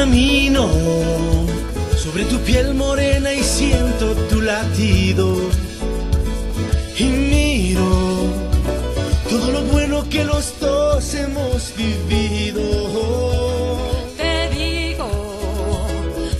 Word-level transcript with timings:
Camino 0.00 0.66
sobre 1.94 2.24
tu 2.24 2.38
piel 2.38 2.72
morena 2.72 3.34
y 3.34 3.42
siento 3.42 4.14
tu 4.30 4.40
latido. 4.40 5.36
Y 6.96 7.04
miro 7.04 7.84
todo 9.28 9.52
lo 9.52 9.60
bueno 9.64 10.02
que 10.08 10.24
los 10.24 10.58
dos 10.58 11.14
hemos 11.14 11.76
vivido. 11.76 12.62
Te 14.16 14.48
digo, 14.48 15.06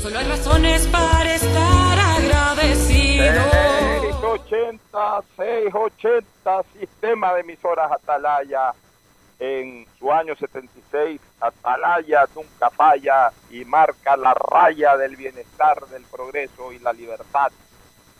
solo 0.00 0.18
hay 0.18 0.26
razones 0.26 0.86
para 0.86 1.34
estar 1.34 1.98
agradecido. 1.98 3.42
680, 4.40 5.22
680, 5.36 6.62
sistema 6.80 7.34
de 7.34 7.40
emisoras 7.40 7.92
Atalaya. 7.92 8.72
En 9.38 9.89
su 10.00 10.10
año 10.10 10.34
76, 10.34 11.20
Atalaya 11.40 12.24
nunca 12.34 12.70
falla 12.70 13.30
y 13.50 13.66
marca 13.66 14.16
la 14.16 14.32
raya 14.32 14.96
del 14.96 15.14
bienestar, 15.14 15.86
del 15.88 16.04
progreso 16.04 16.72
y 16.72 16.78
la 16.78 16.94
libertad 16.94 17.52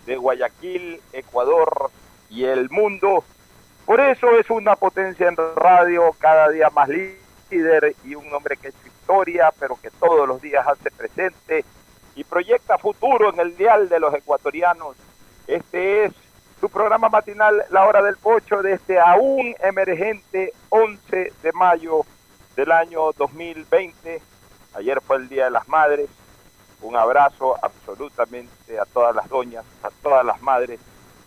de 0.04 0.16
Guayaquil, 0.16 1.00
Ecuador 1.12 1.90
y 2.28 2.44
el 2.44 2.68
mundo. 2.68 3.24
Por 3.86 3.98
eso 3.98 4.30
es 4.38 4.50
una 4.50 4.76
potencia 4.76 5.26
en 5.26 5.36
radio, 5.56 6.14
cada 6.18 6.50
día 6.50 6.68
más 6.68 6.88
líder 6.88 7.96
y 8.04 8.14
un 8.14 8.32
hombre 8.32 8.58
que 8.58 8.68
es 8.68 8.74
historia, 8.84 9.50
pero 9.58 9.78
que 9.80 9.90
todos 9.90 10.28
los 10.28 10.40
días 10.42 10.66
hace 10.66 10.90
presente 10.90 11.64
y 12.14 12.24
proyecta 12.24 12.76
futuro 12.76 13.32
en 13.32 13.40
el 13.40 13.56
dial 13.56 13.88
de 13.88 14.00
los 14.00 14.12
ecuatorianos. 14.12 14.96
Este 15.46 16.04
es 16.04 16.12
su 16.60 16.68
programa 16.68 17.08
matinal 17.08 17.64
La 17.70 17.86
Hora 17.86 18.02
del 18.02 18.18
Pocho 18.18 18.60
de 18.60 18.74
este 18.74 19.00
aún 19.00 19.54
emergente 19.60 20.52
11 20.68 21.32
de 21.42 21.52
mayo 21.52 22.04
del 22.54 22.70
año 22.70 23.12
2020. 23.12 24.20
Ayer 24.74 25.00
fue 25.00 25.16
el 25.16 25.28
Día 25.30 25.44
de 25.44 25.52
las 25.52 25.66
Madres. 25.68 26.10
Un 26.82 26.96
abrazo 26.96 27.56
absolutamente 27.62 28.78
a 28.78 28.84
todas 28.84 29.16
las 29.16 29.26
doñas, 29.30 29.64
a 29.82 29.88
todas 30.02 30.22
las 30.24 30.42
madres 30.42 30.78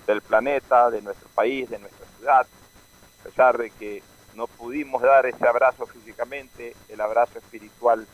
del 0.06 0.22
planeta, 0.22 0.92
de 0.92 1.02
nuestro 1.02 1.28
país, 1.30 1.68
de 1.68 1.80
nuestra 1.80 2.06
ciudad. 2.18 2.46
A 3.22 3.24
pesar 3.24 3.58
de 3.58 3.72
que 3.72 4.04
no 4.36 4.46
pudimos 4.46 5.02
dar 5.02 5.26
ese 5.26 5.48
abrazo 5.48 5.88
físicamente, 5.88 6.76
el 6.90 7.02
abrazo 7.02 7.40
espiritual 7.40 8.06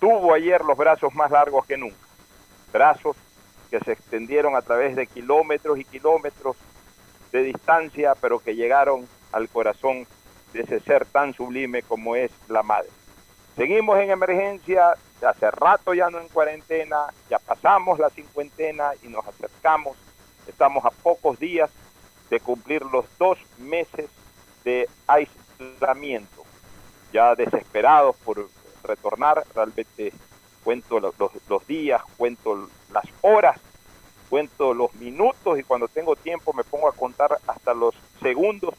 tuvo 0.00 0.32
ayer 0.32 0.64
los 0.64 0.78
brazos 0.78 1.14
más 1.14 1.30
largos 1.30 1.66
que 1.66 1.76
nunca. 1.76 2.06
Brazos 2.72 3.16
que 3.72 3.80
se 3.80 3.92
extendieron 3.92 4.54
a 4.54 4.60
través 4.60 4.94
de 4.94 5.06
kilómetros 5.06 5.78
y 5.78 5.84
kilómetros 5.86 6.56
de 7.32 7.42
distancia, 7.42 8.14
pero 8.20 8.38
que 8.38 8.54
llegaron 8.54 9.08
al 9.32 9.48
corazón 9.48 10.06
de 10.52 10.60
ese 10.60 10.78
ser 10.80 11.06
tan 11.06 11.32
sublime 11.32 11.82
como 11.82 12.14
es 12.14 12.30
la 12.48 12.62
madre. 12.62 12.90
Seguimos 13.56 13.98
en 13.98 14.10
emergencia, 14.10 14.92
hace 15.26 15.50
rato 15.50 15.94
ya 15.94 16.10
no 16.10 16.20
en 16.20 16.28
cuarentena, 16.28 17.06
ya 17.30 17.38
pasamos 17.38 17.98
la 17.98 18.10
cincuentena 18.10 18.90
y 19.02 19.08
nos 19.08 19.26
acercamos, 19.26 19.96
estamos 20.46 20.84
a 20.84 20.90
pocos 20.90 21.38
días 21.38 21.70
de 22.28 22.40
cumplir 22.40 22.82
los 22.82 23.06
dos 23.18 23.38
meses 23.56 24.10
de 24.64 24.86
aislamiento, 25.06 26.42
ya 27.10 27.34
desesperados 27.34 28.16
por 28.16 28.50
retornar, 28.84 29.44
realmente 29.54 30.12
cuento 30.64 31.00
los, 31.00 31.66
días, 31.66 32.02
cuento 32.16 32.68
las 32.92 33.04
horas, 33.20 33.60
cuento 34.28 34.74
los 34.74 34.94
minutos 34.94 35.58
y 35.58 35.62
cuando 35.62 35.88
tengo 35.88 36.16
tiempo 36.16 36.52
me 36.52 36.64
pongo 36.64 36.88
a 36.88 36.92
contar 36.92 37.38
hasta 37.46 37.74
los 37.74 37.94
segundos 38.20 38.74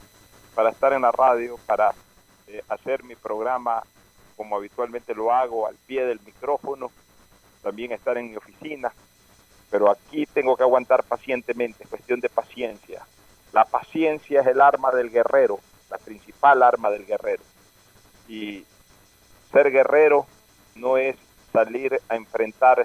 para 0.54 0.70
estar 0.70 0.92
en 0.92 1.02
la 1.02 1.12
radio, 1.12 1.58
para 1.66 1.94
eh, 2.46 2.62
hacer 2.68 3.04
mi 3.04 3.16
programa 3.16 3.82
como 4.36 4.56
habitualmente 4.56 5.14
lo 5.14 5.32
hago, 5.32 5.66
al 5.66 5.76
pie 5.86 6.04
del 6.04 6.20
micrófono, 6.24 6.90
también 7.62 7.92
estar 7.92 8.18
en 8.18 8.30
mi 8.30 8.36
oficina, 8.36 8.92
pero 9.70 9.90
aquí 9.90 10.26
tengo 10.26 10.56
que 10.56 10.62
aguantar 10.62 11.04
pacientemente, 11.04 11.84
es 11.84 11.90
cuestión 11.90 12.20
de 12.20 12.28
paciencia. 12.28 13.06
La 13.52 13.64
paciencia 13.64 14.40
es 14.40 14.46
el 14.46 14.60
arma 14.60 14.90
del 14.90 15.10
guerrero, 15.10 15.60
la 15.90 15.98
principal 15.98 16.62
arma 16.62 16.90
del 16.90 17.06
guerrero. 17.06 17.42
Y 18.28 18.64
ser 19.52 19.70
guerrero 19.70 20.26
no 20.74 20.96
es 20.96 21.16
salir 21.54 22.00
a 22.08 22.16
enfrentar 22.16 22.84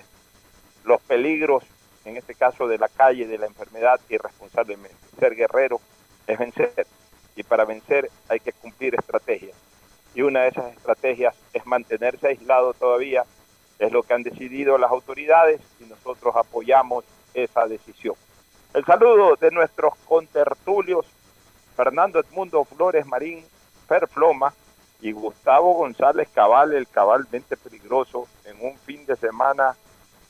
los 0.83 1.01
peligros, 1.01 1.63
en 2.05 2.17
este 2.17 2.35
caso 2.35 2.67
de 2.67 2.77
la 2.77 2.87
calle, 2.87 3.25
de 3.25 3.39
la 3.39 3.47
enfermedad, 3.47 3.99
irresponsablemente. 4.09 4.95
Ser 5.19 5.35
guerrero 5.35 5.81
es 6.27 6.37
vencer. 6.37 6.85
Y 7.35 7.41
para 7.41 7.65
vencer 7.65 8.11
hay 8.27 8.39
que 8.39 8.53
cumplir 8.53 8.93
estrategias. 8.93 9.57
Y 10.13 10.21
una 10.21 10.41
de 10.41 10.49
esas 10.49 10.71
estrategias 10.75 11.35
es 11.51 11.65
mantenerse 11.65 12.27
aislado 12.27 12.75
todavía. 12.75 13.23
Es 13.79 13.91
lo 13.91 14.03
que 14.03 14.13
han 14.13 14.23
decidido 14.23 14.77
las 14.77 14.91
autoridades 14.91 15.61
y 15.79 15.85
nosotros 15.85 16.35
apoyamos 16.35 17.05
esa 17.33 17.65
decisión. 17.65 18.15
El 18.75 18.85
saludo 18.85 19.35
de 19.35 19.49
nuestros 19.49 19.95
contertulios, 20.05 21.07
Fernando 21.75 22.19
Edmundo 22.19 22.63
Flores 22.65 23.05
Marín, 23.07 23.43
Fer 23.87 24.07
Floma, 24.07 24.53
y 25.01 25.11
Gustavo 25.11 25.73
González 25.73 26.27
Cabal, 26.33 26.73
el 26.73 26.87
cabalmente 26.87 27.55
peligroso, 27.55 28.27
en 28.45 28.57
un 28.61 28.77
fin 28.79 29.05
de 29.05 29.15
semana 29.15 29.75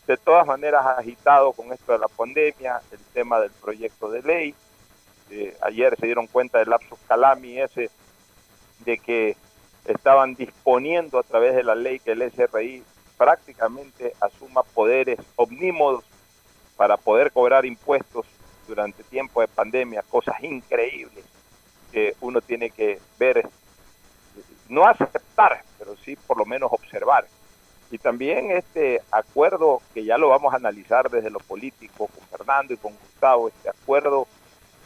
de 0.05 0.17
todas 0.17 0.45
maneras 0.45 0.85
agitado 0.85 1.53
con 1.53 1.71
esto 1.71 1.93
de 1.93 1.99
la 1.99 2.07
pandemia, 2.07 2.81
el 2.91 2.99
tema 3.13 3.39
del 3.39 3.51
proyecto 3.51 4.09
de 4.09 4.21
ley. 4.21 4.55
Eh, 5.29 5.55
ayer 5.61 5.95
se 5.99 6.07
dieron 6.07 6.27
cuenta 6.27 6.57
del 6.57 6.69
lapsus 6.69 6.97
calami 7.07 7.59
ese 7.59 7.91
de 8.79 8.97
que 8.97 9.37
estaban 9.85 10.35
disponiendo 10.35 11.19
a 11.19 11.23
través 11.23 11.55
de 11.55 11.63
la 11.63 11.75
ley 11.75 11.99
que 11.99 12.13
el 12.13 12.31
SRI 12.31 12.83
prácticamente 13.17 14.13
asuma 14.19 14.63
poderes 14.63 15.19
omnímodos 15.35 16.03
para 16.75 16.97
poder 16.97 17.31
cobrar 17.31 17.65
impuestos 17.65 18.25
durante 18.67 19.03
tiempo 19.03 19.41
de 19.41 19.47
pandemia, 19.47 20.03
cosas 20.09 20.41
increíbles 20.43 21.25
que 21.91 22.15
uno 22.21 22.39
tiene 22.41 22.69
que 22.69 22.99
ver 23.17 23.47
no 24.69 24.85
aceptar, 24.85 25.63
pero 25.77 25.95
sí 25.97 26.15
por 26.15 26.37
lo 26.37 26.45
menos 26.45 26.71
observar. 26.71 27.25
Y 27.91 27.97
también 27.97 28.51
este 28.51 29.01
acuerdo 29.11 29.81
que 29.93 30.05
ya 30.05 30.17
lo 30.17 30.29
vamos 30.29 30.53
a 30.53 30.57
analizar 30.57 31.09
desde 31.09 31.31
lo 31.31 31.39
político 31.39 32.07
con 32.07 32.23
Fernando 32.27 32.73
y 32.73 32.77
con 32.77 32.93
Gustavo, 32.93 33.49
este 33.49 33.69
acuerdo 33.69 34.27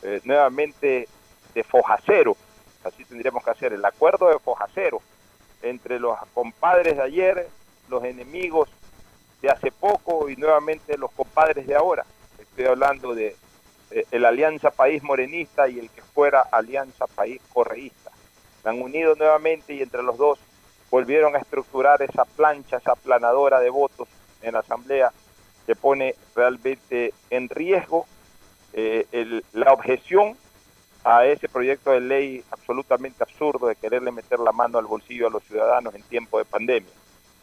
eh, 0.02 0.22
nuevamente 0.24 1.08
de 1.54 1.64
fojacero, 1.64 2.36
así 2.84 3.04
tendríamos 3.04 3.44
que 3.44 3.52
hacer, 3.52 3.74
el 3.74 3.84
acuerdo 3.84 4.30
de 4.30 4.40
fojacero 4.40 5.02
entre 5.62 6.00
los 6.00 6.18
compadres 6.34 6.96
de 6.96 7.04
ayer, 7.04 7.50
los 7.90 8.04
enemigos 8.06 8.70
de 9.42 9.50
hace 9.50 9.72
poco 9.72 10.30
y 10.30 10.38
nuevamente 10.38 10.98
los 10.98 11.12
compadres 11.12 11.68
de 11.68 11.76
ahora. 11.76 12.06
Estoy 12.40 12.66
hablando 12.66 13.14
de 13.14 13.36
eh, 13.92 14.06
el 14.12 14.26
Alianza 14.26 14.72
País 14.72 15.04
Morenista 15.04 15.68
y 15.68 15.80
el 15.80 15.90
que 15.90 16.02
fuera 16.02 16.42
Alianza 16.42 17.06
País 17.08 17.42
Correísta 17.54 18.03
se 18.64 18.70
han 18.70 18.82
unido 18.82 19.16
nuevamente 19.16 19.74
y 19.74 19.82
entre 19.82 20.02
los 20.02 20.18
dos 20.18 20.40
volvieron 20.90 21.36
a 21.36 21.40
estructurar 21.40 22.02
esa 22.02 22.26
plancha, 22.26 22.78
esa 22.78 22.96
planadora 22.96 23.60
de 23.60 23.70
votos 23.70 24.08
en 24.42 24.54
la 24.54 24.60
Asamblea 24.60 25.12
que 25.66 25.76
pone 25.76 26.16
realmente 26.36 27.14
en 27.30 27.50
riesgo 27.50 28.06
eh, 28.74 29.42
la 29.54 29.74
objeción 29.74 30.38
a 31.04 31.26
ese 31.26 31.50
proyecto 31.50 31.92
de 31.92 32.00
ley 32.00 32.44
absolutamente 32.52 33.24
absurdo 33.24 33.68
de 33.68 33.76
quererle 33.76 34.12
meter 34.12 34.40
la 34.40 34.52
mano 34.52 34.78
al 34.78 34.86
bolsillo 34.86 35.28
a 35.28 35.32
los 35.32 35.44
ciudadanos 35.44 35.94
en 35.96 36.04
tiempo 36.04 36.38
de 36.38 36.46
pandemia. 36.46 36.92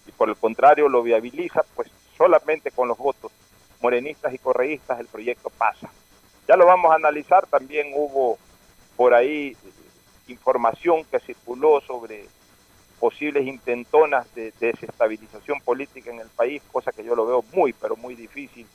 Y 0.07 0.13
por 0.13 0.29
el 0.29 0.37
contrario 0.37 0.89
lo 0.89 1.03
viabiliza, 1.03 1.63
pues 1.75 1.91
solamente 2.17 2.71
con 2.71 2.89
los 2.89 2.97
votos 2.97 3.33
morenistas 3.81 4.33
y 4.33 4.39
correístas 4.39 5.01
el 5.01 5.07
proyecto 5.07 5.51
pasa. 5.51 5.91
Ya 6.49 6.57
lo 6.57 6.67
vamos 6.67 6.91
a 6.91 6.97
analizar, 6.97 7.47
también 7.47 7.93
hubo 7.95 8.39
por 8.97 9.15
ahí 9.15 9.57
información 10.31 11.05
que 11.05 11.21
circuló 11.21 11.81
sobre 11.81 12.27
posibles 12.99 13.47
intentonas 13.47 14.33
de, 14.35 14.53
de 14.61 14.73
desestabilización 14.73 15.61
política 15.61 16.11
en 16.11 16.21
el 16.21 16.29
país, 16.29 16.63
cosa 16.71 16.93
que 16.93 17.05
yo 17.05 17.15
lo 17.15 17.27
veo 17.27 17.45
muy, 17.53 17.73
pero 17.73 17.97
muy 17.97 18.15
difícil, 18.15 18.67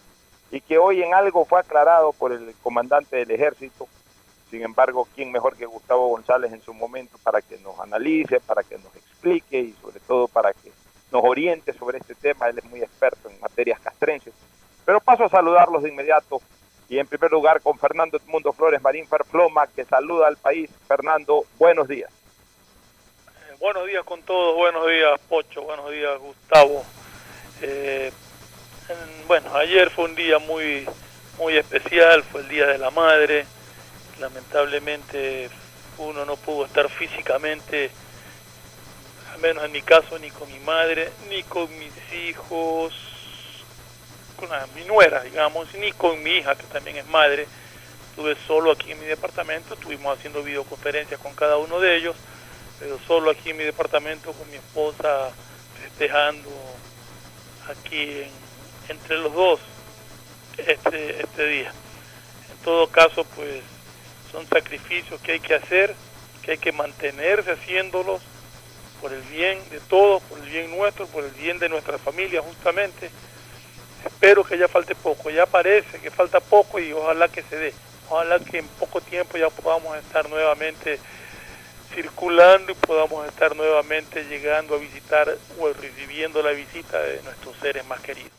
y 0.51 0.61
que 0.61 0.77
hoy 0.77 1.03
en 1.03 1.13
algo 1.13 1.45
fue 1.45 1.59
aclarado 1.59 2.13
por 2.13 2.31
el 2.31 2.53
comandante 2.63 3.17
del 3.17 3.31
ejército. 3.31 3.87
Sin 4.49 4.61
embargo, 4.61 5.07
¿quién 5.15 5.31
mejor 5.31 5.55
que 5.55 5.65
Gustavo 5.65 6.07
González 6.07 6.53
en 6.53 6.61
su 6.61 6.73
momento 6.73 7.17
para 7.23 7.41
que 7.41 7.57
nos 7.57 7.79
analice, 7.79 8.39
para 8.39 8.63
que 8.63 8.77
nos 8.77 8.95
explique 8.95 9.59
y 9.59 9.73
sobre 9.81 9.99
todo 10.01 10.27
para 10.27 10.53
que 10.53 10.71
nos 11.11 11.23
oriente 11.23 11.73
sobre 11.73 11.97
este 11.97 12.15
tema? 12.15 12.47
Él 12.47 12.59
es 12.59 12.65
muy 12.65 12.81
experto 12.81 13.29
en 13.29 13.39
materias 13.41 13.79
castrenses. 13.79 14.33
Pero 14.85 15.01
paso 15.01 15.25
a 15.25 15.29
saludarlos 15.29 15.81
de 15.83 15.89
inmediato 15.89 16.41
y 16.89 16.99
en 16.99 17.07
primer 17.07 17.31
lugar 17.31 17.61
con 17.61 17.77
Fernando 17.79 18.17
Edmundo 18.17 18.53
Flores 18.53 18.81
Marín 18.81 19.07
Ferfloma, 19.07 19.67
que 19.67 19.85
saluda 19.85 20.27
al 20.27 20.37
país. 20.37 20.69
Fernando, 20.87 21.43
buenos 21.57 21.87
días. 21.87 22.09
Eh, 23.49 23.55
Buenos 23.59 23.87
días 23.87 24.03
con 24.03 24.21
todos, 24.23 24.55
buenos 24.55 24.85
días 24.87 25.19
Pocho, 25.27 25.61
buenos 25.63 25.89
días 25.91 26.19
Gustavo. 26.19 26.83
Eh, 27.61 28.11
en- 28.89 29.27
bueno, 29.27 29.55
ayer 29.55 29.89
fue 29.89 30.05
un 30.05 30.15
día 30.15 30.39
muy 30.39 30.87
muy 31.39 31.57
especial, 31.57 32.23
fue 32.23 32.41
el 32.41 32.47
Día 32.49 32.67
de 32.67 32.77
la 32.77 32.91
Madre. 32.91 33.45
Lamentablemente 34.19 35.49
uno 35.97 36.23
no 36.25 36.35
pudo 36.37 36.65
estar 36.65 36.89
físicamente, 36.89 37.89
al 39.33 39.39
menos 39.41 39.63
en 39.65 39.71
mi 39.73 39.81
caso, 39.81 40.17
ni 40.19 40.29
con 40.31 40.49
mi 40.51 40.59
madre, 40.59 41.09
ni 41.29 41.43
con 41.43 41.67
mis 41.79 41.91
hijos, 42.13 42.93
con 44.35 44.49
la- 44.49 44.67
mi 44.75 44.83
nuera, 44.85 45.21
digamos, 45.23 45.73
ni 45.75 45.91
con 45.91 46.21
mi 46.23 46.31
hija, 46.37 46.55
que 46.55 46.63
también 46.65 46.97
es 46.97 47.07
madre. 47.07 47.47
Estuve 48.09 48.35
solo 48.47 48.71
aquí 48.71 48.91
en 48.91 48.99
mi 48.99 49.05
departamento, 49.05 49.73
estuvimos 49.73 50.17
haciendo 50.17 50.41
videoconferencias 50.43 51.19
con 51.19 51.33
cada 51.35 51.57
uno 51.57 51.79
de 51.79 51.97
ellos 51.97 52.15
pero 52.79 52.99
solo 53.07 53.31
aquí 53.31 53.51
en 53.51 53.57
mi 53.57 53.63
departamento 53.63 54.33
con 54.33 54.49
mi 54.49 54.57
esposa 54.57 55.31
festejando 55.81 56.49
aquí 57.69 58.01
en- 58.01 58.31
entre 58.89 59.17
los 59.17 59.33
dos 59.33 59.59
este, 60.57 61.21
este 61.21 61.47
día. 61.47 61.71
En 62.51 62.57
todo 62.63 62.87
caso, 62.87 63.23
pues 63.35 63.61
son 64.31 64.47
sacrificios 64.47 65.19
que 65.21 65.33
hay 65.33 65.39
que 65.39 65.55
hacer, 65.55 65.95
que 66.41 66.51
hay 66.51 66.57
que 66.57 66.71
mantenerse 66.71 67.51
haciéndolos 67.51 68.21
por 69.01 69.13
el 69.13 69.21
bien 69.23 69.57
de 69.69 69.79
todos, 69.81 70.21
por 70.23 70.39
el 70.39 70.45
bien 70.49 70.69
nuestro, 70.75 71.07
por 71.07 71.23
el 71.23 71.31
bien 71.31 71.59
de 71.59 71.69
nuestra 71.69 71.97
familia 71.97 72.41
justamente. 72.41 73.09
Espero 74.05 74.43
que 74.43 74.57
ya 74.57 74.67
falte 74.67 74.93
poco, 74.93 75.31
ya 75.31 75.47
parece 75.47 75.99
que 75.99 76.11
falta 76.11 76.39
poco 76.39 76.79
y 76.79 76.93
ojalá 76.93 77.27
que 77.27 77.41
se 77.41 77.55
dé. 77.57 77.73
Ojalá 78.07 78.39
que 78.39 78.59
en 78.59 78.67
poco 78.67 79.01
tiempo 79.01 79.35
ya 79.35 79.49
podamos 79.49 79.97
estar 79.97 80.29
nuevamente 80.29 80.99
circulando 81.91 82.71
y 82.71 82.75
podamos 82.75 83.27
estar 83.27 83.55
nuevamente 83.55 84.23
llegando 84.25 84.75
a 84.75 84.77
visitar 84.77 85.35
o 85.59 85.73
recibiendo 85.73 86.43
la 86.43 86.51
visita 86.51 87.01
de 87.01 87.23
nuestros 87.23 87.57
seres 87.57 87.83
más 87.87 87.99
queridos. 88.01 88.31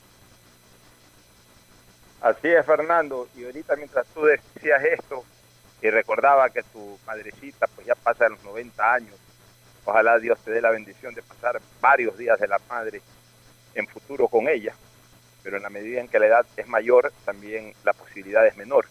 Así 2.20 2.48
es, 2.48 2.64
Fernando. 2.64 3.28
Y 3.36 3.44
ahorita 3.44 3.74
mientras 3.74 4.06
tú 4.14 4.24
decías 4.24 4.84
esto 4.84 5.24
y 5.82 5.90
recordaba 5.90 6.48
que 6.50 6.62
tu 6.62 6.96
madrecita 7.06 7.66
pues 7.74 7.88
ya 7.88 7.96
pasa 7.96 8.24
de 8.24 8.30
los 8.30 8.44
90 8.44 8.92
años, 8.92 9.16
ojalá 9.84 10.18
Dios 10.20 10.38
te 10.44 10.52
dé 10.52 10.60
la 10.60 10.70
bendición 10.70 11.12
de 11.12 11.22
pasar 11.22 11.60
varios 11.80 12.16
días 12.16 12.38
de 12.38 12.46
la 12.46 12.60
madre 12.68 13.02
en 13.74 13.86
futuro 13.88 14.28
con 14.28 14.48
ella, 14.48 14.74
pero 15.46 15.58
en 15.58 15.62
la 15.62 15.70
medida 15.70 16.00
en 16.00 16.08
que 16.08 16.18
la 16.18 16.26
edad 16.26 16.46
es 16.56 16.66
mayor, 16.66 17.12
también 17.24 17.72
la 17.84 17.92
posibilidad 17.92 18.44
es 18.44 18.56
menor. 18.56 18.84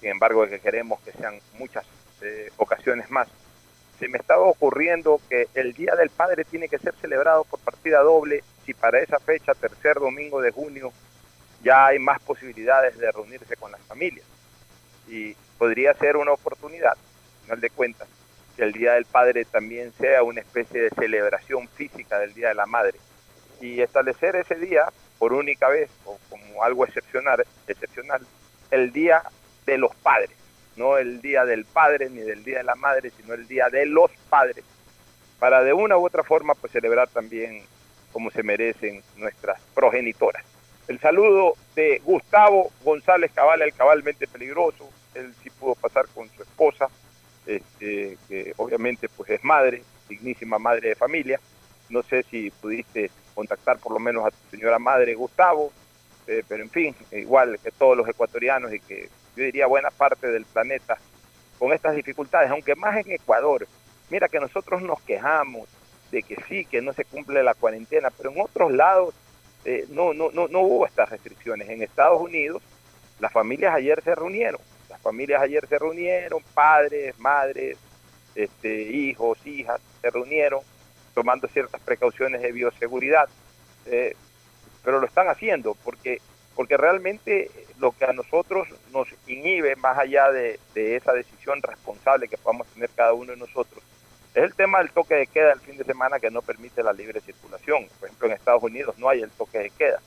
Sin 0.00 0.10
embargo, 0.10 0.44
que 0.48 0.58
queremos 0.58 1.00
que 1.02 1.12
sean 1.12 1.38
muchas 1.60 1.86
eh, 2.22 2.50
ocasiones 2.56 3.08
más. 3.08 3.28
Se 4.00 4.08
me 4.08 4.18
estaba 4.18 4.42
ocurriendo 4.42 5.20
que 5.28 5.46
el 5.54 5.72
Día 5.74 5.94
del 5.94 6.10
Padre 6.10 6.44
tiene 6.44 6.68
que 6.68 6.80
ser 6.80 6.92
celebrado 6.96 7.44
por 7.44 7.60
partida 7.60 8.00
doble 8.00 8.42
si 8.66 8.74
para 8.74 8.98
esa 8.98 9.20
fecha, 9.20 9.54
tercer 9.54 10.00
domingo 10.00 10.40
de 10.40 10.50
junio, 10.50 10.92
ya 11.62 11.86
hay 11.86 12.00
más 12.00 12.20
posibilidades 12.20 12.98
de 12.98 13.12
reunirse 13.12 13.54
con 13.54 13.70
las 13.70 13.80
familias. 13.82 14.26
Y 15.06 15.36
podría 15.56 15.94
ser 15.94 16.16
una 16.16 16.32
oportunidad, 16.32 16.94
al 16.94 17.44
final 17.44 17.60
de 17.60 17.70
cuentas, 17.70 18.08
que 18.56 18.64
el 18.64 18.72
Día 18.72 18.94
del 18.94 19.04
Padre 19.04 19.44
también 19.44 19.92
sea 19.92 20.24
una 20.24 20.40
especie 20.40 20.82
de 20.82 20.90
celebración 20.90 21.68
física 21.68 22.18
del 22.18 22.34
Día 22.34 22.48
de 22.48 22.54
la 22.54 22.66
Madre. 22.66 22.98
Y 23.60 23.80
establecer 23.82 24.34
ese 24.34 24.56
día, 24.56 24.90
por 25.20 25.34
única 25.34 25.68
vez, 25.68 25.90
o 26.06 26.18
como 26.30 26.64
algo 26.64 26.86
excepcional, 26.86 27.44
excepcional 27.68 28.26
el 28.70 28.90
Día 28.90 29.22
de 29.66 29.76
los 29.76 29.94
Padres. 29.96 30.30
No 30.76 30.96
el 30.96 31.20
Día 31.20 31.44
del 31.44 31.66
Padre 31.66 32.08
ni 32.08 32.22
del 32.22 32.42
Día 32.42 32.58
de 32.58 32.64
la 32.64 32.74
Madre, 32.74 33.12
sino 33.14 33.34
el 33.34 33.46
Día 33.46 33.68
de 33.68 33.84
los 33.84 34.10
Padres. 34.30 34.64
Para 35.38 35.62
de 35.62 35.74
una 35.74 35.98
u 35.98 36.06
otra 36.06 36.24
forma, 36.24 36.54
pues 36.54 36.72
celebrar 36.72 37.06
también 37.08 37.62
como 38.12 38.30
se 38.30 38.42
merecen 38.42 39.02
nuestras 39.18 39.60
progenitoras. 39.74 40.42
El 40.88 40.98
saludo 41.00 41.52
de 41.76 42.00
Gustavo 42.02 42.72
González 42.82 43.30
Cabal, 43.34 43.60
el 43.60 43.74
cabalmente 43.74 44.26
peligroso. 44.26 44.88
Él 45.14 45.34
sí 45.42 45.50
pudo 45.50 45.74
pasar 45.74 46.06
con 46.14 46.30
su 46.30 46.42
esposa, 46.42 46.88
este, 47.46 48.16
que 48.26 48.54
obviamente 48.56 49.10
pues 49.10 49.28
es 49.28 49.44
madre, 49.44 49.82
dignísima 50.08 50.58
madre 50.58 50.88
de 50.88 50.94
familia. 50.94 51.38
No 51.90 52.02
sé 52.04 52.22
si 52.22 52.50
pudiste 52.50 53.10
contactar 53.40 53.78
por 53.78 53.92
lo 53.92 53.98
menos 53.98 54.26
a 54.26 54.30
tu 54.30 54.50
señora 54.50 54.78
madre, 54.78 55.14
Gustavo, 55.14 55.72
eh, 56.26 56.42
pero 56.46 56.62
en 56.62 56.68
fin, 56.68 56.94
igual 57.10 57.58
que 57.62 57.70
todos 57.70 57.96
los 57.96 58.06
ecuatorianos 58.06 58.70
y 58.74 58.80
que 58.80 59.08
yo 59.34 59.44
diría 59.44 59.66
buena 59.66 59.90
parte 59.90 60.26
del 60.26 60.44
planeta 60.44 60.98
con 61.58 61.72
estas 61.72 61.96
dificultades, 61.96 62.50
aunque 62.50 62.74
más 62.74 62.98
en 62.98 63.12
Ecuador. 63.12 63.66
Mira 64.10 64.28
que 64.28 64.40
nosotros 64.40 64.82
nos 64.82 65.00
quejamos 65.02 65.68
de 66.10 66.22
que 66.22 66.36
sí, 66.48 66.66
que 66.66 66.82
no 66.82 66.92
se 66.92 67.06
cumple 67.06 67.42
la 67.42 67.54
cuarentena, 67.54 68.10
pero 68.10 68.30
en 68.30 68.42
otros 68.42 68.72
lados 68.72 69.14
eh, 69.64 69.86
no, 69.88 70.12
no, 70.12 70.30
no, 70.32 70.48
no 70.48 70.60
hubo 70.60 70.86
estas 70.86 71.08
restricciones. 71.08 71.70
En 71.70 71.82
Estados 71.82 72.20
Unidos, 72.20 72.62
las 73.20 73.32
familias 73.32 73.74
ayer 73.74 74.02
se 74.02 74.14
reunieron. 74.14 74.60
Las 74.90 75.00
familias 75.00 75.40
ayer 75.40 75.66
se 75.66 75.78
reunieron, 75.78 76.42
padres, 76.52 77.18
madres, 77.18 77.78
este, 78.34 78.82
hijos, 78.82 79.38
hijas, 79.46 79.80
se 80.02 80.10
reunieron 80.10 80.60
tomando 81.14 81.48
ciertas 81.48 81.80
precauciones 81.80 82.42
de 82.42 82.52
bioseguridad. 82.52 83.28
Eh, 83.86 84.14
pero 84.84 85.00
lo 85.00 85.06
están 85.06 85.28
haciendo 85.28 85.76
porque, 85.84 86.20
porque 86.54 86.76
realmente 86.76 87.50
lo 87.78 87.92
que 87.92 88.04
a 88.04 88.12
nosotros 88.12 88.68
nos 88.92 89.08
inhibe, 89.26 89.76
más 89.76 89.98
allá 89.98 90.30
de, 90.30 90.58
de 90.74 90.96
esa 90.96 91.12
decisión 91.12 91.60
responsable 91.62 92.28
que 92.28 92.38
podamos 92.38 92.66
tener 92.68 92.90
cada 92.90 93.12
uno 93.12 93.32
de 93.32 93.38
nosotros, 93.38 93.82
es 94.34 94.44
el 94.44 94.54
tema 94.54 94.78
del 94.78 94.92
toque 94.92 95.16
de 95.16 95.26
queda 95.26 95.52
el 95.52 95.60
fin 95.60 95.76
de 95.76 95.84
semana 95.84 96.20
que 96.20 96.30
no 96.30 96.40
permite 96.40 96.82
la 96.82 96.92
libre 96.92 97.20
circulación. 97.20 97.88
Por 97.98 98.08
ejemplo, 98.08 98.28
en 98.28 98.34
Estados 98.34 98.62
Unidos 98.62 98.96
no 98.96 99.08
hay 99.08 99.22
el 99.22 99.30
toque 99.30 99.58
de 99.58 99.70
queda. 99.70 100.00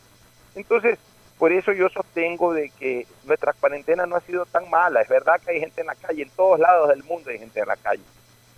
Entonces, 0.56 0.98
por 1.38 1.52
eso 1.52 1.74
yo 1.74 1.90
sostengo 1.90 2.54
de 2.54 2.70
que 2.70 3.06
nuestra 3.26 3.54
cuarentena 3.54 4.06
no 4.06 4.16
ha 4.16 4.22
sido 4.22 4.46
tan 4.46 4.70
mala. 4.70 5.02
Es 5.02 5.10
verdad 5.10 5.42
que 5.42 5.52
hay 5.52 5.60
gente 5.60 5.82
en 5.82 5.88
la 5.88 5.96
calle, 5.96 6.24
en 6.24 6.30
todos 6.30 6.60
lados 6.60 6.90
del 6.90 7.04
mundo 7.04 7.32
hay 7.32 7.40
gente 7.40 7.60
en 7.60 7.68
la 7.68 7.76
calle, 7.76 8.04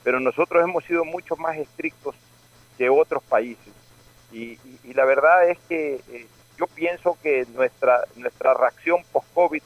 pero 0.04 0.20
nosotros 0.20 0.64
hemos 0.64 0.84
sido 0.86 1.04
mucho 1.04 1.36
más 1.36 1.58
estrictos 1.58 2.16
que 2.78 2.90
otros 2.90 3.24
países. 3.24 3.74
Y 4.32 4.58
la 4.94 5.06
verdad 5.06 5.50
es 5.50 5.58
que 5.70 6.02
eh, 6.12 6.28
yo 6.58 6.68
pienso 6.68 7.18
que 7.22 7.46
nuestra, 7.54 8.04
nuestra 8.16 8.54
reacción 8.54 9.04
post-COVID 9.12 9.62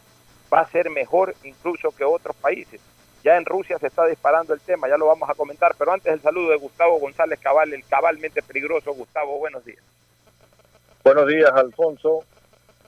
va 0.53 0.61
a 0.61 0.69
ser 0.69 0.89
mejor 0.89 1.35
incluso 1.43 1.91
que 1.91 2.03
otros 2.03 2.35
países. 2.35 2.81
Ya 3.23 3.37
en 3.37 3.45
Rusia 3.45 3.77
se 3.79 3.87
está 3.87 4.05
disparando 4.05 4.53
el 4.53 4.61
tema, 4.61 4.87
ya 4.87 4.97
lo 4.97 5.07
vamos 5.07 5.29
a 5.29 5.35
comentar, 5.35 5.75
pero 5.77 5.91
antes 5.91 6.11
el 6.11 6.21
saludo 6.21 6.51
de 6.51 6.57
Gustavo 6.57 6.99
González 6.99 7.39
Cabal, 7.39 7.73
el 7.73 7.85
cabalmente 7.85 8.41
peligroso. 8.41 8.93
Gustavo, 8.93 9.37
buenos 9.37 9.63
días. 9.65 9.83
Buenos 11.03 11.27
días, 11.27 11.51
Alfonso. 11.51 12.23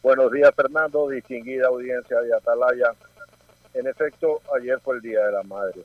Buenos 0.02 0.32
días, 0.32 0.52
Fernando, 0.56 1.10
distinguida 1.10 1.68
audiencia 1.68 2.20
de 2.22 2.34
Atalaya. 2.36 2.94
En 3.74 3.88
efecto, 3.88 4.42
ayer 4.58 4.80
fue 4.80 4.96
el 4.96 5.02
Día 5.02 5.26
de 5.26 5.32
la 5.34 5.44
Madre. 5.44 5.84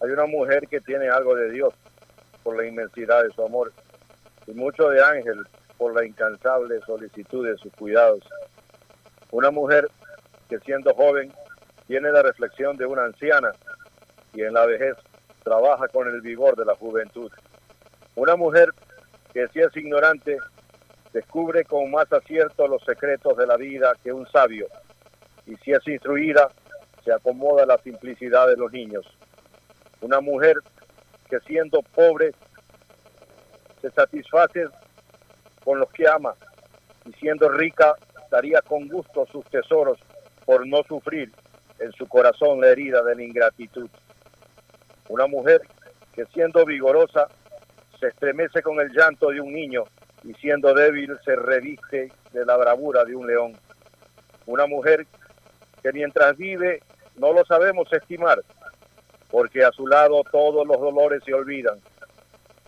Hay 0.00 0.10
una 0.10 0.26
mujer 0.26 0.68
que 0.68 0.80
tiene 0.80 1.08
algo 1.08 1.34
de 1.34 1.50
Dios 1.50 1.74
por 2.48 2.56
la 2.56 2.66
inmensidad 2.66 3.24
de 3.24 3.30
su 3.34 3.44
amor 3.44 3.74
y 4.46 4.52
mucho 4.52 4.88
de 4.88 5.04
ángel 5.04 5.46
por 5.76 5.94
la 5.94 6.06
incansable 6.06 6.80
solicitud 6.86 7.46
de 7.46 7.58
sus 7.58 7.70
cuidados. 7.74 8.20
Una 9.30 9.50
mujer 9.50 9.86
que 10.48 10.58
siendo 10.60 10.94
joven 10.94 11.30
tiene 11.88 12.10
la 12.10 12.22
reflexión 12.22 12.78
de 12.78 12.86
una 12.86 13.04
anciana 13.04 13.52
y 14.32 14.44
en 14.44 14.54
la 14.54 14.64
vejez 14.64 14.96
trabaja 15.44 15.88
con 15.88 16.08
el 16.08 16.22
vigor 16.22 16.56
de 16.56 16.64
la 16.64 16.74
juventud. 16.74 17.30
Una 18.14 18.34
mujer 18.34 18.70
que 19.34 19.46
si 19.48 19.60
es 19.60 19.76
ignorante 19.76 20.38
descubre 21.12 21.66
con 21.66 21.90
más 21.90 22.10
acierto 22.10 22.66
los 22.66 22.82
secretos 22.82 23.36
de 23.36 23.46
la 23.46 23.58
vida 23.58 23.92
que 24.02 24.10
un 24.10 24.26
sabio 24.30 24.68
y 25.44 25.54
si 25.56 25.72
es 25.72 25.86
instruida, 25.86 26.48
se 27.04 27.12
acomoda 27.12 27.64
a 27.64 27.66
la 27.66 27.78
simplicidad 27.82 28.48
de 28.48 28.56
los 28.56 28.72
niños. 28.72 29.04
Una 30.00 30.22
mujer 30.22 30.56
que 31.28 31.40
siendo 31.40 31.82
pobre 31.82 32.32
se 33.80 33.90
satisface 33.90 34.66
con 35.64 35.78
los 35.78 35.90
que 35.90 36.08
ama 36.08 36.34
y 37.04 37.12
siendo 37.14 37.48
rica 37.48 37.94
daría 38.30 38.60
con 38.62 38.88
gusto 38.88 39.26
sus 39.30 39.44
tesoros 39.46 39.98
por 40.44 40.66
no 40.66 40.82
sufrir 40.84 41.30
en 41.78 41.92
su 41.92 42.08
corazón 42.08 42.60
la 42.60 42.68
herida 42.68 43.02
de 43.02 43.14
la 43.14 43.22
ingratitud. 43.22 43.88
Una 45.08 45.26
mujer 45.26 45.62
que 46.12 46.26
siendo 46.26 46.64
vigorosa 46.64 47.28
se 48.00 48.08
estremece 48.08 48.62
con 48.62 48.80
el 48.80 48.90
llanto 48.90 49.30
de 49.30 49.40
un 49.40 49.52
niño 49.52 49.84
y 50.24 50.34
siendo 50.34 50.74
débil 50.74 51.16
se 51.24 51.36
reviste 51.36 52.12
de 52.32 52.44
la 52.44 52.56
bravura 52.56 53.04
de 53.04 53.14
un 53.14 53.26
león. 53.26 53.52
Una 54.46 54.66
mujer 54.66 55.06
que 55.82 55.92
mientras 55.92 56.36
vive 56.36 56.82
no 57.16 57.32
lo 57.32 57.44
sabemos 57.44 57.92
estimar, 57.92 58.42
porque 59.30 59.64
a 59.64 59.72
su 59.72 59.86
lado 59.86 60.22
todos 60.30 60.66
los 60.66 60.80
dolores 60.80 61.22
se 61.24 61.34
olvidan, 61.34 61.78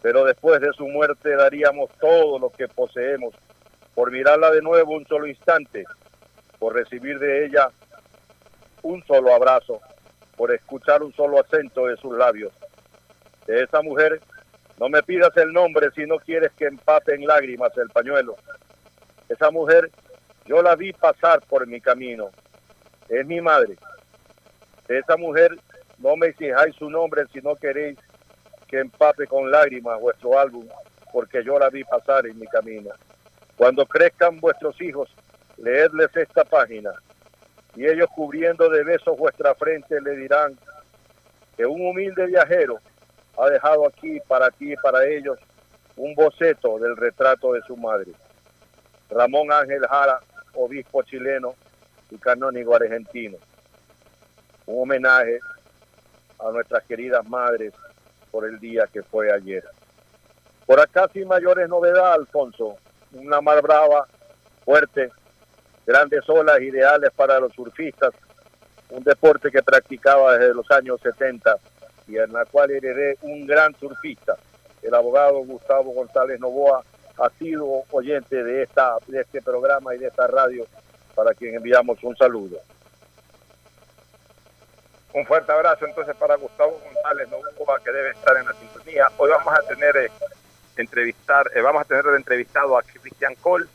pero 0.03 0.25
después 0.25 0.61
de 0.61 0.73
su 0.73 0.87
muerte 0.89 1.35
daríamos 1.37 1.91
todo 2.01 2.39
lo 2.39 2.51
que 2.51 2.69
poseemos 2.69 3.35
por 3.95 4.11
mirarla 4.11 4.51
de 4.51 4.63
nuevo 4.63 4.93
un 4.93 5.07
solo 5.07 5.27
instante, 5.27 5.85
por 6.59 6.75
recibir 6.75 7.19
de 7.19 7.47
ella 7.47 7.71
un 8.83 9.05
solo 9.07 9.35
abrazo, 9.35 9.81
por 10.37 10.53
escuchar 10.53 11.03
un 11.03 11.13
solo 11.15 11.41
acento 11.41 11.87
de 11.87 11.97
sus 11.97 12.17
labios. 12.17 12.53
De 13.47 13.63
esa 13.63 13.83
mujer 13.83 14.21
no 14.79 14.89
me 14.89 15.03
pidas 15.03 15.37
el 15.37 15.53
nombre 15.53 15.91
si 15.95 16.07
no 16.07 16.17
quieres 16.19 16.53
que 16.53 16.67
empape 16.67 17.15
en 17.15 17.27
lágrimas 17.27 17.77
el 17.77 17.91
pañuelo. 17.91 18.37
Esa 19.29 19.51
mujer 19.51 19.91
yo 20.47 20.63
la 20.63 20.75
vi 20.77 20.93
pasar 20.93 21.41
por 21.47 21.67
mi 21.67 21.81
camino. 21.81 22.31
Es 23.09 23.27
mi 23.27 23.41
madre. 23.41 23.77
De 24.89 24.99
esa 24.99 25.17
mujer 25.17 25.59
no 26.01 26.17
me 26.17 26.29
exijáis 26.29 26.75
su 26.77 26.91
nombre 26.91 27.25
si 27.33 27.41
no 27.41 27.55
queréis 27.57 27.99
que 28.67 28.81
empape 28.81 29.27
con 29.27 29.51
lágrimas 29.51 30.01
vuestro 30.01 30.39
álbum, 30.39 30.67
porque 31.13 31.45
yo 31.45 31.59
la 31.59 31.71
vi 31.71 31.85
pasar 31.85 32.27
en 32.27 32.39
mi 32.39 32.47
camino. 32.47 32.91
Cuando 33.57 33.85
crezcan 33.85 34.39
vuestros 34.39 34.81
hijos, 34.81 35.11
leedles 35.59 36.17
esta 36.17 36.45
página, 36.45 36.93
y 37.77 37.87
ellos 37.87 38.09
cubriendo 38.15 38.69
de 38.69 38.83
besos 38.83 39.17
vuestra 39.19 39.55
frente 39.55 40.01
le 40.01 40.17
dirán 40.17 40.59
que 41.57 41.67
un 41.67 41.87
humilde 41.87 42.27
viajero 42.27 42.79
ha 43.39 43.49
dejado 43.49 43.87
aquí 43.87 44.19
para 44.27 44.51
ti 44.51 44.73
y 44.73 44.77
para 44.77 45.07
ellos 45.07 45.39
un 45.97 46.15
boceto 46.15 46.79
del 46.79 46.97
retrato 46.97 47.53
de 47.53 47.61
su 47.63 47.77
madre. 47.77 48.13
Ramón 49.11 49.53
Ángel 49.53 49.87
Jara, 49.87 50.21
obispo 50.55 51.03
chileno 51.03 51.55
y 52.11 52.17
canónigo 52.17 52.75
argentino. 52.75 53.37
Un 54.67 54.83
homenaje 54.83 55.41
a 56.43 56.51
nuestras 56.51 56.85
queridas 56.85 57.27
madres 57.29 57.73
por 58.31 58.47
el 58.47 58.59
día 58.59 58.89
que 58.93 59.03
fue 59.03 59.33
ayer. 59.33 59.65
Por 60.67 60.81
acá 60.81 61.09
sin 61.13 61.27
mayores 61.27 61.69
novedades, 61.69 62.19
Alfonso. 62.19 62.77
Una 63.13 63.41
mar 63.41 63.61
brava, 63.61 64.07
fuerte, 64.65 65.11
grandes 65.87 66.29
olas 66.29 66.61
ideales 66.61 67.11
para 67.17 67.41
los 67.41 67.53
surfistas, 67.53 68.13
un 68.91 69.03
deporte 69.03 69.51
que 69.51 69.63
practicaba 69.63 70.39
desde 70.39 70.55
los 70.55 70.71
años 70.71 71.01
70 71.03 71.57
y 72.07 72.17
en 72.19 72.33
la 72.33 72.45
cual 72.45 72.71
heredé 72.71 73.19
un 73.23 73.47
gran 73.47 73.75
surfista, 73.79 74.37
el 74.83 74.95
abogado 74.95 75.39
Gustavo 75.45 75.93
González 75.93 76.41
Novoa, 76.41 76.85
ha 77.19 77.31
sido 77.39 77.85
oyente 77.91 78.43
de, 78.43 78.63
esta, 78.63 78.97
de 79.07 79.21
este 79.21 79.43
programa 79.43 79.95
y 79.95 79.99
de 79.99 80.07
esta 80.07 80.27
radio, 80.27 80.67
para 81.15 81.35
quien 81.35 81.55
enviamos 81.55 82.03
un 82.03 82.17
saludo. 82.17 82.59
Un 85.13 85.27
fuerte 85.27 85.51
abrazo 85.51 85.87
entonces 85.87 86.15
para 86.17 86.37
Gustavo 86.37 86.81
González 86.85 87.29
Novoa, 87.29 87.81
que 87.85 87.91
debe 87.91 88.11
estar 88.11 88.37
en 88.37 88.47
la 88.47 88.53
sintonía. 88.53 89.09
Hoy 89.17 89.29
vamos 89.29 89.53
a 89.53 89.63
tener 89.67 89.97
eh, 89.97 90.11
entrevistar, 90.77 91.51
eh, 91.53 91.61
vamos 91.61 91.83
a 91.83 91.85
tener 91.85 92.05
entrevistado 92.15 92.79
a 92.79 92.83
Cristian 92.85 93.35
Cole, 93.37 93.67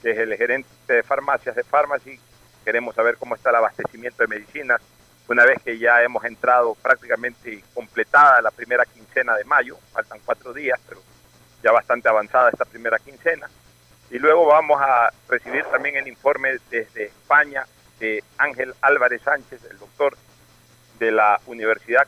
que 0.00 0.12
es 0.12 0.18
el 0.18 0.36
gerente 0.36 0.68
de 0.86 1.02
farmacias 1.02 1.56
de 1.56 1.64
Pharmacy. 1.64 2.20
Queremos 2.64 2.94
saber 2.94 3.16
cómo 3.16 3.34
está 3.34 3.50
el 3.50 3.56
abastecimiento 3.56 4.22
de 4.22 4.28
medicinas 4.28 4.80
una 5.28 5.44
vez 5.44 5.60
que 5.62 5.78
ya 5.78 6.00
hemos 6.02 6.24
entrado 6.24 6.76
prácticamente 6.76 7.62
completada 7.74 8.40
la 8.40 8.52
primera 8.52 8.84
quincena 8.86 9.36
de 9.36 9.44
mayo, 9.44 9.76
faltan 9.92 10.20
cuatro 10.24 10.52
días, 10.52 10.80
pero 10.88 11.02
ya 11.62 11.72
bastante 11.72 12.08
avanzada 12.08 12.50
esta 12.50 12.64
primera 12.64 12.98
quincena. 13.00 13.50
Y 14.10 14.18
luego 14.18 14.46
vamos 14.46 14.80
a 14.80 15.12
recibir 15.28 15.64
también 15.64 15.96
el 15.96 16.06
informe 16.06 16.56
desde 16.70 17.06
España 17.06 17.66
de 17.98 18.22
Ángel 18.38 18.74
Álvarez 18.80 19.20
Sánchez, 19.22 19.62
el 19.70 19.78
doctor 19.78 20.16
de 20.98 21.12
la 21.12 21.40
Universidad 21.46 22.06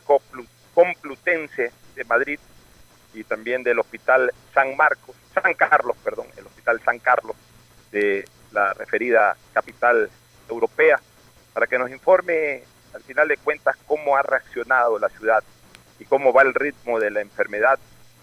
Complutense 0.73 1.71
de 1.95 2.03
Madrid 2.05 2.39
y 3.13 3.23
también 3.23 3.63
del 3.63 3.79
Hospital 3.79 4.31
San 4.53 4.75
Marcos, 4.77 5.15
San 5.33 5.53
Carlos, 5.53 5.97
perdón, 6.03 6.27
el 6.37 6.45
Hospital 6.45 6.81
San 6.83 6.99
Carlos 6.99 7.35
de 7.91 8.25
la 8.51 8.73
referida 8.73 9.35
capital 9.53 10.09
europea, 10.49 10.99
para 11.53 11.67
que 11.67 11.77
nos 11.77 11.91
informe 11.91 12.63
al 12.93 13.03
final 13.03 13.27
de 13.27 13.37
cuentas 13.37 13.75
cómo 13.85 14.15
ha 14.15 14.21
reaccionado 14.21 14.99
la 14.99 15.09
ciudad 15.09 15.43
y 15.99 16.05
cómo 16.05 16.33
va 16.33 16.41
el 16.41 16.53
ritmo 16.53 16.99
de 16.99 17.11
la 17.11 17.21
enfermedad 17.21 17.79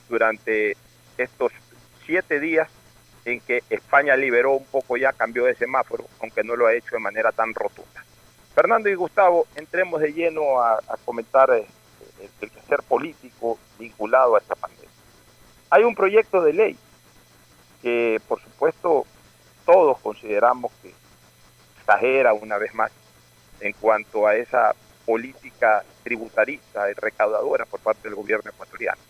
durante 0.09 0.77
estos 1.17 1.53
siete 2.07 2.41
días 2.41 2.69
en 3.25 3.41
que 3.41 3.63
España 3.69 4.17
liberó 4.17 4.53
un 4.53 4.65
poco 4.65 4.97
ya, 4.97 5.13
cambió 5.13 5.45
de 5.45 5.55
semáforo, 5.55 6.05
aunque 6.21 6.43
no 6.43 6.57
lo 6.57 6.67
ha 6.67 6.75
hecho 6.75 6.95
de 6.95 7.01
manera 7.01 7.31
tan 7.33 7.53
rotunda. 7.55 8.05
Fernando 8.59 8.89
y 8.89 8.97
Gustavo, 8.97 9.47
entremos 9.55 10.01
de 10.01 10.13
lleno 10.13 10.61
a, 10.61 10.81
comentar 11.05 11.49
eh, 11.51 11.65
el 12.41 12.51
quehacer 12.51 12.83
político 12.83 13.57
vinculado 13.79 14.35
a 14.35 14.41
esta 14.41 14.57
pandemia. 14.57 14.91
Hay 15.71 15.85
un 15.85 15.95
proyecto 15.95 16.43
de 16.43 16.53
ley 16.53 16.77
que, 17.81 18.21
por 18.27 18.43
supuesto, 18.43 19.07
todos 19.65 20.01
consideramos 20.01 20.73
que 20.83 20.93
exagera 21.79 22.33
una 22.33 22.59
vez 22.59 22.75
más 22.75 22.91
en 23.61 23.75
cuanto 23.75 24.27
a 24.27 24.35
esa 24.35 24.75
política 25.07 25.85
tributarista 26.03 26.91
y 26.91 26.95
recaudadora 26.95 27.65
por 27.65 27.79
parte 27.79 28.09
del 28.09 28.17
gobierno 28.17 28.51
ecuatoriano, 28.51 29.01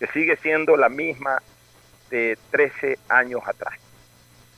que 0.00 0.06
sigue 0.08 0.36
siendo 0.36 0.76
la 0.76 0.90
misma 0.90 1.40
de 2.10 2.36
13 2.50 2.98
años 3.08 3.40
atrás, 3.46 3.72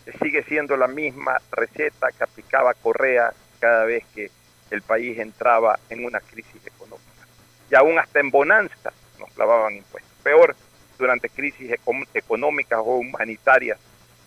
que 0.04 0.10
sigue 0.18 0.42
siendo 0.42 0.76
la 0.76 0.88
misma 0.88 1.40
receta 1.52 2.10
que 2.10 2.24
aplicaba 2.24 2.74
Correa 2.74 3.32
cada 3.64 3.86
vez 3.86 4.04
que 4.14 4.30
el 4.70 4.82
país 4.82 5.18
entraba 5.18 5.78
en 5.88 6.04
una 6.04 6.20
crisis 6.20 6.66
económica. 6.66 7.26
Y 7.70 7.74
aún 7.74 7.98
hasta 7.98 8.20
en 8.20 8.30
bonanza 8.30 8.92
nos 9.18 9.30
clavaban 9.30 9.74
impuestos. 9.74 10.12
Peor 10.22 10.54
durante 10.98 11.30
crisis 11.30 11.74
económicas 12.12 12.78
o 12.80 12.96
humanitarias 12.96 13.78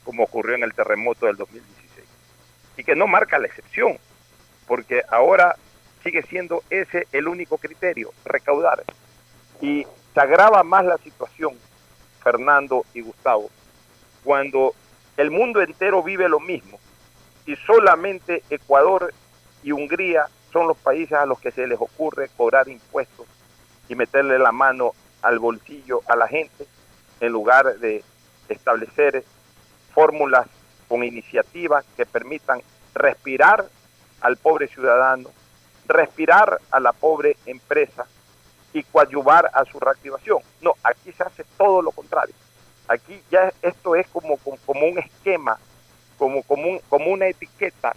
como 0.03 0.23
ocurrió 0.23 0.55
en 0.55 0.63
el 0.63 0.73
terremoto 0.73 1.27
del 1.27 1.37
2016. 1.37 2.07
Y 2.77 2.83
que 2.83 2.95
no 2.95 3.05
marca 3.05 3.37
la 3.37 3.45
excepción 3.45 3.99
porque 4.65 5.03
ahora 5.07 5.55
sigue 6.03 6.23
siendo 6.23 6.63
ese 6.71 7.07
el 7.11 7.27
único 7.27 7.59
criterio, 7.59 8.11
recaudar. 8.25 8.83
Y 9.61 9.85
se 10.15 10.19
agrava 10.19 10.63
más 10.63 10.83
la 10.83 10.97
situación, 10.97 11.53
Fernando 12.23 12.87
y 12.95 13.01
Gustavo, 13.01 13.51
cuando 14.23 14.73
el 15.15 15.29
mundo 15.29 15.61
entero 15.61 16.01
vive 16.01 16.27
lo 16.27 16.39
mismo 16.39 16.79
y 17.47 17.55
solamente 17.55 18.43
Ecuador 18.49 19.13
y 19.67 19.73
Hungría 19.73 20.27
son 20.53 20.65
los 20.65 20.77
países 20.77 21.11
a 21.11 21.25
los 21.25 21.41
que 21.41 21.51
se 21.51 21.67
les 21.67 21.77
ocurre 21.77 22.29
cobrar 22.37 22.69
impuestos 22.69 23.27
y 23.89 23.95
meterle 23.95 24.39
la 24.39 24.53
mano 24.53 24.93
al 25.21 25.39
bolsillo 25.39 26.03
a 26.07 26.15
la 26.15 26.25
gente 26.25 26.65
en 27.19 27.33
lugar 27.33 27.77
de 27.79 28.01
establecer 28.47 29.25
fórmulas 29.93 30.47
con 30.87 31.03
iniciativas 31.03 31.83
que 31.97 32.05
permitan 32.05 32.61
respirar 32.93 33.65
al 34.21 34.37
pobre 34.37 34.69
ciudadano, 34.69 35.31
respirar 35.85 36.61
a 36.71 36.79
la 36.79 36.93
pobre 36.93 37.35
empresa 37.45 38.05
y 38.71 38.83
coadyuvar 38.83 39.51
a 39.53 39.65
su 39.65 39.81
reactivación. 39.81 40.39
No, 40.61 40.75
aquí 40.81 41.11
se 41.11 41.23
hace 41.23 41.43
todo 41.57 41.81
lo 41.81 41.91
contrario. 41.91 42.35
Aquí 42.87 43.21
ya 43.29 43.51
esto 43.61 43.97
es 43.97 44.07
como, 44.07 44.37
como, 44.37 44.85
un 44.85 44.97
esquema, 44.97 45.59
como, 46.17 46.41
como, 46.43 46.79
como 46.87 47.11
una 47.11 47.27
etiqueta, 47.27 47.93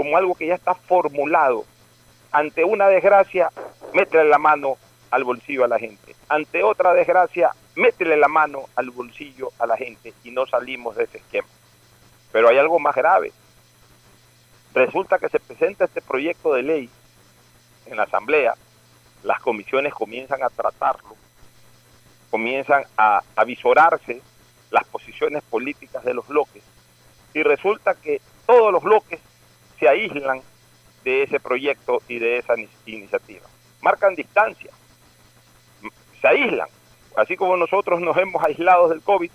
como 0.00 0.16
algo 0.16 0.34
que 0.34 0.46
ya 0.46 0.54
está 0.54 0.74
formulado. 0.74 1.66
Ante 2.32 2.64
una 2.64 2.88
desgracia, 2.88 3.50
métele 3.92 4.30
la 4.30 4.38
mano 4.38 4.78
al 5.10 5.24
bolsillo 5.24 5.62
a 5.62 5.68
la 5.68 5.78
gente. 5.78 6.16
Ante 6.26 6.62
otra 6.62 6.94
desgracia, 6.94 7.50
métele 7.76 8.16
la 8.16 8.28
mano 8.28 8.62
al 8.76 8.88
bolsillo 8.92 9.50
a 9.58 9.66
la 9.66 9.76
gente 9.76 10.14
y 10.24 10.30
no 10.30 10.46
salimos 10.46 10.96
de 10.96 11.04
ese 11.04 11.18
esquema. 11.18 11.48
Pero 12.32 12.48
hay 12.48 12.56
algo 12.56 12.78
más 12.78 12.94
grave. 12.94 13.30
Resulta 14.72 15.18
que 15.18 15.28
se 15.28 15.38
presenta 15.38 15.84
este 15.84 16.00
proyecto 16.00 16.54
de 16.54 16.62
ley 16.62 16.88
en 17.84 17.98
la 17.98 18.04
Asamblea, 18.04 18.54
las 19.22 19.38
comisiones 19.40 19.92
comienzan 19.92 20.42
a 20.42 20.48
tratarlo, 20.48 21.14
comienzan 22.30 22.84
a 22.96 23.20
avisorarse 23.36 24.22
las 24.70 24.86
posiciones 24.86 25.42
políticas 25.42 26.02
de 26.04 26.14
los 26.14 26.26
bloques 26.26 26.62
y 27.34 27.42
resulta 27.42 27.94
que 27.96 28.22
todos 28.46 28.72
los 28.72 28.82
bloques 28.82 29.20
se 29.80 29.88
aíslan 29.88 30.42
de 31.02 31.22
ese 31.22 31.40
proyecto 31.40 32.02
y 32.06 32.18
de 32.18 32.36
esa 32.36 32.54
iniciativa. 32.84 33.46
Marcan 33.80 34.14
distancia, 34.14 34.70
se 36.20 36.28
aíslan, 36.28 36.68
así 37.16 37.36
como 37.36 37.56
nosotros 37.56 38.00
nos 38.00 38.16
hemos 38.18 38.44
aislado 38.44 38.88
del 38.88 39.00
COVID, 39.00 39.30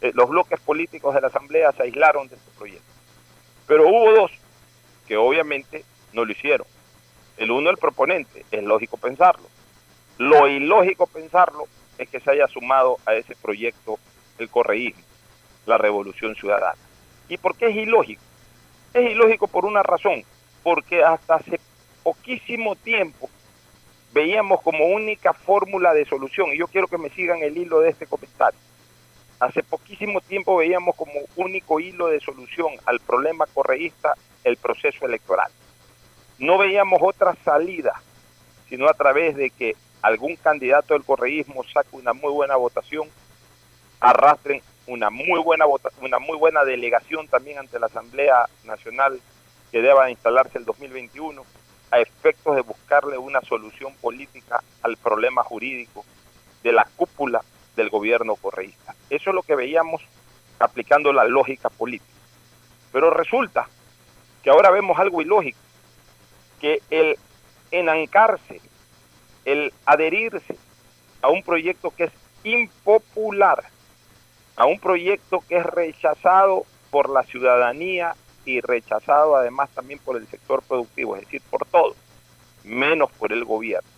eh, 0.00 0.12
los 0.14 0.30
bloques 0.30 0.60
políticos 0.60 1.14
de 1.14 1.20
la 1.20 1.26
Asamblea 1.26 1.72
se 1.72 1.82
aislaron 1.82 2.28
de 2.28 2.36
este 2.36 2.50
proyecto. 2.56 2.84
Pero 3.66 3.88
hubo 3.88 4.12
dos 4.12 4.30
que 5.06 5.16
obviamente 5.16 5.84
no 6.12 6.24
lo 6.24 6.32
hicieron. 6.32 6.66
El 7.36 7.50
uno, 7.50 7.70
el 7.70 7.76
proponente, 7.76 8.44
es 8.50 8.62
lógico 8.62 8.96
pensarlo. 8.96 9.46
Lo 10.18 10.46
ilógico 10.48 11.06
pensarlo 11.06 11.64
es 11.98 12.08
que 12.08 12.20
se 12.20 12.30
haya 12.30 12.46
sumado 12.46 12.98
a 13.06 13.14
ese 13.14 13.34
proyecto 13.34 13.98
el 14.38 14.48
correísmo, 14.48 15.02
la 15.66 15.78
revolución 15.78 16.34
ciudadana. 16.36 16.78
¿Y 17.28 17.38
por 17.38 17.56
qué 17.56 17.68
es 17.68 17.76
ilógico? 17.76 18.22
Es 18.92 19.10
ilógico 19.10 19.46
por 19.46 19.64
una 19.64 19.82
razón, 19.82 20.24
porque 20.62 21.04
hasta 21.04 21.36
hace 21.36 21.60
poquísimo 22.02 22.74
tiempo 22.74 23.30
veíamos 24.12 24.60
como 24.62 24.86
única 24.86 25.32
fórmula 25.32 25.94
de 25.94 26.04
solución, 26.04 26.52
y 26.52 26.58
yo 26.58 26.66
quiero 26.66 26.88
que 26.88 26.98
me 26.98 27.10
sigan 27.10 27.42
el 27.42 27.56
hilo 27.56 27.80
de 27.80 27.90
este 27.90 28.06
comentario, 28.06 28.58
hace 29.38 29.62
poquísimo 29.62 30.20
tiempo 30.20 30.56
veíamos 30.56 30.96
como 30.96 31.12
único 31.36 31.78
hilo 31.78 32.08
de 32.08 32.20
solución 32.20 32.72
al 32.84 32.98
problema 33.00 33.46
correísta 33.46 34.14
el 34.44 34.56
proceso 34.56 35.06
electoral. 35.06 35.50
No 36.38 36.58
veíamos 36.58 37.00
otra 37.02 37.36
salida, 37.44 38.02
sino 38.68 38.88
a 38.88 38.94
través 38.94 39.36
de 39.36 39.50
que 39.50 39.76
algún 40.02 40.36
candidato 40.36 40.94
del 40.94 41.04
correísmo 41.04 41.62
saque 41.64 41.96
una 41.96 42.12
muy 42.12 42.32
buena 42.32 42.56
votación, 42.56 43.08
arrastren 44.00 44.62
una 44.90 45.08
muy 45.08 45.40
buena 45.40 45.64
una 46.00 46.18
muy 46.18 46.36
buena 46.36 46.64
delegación 46.64 47.28
también 47.28 47.58
ante 47.58 47.78
la 47.78 47.86
Asamblea 47.86 48.46
Nacional 48.64 49.20
que 49.70 49.80
deba 49.80 50.10
instalarse 50.10 50.58
el 50.58 50.64
2021 50.64 51.44
a 51.92 52.00
efectos 52.00 52.56
de 52.56 52.62
buscarle 52.62 53.16
una 53.16 53.40
solución 53.42 53.94
política 54.00 54.62
al 54.82 54.96
problema 54.96 55.44
jurídico 55.44 56.04
de 56.62 56.72
la 56.72 56.86
cúpula 56.96 57.42
del 57.76 57.88
gobierno 57.88 58.34
correísta. 58.34 58.94
Eso 59.08 59.30
es 59.30 59.34
lo 59.34 59.42
que 59.42 59.54
veíamos 59.54 60.02
aplicando 60.58 61.12
la 61.12 61.24
lógica 61.24 61.68
política. 61.68 62.10
Pero 62.92 63.10
resulta 63.10 63.68
que 64.42 64.50
ahora 64.50 64.70
vemos 64.70 64.98
algo 64.98 65.22
ilógico, 65.22 65.58
que 66.60 66.80
el 66.90 67.16
enancarse, 67.70 68.60
el 69.44 69.72
adherirse 69.86 70.56
a 71.22 71.28
un 71.28 71.42
proyecto 71.42 71.90
que 71.90 72.04
es 72.04 72.12
impopular, 72.44 73.64
a 74.60 74.66
un 74.66 74.78
proyecto 74.78 75.42
que 75.48 75.56
es 75.56 75.64
rechazado 75.64 76.64
por 76.90 77.08
la 77.08 77.22
ciudadanía 77.22 78.14
y 78.44 78.60
rechazado 78.60 79.34
además 79.34 79.70
también 79.70 79.98
por 80.00 80.18
el 80.18 80.26
sector 80.26 80.62
productivo, 80.62 81.16
es 81.16 81.22
decir, 81.22 81.40
por 81.48 81.64
todo, 81.64 81.94
menos 82.62 83.10
por 83.12 83.32
el 83.32 83.46
gobierno. 83.46 83.88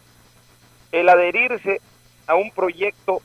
El 0.92 1.08
adherirse 1.08 1.80
a 2.28 2.36
un 2.36 2.52
proyecto 2.52 3.22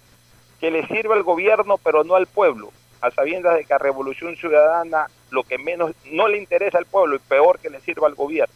que 0.59 0.71
le 0.71 0.87
sirva 0.87 1.13
al 1.13 1.21
gobierno 1.21 1.77
pero 1.77 2.03
no 2.03 2.15
al 2.15 2.25
pueblo, 2.25 2.71
a 3.01 3.11
sabiendas 3.11 3.55
de 3.55 3.65
que 3.65 3.73
a 3.75 3.77
Revolución 3.77 4.35
Ciudadana 4.35 5.05
lo 5.29 5.43
que 5.43 5.59
menos 5.59 5.91
no 6.05 6.27
le 6.27 6.39
interesa 6.39 6.79
al 6.79 6.87
pueblo 6.87 7.17
y 7.17 7.19
peor 7.19 7.59
que 7.59 7.69
le 7.69 7.81
sirva 7.81 8.07
al 8.07 8.15
gobierno, 8.15 8.55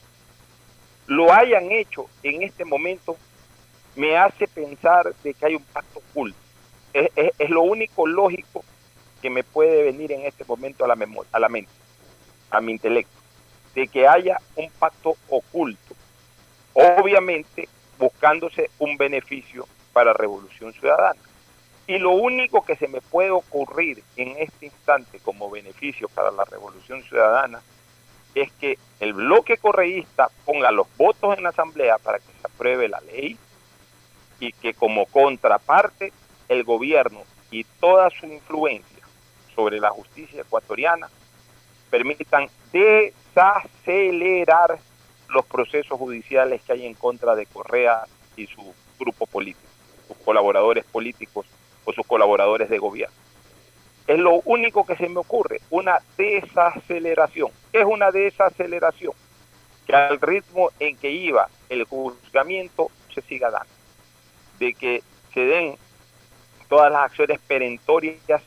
lo 1.05 1.31
hayan 1.31 1.71
hecho 1.71 2.07
en 2.23 2.41
este 2.41 2.65
momento 2.65 3.15
me 3.95 4.17
hace 4.17 4.47
pensar 4.47 5.13
de 5.23 5.35
que 5.35 5.45
hay 5.45 5.53
un 5.53 5.63
pacto 5.65 5.99
oculto. 5.99 6.39
Es, 6.93 7.09
es, 7.15 7.49
lo 7.49 7.61
único 7.61 8.05
lógico 8.05 8.65
que 9.21 9.29
me 9.29 9.43
puede 9.43 9.83
venir 9.83 10.11
en 10.11 10.25
este 10.25 10.43
momento 10.45 10.83
a 10.83 10.87
la, 10.87 10.95
memoria, 10.95 11.29
a 11.31 11.39
la 11.39 11.49
mente 11.49 11.71
a 12.51 12.61
mi 12.61 12.73
intelecto, 12.73 13.17
de 13.73 13.87
que 13.87 14.07
haya 14.07 14.37
un 14.55 14.69
pacto 14.71 15.15
oculto, 15.29 15.95
obviamente 16.73 17.67
buscándose 17.97 18.69
un 18.79 18.97
beneficio 18.97 19.67
para 19.93 20.13
Revolución 20.13 20.73
Ciudadana. 20.73 21.19
Y 21.87 21.97
lo 21.97 22.11
único 22.11 22.63
que 22.63 22.75
se 22.75 22.87
me 22.87 23.01
puede 23.01 23.31
ocurrir 23.31 24.03
en 24.15 24.35
este 24.37 24.67
instante 24.67 25.19
como 25.19 25.49
beneficio 25.49 26.07
para 26.09 26.31
la 26.31 26.45
Revolución 26.45 27.03
Ciudadana 27.03 27.61
es 28.35 28.51
que 28.53 28.77
el 28.99 29.13
bloque 29.13 29.57
correísta 29.57 30.29
ponga 30.45 30.71
los 30.71 30.87
votos 30.97 31.37
en 31.37 31.43
la 31.43 31.49
Asamblea 31.49 31.97
para 31.97 32.19
que 32.19 32.31
se 32.39 32.47
apruebe 32.47 32.87
la 32.87 33.01
ley 33.01 33.37
y 34.39 34.53
que 34.53 34.73
como 34.73 35.05
contraparte 35.05 36.13
el 36.47 36.63
gobierno 36.63 37.23
y 37.49 37.65
toda 37.65 38.09
su 38.09 38.25
influencia 38.25 38.90
sobre 39.61 39.79
la 39.79 39.91
justicia 39.91 40.41
ecuatoriana 40.41 41.07
permitan 41.91 42.47
desacelerar 42.73 44.79
los 45.29 45.45
procesos 45.45 45.99
judiciales 45.99 46.63
que 46.63 46.73
hay 46.73 46.87
en 46.87 46.95
contra 46.95 47.35
de 47.35 47.45
Correa 47.45 48.05
y 48.35 48.47
su 48.47 48.73
grupo 48.97 49.27
político, 49.27 49.67
sus 50.07 50.17
colaboradores 50.17 50.83
políticos 50.85 51.45
o 51.85 51.93
sus 51.93 52.07
colaboradores 52.07 52.71
de 52.71 52.79
gobierno. 52.79 53.15
Es 54.07 54.17
lo 54.17 54.41
único 54.45 54.83
que 54.83 54.95
se 54.95 55.07
me 55.07 55.19
ocurre, 55.19 55.61
una 55.69 55.99
desaceleración. 56.17 57.51
¿Qué 57.71 57.81
es 57.81 57.85
una 57.85 58.09
desaceleración? 58.09 59.13
Que 59.85 59.95
al 59.95 60.19
ritmo 60.19 60.71
en 60.79 60.97
que 60.97 61.11
iba 61.11 61.47
el 61.69 61.83
juzgamiento 61.83 62.89
se 63.13 63.21
siga 63.21 63.51
dando, 63.51 63.71
de 64.57 64.73
que 64.73 65.03
se 65.35 65.41
den 65.41 65.75
todas 66.67 66.91
las 66.91 67.03
acciones 67.03 67.39
perentorias 67.41 68.41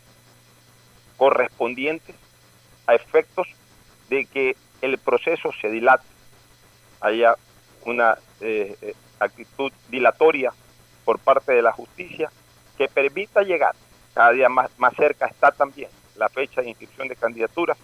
correspondientes 1.17 2.17
a 2.87 2.95
efectos 2.95 3.47
de 4.09 4.27
que 4.27 4.57
el 4.83 4.99
proceso 4.99 5.51
se 5.61 5.71
dilate, 5.71 6.07
haya 7.01 7.37
una 7.85 8.19
eh, 8.41 8.77
eh, 8.83 8.95
actitud 9.19 9.73
dilatoria 9.89 10.53
por 11.05 11.19
parte 11.19 11.53
de 11.53 11.63
la 11.63 11.73
justicia 11.73 12.31
que 12.77 12.89
permita 12.89 13.43
llegar, 13.43 13.75
cada 14.15 14.33
día 14.33 14.49
más, 14.49 14.71
más 14.79 14.95
cerca 14.95 15.27
está 15.27 15.51
también 15.51 15.91
la 16.17 16.29
fecha 16.29 16.61
de 16.61 16.69
inscripción 16.69 17.09
de 17.09 17.17
candidaturas, 17.17 17.77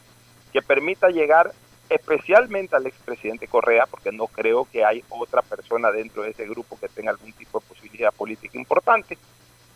que 0.52 0.62
permita 0.62 1.08
llegar 1.08 1.52
especialmente 1.88 2.76
al 2.76 2.86
expresidente 2.86 3.48
Correa, 3.48 3.86
porque 3.86 4.12
no 4.12 4.28
creo 4.28 4.64
que 4.70 4.84
hay 4.84 5.02
otra 5.08 5.42
persona 5.42 5.90
dentro 5.90 6.22
de 6.22 6.30
ese 6.30 6.46
grupo 6.46 6.78
que 6.78 6.88
tenga 6.88 7.10
algún 7.10 7.32
tipo 7.32 7.60
de 7.60 7.66
posibilidad 7.66 8.12
política 8.12 8.56
importante, 8.56 9.18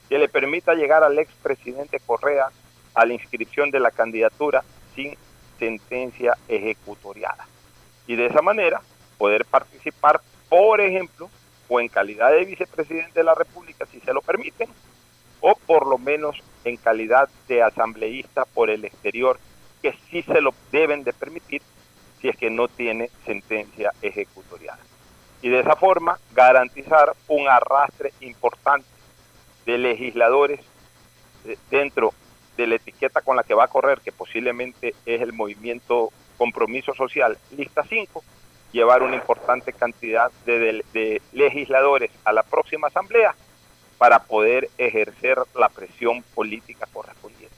que 0.09 0.19
le 0.19 0.29
permita 0.29 0.75
llegar 0.75 1.03
al 1.03 1.19
expresidente 1.19 1.99
Correa 1.99 2.51
a 2.95 3.05
la 3.05 3.15
inscripción 3.15 3.71
de 3.71 3.81
la 3.81 3.91
candidatura 3.91 4.63
sin 4.95 5.17
sentencia 5.59 6.37
ejecutoriada. 6.49 7.47
Y 8.07 8.17
de 8.17 8.27
esa 8.27 8.43
manera 8.43 8.81
poder 9.19 9.45
participar, 9.45 10.21
por 10.49 10.81
ejemplo, 10.81 11.31
o 11.69 11.81
en 11.81 11.89
calidad 11.89 12.31
de 12.31 12.45
vicepresidente 12.45 13.21
de 13.21 13.25
la 13.25 13.35
República, 13.35 13.87
si 13.87 14.01
se 14.01 14.13
lo 14.13 14.21
permiten, 14.21 14.69
o 15.41 15.55
por 15.67 15.87
lo 15.87 15.99
menos 15.99 16.43
en 16.65 16.77
calidad 16.77 17.29
de 17.49 17.63
asambleísta 17.63 18.45
por 18.45 18.71
el 18.71 18.85
exterior, 18.85 19.39
que 19.83 19.95
sí 20.11 20.23
se 20.23 20.41
lo 20.41 20.55
deben 20.73 21.05
de 21.05 21.13
permitir 21.13 21.63
si 22.21 22.29
es 22.29 22.37
que 22.37 22.51
no 22.51 22.69
tiene 22.69 23.11
sentencia 23.27 23.93
ejecutoriada. 24.01 24.79
Y 25.43 25.51
de 25.51 25.61
esa 25.61 25.77
forma 25.77 26.19
garantizar 26.33 27.13
un 27.29 27.49
arrastre 27.49 28.13
importante 28.21 28.89
de 29.67 29.77
legisladores 29.77 30.61
eh, 31.45 31.59
dentro 31.71 32.15
de 32.57 32.67
la 32.67 32.77
etiqueta 32.77 33.21
con 33.21 33.37
la 33.37 33.43
que 33.43 33.55
va 33.55 33.65
a 33.65 33.69
correr, 33.69 34.01
que 34.01 34.13
posiblemente 34.13 34.95
es 35.07 35.21
el 35.21 35.33
movimiento 35.33 36.11
Compromiso 36.37 36.95
Social, 36.95 37.39
lista 37.57 37.85
5, 37.89 38.23
llevar 38.73 39.03
una 39.03 39.15
importante 39.15 39.73
cantidad 39.73 40.31
de, 40.45 41.23
legisladores 41.33 42.11
a 42.25 42.33
la 42.33 42.43
próxima 42.43 42.89
asamblea 42.89 43.35
para 43.99 44.25
poder 44.25 44.69
ejercer 44.79 45.39
la 45.55 45.69
presión 45.69 46.23
política 46.35 46.87
correspondiente. 46.93 47.55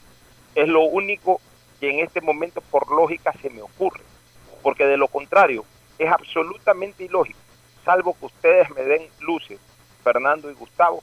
Es 0.55 0.69
lo 0.69 0.83
único 0.83 1.41
que 1.81 1.91
en 1.91 2.01
este 2.01 2.21
momento 2.21 2.61
por 2.61 2.91
lógica 2.91 3.33
se 3.41 3.51
me 3.51 3.63
ocurre, 3.63 4.03
porque 4.63 4.85
de 4.85 4.99
lo 4.99 5.09
contrario 5.09 5.65
es 5.99 6.11
absolutamente 6.11 7.05
ilógico, 7.05 7.39
salvo 7.85 8.15
que 8.19 8.27
ustedes 8.27 8.71
me 8.71 8.83
den 8.83 9.09
luces, 9.21 9.59
Fernando 10.05 10.51
y 10.51 10.55
Gustavo, 10.55 11.03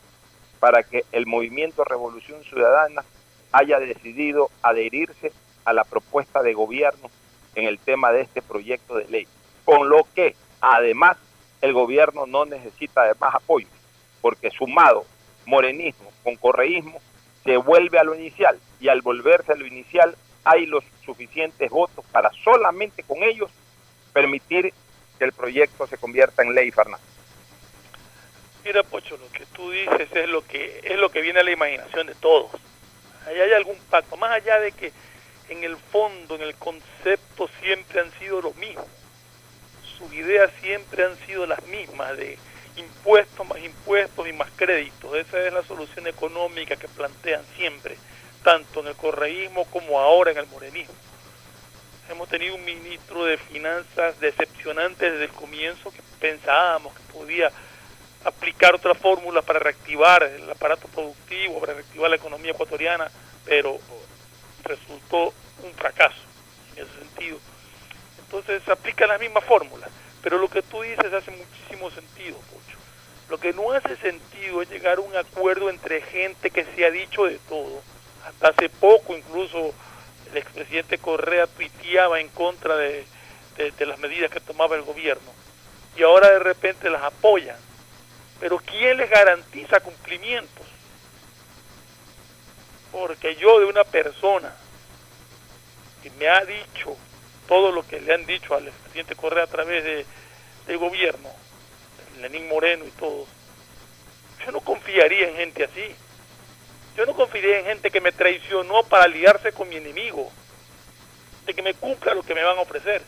para 0.59 0.83
que 0.83 1.03
el 1.11 1.25
movimiento 1.25 1.83
Revolución 1.83 2.43
Ciudadana 2.43 3.03
haya 3.53 3.79
decidido 3.79 4.49
adherirse 4.61 5.31
a 5.63 5.71
la 5.71 5.85
propuesta 5.85 6.41
de 6.41 6.53
gobierno 6.53 7.09
en 7.55 7.65
el 7.65 7.79
tema 7.79 8.11
de 8.11 8.21
este 8.21 8.41
proyecto 8.41 8.95
de 8.95 9.07
ley, 9.07 9.27
con 9.63 9.87
lo 9.87 10.05
que 10.15 10.35
además 10.59 11.17
el 11.61 11.71
gobierno 11.71 12.25
no 12.25 12.45
necesita 12.45 13.03
de 13.03 13.13
más 13.19 13.35
apoyo, 13.35 13.67
porque 14.21 14.49
sumado 14.49 15.05
morenismo 15.45 16.11
con 16.23 16.35
correísmo 16.35 16.99
se 17.43 17.57
vuelve 17.57 17.99
a 17.99 18.03
lo 18.03 18.15
inicial 18.15 18.57
y 18.79 18.89
al 18.89 19.01
volverse 19.01 19.53
a 19.53 19.55
lo 19.55 19.65
inicial 19.65 20.15
hay 20.43 20.65
los 20.65 20.83
suficientes 21.05 21.69
votos 21.69 22.03
para 22.11 22.31
solamente 22.43 23.03
con 23.03 23.23
ellos 23.23 23.51
permitir 24.13 24.73
que 25.19 25.25
el 25.25 25.31
proyecto 25.31 25.85
se 25.87 25.97
convierta 25.97 26.41
en 26.41 26.55
ley, 26.55 26.71
Fernando. 26.71 27.05
Mira, 28.65 28.81
Pocho, 28.83 29.17
lo 29.17 29.29
que 29.31 29.45
tú 29.47 29.71
dices 29.71 30.09
es 30.13 30.29
lo 30.29 30.45
que 30.45 30.79
es 30.83 30.97
lo 30.97 31.09
que 31.09 31.21
viene 31.21 31.41
a 31.41 31.43
la 31.43 31.51
imaginación 31.51 32.07
de 32.07 32.15
todos 32.15 32.51
ahí 33.25 33.39
hay 33.39 33.53
algún 33.53 33.77
pacto, 33.89 34.17
más 34.17 34.31
allá 34.31 34.59
de 34.59 34.71
que 34.71 34.91
en 35.49 35.63
el 35.63 35.77
fondo, 35.77 36.35
en 36.35 36.41
el 36.41 36.55
concepto, 36.55 37.49
siempre 37.61 37.99
han 37.99 38.11
sido 38.19 38.41
lo 38.41 38.53
mismo. 38.53 38.85
Sus 39.97 40.03
sus 40.03 40.13
ideas 40.13 40.51
siempre 40.61 41.05
han 41.05 41.17
sido 41.25 41.45
las 41.45 41.63
mismas, 41.67 42.17
de 42.17 42.37
impuestos 42.75 43.47
más 43.47 43.59
impuestos 43.59 44.27
y 44.27 44.33
más 44.33 44.49
créditos. 44.55 45.15
Esa 45.15 45.39
es 45.45 45.53
la 45.53 45.63
solución 45.63 46.07
económica 46.07 46.75
que 46.75 46.87
plantean 46.87 47.43
siempre, 47.55 47.97
tanto 48.43 48.81
en 48.81 48.87
el 48.87 48.95
correísmo 48.95 49.65
como 49.65 49.99
ahora 49.99 50.31
en 50.31 50.37
el 50.37 50.47
morenismo. 50.47 50.95
Hemos 52.09 52.27
tenido 52.27 52.55
un 52.55 52.65
ministro 52.65 53.25
de 53.25 53.37
finanzas 53.37 54.19
decepcionante 54.19 55.09
desde 55.09 55.25
el 55.25 55.31
comienzo 55.31 55.91
que 55.91 56.01
pensábamos 56.19 56.93
que 56.93 57.13
podía 57.13 57.51
aplicar 58.23 58.75
otra 58.75 58.93
fórmula 58.93 59.41
para 59.41 59.59
reactivar 59.59 60.23
el 60.23 60.49
aparato 60.49 60.87
productivo, 60.87 61.59
para 61.59 61.73
reactivar 61.73 62.09
la 62.09 62.15
economía 62.15 62.51
ecuatoriana, 62.51 63.09
pero 63.45 63.79
resultó 64.63 65.33
un 65.63 65.73
fracaso 65.75 66.21
en 66.75 66.83
ese 66.83 66.99
sentido. 66.99 67.37
Entonces 68.19 68.63
se 68.63 68.71
aplica 68.71 69.05
la 69.07 69.17
misma 69.17 69.41
fórmula, 69.41 69.87
pero 70.21 70.37
lo 70.37 70.47
que 70.49 70.61
tú 70.61 70.81
dices 70.81 71.13
hace 71.13 71.31
muchísimo 71.31 71.91
sentido, 71.91 72.37
Pocho. 72.37 72.77
Lo 73.29 73.37
que 73.37 73.53
no 73.53 73.71
hace 73.71 73.95
sentido 73.97 74.61
es 74.61 74.69
llegar 74.69 74.97
a 74.97 75.01
un 75.01 75.15
acuerdo 75.15 75.69
entre 75.69 76.01
gente 76.01 76.51
que 76.51 76.65
se 76.65 76.85
ha 76.85 76.91
dicho 76.91 77.25
de 77.25 77.39
todo. 77.49 77.81
Hasta 78.25 78.49
hace 78.49 78.69
poco 78.69 79.15
incluso 79.15 79.73
el 80.31 80.37
expresidente 80.37 80.97
Correa 80.97 81.47
tuiteaba 81.47 82.19
en 82.19 82.29
contra 82.29 82.77
de, 82.77 83.05
de 83.57 83.85
las 83.85 83.99
medidas 83.99 84.31
que 84.31 84.39
tomaba 84.39 84.75
el 84.75 84.83
gobierno 84.83 85.43
y 85.95 86.03
ahora 86.03 86.31
de 86.31 86.39
repente 86.39 86.89
las 86.89 87.03
apoyan. 87.03 87.57
Pero 88.43 88.57
¿quién 88.57 88.97
les 88.97 89.09
garantiza 89.09 89.79
cumplimientos? 89.79 90.67
Porque 92.91 93.37
yo 93.37 93.61
de 93.61 93.67
una 93.67 93.85
persona 93.85 94.53
que 96.01 96.09
me 96.09 96.27
ha 96.27 96.43
dicho 96.43 96.97
todo 97.47 97.71
lo 97.71 97.87
que 97.87 98.01
le 98.01 98.13
han 98.13 98.25
dicho 98.25 98.53
al 98.53 98.65
presidente 98.65 99.15
Correa 99.15 99.45
a 99.45 99.47
través 99.47 99.85
de, 99.85 100.05
del 100.67 100.77
gobierno, 100.77 101.29
Lenín 102.19 102.49
Moreno 102.49 102.83
y 102.85 102.91
todo, 102.91 103.25
yo 104.45 104.51
no 104.51 104.59
confiaría 104.59 105.29
en 105.29 105.37
gente 105.37 105.63
así. 105.63 105.95
Yo 106.97 107.05
no 107.05 107.13
confiaría 107.13 107.59
en 107.59 107.65
gente 107.67 107.91
que 107.91 108.01
me 108.01 108.11
traicionó 108.11 108.83
para 108.83 109.05
aliarse 109.05 109.53
con 109.53 109.69
mi 109.69 109.77
enemigo, 109.77 110.29
de 111.45 111.53
que 111.53 111.61
me 111.61 111.75
cumpla 111.75 112.13
lo 112.13 112.23
que 112.23 112.35
me 112.35 112.43
van 112.43 112.57
a 112.57 112.63
ofrecer. 112.63 113.03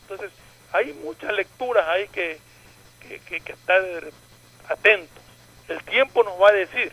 Entonces, 0.00 0.30
hay 0.72 0.94
muchas 0.94 1.34
lecturas 1.34 1.86
ahí 1.88 2.08
que, 2.08 2.38
que, 3.00 3.18
que, 3.18 3.40
que 3.42 3.52
estar 3.52 3.82
atentos. 4.68 5.22
El 5.68 5.82
tiempo 5.82 6.22
nos 6.22 6.40
va 6.40 6.50
a 6.50 6.52
decir, 6.52 6.92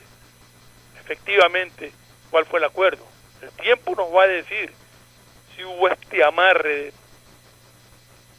efectivamente, 0.99 1.91
cuál 2.31 2.45
fue 2.45 2.59
el 2.59 2.65
acuerdo. 2.65 3.05
El 3.41 3.51
tiempo 3.51 3.95
nos 3.95 4.13
va 4.13 4.23
a 4.23 4.27
decir 4.27 4.71
si 5.55 5.63
hubo 5.63 5.87
este 5.87 6.23
amarre 6.23 6.91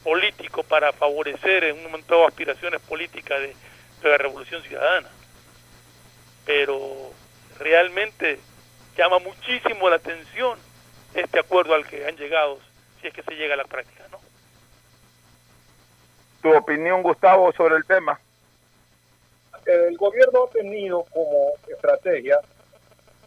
político 0.03 0.63
para 0.63 0.93
favorecer 0.93 1.63
en 1.63 1.77
un 1.77 1.83
momento 1.83 2.27
aspiraciones 2.27 2.81
políticas 2.81 3.39
de, 3.39 3.55
la 4.03 4.17
revolución 4.17 4.61
ciudadana. 4.61 5.09
Pero 6.45 7.11
realmente 7.57 8.39
llama 8.95 9.17
muchísimo 9.17 9.89
la 9.89 9.95
atención 9.95 10.59
este 11.15 11.39
acuerdo 11.39 11.73
al 11.73 11.87
que 11.87 12.05
han 12.05 12.15
llegado, 12.15 12.59
si 13.01 13.07
es 13.07 13.13
que 13.13 13.23
se 13.23 13.35
llega 13.35 13.55
a 13.55 13.57
la 13.57 13.63
práctica, 13.63 14.03
¿no? 14.11 14.19
Tu 16.43 16.55
opinión, 16.55 17.01
Gustavo, 17.01 17.51
sobre 17.53 17.77
el 17.77 17.85
tema. 17.85 18.19
El 19.65 19.97
gobierno 19.97 20.45
ha 20.45 20.49
tenido 20.51 21.03
como 21.11 21.53
estrategia 21.67 22.39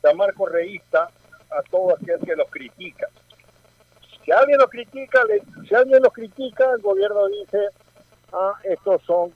llamar 0.03 0.33
correísta 0.35 1.11
a 1.51 1.63
todo 1.71 1.95
aquel 1.95 2.21
que 2.21 2.37
los 2.37 2.49
critica. 2.51 3.09
Si 4.25 4.31
alguien 4.31 4.59
los 4.59 4.71
critica, 4.71 5.25
le, 5.25 5.43
si 5.67 5.75
alguien 5.75 6.03
los 6.03 6.13
critica, 6.13 6.71
el 6.75 6.83
gobierno 6.83 7.27
dice, 7.29 7.59
ah, 8.33 8.53
estos 8.63 9.03
son, 9.03 9.33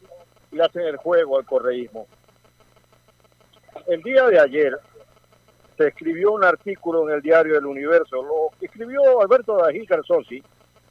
y 0.50 0.60
hacen 0.60 0.82
el 0.82 0.96
juego 0.96 1.38
al 1.38 1.46
correísmo. 1.46 2.06
El 3.86 4.02
día 4.02 4.26
de 4.26 4.38
ayer 4.38 4.78
se 5.76 5.88
escribió 5.88 6.32
un 6.32 6.44
artículo 6.44 7.08
en 7.08 7.16
el 7.16 7.22
diario 7.22 7.58
El 7.58 7.66
Universo, 7.66 8.22
lo 8.22 8.50
escribió 8.60 9.20
Alberto 9.20 9.56
Dají 9.56 9.86
Garzosi, 9.86 10.42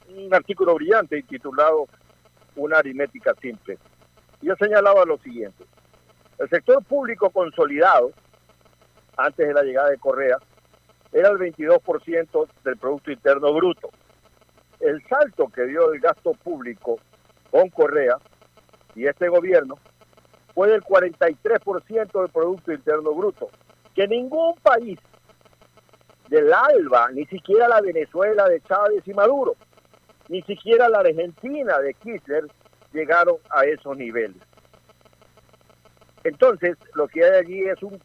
un 0.10 0.34
artículo 0.34 0.76
brillante 0.76 1.22
titulado 1.24 1.88
Una 2.56 2.80
aritmética 2.80 3.34
simple. 3.36 3.78
Y 4.42 4.50
él 4.50 4.56
señalaba 4.60 5.06
lo 5.06 5.18
siguiente. 5.20 5.64
El 6.42 6.50
sector 6.50 6.84
público 6.84 7.30
consolidado, 7.30 8.14
antes 9.16 9.48
de 9.48 9.54
la 9.54 9.62
llegada 9.62 9.92
de 9.92 10.00
Correa, 10.00 10.38
era 11.12 11.30
el 11.30 11.38
22% 11.38 12.48
del 12.64 12.78
Producto 12.78 13.12
Interno 13.12 13.54
Bruto. 13.54 13.92
El 14.80 15.08
salto 15.08 15.50
que 15.50 15.68
dio 15.68 15.94
el 15.94 16.00
gasto 16.00 16.32
público 16.34 16.98
con 17.52 17.70
Correa 17.70 18.18
y 18.96 19.06
este 19.06 19.30
gobierno 19.30 19.76
fue 20.56 20.70
del 20.70 20.82
43% 20.82 22.22
del 22.22 22.30
Producto 22.30 22.74
Interno 22.74 23.14
Bruto, 23.14 23.50
que 23.94 24.08
ningún 24.08 24.56
país 24.64 24.98
del 26.30 26.52
ALBA, 26.52 27.12
ni 27.12 27.28
siquiera 27.28 27.68
la 27.68 27.82
Venezuela 27.82 28.50
de 28.50 28.62
Chávez 28.62 29.08
y 29.08 29.14
Maduro, 29.14 29.58
ni 30.28 30.42
siquiera 30.42 30.90
la 30.90 31.02
Argentina 31.02 31.78
de 31.78 31.94
Kirchner 31.94 32.46
llegaron 32.94 33.36
a 33.52 33.66
esos 33.66 33.96
niveles. 33.96 34.42
Entonces, 36.24 36.78
lo 36.94 37.08
que 37.08 37.24
hay 37.24 37.40
allí 37.40 37.62
es 37.64 37.82
un, 37.84 38.02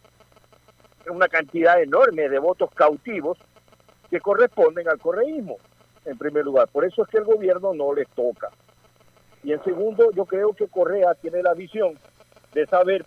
una 1.08 1.28
cantidad 1.28 1.80
enorme 1.80 2.28
de 2.28 2.38
votos 2.38 2.70
cautivos 2.74 3.38
que 4.10 4.20
corresponden 4.20 4.88
al 4.88 4.98
correísmo, 4.98 5.56
en 6.04 6.16
primer 6.16 6.44
lugar. 6.44 6.68
Por 6.68 6.84
eso 6.84 7.02
es 7.02 7.08
que 7.08 7.18
el 7.18 7.24
gobierno 7.24 7.74
no 7.74 7.92
les 7.94 8.08
toca. 8.10 8.50
Y 9.42 9.52
en 9.52 9.62
segundo, 9.64 10.10
yo 10.12 10.24
creo 10.24 10.52
que 10.52 10.68
Correa 10.68 11.14
tiene 11.14 11.42
la 11.42 11.54
visión 11.54 11.98
de 12.52 12.66
saber 12.66 13.04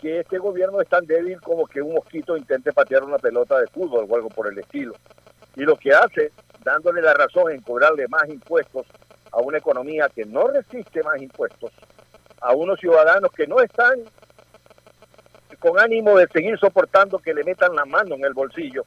que 0.00 0.20
este 0.20 0.38
gobierno 0.38 0.80
es 0.80 0.88
tan 0.88 1.06
débil 1.06 1.40
como 1.40 1.66
que 1.66 1.82
un 1.82 1.94
mosquito 1.94 2.36
intente 2.36 2.72
patear 2.72 3.02
una 3.02 3.18
pelota 3.18 3.58
de 3.58 3.66
fútbol 3.66 4.06
o 4.08 4.14
algo 4.14 4.28
por 4.28 4.46
el 4.46 4.58
estilo. 4.58 4.94
Y 5.56 5.62
lo 5.62 5.76
que 5.76 5.90
hace, 5.90 6.32
dándole 6.64 7.02
la 7.02 7.14
razón 7.14 7.50
en 7.50 7.60
cobrarle 7.62 8.06
más 8.08 8.28
impuestos 8.28 8.86
a 9.32 9.38
una 9.38 9.58
economía 9.58 10.08
que 10.08 10.24
no 10.24 10.46
resiste 10.46 11.02
más 11.02 11.20
impuestos, 11.20 11.72
a 12.40 12.52
unos 12.52 12.78
ciudadanos 12.80 13.30
que 13.32 13.46
no 13.46 13.60
están 13.60 14.02
con 15.58 15.78
ánimo 15.78 16.16
de 16.16 16.28
seguir 16.28 16.58
soportando 16.58 17.18
que 17.18 17.34
le 17.34 17.42
metan 17.44 17.74
la 17.74 17.84
mano 17.84 18.14
en 18.14 18.24
el 18.24 18.32
bolsillo, 18.32 18.84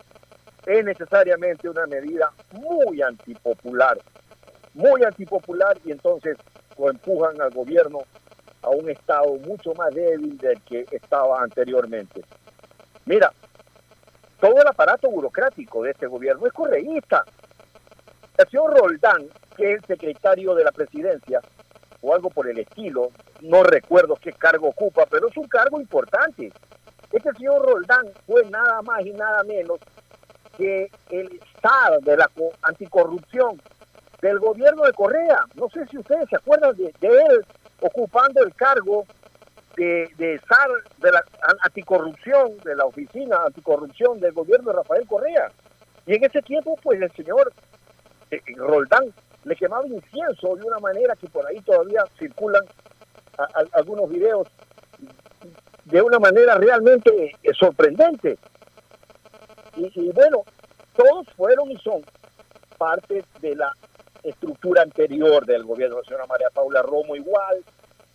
es 0.66 0.86
necesariamente 0.86 1.68
una 1.70 1.86
medida 1.86 2.32
muy 2.54 3.02
antipopular, 3.02 4.00
muy 4.74 5.04
antipopular 5.04 5.78
y 5.84 5.92
entonces 5.92 6.38
lo 6.78 6.90
empujan 6.90 7.42
al 7.42 7.52
gobierno 7.52 8.00
a 8.62 8.70
un 8.70 8.90
estado 8.90 9.34
mucho 9.38 9.74
más 9.74 9.94
débil 9.94 10.38
del 10.38 10.62
que 10.62 10.86
estaba 10.92 11.42
anteriormente. 11.42 12.22
Mira, 13.06 13.32
todo 14.40 14.62
el 14.62 14.68
aparato 14.68 15.10
burocrático 15.10 15.84
de 15.84 15.92
este 15.92 16.08
gobierno 16.08 16.46
es 16.46 16.54
correísta. 16.54 17.24
El 18.38 18.48
señor 18.50 18.78
Roldán, 18.78 19.28
que 19.56 19.74
es 19.74 19.80
el 19.80 19.86
secretario 19.86 20.56
de 20.56 20.64
la 20.64 20.72
presidencia, 20.72 21.42
o 22.02 22.14
algo 22.14 22.30
por 22.30 22.50
el 22.50 22.60
estilo, 22.60 23.12
no 23.42 23.64
recuerdo 23.64 24.16
qué 24.16 24.34
cargo 24.34 24.70
ocupa, 24.70 25.06
pero 25.10 25.28
es 25.28 25.38
un 25.38 25.48
cargo 25.48 25.80
importante. 25.80 26.52
Este 27.12 27.34
señor 27.34 27.66
Roldán 27.66 28.08
fue 28.26 28.44
nada 28.50 28.82
más 28.82 29.06
y 29.06 29.12
nada 29.12 29.44
menos 29.44 29.80
que 30.58 30.90
el 31.10 31.40
SAR 31.62 32.00
de 32.02 32.18
la 32.18 32.30
anticorrupción 32.64 33.62
del 34.22 34.40
gobierno 34.40 34.84
de 34.84 34.94
Correa. 34.94 35.46
No 35.56 35.70
sé 35.70 35.86
si 35.88 35.98
ustedes 35.98 36.30
se 36.30 36.38
acuerdan 36.38 36.76
de, 36.76 36.94
de 37.00 37.08
él 37.08 37.46
ocupando 37.82 38.44
el 38.44 38.54
cargo 38.56 39.06
de, 39.76 40.10
de 40.18 40.40
SAR 40.48 40.70
de 40.98 41.12
la 41.12 41.24
anticorrupción, 41.64 42.58
de 42.60 42.76
la 42.76 42.86
oficina 42.86 43.44
anticorrupción 43.46 44.20
del 44.20 44.34
gobierno 44.34 44.72
de 44.72 44.78
Rafael 44.78 45.08
Correa. 45.08 45.52
Y 46.06 46.16
en 46.16 46.24
ese 46.24 46.42
tiempo, 46.42 46.78
pues 46.82 47.02
el 47.02 47.12
señor 47.12 47.52
eh, 48.32 48.42
Roldán 48.56 49.14
le 49.44 49.56
quemaba 49.56 49.86
incienso 49.88 50.56
de 50.56 50.64
una 50.64 50.80
manera 50.80 51.16
que 51.16 51.28
por 51.28 51.46
ahí 51.48 51.60
todavía 51.62 52.04
circulan 52.18 52.64
algunos 53.74 54.10
videos 54.10 54.48
de 55.86 56.02
una 56.02 56.20
manera 56.20 56.56
realmente 56.56 57.32
eh, 57.42 57.54
sorprendente. 57.60 58.38
Y, 59.76 59.92
y, 59.96 60.12
bueno, 60.12 60.44
todos 60.96 61.28
fueron 61.36 61.72
y 61.72 61.78
son 61.78 62.02
parte 62.78 63.24
de 63.40 63.56
la 63.56 63.72
estructura 64.24 64.84
anterior 64.84 65.46
del 65.46 65.64
gobierno 65.64 65.96
de 65.96 66.02
la 66.04 66.08
señora 66.08 66.28
María 66.28 66.50
Paula 66.54 66.82
Romo 66.84 67.16
igual, 67.16 67.64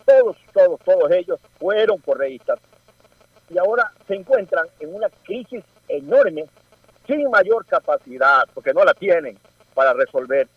todos, 0.05 0.37
todos, 0.53 0.81
todos 0.85 1.11
ellos 1.11 1.41
fueron 1.59 1.99
correístas 1.99 2.61
y 3.49 3.59
ahora 3.59 3.91
se 4.07 4.15
encuentran 4.15 4.67
en 4.81 4.95
una 4.95 5.09
crisis 5.25 5.65
enorme 5.89 6.47
sin 7.07 7.31
mayor 7.31 7.65
capacidad, 7.67 8.45
porque 8.55 8.73
no 8.73 8.85
la 8.85 8.95
tienen 8.95 9.39
para 9.75 9.93
resolver 9.93 10.49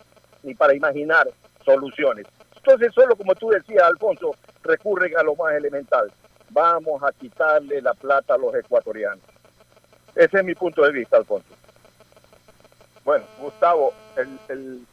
ni 0.42 0.54
para 0.54 0.74
imaginar 0.74 1.28
soluciones. 1.64 2.26
Entonces, 2.56 2.92
solo 2.94 3.16
como 3.16 3.34
tú 3.34 3.50
decías, 3.50 3.84
Alfonso, 3.84 4.34
recurren 4.62 5.16
a 5.16 5.22
lo 5.22 5.34
más 5.34 5.54
elemental. 5.54 6.12
Vamos 6.50 7.02
a 7.02 7.12
quitarle 7.12 7.80
la 7.80 7.94
plata 7.94 8.34
a 8.34 8.38
los 8.38 8.54
ecuatorianos. 8.54 9.24
Ese 10.14 10.38
es 10.38 10.44
mi 10.44 10.54
punto 10.54 10.82
de 10.82 10.92
vista, 10.92 11.16
Alfonso. 11.16 11.48
Bueno, 13.04 13.24
Gustavo, 13.38 13.94
el, 14.16 14.38
el 14.48 14.86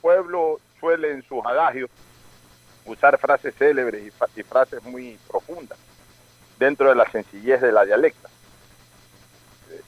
pueblo 0.00 0.60
suele 0.80 1.12
en 1.12 1.22
sus 1.22 1.44
adagios 1.44 1.90
usar 2.84 3.18
frases 3.18 3.54
célebres 3.56 4.12
y, 4.36 4.42
frases 4.42 4.82
muy 4.82 5.18
profundas 5.28 5.78
dentro 6.58 6.88
de 6.88 6.94
la 6.94 7.10
sencillez 7.10 7.60
de 7.60 7.72
la 7.72 7.84
dialecta. 7.84 8.28
Eh, 9.70 9.80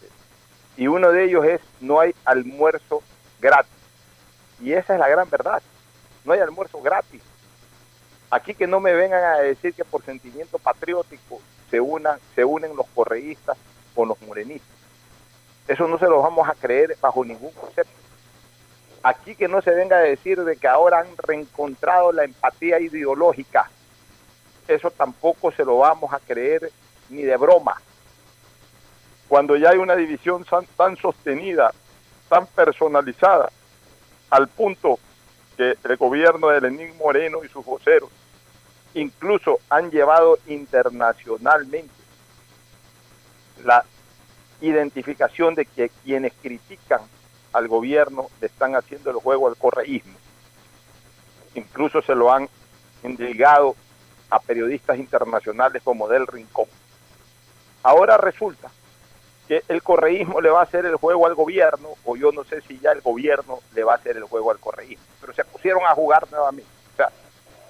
Y 0.77 0.87
uno 0.87 1.11
de 1.11 1.25
ellos 1.25 1.45
es, 1.45 1.61
no 1.81 2.01
hay 2.01 2.14
almuerzo 2.25 3.03
gratis. 3.40 3.74
Y 4.61 4.73
esa 4.73 4.95
es 4.95 5.01
la 5.01 5.09
gran 5.09 5.29
verdad. 5.29 5.62
No 6.25 6.33
hay 6.33 6.40
almuerzo 6.40 6.81
gratis. 6.81 7.23
Aquí 8.31 8.55
que 8.55 8.67
no 8.67 8.81
me 8.81 8.93
vengan 8.95 9.23
a 9.23 9.38
decir 9.38 9.75
que 9.75 9.85
por 9.85 10.05
sentimiento 10.05 10.59
patriótico 10.59 11.40
se, 11.71 11.81
se 12.35 12.45
unen 12.45 12.77
los 12.77 12.87
correístas 12.95 13.57
con 13.95 14.09
los 14.09 14.21
morenistas. 14.23 14.75
Eso 15.69 15.88
no 15.88 15.99
se 15.99 16.07
lo 16.07 16.21
vamos 16.21 16.49
a 16.49 16.55
creer 16.55 16.97
bajo 17.01 17.25
ningún 17.25 17.53
concepto. 17.53 17.93
Aquí 19.03 19.35
que 19.35 19.49
no 19.49 19.61
se 19.62 19.71
venga 19.71 19.97
a 19.97 20.01
decir 20.01 20.43
de 20.43 20.57
que 20.57 20.67
ahora 20.67 21.01
han 21.01 21.17
reencontrado 21.17 22.12
la 22.12 22.25
empatía 22.25 22.81
ideológica. 22.81 23.71
Eso 24.67 24.90
tampoco 24.90 25.53
se 25.53 25.64
lo 25.64 25.79
vamos 25.79 26.12
a 26.12 26.21
creer 26.21 26.71
ni 27.11 27.23
de 27.23 27.37
broma. 27.37 27.81
Cuando 29.29 29.57
ya 29.57 29.71
hay 29.71 29.79
una 29.79 29.95
división 29.95 30.45
tan, 30.45 30.67
tan 30.77 30.97
sostenida, 30.97 31.73
tan 32.29 32.47
personalizada, 32.47 33.51
al 34.31 34.49
punto 34.49 34.99
que 35.57 35.77
el 35.83 35.97
gobierno 35.97 36.49
de 36.49 36.61
Lenín 36.61 36.97
Moreno 36.99 37.45
y 37.45 37.49
sus 37.49 37.65
voceros 37.65 38.11
incluso 38.95 39.59
han 39.69 39.91
llevado 39.91 40.39
internacionalmente 40.47 41.93
la 43.65 43.85
identificación 44.61 45.55
de 45.55 45.67
que 45.67 45.91
quienes 46.03 46.33
critican 46.41 47.01
al 47.53 47.69
gobierno 47.69 48.29
le 48.41 48.47
están 48.47 48.75
haciendo 48.77 49.11
el 49.11 49.17
juego 49.17 49.49
al 49.49 49.57
correísmo. 49.57 50.15
Incluso 51.55 52.03
se 52.03 52.15
lo 52.15 52.33
han 52.33 52.49
indicado 53.03 53.77
a 54.31 54.41
periodistas 54.41 54.99
internacionales 54.99 55.83
como 55.83 56.09
Del 56.09 56.27
Rincón. 56.27 56.67
Ahora 57.83 58.17
resulta 58.17 58.71
que 59.49 59.63
el 59.69 59.83
correísmo 59.83 60.41
le 60.41 60.51
va 60.51 60.61
a 60.61 60.65
hacer 60.65 60.87
el 60.87 60.97
juego 60.97 61.27
al 61.27 61.35
gobierno, 61.35 61.91
o 62.05 62.17
yo 62.17 62.33
no 62.33 62.45
sé 62.45 62.61
si 62.63 62.79
ya 62.79 62.93
el 62.93 63.03
gobierno 63.03 63.61
le 63.75 63.85
va 63.85 63.93
a 63.93 63.97
hacer 63.97 64.17
el 64.17 64.25
juego 64.25 64.51
al 64.51 64.59
correísmo, 64.59 65.05
pero 65.21 65.35
se 65.35 65.45
pusieron 65.45 65.83
a 65.85 65.95
jugar 65.95 66.27
nuevamente. 66.31 66.71
O 66.93 66.97
sea, 66.97 67.11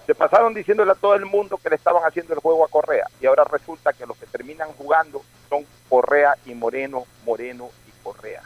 se 0.06 0.14
pasaron 0.14 0.54
diciéndole 0.54 0.92
a 0.92 0.96
todo 0.96 1.14
el 1.14 1.26
mundo 1.26 1.56
que 1.56 1.70
le 1.70 1.76
estaban 1.76 2.04
haciendo 2.04 2.34
el 2.34 2.40
juego 2.40 2.64
a 2.64 2.68
Correa, 2.68 3.06
y 3.20 3.26
ahora 3.26 3.44
resulta 3.44 3.92
que 3.92 4.06
los 4.06 4.16
que 4.16 4.26
terminan 4.26 4.72
jugando 4.72 5.22
son 5.48 5.66
Correa 5.88 6.36
y 6.46 6.54
Moreno, 6.54 7.04
Moreno 7.24 7.70
y 7.88 8.02
Correa. 8.02 8.42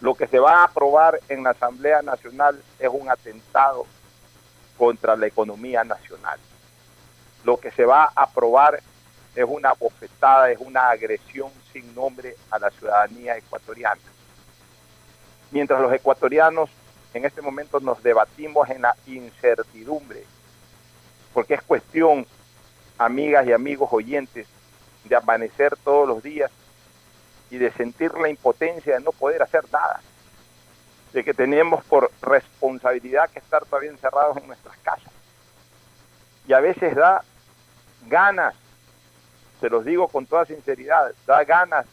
Lo 0.00 0.14
que 0.14 0.26
se 0.26 0.38
va 0.38 0.60
a 0.60 0.64
aprobar 0.64 1.20
en 1.28 1.42
la 1.42 1.50
Asamblea 1.50 2.02
Nacional 2.02 2.62
es 2.78 2.88
un 2.90 3.10
atentado 3.10 3.86
contra 4.78 5.14
la 5.14 5.26
economía 5.26 5.84
nacional. 5.84 6.38
Lo 7.44 7.58
que 7.58 7.70
se 7.70 7.84
va 7.84 8.04
a 8.04 8.22
aprobar 8.22 8.80
es 9.34 9.44
una 9.46 9.72
bofetada, 9.74 10.50
es 10.50 10.58
una 10.58 10.90
agresión 10.90 11.50
sin 11.72 11.94
nombre 11.94 12.36
a 12.50 12.58
la 12.58 12.70
ciudadanía 12.70 13.36
ecuatoriana. 13.36 14.00
Mientras 15.50 15.80
los 15.80 15.92
ecuatorianos 15.92 16.70
en 17.14 17.24
este 17.24 17.42
momento 17.42 17.80
nos 17.80 18.02
debatimos 18.02 18.68
en 18.70 18.82
la 18.82 18.94
incertidumbre, 19.06 20.24
porque 21.34 21.54
es 21.54 21.62
cuestión, 21.62 22.26
amigas 22.98 23.46
y 23.46 23.52
amigos 23.52 23.88
oyentes, 23.92 24.46
de 25.04 25.16
amanecer 25.16 25.76
todos 25.82 26.06
los 26.06 26.22
días 26.22 26.50
y 27.50 27.58
de 27.58 27.72
sentir 27.72 28.12
la 28.14 28.28
impotencia 28.28 28.94
de 28.94 29.00
no 29.00 29.12
poder 29.12 29.42
hacer 29.42 29.64
nada, 29.72 30.00
de 31.12 31.24
que 31.24 31.34
tenemos 31.34 31.84
por 31.84 32.10
responsabilidad 32.22 33.28
que 33.30 33.40
estar 33.40 33.64
todavía 33.64 33.90
encerrados 33.90 34.36
en 34.36 34.46
nuestras 34.46 34.76
casas. 34.78 35.12
Y 36.46 36.52
a 36.52 36.60
veces 36.60 36.94
da 36.94 37.24
ganas 38.06 38.54
se 39.60 39.68
los 39.68 39.84
digo 39.84 40.08
con 40.08 40.26
toda 40.26 40.46
sinceridad, 40.46 41.12
da 41.26 41.44
ganas 41.44 41.86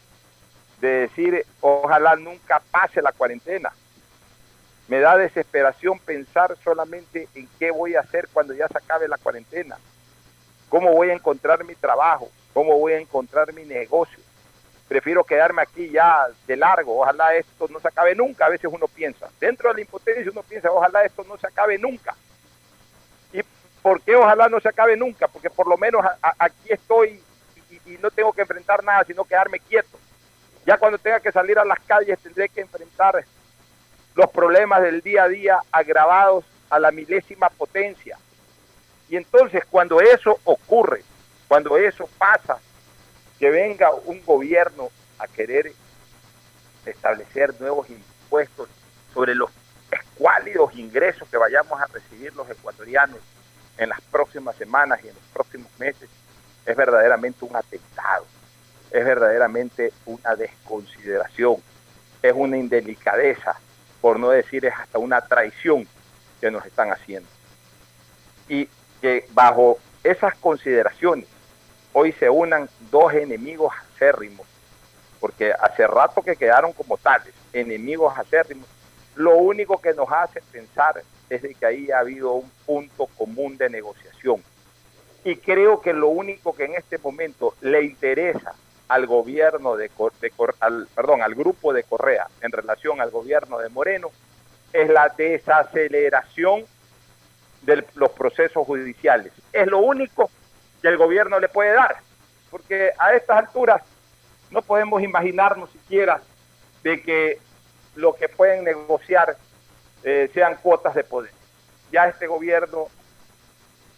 de 0.80 0.88
decir, 0.88 1.46
ojalá 1.62 2.16
nunca 2.16 2.62
pase 2.72 3.02
la 3.02 3.12
cuarentena. 3.12 3.72
Me 4.88 5.00
da 5.00 5.18
desesperación 5.18 6.00
pensar 6.00 6.56
solamente 6.64 7.28
en 7.36 7.48
qué 7.60 7.72
voy 7.72 7.96
a 7.96 8.02
hacer 8.02 8.30
cuando 8.32 8.54
ya 8.54 8.68
se 8.68 8.78
acabe 8.78 9.08
la 9.08 9.18
cuarentena. 9.18 9.78
¿Cómo 10.70 10.94
voy 10.94 11.10
a 11.10 11.14
encontrar 11.14 11.64
mi 11.66 11.76
trabajo? 11.76 12.30
¿Cómo 12.54 12.78
voy 12.80 12.94
a 12.94 13.00
encontrar 13.00 13.54
mi 13.54 13.64
negocio? 13.66 14.20
Prefiero 14.88 15.26
quedarme 15.26 15.62
aquí 15.62 15.90
ya 15.90 16.26
de 16.46 16.56
largo. 16.56 17.02
Ojalá 17.02 17.36
esto 17.36 17.68
no 17.70 17.80
se 17.80 17.90
acabe 17.90 18.16
nunca. 18.16 18.46
A 18.46 18.50
veces 18.50 18.72
uno 18.72 18.88
piensa. 18.88 19.30
Dentro 19.40 19.70
de 19.70 19.76
la 19.76 19.82
impotencia 19.82 20.32
uno 20.32 20.44
piensa, 20.44 20.72
ojalá 20.72 21.04
esto 21.04 21.26
no 21.28 21.38
se 21.38 21.48
acabe 21.48 21.78
nunca. 21.78 22.16
¿Y 23.34 23.42
por 23.82 24.02
qué 24.02 24.16
ojalá 24.16 24.48
no 24.48 24.62
se 24.62 24.70
acabe 24.70 24.96
nunca? 24.96 25.28
Porque 25.28 25.50
por 25.50 25.68
lo 25.68 25.78
menos 25.78 26.06
aquí 26.22 26.70
estoy 26.70 27.22
y, 27.88 27.98
no 27.98 28.12
tengo 28.12 28.34
que 28.34 28.42
enfrentar 28.42 28.84
nada, 28.84 29.04
sino 29.06 29.24
quedarme 29.24 29.60
quieto. 29.60 29.98
Ya 30.66 30.78
cuando 30.78 30.98
tenga 30.98 31.20
que 31.20 31.32
salir 31.32 31.58
a 31.58 31.66
las 31.66 31.80
calles 31.80 32.20
tendré 32.20 32.50
que 32.50 32.62
enfrentar 32.62 33.24
los 34.16 34.30
problemas 34.32 34.82
del 34.82 35.02
día 35.02 35.24
a 35.24 35.28
día 35.28 35.60
agravados 35.72 36.44
a 36.70 36.80
la 36.80 36.92
milésima 36.92 37.50
potencia. 37.50 38.18
Y 39.10 39.16
entonces 39.16 39.64
cuando 39.70 40.02
eso 40.02 40.40
ocurre, 40.44 41.04
cuando 41.48 41.78
eso 41.78 42.10
pasa, 42.18 42.58
que 43.40 43.50
venga 43.50 43.92
un 44.06 44.24
gobierno 44.26 44.90
a 45.20 45.28
querer 45.28 45.72
establecer 46.86 47.54
nuevos 47.60 47.90
impuestos 47.90 48.68
sobre 49.14 49.36
los 49.36 49.52
escuálidos 49.92 50.76
ingresos 50.76 51.28
que 51.30 51.38
vayamos 51.38 51.80
a 51.80 51.86
recibir 51.88 52.36
los 52.36 52.50
ecuatorianos 52.50 53.20
en 53.78 53.90
las 53.90 54.02
próximas 54.02 54.56
semanas 54.56 55.00
y 55.04 55.08
en 55.08 55.14
los 55.14 55.24
próximos 55.34 55.72
meses, 55.78 56.10
es 56.68 56.76
verdaderamente 56.76 57.46
un 57.46 57.56
atentado, 57.56 58.26
es 58.92 59.06
verdaderamente 59.06 59.94
una 60.06 60.36
desconsideración, 60.36 61.56
es 62.22 62.34
una 62.36 62.58
indelicadeza, 62.58 63.58
por 64.02 64.20
no 64.20 64.30
decir 64.30 64.66
es 64.66 64.74
hasta 64.74 65.00
una 65.00 65.22
traición 65.22 65.88
que 66.42 66.52
nos 66.52 66.66
están 66.66 66.92
haciendo. 66.92 67.30
Y 68.50 68.70
que 69.02 69.28
bajo 69.32 69.80
esas 70.04 70.36
consideraciones 70.36 71.26
hoy 71.94 72.12
se 72.14 72.30
unan 72.30 72.70
dos 72.92 73.14
enemigos 73.14 73.74
acérrimos, 73.96 74.46
porque 75.22 75.54
hace 75.54 75.88
rato 75.88 76.22
que 76.22 76.36
quedaron 76.36 76.74
como 76.74 76.98
tales, 76.98 77.34
enemigos 77.54 78.14
acérrimos, 78.18 78.68
lo 79.16 79.38
único 79.38 79.82
que 79.82 79.94
nos 79.94 80.12
hace 80.12 80.42
pensar 80.52 81.02
es 81.30 81.42
de 81.42 81.56
que 81.56 81.66
ahí 81.66 81.92
ha 81.92 82.00
habido 82.00 82.34
un 82.34 82.50
punto 82.66 83.08
común 83.18 83.58
de 83.58 83.70
negociación. 83.70 84.44
Y 85.28 85.36
creo 85.36 85.82
que 85.82 85.92
lo 85.92 86.08
único 86.08 86.56
que 86.56 86.64
en 86.64 86.76
este 86.76 86.98
momento 87.00 87.54
le 87.60 87.84
interesa 87.84 88.54
al 88.88 89.06
gobierno 89.08 89.76
de, 89.76 89.92
de 90.22 90.32
al, 90.62 90.88
perdón, 90.96 91.22
al 91.22 91.36
grupo 91.36 91.74
de 91.74 91.84
Correa 91.84 92.28
en 92.40 92.50
relación 92.50 93.02
al 93.02 93.12
gobierno 93.12 93.58
de 93.58 93.68
Moreno 93.68 94.10
es 94.72 94.88
la 94.88 95.10
desaceleración 95.10 96.64
de 97.64 97.84
los 97.96 98.12
procesos 98.12 98.66
judiciales. 98.66 99.34
Es 99.52 99.68
lo 99.68 99.80
único 99.80 100.32
que 100.82 100.88
el 100.88 100.96
gobierno 100.96 101.42
le 101.42 101.50
puede 101.50 101.74
dar, 101.74 101.98
porque 102.50 102.94
a 102.98 103.14
estas 103.14 103.40
alturas 103.40 103.82
no 104.50 104.62
podemos 104.62 105.04
imaginarnos 105.04 105.70
siquiera 105.72 106.22
de 106.84 107.02
que 107.02 107.38
lo 107.96 108.14
que 108.14 108.30
pueden 108.30 108.64
negociar 108.64 109.36
eh, 110.06 110.32
sean 110.34 110.56
cuotas 110.64 110.96
de 110.96 111.04
poder. 111.04 111.34
Ya 111.92 112.08
este 112.08 112.28
gobierno, 112.28 112.88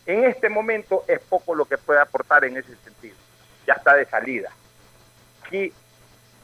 en 0.10 0.24
este 0.24 0.50
momento, 0.50 1.04
es 1.08 1.20
poco 1.20 1.54
lo 1.54 1.66
que 1.66 1.78
puede 1.78 2.00
aportar 2.00 2.44
en 2.44 2.58
ese 2.58 2.76
sentido. 2.78 3.16
Ya 3.68 3.74
está 3.74 3.94
de 3.96 4.06
salida. 4.06 4.50
Aquí 5.46 5.72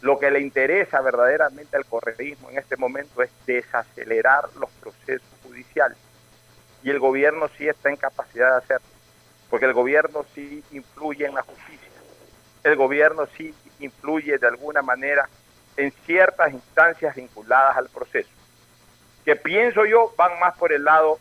lo 0.01 0.19
que 0.19 0.30
le 0.30 0.39
interesa 0.39 1.01
verdaderamente 1.01 1.75
al 1.75 1.86
correísmo 1.86 2.51
en 2.51 2.60
este 2.60 2.78
momento 2.78 3.23
es 3.23 3.32
desacelerar 3.47 4.49
los 4.60 4.69
procesos 4.69 5.28
judiciales. 5.41 5.97
Y 6.84 6.91
el 6.91 6.99
gobierno 6.99 7.49
sí 7.58 7.67
está 7.67 7.89
en 7.89 7.95
capacidad 7.95 8.51
de 8.51 8.58
hacerlo, 8.58 8.88
porque 9.49 9.65
el 9.65 9.73
gobierno 9.73 10.23
sí 10.36 10.63
influye 10.71 11.25
en 11.25 11.34
la 11.34 11.41
justicia. 11.41 11.89
El 12.63 12.75
gobierno 12.75 13.25
sí 13.36 13.51
influye 13.80 14.38
de 14.38 14.47
alguna 14.47 14.84
manera 14.84 15.28
en 15.75 15.91
ciertas 16.06 16.54
instancias 16.54 17.15
vinculadas 17.15 17.78
al 17.78 17.89
proceso, 17.89 18.30
que 19.25 19.36
pienso 19.36 19.88
yo 19.88 20.13
van 20.15 20.39
más 20.39 20.56
por 20.56 20.71
el 20.71 20.84
lado 20.84 21.17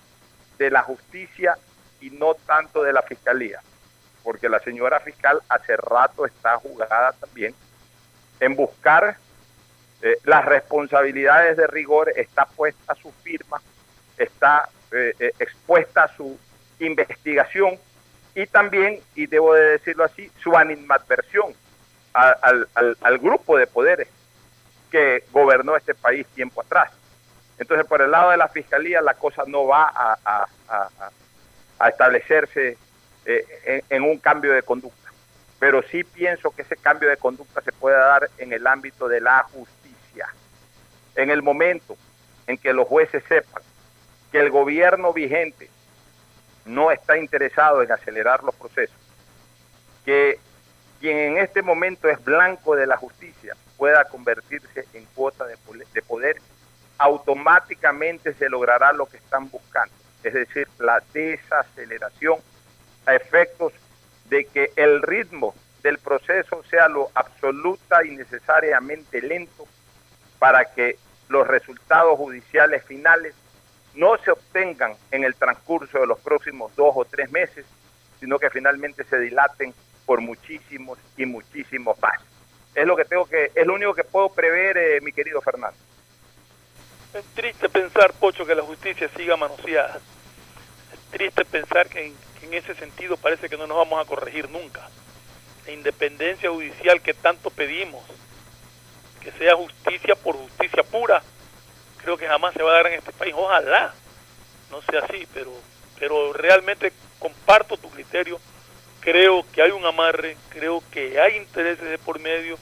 de 0.59 0.71
la 0.71 0.83
justicia 0.83 1.57
y 2.07 2.11
no 2.11 2.35
tanto 2.35 2.83
de 2.83 2.93
la 2.93 3.03
fiscalía, 3.03 3.61
porque 4.23 4.49
la 4.49 4.59
señora 4.61 5.01
fiscal 5.01 5.41
hace 5.49 5.77
rato 5.77 6.27
está 6.27 6.57
jugada 6.59 7.13
también 7.13 7.55
en 8.41 8.55
buscar 8.57 9.17
eh, 10.03 10.17
las 10.25 10.45
responsabilidades 10.45 11.57
de 11.57 11.67
rigor, 11.67 12.13
está 12.17 12.45
puesta 12.47 12.95
su 12.97 13.11
firma, 13.23 13.61
está 14.19 14.69
eh, 14.93 15.15
eh, 15.19 15.33
expuesta 15.39 16.09
su 16.17 16.39
investigación 16.79 17.79
y 18.35 18.47
también, 18.47 19.01
y 19.15 19.27
debo 19.27 19.55
de 19.55 19.71
decirlo 19.79 20.05
así, 20.05 20.31
su 20.43 20.57
animadversión 20.57 21.55
al 22.13 23.19
grupo 23.19 23.57
de 23.57 23.67
poderes 23.67 24.09
que 24.91 25.25
gobernó 25.33 25.77
este 25.77 25.95
país 25.95 26.27
tiempo 26.29 26.61
atrás. 26.61 26.93
Entonces, 27.59 27.87
por 27.87 28.03
el 28.03 28.11
lado 28.11 28.31
de 28.31 28.37
la 28.37 28.49
fiscalía, 28.49 29.01
la 29.01 29.15
cosa 29.15 29.43
no 29.47 29.67
va 29.67 29.85
a, 29.89 30.19
a- 30.25 30.47
a- 30.69 31.11
a- 31.79 31.89
establecerse 31.89 32.77
eh, 33.27 33.83
en, 33.89 34.03
un 34.03 34.19
cambio 34.19 34.53
de 34.53 34.63
conducta. 34.63 35.11
Pero 35.59 35.83
sí 35.83 36.05
pienso 36.05 36.51
que 36.51 36.63
ese 36.63 36.77
cambio 36.77 37.09
de 37.09 37.17
conducta 37.17 37.61
se 37.63 37.73
puede 37.73 37.97
dar 37.97 38.29
en 38.39 38.53
el 38.53 38.67
ámbito 38.67 39.09
de 39.09 39.21
la 39.21 39.43
justicia. 39.45 40.29
En 41.17 41.31
el 41.31 41.43
momento 41.43 41.97
en 42.47 42.59
que 42.59 42.73
los 42.73 42.87
jueces 42.87 43.23
sepan 43.29 43.63
que 44.31 44.41
el 44.41 44.51
gobierno 44.51 45.13
vigente 45.13 45.71
no 46.65 46.91
está 46.91 47.17
interesado 47.17 47.83
en 47.83 47.93
acelerar 47.93 48.43
los 48.43 48.55
procesos, 48.55 48.97
que 50.05 50.39
quien 51.01 51.17
en 51.19 51.37
este 51.39 51.63
momento 51.63 52.09
es 52.09 52.23
blanco 52.25 52.75
de 52.75 52.87
la 52.87 52.97
justicia 52.97 53.55
pueda 53.77 54.05
convertirse 54.05 54.87
en 54.93 55.05
cuota 55.15 55.45
de 55.47 56.03
poder, 56.03 56.37
automáticamente 56.99 58.35
se 58.35 58.49
logrará 58.49 58.93
lo 58.93 59.07
que 59.07 59.17
están 59.19 59.49
buscando, 59.51 59.95
es 60.25 60.35
decir, 60.35 60.69
la 60.79 61.03
desaceleración 61.13 62.39
a 63.07 63.15
efectos 63.15 63.73
de 64.29 64.45
que 64.47 64.73
el 64.77 65.03
ritmo 65.03 65.55
del 65.83 65.99
proceso 65.99 66.63
sea 66.71 66.89
lo 66.89 67.11
absoluta 67.15 68.05
y 68.05 68.17
necesariamente 68.17 69.21
lento 69.21 69.67
para 70.39 70.65
que 70.65 70.97
los 71.29 71.47
resultados 71.47 72.17
judiciales 72.17 72.83
finales 72.85 73.35
no 73.95 74.17
se 74.19 74.31
obtengan 74.31 74.95
en 75.11 75.25
el 75.25 75.35
transcurso 75.35 76.01
de 76.01 76.07
los 76.07 76.19
próximos 76.21 76.75
dos 76.75 76.93
o 76.97 77.05
tres 77.05 77.31
meses, 77.31 77.65
sino 78.19 78.39
que 78.39 78.51
finalmente 78.51 79.05
se 79.05 79.19
dilaten 79.19 79.75
por 80.07 80.21
muchísimos 80.21 80.99
y 81.17 81.27
muchísimos 81.27 81.99
más. 82.01 82.21
Es 82.75 82.87
lo 82.87 82.97
que 82.97 83.05
tengo 83.05 83.27
que, 83.27 83.53
es 83.55 83.67
lo 83.67 83.75
único 83.75 83.95
que 83.95 84.05
puedo 84.05 84.31
prever, 84.31 84.77
eh, 84.77 85.01
mi 85.01 85.13
querido 85.13 85.41
Fernando. 85.41 85.79
Es 87.13 87.25
triste 87.35 87.69
pensar, 87.69 88.13
Pocho, 88.15 88.45
que 88.45 88.55
la 88.55 88.63
justicia 88.63 89.09
siga 89.17 89.37
manoseada. 89.37 90.01
Triste 91.15 91.45
pensar 91.45 91.89
que 91.89 92.07
en, 92.07 92.17
que 92.41 92.47
en 92.47 92.55
ese 92.55 92.75
sentido 92.75 93.17
parece 93.17 93.49
que 93.49 93.57
no 93.57 93.69
nos 93.69 93.77
vamos 93.77 94.05
a 94.05 94.09
corregir 94.09 94.51
nunca. 94.51 94.89
La 95.65 95.71
independencia 95.71 96.51
judicial 96.51 97.01
que 97.03 97.15
tanto 97.15 97.51
pedimos, 97.51 98.03
que 99.21 99.31
sea 99.31 99.55
justicia 99.55 100.17
por 100.17 100.35
justicia 100.35 100.83
pura, 100.83 101.23
creo 101.99 102.17
que 102.17 102.27
jamás 102.27 102.53
se 102.53 102.65
va 102.65 102.73
a 102.73 102.75
dar 102.75 102.89
en 102.89 102.95
este 102.95 103.13
país. 103.13 103.33
Ojalá 103.37 103.95
no 104.73 104.83
sea 104.83 105.03
así, 105.05 105.25
pero, 105.33 105.53
pero 106.01 106.33
realmente 106.33 106.93
comparto 107.21 107.77
tu 107.77 107.89
criterio. 107.91 108.41
Creo 108.99 109.47
que 109.53 109.63
hay 109.63 109.71
un 109.71 109.87
amarre, 109.87 110.37
creo 110.49 110.83
que 110.91 111.21
hay 111.21 111.37
intereses 111.37 111.89
de 111.89 111.99
por 111.99 112.19
medio 112.19 112.59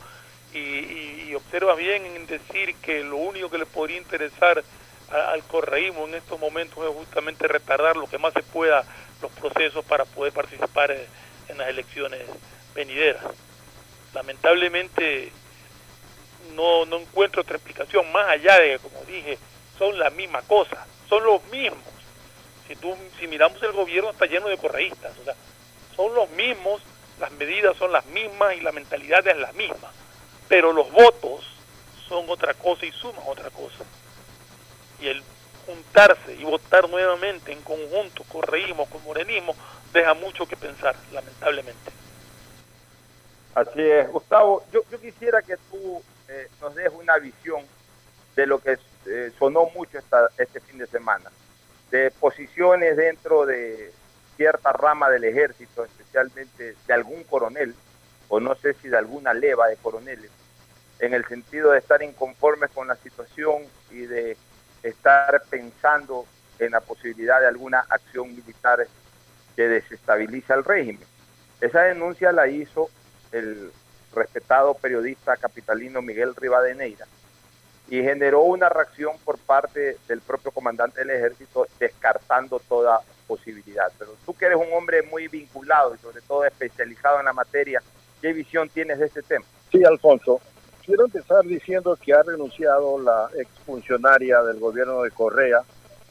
y, 0.53 1.35
observa 1.35 1.75
bien 1.75 2.05
en 2.05 2.27
decir 2.27 2.75
que 2.83 3.03
lo 3.03 3.17
único 3.17 3.49
que 3.49 3.57
le 3.57 3.65
podría 3.65 3.97
interesar 3.97 4.63
al 5.13 5.43
correísmo 5.45 6.07
en 6.07 6.15
estos 6.15 6.41
momentos 6.41 6.79
es 6.87 6.95
justamente 6.95 7.47
retardar 7.47 7.97
lo 7.97 8.07
que 8.07 8.19
más 8.19 8.33
se 8.33 8.43
pueda 8.43 8.85
los 9.21 9.31
procesos 9.33 9.85
para 9.85 10.05
poder 10.05 10.33
participar 10.33 10.91
en 10.91 11.59
las 11.59 11.69
elecciones 11.69 12.21
venideras. 12.75 13.23
Lamentablemente 14.15 15.33
no, 16.55 16.85
no 16.87 16.99
encuentro 16.99 17.43
otra 17.43 17.57
explicación 17.57 18.11
más 18.13 18.29
allá 18.29 18.59
de 18.59 18.73
que, 18.73 18.79
como 18.79 19.05
dije, 19.05 19.39
son 19.79 19.99
la 19.99 20.11
misma 20.11 20.43
cosa, 20.43 20.87
son 21.09 21.25
los 21.25 21.43
mismos. 21.45 21.81
Si, 22.67 22.77
tú, 22.77 22.97
si 23.19 23.27
miramos 23.27 23.63
el 23.63 23.73
gobierno 23.73 24.11
está 24.11 24.27
lleno 24.27 24.49
de 24.49 24.59
correístas, 24.59 25.13
o 25.19 25.25
sea, 25.25 25.35
son 25.97 26.15
los 26.15 26.31
mismos, 26.31 26.83
las 27.21 27.31
medidas 27.33 27.77
son 27.77 27.93
las 27.93 28.07
mismas 28.07 28.57
y 28.57 28.61
la 28.61 28.73
mentalidad 28.73 29.27
es 29.27 29.37
la 29.37 29.53
misma, 29.53 29.93
pero 30.49 30.73
los 30.73 30.91
votos 30.91 31.45
son 32.09 32.29
otra 32.29 32.55
cosa 32.55 32.87
y 32.87 32.93
suman 32.93 33.23
otra 33.27 33.51
cosa. 33.51 33.85
Y 35.03 35.09
el 35.09 35.23
juntarse 35.67 36.35
y 36.35 36.45
votar 36.45 36.89
nuevamente 36.89 37.53
en 37.53 37.61
conjunto, 37.63 38.25
correísmo, 38.25 38.87
con 38.87 39.03
morenismo, 39.05 39.55
deja 39.93 40.15
mucho 40.15 40.47
que 40.47 40.57
pensar, 40.57 40.95
lamentablemente. 41.13 41.91
Así 43.55 43.81
es, 43.83 44.09
Gustavo, 44.11 44.65
yo, 44.73 44.81
yo 44.91 45.01
quisiera 45.01 45.43
que 45.43 45.57
tú 45.71 46.03
eh, 46.29 46.49
nos 46.61 46.75
deje 46.75 46.89
una 46.91 47.19
visión 47.19 47.65
de 48.35 48.47
lo 48.47 48.59
que 48.61 48.79
eh, 49.07 49.33
sonó 49.39 49.69
mucho 49.75 49.99
esta, 49.99 50.29
este 50.39 50.61
fin 50.61 50.79
de 50.79 50.87
semana, 50.87 51.31
de 51.91 52.11
posiciones 52.13 52.97
dentro 52.97 53.45
de 53.45 53.93
cierta 54.37 54.73
rama 54.73 55.11
del 55.11 55.25
ejército, 55.25 55.85
especialmente 55.85 56.77
de 56.87 56.95
algún 56.95 57.25
coronel, 57.25 57.75
o 58.29 58.41
no 58.41 58.55
sé 58.55 58.75
si 58.75 58.89
de 58.89 58.97
alguna 58.97 59.35
leva 59.35 59.69
de 59.69 59.77
coroneles, 59.77 60.31
en 61.01 61.13
el 61.13 61.27
sentido 61.27 61.73
de 61.73 61.81
estar 61.81 62.03
inconformes 62.03 62.71
con 62.71 62.89
la 62.89 62.97
situación 62.97 63.65
y 63.91 64.07
de 64.07 64.37
estar 64.83 65.43
pensando 65.49 66.27
en 66.59 66.73
la 66.73 66.81
posibilidad 66.81 67.41
de 67.41 67.47
alguna 67.47 67.81
acción 67.89 68.35
militar 68.35 68.87
que 69.57 69.69
desestabiliza 69.69 70.55
el 70.55 70.65
régimen. 70.65 71.07
Esa 71.61 71.83
denuncia 71.83 72.33
la 72.33 72.49
hizo 72.49 72.91
el 73.33 73.71
respetado 74.15 74.75
periodista 74.75 75.37
capitalino 75.37 76.03
Miguel 76.03 76.35
Rivadeneira 76.37 77.07
y 77.89 78.03
generó 78.03 78.43
una 78.43 78.69
reacción 78.69 79.17
por 79.25 79.39
parte 79.39 79.97
del 80.09 80.21
propio 80.21 80.51
comandante 80.51 81.01
del 81.01 81.11
ejército 81.11 81.67
descartando 81.79 82.59
toda 82.61 83.01
posibilidad. 83.27 83.93
Pero 83.99 84.13
tú 84.25 84.35
que 84.35 84.47
eres 84.47 84.59
un 84.59 84.73
hombre 84.73 85.03
muy 85.03 85.29
vinculado 85.29 85.95
y 85.95 85.99
sobre 85.99 86.21
todo 86.23 86.45
especializado 86.45 87.19
en 87.21 87.27
la 87.27 87.33
materia, 87.33 87.83
¿qué 88.21 88.33
visión 88.33 88.69
tienes 88.69 88.99
de 88.99 89.07
este 89.07 89.23
tema? 89.23 89.45
Sí, 89.71 89.85
Alfonso. 89.85 90.41
Quiero 90.85 91.05
empezar 91.05 91.45
diciendo 91.45 91.97
que 91.97 92.13
ha 92.13 92.25
renunciado 92.25 92.99
la 93.01 93.31
exfuncionaria 93.39 94.43
del 94.43 94.59
gobierno 94.59 95.03
de 95.03 95.13
Correa, 95.13 95.61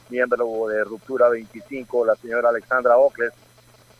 miembro 0.09 0.67
de 0.67 0.85
Ruptura 0.85 1.27
25, 1.27 2.05
la 2.05 2.15
señora 2.15 2.49
Alexandra 2.49 2.97
Ocles, 2.97 3.33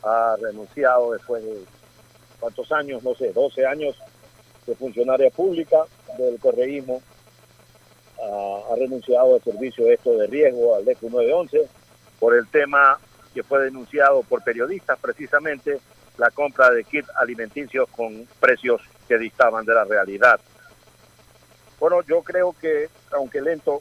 ha 0.02 0.34
renunciado 0.40 1.12
después 1.12 1.44
de 1.44 1.62
cuántos 2.40 2.72
años, 2.72 3.02
no 3.02 3.14
sé, 3.14 3.34
12 3.34 3.66
años 3.66 3.96
de 4.66 4.74
funcionaria 4.74 5.28
pública 5.28 5.76
del 6.16 6.40
correísmo, 6.40 7.02
ha, 8.22 8.74
renunciado 8.74 9.34
al 9.34 9.42
servicio 9.42 9.90
esto 9.90 10.16
de 10.16 10.26
riesgo, 10.26 10.74
al 10.74 10.86
DECU 10.86 11.10
911, 11.10 11.68
por 12.18 12.34
el 12.34 12.48
tema 12.48 12.98
que 13.34 13.42
fue 13.42 13.62
denunciado 13.64 14.22
por 14.22 14.42
periodistas 14.42 14.98
precisamente, 14.98 15.80
la 16.16 16.30
compra 16.30 16.70
de 16.70 16.84
kits 16.84 17.10
alimenticios 17.16 17.90
con 17.90 18.26
precios 18.40 18.80
que 19.06 19.18
distaban 19.18 19.66
de 19.66 19.74
la 19.74 19.84
realidad. 19.84 20.40
Bueno, 21.82 22.00
yo 22.02 22.22
creo 22.22 22.54
que, 22.60 22.88
aunque 23.10 23.40
lento, 23.40 23.80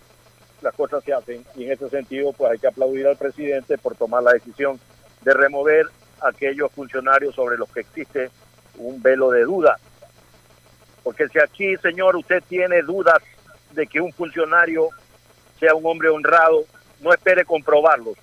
las 0.63 0.73
cosas 0.73 1.03
se 1.03 1.13
hacen 1.13 1.45
y 1.53 1.65
en 1.65 1.73
ese 1.73 1.87
sentido 1.87 2.33
pues 2.33 2.49
hay 2.51 2.57
que 2.57 2.65
aplaudir 2.65 3.05
al 3.05 3.15
presidente 3.15 3.77
por 3.77 3.95
tomar 3.95 4.23
la 4.23 4.33
decisión 4.33 4.79
de 5.21 5.31
remover 5.35 5.85
aquellos 6.19 6.71
funcionarios 6.71 7.35
sobre 7.35 7.59
los 7.59 7.69
que 7.69 7.81
existe 7.81 8.31
un 8.79 9.03
velo 9.03 9.29
de 9.29 9.43
duda. 9.43 9.77
Porque 11.03 11.27
si 11.27 11.37
aquí, 11.37 11.77
señor, 11.77 12.15
usted 12.15 12.41
tiene 12.49 12.81
dudas 12.81 13.21
de 13.73 13.85
que 13.85 14.01
un 14.01 14.11
funcionario 14.13 14.89
sea 15.59 15.75
un 15.75 15.85
hombre 15.85 16.09
honrado, 16.09 16.63
no 17.01 17.13
espere 17.13 17.45
comprobarlos, 17.45 18.17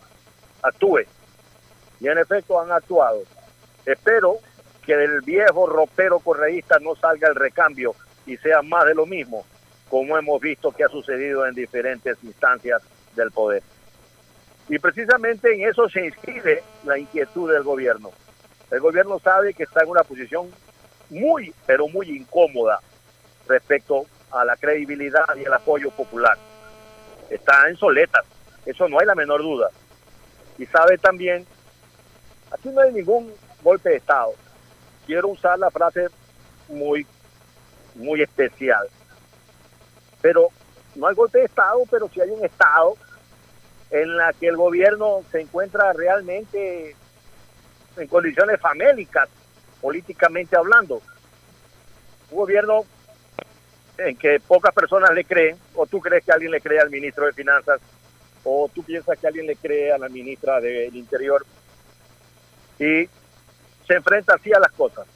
actúe. 0.61 1.03
Y 2.01 2.09
en 2.09 2.19
efecto 2.19 2.61
han 2.61 2.73
actuado. 2.73 3.23
Espero 3.87 4.39
que 4.85 4.97
del 4.97 5.21
viejo 5.21 5.69
ropero 5.69 6.19
correísta 6.19 6.81
no 6.81 6.97
salga 6.97 7.29
el 7.29 7.37
recambio 7.37 7.95
y 8.27 8.37
sea 8.39 8.61
más 8.63 8.85
de 8.85 8.97
lo 8.97 9.07
mismo, 9.07 9.47
como 9.89 10.17
hemos 10.19 10.41
visto 10.41 10.73
que 10.73 10.85
ha 10.85 10.89
sucedido 10.89 11.47
en 11.47 11.55
diferentes 11.55 12.17
instancias 12.23 12.83
del 13.17 13.31
poder. 13.31 13.63
Y 14.69 14.79
precisamente 14.79 15.55
en 15.55 15.69
eso 15.69 15.89
se 15.89 16.05
inscribe 16.05 16.63
la 16.85 16.99
inquietud 16.99 17.51
del 17.51 17.63
gobierno. 17.63 18.11
El 18.71 18.81
gobierno 18.81 19.19
sabe 19.19 19.55
que 19.55 19.63
está 19.63 19.83
en 19.83 19.89
una 19.89 20.03
posición 20.03 20.51
muy, 21.09 21.55
pero 21.67 21.89
muy 21.89 22.11
incómoda 22.11 22.81
respecto 23.49 24.05
a 24.31 24.45
la 24.45 24.57
credibilidad 24.57 25.25
y 25.37 25.45
el 25.45 25.53
apoyo 25.53 25.91
popular. 25.91 26.37
Está 27.31 27.69
en 27.69 27.77
soletas, 27.77 28.25
eso 28.67 28.89
no 28.89 29.01
hay 29.01 29.07
la 29.07 29.15
menor 29.15 29.41
duda. 29.41 29.71
Y 30.59 30.67
sabe 30.67 30.99
también, 30.99 31.47
aquí 32.51 32.69
no 32.69 32.83
hay 32.83 32.93
ningún 32.93 33.33
golpe 33.63 33.91
de 33.91 33.97
Estado. 33.97 34.33
Quiero 35.07 35.29
usar 35.29 35.59
la 35.59 35.71
frase 35.71 36.09
muy, 36.69 37.07
muy 37.95 38.21
especial. 38.21 38.87
Pero 40.21 40.49
no 40.95 41.07
hay 41.07 41.15
golpe 41.15 41.39
de 41.39 41.45
Estado, 41.45 41.83
pero 41.91 42.09
sí 42.13 42.21
hay 42.21 42.31
un 42.31 42.45
Estado 42.45 42.97
en 43.91 44.17
la 44.17 44.33
que 44.33 44.49
el 44.49 44.57
gobierno 44.57 45.23
se 45.31 45.41
encuentra 45.41 45.93
realmente 45.93 46.95
en 47.97 48.09
condiciones 48.09 48.61
famélicas, 48.61 49.29
políticamente 49.81 50.57
hablando. 50.57 51.01
Un 52.31 52.39
gobierno 52.39 52.85
en 53.97 54.17
que 54.17 54.41
pocas 54.41 54.75
personas 54.75 55.11
le 55.13 55.25
creen, 55.25 55.59
o 55.75 55.87
tú 55.87 56.01
crees 56.01 56.25
que 56.25 56.33
alguien 56.33 56.53
le 56.53 56.61
cree 56.61 56.81
al 56.81 56.91
ministro 56.91 57.27
de 57.27 57.33
Finanzas, 57.33 57.81
o 58.45 58.71
tú 58.73 58.83
piensas 58.83 59.19
que 59.19 59.27
alguien 59.27 59.47
le 59.47 59.57
cree 59.57 59.93
a 59.93 59.99
la 59.99 60.09
ministra 60.09 60.61
del 60.61 60.95
Interior, 60.95 61.45
y 62.79 63.09
se 63.87 63.95
enfrenta 63.95 64.35
así 64.35 64.53
a 64.53 64.61
las 64.61 64.71
cosas. 64.73 65.07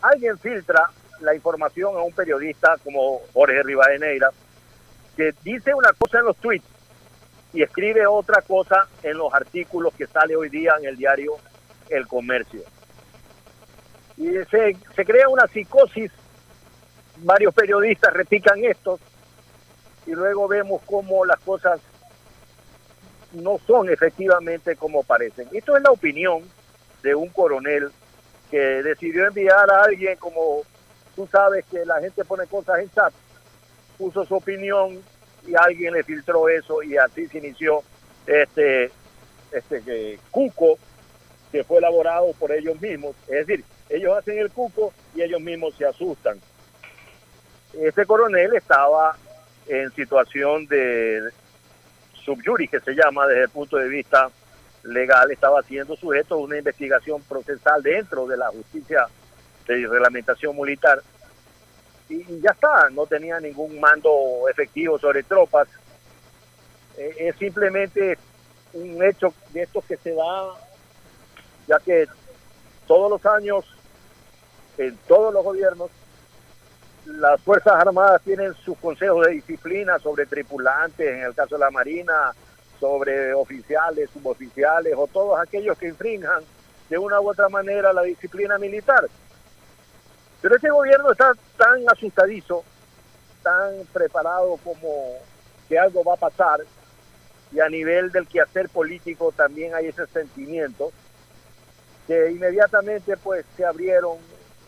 Alguien 0.00 0.38
filtra 0.38 0.90
la 1.20 1.34
información 1.34 1.96
a 1.96 2.02
un 2.02 2.12
periodista 2.12 2.76
como 2.82 3.20
Jorge 3.32 3.62
Rivadeneira, 3.62 4.30
que 5.16 5.34
dice 5.42 5.74
una 5.74 5.92
cosa 5.92 6.18
en 6.18 6.24
los 6.26 6.36
tweets, 6.36 6.64
y 7.52 7.62
escribe 7.62 8.06
otra 8.06 8.42
cosa 8.42 8.88
en 9.02 9.16
los 9.16 9.32
artículos 9.32 9.94
que 9.94 10.06
sale 10.06 10.34
hoy 10.34 10.48
día 10.48 10.74
en 10.78 10.86
el 10.86 10.96
diario 10.96 11.36
El 11.88 12.06
Comercio. 12.08 12.62
Y 14.16 14.30
se, 14.50 14.76
crea 15.04 15.28
una 15.28 15.46
psicosis, 15.46 16.10
varios 17.18 17.54
periodistas 17.54 18.12
repican 18.12 18.64
esto, 18.64 18.98
y 20.06 20.12
luego 20.12 20.48
vemos 20.48 20.82
cómo 20.84 21.24
las 21.24 21.38
cosas 21.40 21.80
no 23.32 23.58
son 23.66 23.88
efectivamente 23.88 24.76
como 24.76 25.02
parecen. 25.02 25.48
Esto 25.52 25.76
es 25.76 25.82
la 25.82 25.90
opinión 25.90 26.42
de 27.02 27.14
un 27.14 27.28
coronel 27.28 27.90
que 28.50 28.58
decidió 28.58 29.26
enviar 29.26 29.70
a 29.70 29.84
alguien 29.84 30.16
como 30.16 30.62
tú 31.14 31.28
sabes 31.30 31.64
que 31.66 31.84
la 31.84 32.00
gente 32.00 32.24
pone 32.24 32.46
cosas 32.46 32.80
en 32.80 32.90
chat, 32.90 33.12
puso 33.96 34.24
su 34.24 34.34
opinión 34.34 35.00
y 35.46 35.54
alguien 35.56 35.94
le 35.94 36.02
filtró 36.02 36.48
eso 36.48 36.82
y 36.82 36.96
así 36.96 37.26
se 37.28 37.38
inició 37.38 37.82
este 38.26 38.90
este 39.52 40.18
cuco 40.30 40.78
que 41.52 41.62
fue 41.62 41.78
elaborado 41.78 42.32
por 42.32 42.50
ellos 42.50 42.80
mismos, 42.80 43.14
es 43.28 43.46
decir, 43.46 43.64
ellos 43.88 44.16
hacen 44.18 44.38
el 44.38 44.50
cuco 44.50 44.92
y 45.14 45.22
ellos 45.22 45.40
mismos 45.40 45.76
se 45.76 45.86
asustan. 45.86 46.40
Este 47.72 48.04
coronel 48.06 48.54
estaba 48.54 49.16
en 49.68 49.92
situación 49.92 50.66
de 50.66 51.30
subyuri, 52.24 52.68
que 52.68 52.80
se 52.80 52.94
llama 52.94 53.26
desde 53.26 53.44
el 53.44 53.48
punto 53.50 53.76
de 53.76 53.88
vista 53.88 54.30
legal, 54.82 55.30
estaba 55.30 55.62
siendo 55.62 55.96
sujeto 55.96 56.34
a 56.34 56.38
una 56.38 56.58
investigación 56.58 57.22
procesal 57.22 57.82
dentro 57.82 58.26
de 58.26 58.36
la 58.36 58.48
justicia 58.48 59.06
de 59.66 59.86
reglamentación 59.86 60.56
militar. 60.56 61.02
Y 62.08 62.40
ya 62.40 62.50
está, 62.50 62.90
no 62.90 63.06
tenía 63.06 63.40
ningún 63.40 63.80
mando 63.80 64.48
efectivo 64.50 64.98
sobre 64.98 65.22
tropas. 65.22 65.68
Eh, 66.96 67.14
es 67.18 67.36
simplemente 67.36 68.18
un 68.74 69.02
hecho 69.02 69.32
de 69.52 69.62
estos 69.62 69.84
que 69.84 69.96
se 69.96 70.14
da, 70.14 70.48
ya 71.66 71.78
que 71.78 72.06
todos 72.86 73.10
los 73.10 73.24
años, 73.26 73.64
en 74.76 74.96
todos 75.08 75.32
los 75.32 75.44
gobiernos, 75.44 75.90
las 77.06 77.40
Fuerzas 77.42 77.74
Armadas 77.74 78.22
tienen 78.22 78.54
sus 78.54 78.76
consejos 78.78 79.26
de 79.26 79.32
disciplina 79.32 79.98
sobre 79.98 80.26
tripulantes, 80.26 81.06
en 81.06 81.22
el 81.22 81.34
caso 81.34 81.56
de 81.56 81.60
la 81.60 81.70
Marina, 81.70 82.32
sobre 82.80 83.32
oficiales, 83.34 84.10
suboficiales 84.10 84.94
o 84.96 85.06
todos 85.06 85.38
aquellos 85.38 85.78
que 85.78 85.88
infrinjan 85.88 86.42
de 86.88 86.98
una 86.98 87.20
u 87.20 87.30
otra 87.30 87.48
manera 87.48 87.92
la 87.92 88.02
disciplina 88.02 88.58
militar. 88.58 89.08
Pero 90.44 90.56
este 90.56 90.68
gobierno 90.68 91.10
está 91.10 91.32
tan 91.56 91.88
asustadizo, 91.88 92.62
tan 93.42 93.72
preparado 93.94 94.58
como 94.62 95.16
que 95.66 95.78
algo 95.78 96.04
va 96.04 96.12
a 96.12 96.18
pasar, 96.18 96.60
y 97.50 97.60
a 97.60 97.68
nivel 97.70 98.12
del 98.12 98.28
quehacer 98.28 98.68
político 98.68 99.32
también 99.32 99.74
hay 99.74 99.86
ese 99.86 100.06
sentimiento, 100.08 100.92
que 102.06 102.30
inmediatamente 102.30 103.16
pues 103.16 103.46
se 103.56 103.64
abrieron 103.64 104.18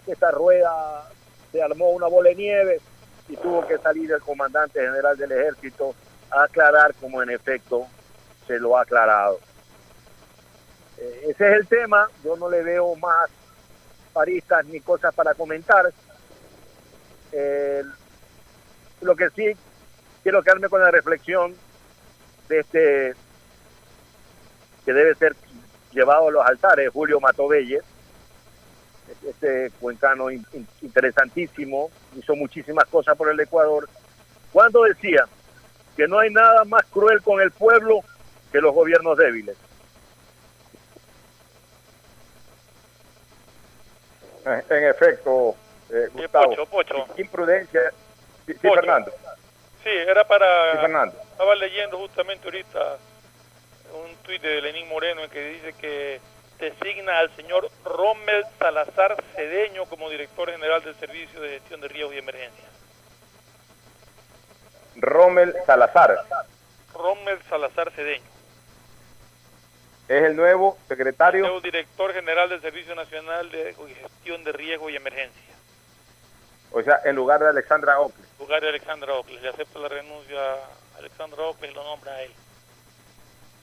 esta 0.06 0.30
rueda 0.30 1.10
se 1.52 1.62
armó 1.62 1.90
una 1.90 2.06
bola 2.06 2.30
de 2.30 2.36
nieve 2.36 2.80
y 3.28 3.36
tuvo 3.36 3.66
que 3.66 3.76
salir 3.76 4.10
el 4.10 4.22
comandante 4.22 4.80
general 4.80 5.14
del 5.18 5.32
ejército 5.32 5.94
a 6.30 6.44
aclarar 6.44 6.94
como 6.94 7.22
en 7.22 7.28
efecto 7.28 7.86
se 8.46 8.58
lo 8.58 8.78
ha 8.78 8.80
aclarado. 8.80 9.38
Eh, 10.96 11.26
ese 11.28 11.48
es 11.50 11.54
el 11.60 11.66
tema, 11.66 12.08
yo 12.24 12.34
no 12.36 12.48
le 12.48 12.62
veo 12.62 12.94
más 12.96 13.28
paristas 14.16 14.64
ni 14.64 14.80
cosas 14.80 15.14
para 15.14 15.34
comentar. 15.34 15.92
Eh, 17.32 17.82
lo 19.02 19.14
que 19.14 19.28
sí 19.28 19.52
quiero 20.22 20.42
quedarme 20.42 20.70
con 20.70 20.80
la 20.80 20.90
reflexión 20.90 21.54
de 22.48 22.60
este 22.60 23.14
que 24.86 24.92
debe 24.94 25.14
ser 25.16 25.36
llevado 25.92 26.28
a 26.28 26.30
los 26.30 26.46
altares, 26.46 26.90
Julio 26.90 27.20
Matobelle, 27.20 27.80
este 29.26 29.70
cuencano 29.80 30.30
interesantísimo, 30.30 31.90
hizo 32.16 32.34
muchísimas 32.36 32.86
cosas 32.86 33.16
por 33.18 33.30
el 33.30 33.38
Ecuador, 33.38 33.86
cuando 34.50 34.84
decía 34.84 35.26
que 35.94 36.08
no 36.08 36.20
hay 36.20 36.30
nada 36.30 36.64
más 36.64 36.86
cruel 36.86 37.20
con 37.20 37.40
el 37.42 37.50
pueblo 37.50 38.00
que 38.50 38.60
los 38.62 38.74
gobiernos 38.74 39.18
débiles. 39.18 39.56
En 44.46 44.84
efecto, 44.88 45.56
eh, 45.90 46.08
Gustavo. 46.12 46.50
Pocho, 46.50 46.66
Pocho. 46.66 47.06
Imprudencia. 47.16 47.92
Sí. 48.46 48.54
Fernando. 48.54 49.12
Sí, 49.82 49.90
era 49.90 50.24
para... 50.26 50.72
Sí, 50.72 50.78
Fernando. 50.78 51.20
Estaba 51.32 51.54
leyendo 51.56 51.98
justamente 51.98 52.44
ahorita 52.46 52.96
un 54.04 54.16
tuit 54.22 54.40
de 54.40 54.62
Lenín 54.62 54.88
Moreno 54.88 55.24
en 55.24 55.30
que 55.30 55.48
dice 55.48 55.72
que 55.74 56.20
designa 56.58 57.18
al 57.18 57.34
señor 57.36 57.68
Rommel 57.84 58.44
Salazar 58.58 59.16
Cedeño 59.34 59.84
como 59.86 60.08
director 60.08 60.50
general 60.50 60.82
del 60.82 60.94
Servicio 60.96 61.40
de 61.40 61.50
Gestión 61.50 61.80
de 61.80 61.88
Riesgos 61.88 62.14
y 62.14 62.18
Emergencias. 62.18 62.68
Rommel 64.96 65.54
Salazar 65.66 66.24
Rommel 66.94 67.38
Salazar 67.50 67.90
Cedeño, 67.92 68.24
es 70.08 70.22
el 70.24 70.36
nuevo 70.36 70.76
secretario. 70.88 71.42
nuevo 71.42 71.60
director 71.60 72.12
general 72.12 72.48
del 72.48 72.60
Servicio 72.60 72.94
Nacional 72.94 73.50
de 73.50 73.74
Gestión 74.00 74.44
de 74.44 74.52
Riesgos 74.52 74.92
y 74.92 74.96
Emergencias. 74.96 75.44
O 76.72 76.82
sea, 76.82 77.00
en 77.04 77.16
lugar 77.16 77.40
de 77.40 77.48
Alexandra 77.48 77.98
Ocle. 78.00 78.24
lugar 78.38 78.60
de 78.60 78.68
Alexandra 78.68 79.14
Ocles. 79.14 79.40
Le 79.42 79.48
acepta 79.48 79.78
la 79.78 79.88
renuncia 79.88 80.36
a 80.52 80.98
Alexandra 80.98 81.42
Ocles 81.42 81.70
y 81.70 81.74
lo 81.74 81.82
nombra 81.84 82.12
a 82.12 82.22
él. 82.22 82.30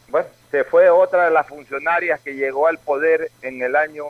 Bueno, 0.08 0.28
se 0.52 0.64
fue 0.64 0.90
otra 0.90 1.26
de 1.26 1.32
las 1.32 1.48
funcionarias 1.48 2.20
que 2.22 2.36
llegó 2.36 2.68
al 2.68 2.78
poder 2.80 3.32
en 3.42 3.62
el 3.62 3.76
año 3.76 4.06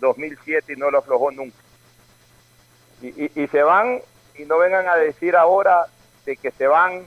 2007 0.00 0.72
y 0.72 0.76
no 0.76 0.90
lo 0.90 0.98
aflojó 0.98 1.30
nunca. 1.30 1.56
Y, 3.00 3.08
y- 3.24 3.32
y 3.34 3.48
se 3.48 3.62
van 3.62 4.00
y 4.36 4.44
no 4.44 4.58
vengan 4.58 4.88
a 4.88 4.96
decir 4.96 5.34
ahora 5.36 5.86
de 6.24 6.36
que 6.36 6.50
se 6.52 6.66
van 6.66 7.04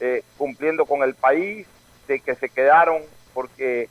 eh, 0.00 0.22
cumpliendo 0.38 0.84
con 0.86 1.02
el 1.02 1.14
país, 1.14 1.66
de 2.08 2.20
que 2.20 2.34
se 2.34 2.48
quedaron 2.48 3.02
porque 3.34 3.88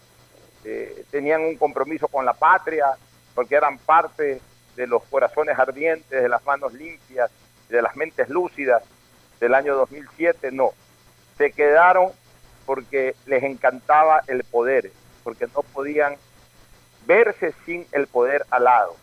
eh, 0.66 1.06
tenían 1.12 1.42
un 1.42 1.58
compromiso 1.58 2.08
con 2.08 2.26
la 2.26 2.34
patria, 2.34 2.88
porque 3.36 3.56
eran 3.56 3.78
parte 3.78 4.42
de 4.76 4.88
los 4.88 5.04
corazones 5.04 5.58
ardientes, 5.58 6.22
de 6.22 6.28
las 6.28 6.44
manos 6.44 6.74
limpias, 6.74 7.30
de 7.70 7.82
las 7.82 7.96
mentes 7.96 8.30
lúcidas 8.30 8.84
del 9.40 9.54
año 9.54 9.76
2007. 9.76 10.52
No, 10.52 10.72
se 11.38 11.52
quedaron 11.52 12.12
porque 12.66 13.16
les 13.28 13.44
encantaba 13.44 14.22
el 14.28 14.44
poder, 14.44 14.92
porque 15.24 15.48
no 15.54 15.62
podían 15.62 16.16
verse 17.06 17.54
sin 17.66 17.86
el 17.92 18.08
poder 18.08 18.46
al 18.50 18.64
lado. 18.64 18.96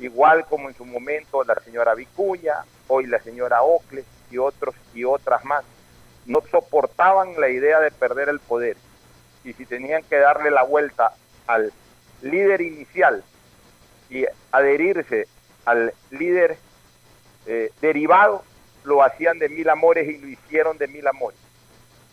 Igual 0.00 0.46
como 0.46 0.68
en 0.68 0.74
su 0.74 0.84
momento 0.84 1.44
la 1.44 1.54
señora 1.64 1.94
Vicuña, 1.94 2.64
hoy 2.88 3.06
la 3.06 3.20
señora 3.20 3.62
Ocle 3.62 4.04
y 4.30 4.38
otros 4.38 4.74
y 4.94 5.04
otras 5.04 5.44
más, 5.44 5.64
no 6.26 6.40
soportaban 6.50 7.40
la 7.40 7.48
idea 7.48 7.78
de 7.78 7.90
perder 7.90 8.28
el 8.28 8.40
poder. 8.40 8.76
Y 9.44 9.52
si 9.54 9.66
tenían 9.66 10.02
que 10.04 10.16
darle 10.16 10.50
la 10.50 10.62
vuelta 10.62 11.14
al 11.46 11.72
líder 12.22 12.60
inicial 12.60 13.24
y 14.08 14.24
adherirse 14.50 15.26
al 15.64 15.92
líder 16.10 16.56
eh, 17.46 17.70
derivado, 17.80 18.44
lo 18.84 19.02
hacían 19.02 19.38
de 19.38 19.48
mil 19.48 19.68
amores 19.68 20.08
y 20.08 20.18
lo 20.18 20.28
hicieron 20.28 20.78
de 20.78 20.88
mil 20.88 21.06
amores 21.06 21.38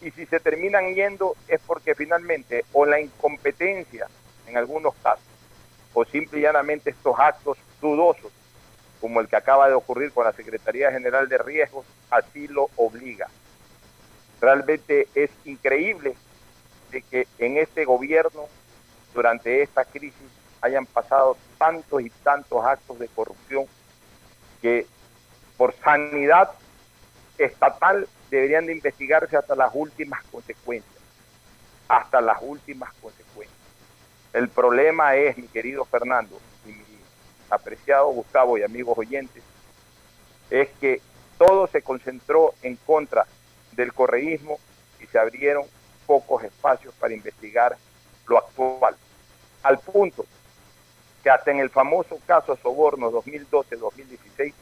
y 0.02 0.12
si 0.12 0.26
se 0.26 0.40
terminan 0.40 0.94
yendo 0.94 1.36
es 1.48 1.60
porque 1.66 1.96
finalmente 1.96 2.64
o 2.74 2.86
la 2.86 3.00
incompetencia 3.00 4.08
en 4.48 4.58
algunos 4.58 4.96
casos 4.96 5.24
o 5.94 6.06
simple 6.06 6.40
y 6.40 6.44
llanamente 6.44 6.92
estos 6.92 7.20
actos 7.20 7.58
dudosos 7.82 8.32
como 9.02 9.20
el 9.20 9.28
que 9.28 9.36
acaba 9.36 9.68
de 9.68 9.74
ocurrir 9.74 10.12
con 10.12 10.26
la 10.26 10.34
Secretaría 10.34 10.92
General 10.92 11.28
de 11.28 11.38
Riesgos 11.38 11.86
así 12.10 12.48
lo 12.50 12.70
obliga. 12.76 13.30
Realmente 14.42 15.08
es 15.16 15.30
increíble 15.46 16.16
de 16.92 17.02
que 17.02 17.28
en 17.38 17.58
este 17.58 17.86
gobierno 17.86 18.48
durante 19.14 19.62
esta 19.62 19.86
crisis 19.86 20.28
hayan 20.62 20.86
pasado 20.86 21.38
tantos 21.58 22.02
y 22.02 22.10
tantos 22.10 22.66
actos 22.66 23.00
de 23.00 23.08
corrupción 23.08 23.66
que 24.62 24.86
por 25.58 25.74
sanidad 25.76 26.52
estatal 27.38 28.08
deberían 28.30 28.66
de 28.66 28.74
investigarse 28.74 29.38
hasta 29.38 29.56
las 29.56 29.72
últimas 29.74 30.24
consecuencias, 30.26 31.02
hasta 31.88 32.22
las 32.22 32.38
últimas 32.42 32.94
consecuencias. 33.02 33.58
El 34.34 34.50
problema 34.50 35.16
es, 35.16 35.38
mi 35.38 35.48
querido 35.48 35.86
Fernando 35.86 36.40
y 36.66 36.70
mi 36.70 37.00
apreciado 37.50 38.08
Gustavo 38.10 38.58
y 38.58 38.64
amigos 38.64 38.98
oyentes, 38.98 39.44
es 40.50 40.70
que 40.80 41.02
todo 41.38 41.68
se 41.68 41.82
concentró 41.82 42.54
en 42.62 42.76
contra 42.76 43.26
del 43.72 43.94
correísmo 43.94 44.60
y 45.00 45.06
se 45.08 45.18
abrieron 45.18 45.66
pocos 46.10 46.44
espacios 46.44 46.92
para 46.96 47.14
investigar 47.14 47.78
lo 48.26 48.40
actual, 48.40 48.96
al 49.62 49.78
punto 49.78 50.26
que 51.22 51.30
hasta 51.30 51.52
en 51.52 51.60
el 51.60 51.70
famoso 51.70 52.18
caso 52.26 52.58
Soborno 52.64 53.12
2012-2016 53.12 54.54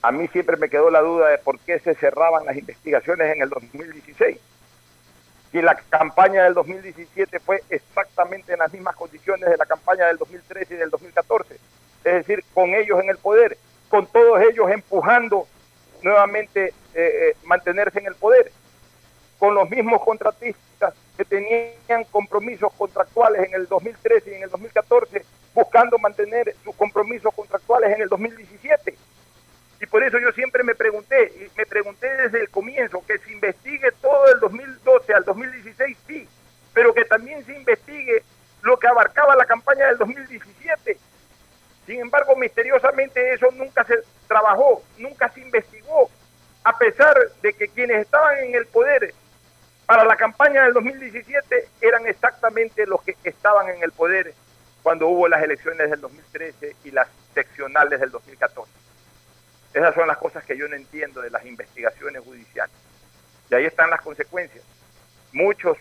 a 0.00 0.12
mí 0.12 0.28
siempre 0.28 0.56
me 0.56 0.70
quedó 0.70 0.88
la 0.88 1.00
duda 1.00 1.28
de 1.28 1.36
por 1.36 1.58
qué 1.58 1.78
se 1.80 1.94
cerraban 1.94 2.46
las 2.46 2.56
investigaciones 2.56 3.34
en 3.34 3.42
el 3.42 3.50
2016. 3.50 4.38
si 5.52 5.60
la 5.60 5.74
campaña 5.74 6.44
del 6.44 6.54
2017 6.54 7.38
fue 7.40 7.62
exactamente 7.68 8.54
en 8.54 8.60
las 8.60 8.72
mismas 8.72 8.96
condiciones 8.96 9.50
de 9.50 9.58
la 9.58 9.66
campaña 9.66 10.06
del 10.06 10.16
2013 10.16 10.72
y 10.72 10.76
del 10.78 10.88
2014. 10.90 11.54
Es 12.04 12.14
decir, 12.14 12.42
con 12.54 12.74
ellos 12.74 12.98
en 13.02 13.10
el 13.10 13.18
poder, 13.18 13.58
con 13.90 14.06
todos 14.06 14.40
ellos 14.40 14.70
empujando 14.70 15.46
nuevamente 16.02 16.66
eh, 16.66 16.72
eh, 16.94 17.36
mantenerse 17.44 17.98
en 17.98 18.06
el 18.06 18.14
poder, 18.14 18.50
con 19.38 19.54
los 19.54 19.68
mismos 19.68 20.02
contratistas 20.02 20.94
que 21.16 21.24
tenían 21.24 22.04
compromisos 22.10 22.72
contractuales 22.74 23.46
en 23.48 23.54
el 23.54 23.66
2013 23.66 24.30
y 24.30 24.34
en 24.34 24.42
el 24.44 24.50
2014, 24.50 25.24
buscando 25.54 25.98
mantener 25.98 26.54
sus 26.62 26.74
compromisos 26.76 27.34
contractuales 27.34 27.94
en 27.94 28.02
el 28.02 28.08
2017. 28.08 28.94
Y 29.80 29.86
por 29.86 30.02
eso 30.02 30.18
yo 30.18 30.32
siempre 30.32 30.62
me 30.62 30.74
pregunté, 30.74 31.32
y 31.36 31.58
me 31.58 31.66
pregunté 31.66 32.08
desde 32.16 32.40
el 32.40 32.50
comienzo, 32.50 33.04
que 33.06 33.18
se 33.18 33.32
investigue 33.32 33.90
todo 34.00 34.32
el 34.32 34.40
2012 34.40 35.14
al 35.14 35.24
2016, 35.24 35.96
sí, 36.06 36.28
pero 36.72 36.94
que 36.94 37.04
también 37.04 37.44
se 37.44 37.54
investigue 37.54 38.22
lo 38.62 38.78
que 38.78 38.88
abarcaba 38.88 39.36
la 39.36 39.44
campaña 39.44 39.86
del 39.86 39.98
2017. 39.98 40.98
Sin 41.86 42.00
embargo, 42.00 42.34
misteriosamente 42.36 43.32
eso 43.32 43.48
nunca 43.52 43.84
se 43.84 43.94
trabajó, 44.26 44.82
nunca 44.98 45.28
se 45.30 45.40
investigó, 45.40 46.10
a 46.64 46.76
pesar 46.76 47.16
de 47.42 47.52
que 47.52 47.68
quienes 47.68 47.98
estaban 48.02 48.38
en 48.38 48.54
el 48.56 48.66
poder 48.66 49.14
para 49.86 50.04
la 50.04 50.16
campaña 50.16 50.64
del 50.64 50.74
2017 50.74 51.68
eran 51.80 52.06
exactamente 52.06 52.86
los 52.86 53.02
que 53.02 53.16
estaban 53.22 53.68
en 53.68 53.82
el 53.82 53.92
poder 53.92 54.34
cuando 54.82 55.06
hubo 55.06 55.28
las 55.28 55.42
elecciones 55.42 55.90
del 55.90 56.00
2013 56.00 56.76
y 56.84 56.90
las 56.90 57.08
seccionales 57.34 58.00
del 58.00 58.10
2014. 58.10 58.70
Esas 59.74 59.94
son 59.94 60.08
las 60.08 60.18
cosas 60.18 60.44
que 60.44 60.56
yo 60.56 60.66
no 60.68 60.74
entiendo 60.74 61.20
de 61.20 61.30
las 61.30 61.44
investigaciones 61.44 62.22
judiciales. 62.24 62.74
Y 63.50 63.54
ahí 63.54 63.64
están 63.64 63.90
las 63.90 64.00
consecuencias. 64.00 64.64
Muchos 65.32 65.76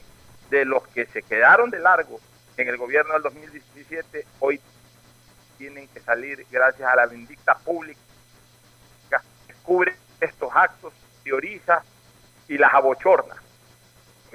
de 0.50 0.66
los 0.66 0.88
que 0.90 1.06
se 1.08 1.24
quedaron 1.24 1.72
de 1.72 1.80
largo 1.80 2.20
en 2.58 2.68
el 2.68 2.78
gobierno 2.78 3.14
del 3.14 3.24
2017 3.24 4.26
hoy 4.40 4.62
tienen 5.58 5.88
que 5.88 6.00
salir 6.02 6.46
gracias 6.52 6.88
a 6.88 6.96
la 6.96 7.08
vindicta 7.08 7.58
pública, 7.58 8.00
descubre 9.48 9.96
estos 10.20 10.50
actos, 10.54 10.94
teoriza 11.24 11.84
y 12.48 12.58
las 12.58 12.74
abochorna. 12.74 13.36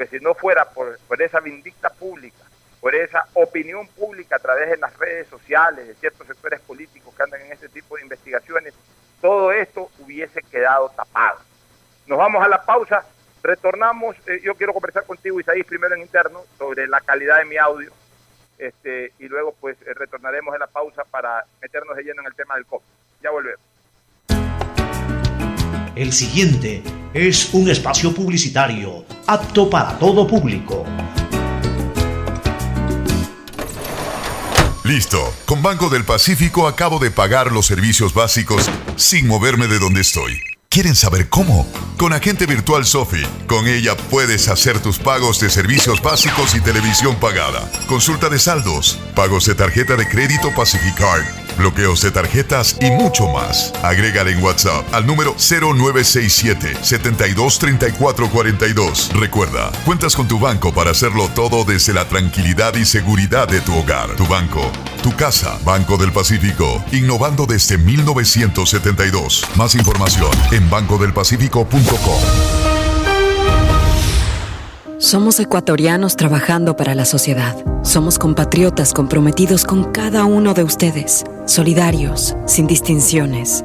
Porque 0.01 0.19
si 0.19 0.25
no 0.25 0.33
fuera 0.33 0.65
por, 0.65 0.99
por 1.01 1.21
esa 1.21 1.41
vindicta 1.41 1.91
pública, 1.91 2.43
por 2.81 2.95
esa 2.95 3.27
opinión 3.35 3.87
pública 3.89 4.37
a 4.37 4.39
través 4.39 4.71
de 4.71 4.79
las 4.79 4.97
redes 4.97 5.29
sociales, 5.29 5.87
de 5.87 5.95
ciertos 5.97 6.27
sectores 6.27 6.59
políticos 6.61 7.15
que 7.15 7.23
andan 7.23 7.43
en 7.43 7.53
este 7.53 7.69
tipo 7.69 7.97
de 7.97 8.03
investigaciones, 8.05 8.73
todo 9.21 9.53
esto 9.53 9.91
hubiese 9.99 10.41
quedado 10.45 10.89
tapado. 10.97 11.41
Nos 12.07 12.17
vamos 12.17 12.43
a 12.43 12.49
la 12.49 12.65
pausa, 12.65 13.05
retornamos, 13.43 14.17
eh, 14.27 14.41
yo 14.43 14.55
quiero 14.55 14.73
conversar 14.73 15.05
contigo, 15.05 15.39
Isaí, 15.39 15.65
primero 15.65 15.95
en 15.95 16.01
interno, 16.01 16.45
sobre 16.57 16.89
la 16.89 17.03
calidad 17.03 17.37
de 17.37 17.45
mi 17.45 17.59
audio, 17.59 17.93
este, 18.57 19.13
y 19.19 19.29
luego 19.29 19.55
pues 19.61 19.77
eh, 19.83 19.93
retornaremos 19.93 20.55
en 20.55 20.61
la 20.61 20.67
pausa 20.67 21.05
para 21.05 21.45
meternos 21.61 21.95
de 21.95 22.05
lleno 22.05 22.23
en 22.23 22.29
el 22.29 22.35
tema 22.35 22.55
del 22.55 22.65
COVID. 22.65 22.87
Ya 23.21 23.31
volvemos. 23.31 23.70
El 25.97 26.13
siguiente 26.13 26.85
es 27.13 27.53
un 27.53 27.69
espacio 27.69 28.15
publicitario 28.15 29.05
apto 29.27 29.69
para 29.69 29.99
todo 29.99 30.27
público. 30.27 30.85
Listo. 34.85 35.33
Con 35.47 35.63
Banco 35.63 35.89
del 35.89 36.05
Pacífico 36.05 36.69
acabo 36.69 37.01
de 37.01 37.11
pagar 37.11 37.51
los 37.51 37.67
servicios 37.67 38.15
básicos 38.15 38.71
sin 38.97 39.27
moverme 39.27 39.67
de 39.67 39.79
donde 39.81 40.03
estoy. 40.03 40.41
¿Quieren 40.69 40.95
saber 40.95 41.29
cómo? 41.29 41.67
Con 41.97 42.13
Agente 42.13 42.47
Virtual 42.47 42.85
Sofi. 42.87 43.23
Con 43.49 43.67
ella 43.67 43.97
puedes 43.97 44.47
hacer 44.49 44.79
tus 44.79 45.01
pagos 45.01 45.41
de 45.41 45.51
servicios 45.51 46.01
básicos 46.01 46.55
y 46.55 46.61
televisión 46.61 47.17
pagada. 47.17 47.69
Consulta 47.89 48.29
de 48.29 48.39
saldos, 48.39 49.01
pagos 49.17 49.47
de 49.47 49.57
tarjeta 49.57 49.97
de 49.97 50.09
crédito 50.09 50.55
Pacificard 50.55 51.25
bloqueos 51.57 52.03
de 52.03 52.11
tarjetas 52.11 52.77
y 52.81 52.91
mucho 52.91 53.29
más. 53.29 53.73
Agrégale 53.83 54.33
en 54.33 54.43
WhatsApp 54.43 54.85
al 54.93 55.07
número 55.07 55.35
0967 55.39 56.77
723442. 56.83 59.11
Recuerda, 59.15 59.71
cuentas 59.85 60.17
con 60.17 60.29
tu 60.29 60.39
banco 60.39 60.73
para 60.73 60.91
hacerlo 60.91 61.29
todo 61.35 61.65
desde 61.65 61.93
la 61.93 62.07
tranquilidad 62.07 62.75
y 62.75 62.85
seguridad 62.85 63.49
de 63.49 63.61
tu 63.61 63.77
hogar. 63.77 64.11
Tu 64.17 64.27
banco, 64.27 64.71
tu 65.03 65.15
casa, 65.17 65.59
Banco 65.65 65.97
del 65.97 66.13
Pacífico, 66.13 66.85
innovando 66.93 67.47
desde 67.47 67.79
1972. 67.79 69.47
Más 69.57 69.75
información 69.75 70.31
en 70.53 70.69
bancodelpacifico.com. 70.69 72.21
Somos 75.01 75.41
ecuatorianos 75.41 76.15
trabajando 76.15 76.77
para 76.77 76.95
la 76.95 77.07
sociedad. 77.07 77.57
Somos 77.83 78.19
compatriotas 78.19 78.93
comprometidos 78.93 79.65
con 79.65 79.93
cada 79.93 80.25
uno 80.25 80.53
de 80.53 80.63
ustedes, 80.63 81.25
solidarios, 81.51 82.37
sin 82.47 82.69
distinciones. 82.69 83.65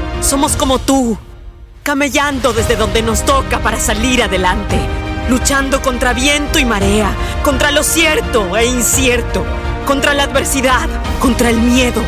Somos 0.21 0.55
como 0.55 0.77
tú, 0.77 1.17
camellando 1.81 2.53
desde 2.53 2.75
donde 2.75 3.01
nos 3.01 3.25
toca 3.25 3.59
para 3.59 3.79
salir 3.79 4.21
adelante, 4.21 4.77
luchando 5.29 5.81
contra 5.81 6.13
viento 6.13 6.59
y 6.59 6.63
marea, 6.63 7.11
contra 7.43 7.71
lo 7.71 7.81
cierto 7.81 8.55
e 8.55 8.67
incierto, 8.67 9.43
contra 9.87 10.13
la 10.13 10.23
adversidad, 10.23 10.87
contra 11.19 11.49
el 11.49 11.59
miedo. 11.59 12.01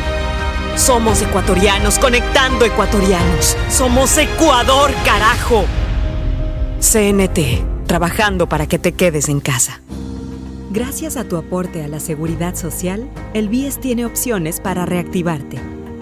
Somos 0.76 1.24
ecuatorianos 1.24 1.97
conectando 1.97 2.66
ecuatorianos. 2.66 3.57
Somos 3.70 4.16
Ecuador, 4.18 4.91
carajo. 5.03 5.66
CNT, 6.80 7.88
trabajando 7.88 8.47
para 8.47 8.68
que 8.68 8.78
te 8.78 8.91
quedes 8.93 9.28
en 9.28 9.39
casa. 9.39 9.82
Gracias 10.72 11.18
a 11.18 11.24
tu 11.24 11.36
aporte 11.36 11.84
a 11.84 11.88
la 11.88 11.99
seguridad 11.99 12.55
social, 12.55 13.09
el 13.34 13.49
BIES 13.49 13.80
tiene 13.80 14.05
opciones 14.05 14.59
para 14.59 14.86
reactivarte 14.86 15.83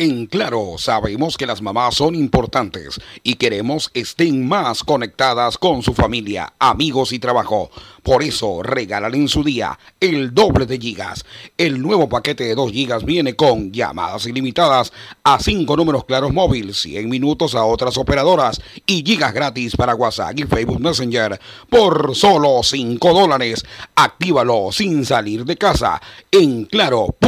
En 0.00 0.28
Claro, 0.28 0.76
sabemos 0.78 1.36
que 1.36 1.44
las 1.44 1.60
mamás 1.60 1.96
son 1.96 2.14
importantes 2.14 3.00
y 3.24 3.34
queremos 3.34 3.90
estén 3.94 4.46
más 4.46 4.84
conectadas 4.84 5.58
con 5.58 5.82
su 5.82 5.92
familia, 5.92 6.52
amigos 6.60 7.12
y 7.12 7.18
trabajo. 7.18 7.72
Por 8.04 8.22
eso, 8.22 8.62
regalan 8.62 9.16
en 9.16 9.26
su 9.26 9.42
día 9.42 9.76
el 9.98 10.32
doble 10.32 10.66
de 10.66 10.78
gigas. 10.78 11.24
El 11.56 11.82
nuevo 11.82 12.08
paquete 12.08 12.44
de 12.44 12.54
2 12.54 12.70
gigas 12.70 13.04
viene 13.04 13.34
con 13.34 13.72
llamadas 13.72 14.26
ilimitadas 14.26 14.92
a 15.24 15.40
5 15.40 15.76
números 15.76 16.04
claros 16.04 16.32
móvil, 16.32 16.74
100 16.74 17.08
minutos 17.08 17.56
a 17.56 17.64
otras 17.64 17.98
operadoras 17.98 18.60
y 18.86 19.02
gigas 19.04 19.34
gratis 19.34 19.74
para 19.74 19.96
WhatsApp 19.96 20.38
y 20.38 20.44
Facebook 20.44 20.78
Messenger 20.78 21.40
por 21.68 22.14
solo 22.14 22.60
5 22.62 23.12
dólares. 23.12 23.66
Actívalo 23.96 24.68
sin 24.70 25.04
salir 25.04 25.44
de 25.44 25.56
casa 25.56 26.00
en 26.30 26.66
claro.com.es. 26.66 27.18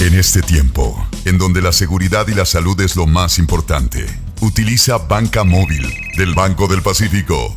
En 0.00 0.14
este 0.14 0.42
tiempo, 0.42 1.06
en 1.24 1.38
donde 1.38 1.62
la 1.62 1.72
seguridad 1.72 2.26
y 2.28 2.34
la 2.34 2.44
salud 2.44 2.80
es 2.80 2.96
lo 2.96 3.06
más 3.06 3.38
importante, 3.38 4.04
utiliza 4.40 4.98
Banca 4.98 5.44
Móvil 5.44 5.86
del 6.16 6.34
Banco 6.34 6.66
del 6.66 6.82
Pacífico. 6.82 7.56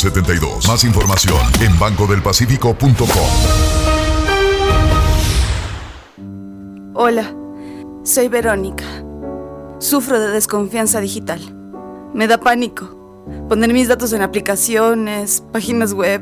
1972. 0.01 0.67
Más 0.67 0.83
información 0.83 1.39
en 1.61 1.77
bancodelpacifico.com. 1.77 3.07
Hola, 6.95 7.35
soy 8.03 8.27
Verónica. 8.27 8.83
Sufro 9.79 10.19
de 10.19 10.29
desconfianza 10.29 10.99
digital. 11.01 11.39
Me 12.13 12.27
da 12.27 12.39
pánico 12.39 12.97
poner 13.47 13.73
mis 13.73 13.87
datos 13.87 14.11
en 14.13 14.23
aplicaciones, 14.23 15.43
páginas 15.51 15.93
web. 15.93 16.21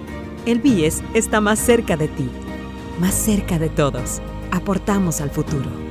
El 0.43 0.59
BIES 0.59 1.03
está 1.13 1.39
más 1.39 1.59
cerca 1.59 1.95
de 1.97 2.07
ti, 2.07 2.27
más 2.99 3.13
cerca 3.13 3.59
de 3.59 3.69
todos. 3.69 4.23
Aportamos 4.49 5.21
al 5.21 5.29
futuro. 5.29 5.90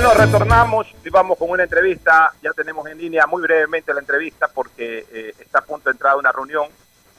Bueno, 0.04 0.20
retornamos 0.22 0.86
y 1.02 1.08
vamos 1.08 1.38
con 1.38 1.48
una 1.48 1.62
entrevista. 1.62 2.30
Ya 2.42 2.52
tenemos 2.52 2.86
en 2.88 2.98
línea 2.98 3.26
muy 3.26 3.40
brevemente 3.40 3.94
la 3.94 4.00
entrevista 4.00 4.48
porque 4.48 5.06
eh, 5.10 5.34
está 5.38 5.60
a 5.60 5.64
punto 5.64 5.88
de 5.88 5.92
entrar 5.92 6.16
una 6.16 6.30
reunión. 6.30 6.68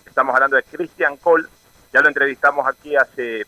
Estamos 0.06 0.36
hablando 0.36 0.56
de 0.56 0.62
Christian 0.62 1.18
Cole. 1.18 1.48
Ya 1.92 2.02
lo 2.02 2.10
entrevistamos 2.10 2.68
aquí 2.68 2.96
hace 2.96 3.44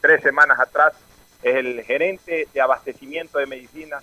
tres 0.00 0.22
semanas 0.22 0.58
atrás. 0.58 0.94
Es 1.42 1.56
el 1.56 1.82
gerente 1.82 2.48
de 2.54 2.60
abastecimiento 2.62 3.38
de 3.38 3.44
medicinas 3.44 4.02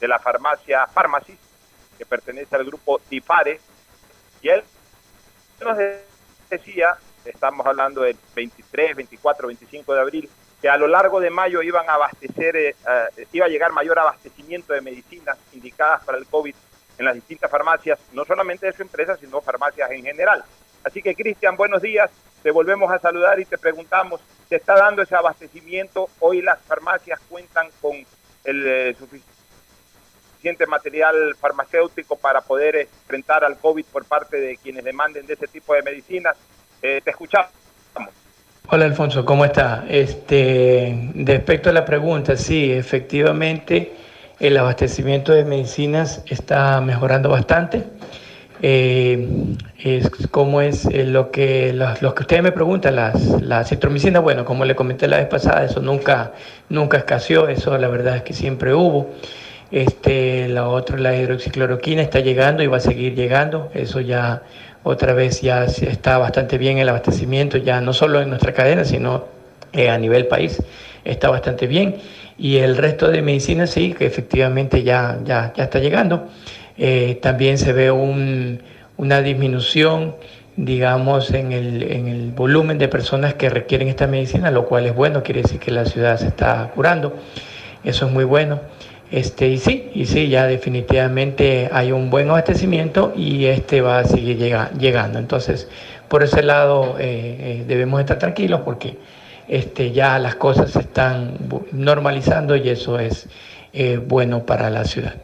de 0.00 0.08
la 0.08 0.18
farmacia 0.18 0.88
Pharmacy, 0.88 1.38
que 1.96 2.04
pertenece 2.04 2.56
al 2.56 2.64
grupo 2.64 2.98
Tipare. 3.08 3.60
Y 4.42 4.48
él 4.48 4.64
nos 5.60 5.78
decía, 6.50 6.96
estamos 7.24 7.64
hablando 7.64 8.00
del 8.00 8.18
23, 8.34 8.96
24, 8.96 9.46
25 9.46 9.94
de 9.94 10.00
abril, 10.00 10.30
que 10.60 10.68
a 10.68 10.76
lo 10.76 10.88
largo 10.88 11.20
de 11.20 11.30
mayo 11.30 11.62
iban 11.62 11.88
a 11.88 11.94
abastecer, 11.94 12.56
eh, 12.56 12.74
eh, 13.16 13.26
iba 13.32 13.46
a 13.46 13.48
llegar 13.48 13.72
mayor 13.72 13.98
abastecimiento 13.98 14.72
de 14.72 14.80
medicinas 14.80 15.36
indicadas 15.52 16.04
para 16.04 16.18
el 16.18 16.26
COVID 16.26 16.54
en 16.98 17.04
las 17.04 17.14
distintas 17.14 17.50
farmacias, 17.50 17.98
no 18.12 18.24
solamente 18.24 18.66
de 18.66 18.72
su 18.72 18.82
empresa, 18.82 19.16
sino 19.16 19.40
farmacias 19.40 19.90
en 19.90 20.04
general. 20.04 20.44
Así 20.82 21.02
que, 21.02 21.14
Cristian, 21.14 21.56
buenos 21.56 21.82
días. 21.82 22.10
Te 22.42 22.50
volvemos 22.50 22.90
a 22.90 22.98
saludar 22.98 23.38
y 23.40 23.44
te 23.44 23.58
preguntamos, 23.58 24.20
¿te 24.48 24.56
está 24.56 24.76
dando 24.76 25.02
ese 25.02 25.14
abastecimiento? 25.14 26.08
Hoy 26.20 26.40
las 26.40 26.60
farmacias 26.62 27.20
cuentan 27.28 27.68
con 27.82 27.94
el 28.44 28.66
eh, 28.66 28.94
suficiente 28.94 30.66
material 30.66 31.34
farmacéutico 31.38 32.16
para 32.16 32.40
poder 32.40 32.76
enfrentar 32.76 33.44
al 33.44 33.58
COVID 33.58 33.84
por 33.86 34.04
parte 34.04 34.38
de 34.38 34.56
quienes 34.56 34.84
demanden 34.84 35.26
de 35.26 35.34
ese 35.34 35.48
tipo 35.48 35.74
de 35.74 35.82
medicinas. 35.82 36.36
te 36.80 37.02
escuchamos. 37.04 37.65
Hola 38.68 38.86
Alfonso, 38.86 39.24
¿cómo 39.24 39.44
está? 39.44 39.84
Este, 39.88 41.12
respecto 41.14 41.70
a 41.70 41.72
la 41.72 41.84
pregunta, 41.84 42.36
sí, 42.36 42.72
efectivamente 42.72 43.92
el 44.40 44.56
abastecimiento 44.56 45.32
de 45.32 45.44
medicinas 45.44 46.24
está 46.26 46.80
mejorando 46.80 47.28
bastante. 47.28 47.84
Eh, 48.62 49.54
es 49.78 50.10
como 50.32 50.62
es 50.62 50.84
eh, 50.86 51.04
lo 51.04 51.30
que 51.30 51.72
los, 51.74 51.96
que 52.14 52.22
ustedes 52.22 52.42
me 52.42 52.50
preguntan, 52.50 52.96
las, 52.96 53.40
las 53.40 53.72
bueno, 54.20 54.44
como 54.44 54.64
le 54.64 54.74
comenté 54.74 55.06
la 55.06 55.18
vez 55.18 55.28
pasada, 55.28 55.64
eso 55.64 55.80
nunca, 55.80 56.32
nunca 56.68 56.96
escaseó, 56.96 57.46
eso 57.46 57.78
la 57.78 57.86
verdad 57.86 58.16
es 58.16 58.22
que 58.22 58.32
siempre 58.32 58.74
hubo. 58.74 59.12
Este, 59.70 60.48
la 60.48 60.68
otra, 60.68 60.96
la 60.98 61.16
hidroxicloroquina, 61.16 62.02
está 62.02 62.18
llegando 62.18 62.64
y 62.64 62.66
va 62.66 62.78
a 62.78 62.80
seguir 62.80 63.14
llegando, 63.14 63.70
eso 63.74 64.00
ya 64.00 64.42
otra 64.86 65.14
vez 65.14 65.40
ya 65.40 65.64
está 65.64 66.16
bastante 66.16 66.58
bien 66.58 66.78
el 66.78 66.88
abastecimiento, 66.88 67.58
ya 67.58 67.80
no 67.80 67.92
solo 67.92 68.20
en 68.20 68.28
nuestra 68.28 68.52
cadena, 68.52 68.84
sino 68.84 69.24
eh, 69.72 69.90
a 69.90 69.98
nivel 69.98 70.26
país, 70.28 70.62
está 71.04 71.28
bastante 71.28 71.66
bien. 71.66 71.96
Y 72.38 72.58
el 72.58 72.76
resto 72.76 73.10
de 73.10 73.20
medicinas 73.20 73.70
sí, 73.70 73.94
que 73.94 74.06
efectivamente 74.06 74.84
ya, 74.84 75.18
ya, 75.24 75.52
ya 75.56 75.64
está 75.64 75.80
llegando. 75.80 76.28
Eh, 76.78 77.18
también 77.20 77.58
se 77.58 77.72
ve 77.72 77.90
una 77.90 79.22
disminución, 79.22 80.14
digamos, 80.54 81.32
en 81.32 81.50
el, 81.50 81.82
en 81.82 82.06
el 82.06 82.30
volumen 82.30 82.78
de 82.78 82.86
personas 82.86 83.34
que 83.34 83.50
requieren 83.50 83.88
esta 83.88 84.06
medicina, 84.06 84.52
lo 84.52 84.66
cual 84.66 84.86
es 84.86 84.94
bueno, 84.94 85.24
quiere 85.24 85.42
decir 85.42 85.58
que 85.58 85.72
la 85.72 85.84
ciudad 85.84 86.16
se 86.16 86.28
está 86.28 86.70
curando. 86.72 87.12
Eso 87.82 88.06
es 88.06 88.12
muy 88.12 88.24
bueno. 88.24 88.60
Este, 89.10 89.46
y 89.46 89.58
sí, 89.58 89.90
y 89.94 90.06
sí, 90.06 90.28
ya 90.28 90.46
definitivamente 90.46 91.68
hay 91.72 91.92
un 91.92 92.10
buen 92.10 92.28
abastecimiento 92.28 93.12
y 93.14 93.46
este 93.46 93.80
va 93.80 94.00
a 94.00 94.04
seguir 94.04 94.36
llegando. 94.36 95.18
Entonces, 95.18 95.68
por 96.08 96.24
ese 96.24 96.42
lado 96.42 96.96
eh, 96.98 97.36
eh, 97.38 97.64
debemos 97.66 98.00
estar 98.00 98.18
tranquilos 98.18 98.62
porque 98.64 98.98
este, 99.46 99.92
ya 99.92 100.18
las 100.18 100.34
cosas 100.34 100.72
se 100.72 100.80
están 100.80 101.38
normalizando 101.70 102.56
y 102.56 102.68
eso 102.68 102.98
es 102.98 103.28
eh, 103.72 103.98
bueno 103.98 104.44
para 104.44 104.70
la 104.70 104.84
ciudad. 104.84 105.14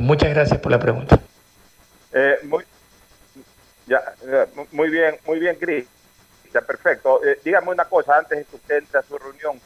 muchas 0.00 0.30
gracias 0.30 0.60
por 0.60 0.72
la 0.72 0.78
pregunta. 0.78 1.18
muy, 2.42 2.64
muy 4.72 4.90
bien, 4.90 5.16
muy 5.26 5.38
bien, 5.38 5.56
Cris. 5.56 5.86
Perfecto. 6.66 7.20
dígame 7.44 7.70
una 7.70 7.84
cosa 7.84 8.18
antes 8.18 8.38
de 8.38 8.44
que 8.44 8.56
usted 8.56 8.78
entre 8.78 8.98
a 8.98 9.02
su 9.02 9.16
reunión 9.16 9.60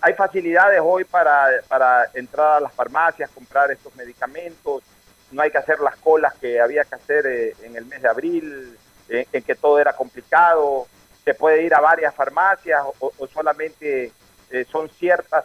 hay 0.00 0.14
facilidades 0.14 0.80
hoy 0.82 1.04
para, 1.04 1.48
para 1.68 2.10
entrar 2.14 2.56
a 2.56 2.60
las 2.60 2.72
farmacias, 2.72 3.30
comprar 3.30 3.70
estos 3.70 3.94
medicamentos, 3.96 4.82
no 5.30 5.42
hay 5.42 5.50
que 5.50 5.58
hacer 5.58 5.80
las 5.80 5.96
colas 5.96 6.34
que 6.34 6.60
había 6.60 6.84
que 6.84 6.94
hacer 6.94 7.26
eh, 7.26 7.54
en 7.62 7.76
el 7.76 7.84
mes 7.86 8.02
de 8.02 8.08
abril, 8.08 8.76
en 9.08 9.42
que 9.42 9.56
todo 9.56 9.80
era 9.80 9.92
complicado, 9.92 10.86
se 11.24 11.34
puede 11.34 11.64
ir 11.64 11.74
a 11.74 11.80
varias 11.80 12.14
farmacias 12.14 12.82
o, 13.00 13.26
solamente 13.26 14.12
eh, 14.50 14.66
son 14.70 14.88
ciertas, 14.88 15.44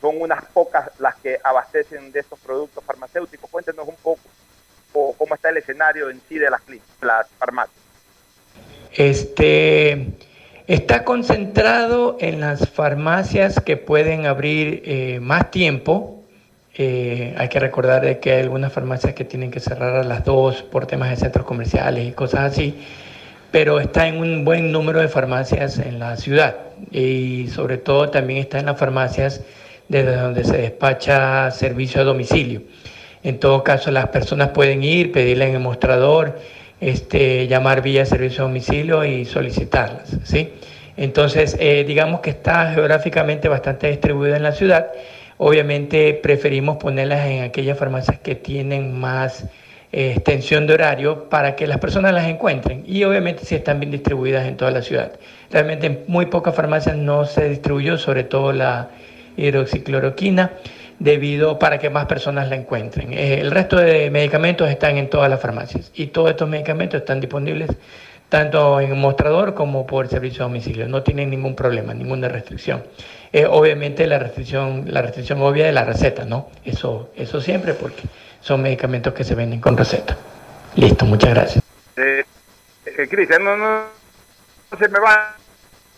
son 0.00 0.20
unas 0.20 0.44
pocas 0.46 0.90
las 0.98 1.16
que 1.16 1.38
abastecen 1.42 2.12
de 2.12 2.20
estos 2.20 2.38
productos 2.40 2.84
farmacéuticos. 2.84 3.50
Cuéntenos 3.50 3.88
un 3.88 3.96
poco 3.96 4.22
cómo 4.92 5.34
está 5.34 5.48
el 5.48 5.56
escenario 5.56 6.08
en 6.08 6.20
sí 6.28 6.38
de 6.38 6.50
las, 6.50 6.62
las 7.00 7.28
farmacias. 7.30 7.76
Este 8.92 10.06
Está 10.66 11.04
concentrado 11.04 12.16
en 12.20 12.40
las 12.40 12.70
farmacias 12.70 13.60
que 13.60 13.76
pueden 13.76 14.24
abrir 14.24 14.82
eh, 14.86 15.18
más 15.20 15.50
tiempo. 15.50 16.22
Eh, 16.74 17.34
hay 17.36 17.50
que 17.50 17.60
recordar 17.60 18.00
de 18.00 18.18
que 18.18 18.32
hay 18.32 18.40
algunas 18.40 18.72
farmacias 18.72 19.12
que 19.12 19.26
tienen 19.26 19.50
que 19.50 19.60
cerrar 19.60 19.94
a 19.94 20.04
las 20.04 20.24
dos 20.24 20.62
por 20.62 20.86
temas 20.86 21.10
de 21.10 21.16
centros 21.16 21.44
comerciales 21.44 22.08
y 22.08 22.12
cosas 22.12 22.52
así, 22.52 22.76
pero 23.50 23.78
está 23.78 24.08
en 24.08 24.16
un 24.16 24.46
buen 24.46 24.72
número 24.72 25.00
de 25.00 25.08
farmacias 25.08 25.78
en 25.78 25.98
la 25.98 26.16
ciudad 26.16 26.56
y 26.90 27.48
sobre 27.48 27.76
todo 27.76 28.08
también 28.08 28.38
está 28.38 28.58
en 28.58 28.64
las 28.64 28.78
farmacias 28.78 29.42
desde 29.90 30.16
donde 30.16 30.44
se 30.44 30.56
despacha 30.56 31.50
servicio 31.50 32.00
a 32.00 32.04
domicilio. 32.04 32.62
En 33.22 33.38
todo 33.38 33.62
caso, 33.64 33.90
las 33.90 34.08
personas 34.08 34.48
pueden 34.48 34.82
ir, 34.82 35.12
pedirle 35.12 35.46
en 35.46 35.56
el 35.56 35.60
mostrador 35.60 36.38
este, 36.84 37.46
llamar 37.46 37.80
vía 37.80 38.04
servicio 38.04 38.44
a 38.44 38.48
domicilio 38.48 39.04
y 39.04 39.24
solicitarlas. 39.24 40.18
¿sí? 40.24 40.52
Entonces, 40.98 41.56
eh, 41.58 41.84
digamos 41.86 42.20
que 42.20 42.30
está 42.30 42.72
geográficamente 42.74 43.48
bastante 43.48 43.88
distribuida 43.88 44.36
en 44.36 44.42
la 44.42 44.52
ciudad. 44.52 44.88
Obviamente 45.38 46.12
preferimos 46.22 46.76
ponerlas 46.76 47.26
en 47.26 47.42
aquellas 47.42 47.78
farmacias 47.78 48.18
que 48.18 48.34
tienen 48.34 48.92
más 49.00 49.44
eh, 49.92 50.12
extensión 50.12 50.66
de 50.66 50.74
horario 50.74 51.30
para 51.30 51.56
que 51.56 51.66
las 51.66 51.78
personas 51.78 52.12
las 52.12 52.28
encuentren 52.28 52.84
y 52.86 53.02
obviamente 53.04 53.46
si 53.46 53.54
están 53.54 53.80
bien 53.80 53.90
distribuidas 53.90 54.46
en 54.46 54.56
toda 54.58 54.70
la 54.70 54.82
ciudad. 54.82 55.12
Realmente 55.50 55.86
en 55.86 56.00
muy 56.06 56.26
pocas 56.26 56.54
farmacias 56.54 56.96
no 56.96 57.24
se 57.24 57.48
distribuyó, 57.48 57.96
sobre 57.96 58.24
todo 58.24 58.52
la 58.52 58.90
hidroxicloroquina 59.38 60.52
debido 60.98 61.58
para 61.58 61.78
que 61.78 61.90
más 61.90 62.06
personas 62.06 62.48
la 62.48 62.56
encuentren. 62.56 63.12
Eh, 63.12 63.40
el 63.40 63.50
resto 63.50 63.76
de 63.76 64.10
medicamentos 64.10 64.68
están 64.68 64.96
en 64.96 65.10
todas 65.10 65.30
las 65.30 65.40
farmacias 65.40 65.90
y 65.94 66.08
todos 66.08 66.30
estos 66.30 66.48
medicamentos 66.48 67.00
están 67.00 67.20
disponibles 67.20 67.70
tanto 68.28 68.80
en 68.80 68.98
mostrador 68.98 69.54
como 69.54 69.86
por 69.86 70.08
servicio 70.08 70.44
a 70.44 70.48
domicilio. 70.48 70.88
No 70.88 71.02
tienen 71.02 71.30
ningún 71.30 71.54
problema, 71.54 71.94
ninguna 71.94 72.28
restricción. 72.28 72.82
Eh, 73.32 73.46
obviamente 73.46 74.06
la 74.06 74.18
restricción, 74.18 74.84
la 74.88 75.02
restricción 75.02 75.40
obvia 75.42 75.66
de 75.66 75.72
la 75.72 75.84
receta, 75.84 76.24
¿no? 76.24 76.50
Eso, 76.64 77.10
eso 77.16 77.40
siempre 77.40 77.74
porque 77.74 78.02
son 78.40 78.62
medicamentos 78.62 79.14
que 79.14 79.24
se 79.24 79.34
venden 79.34 79.60
con 79.60 79.76
receta. 79.76 80.16
Listo, 80.76 81.04
muchas 81.04 81.30
gracias. 81.30 81.64
Eh, 81.96 82.24
eh 82.86 83.08
Cristian, 83.08 83.44
no, 83.44 83.56
no, 83.56 83.82
no 84.70 84.78
se 84.78 84.88
me 84.88 84.98
va 84.98 85.36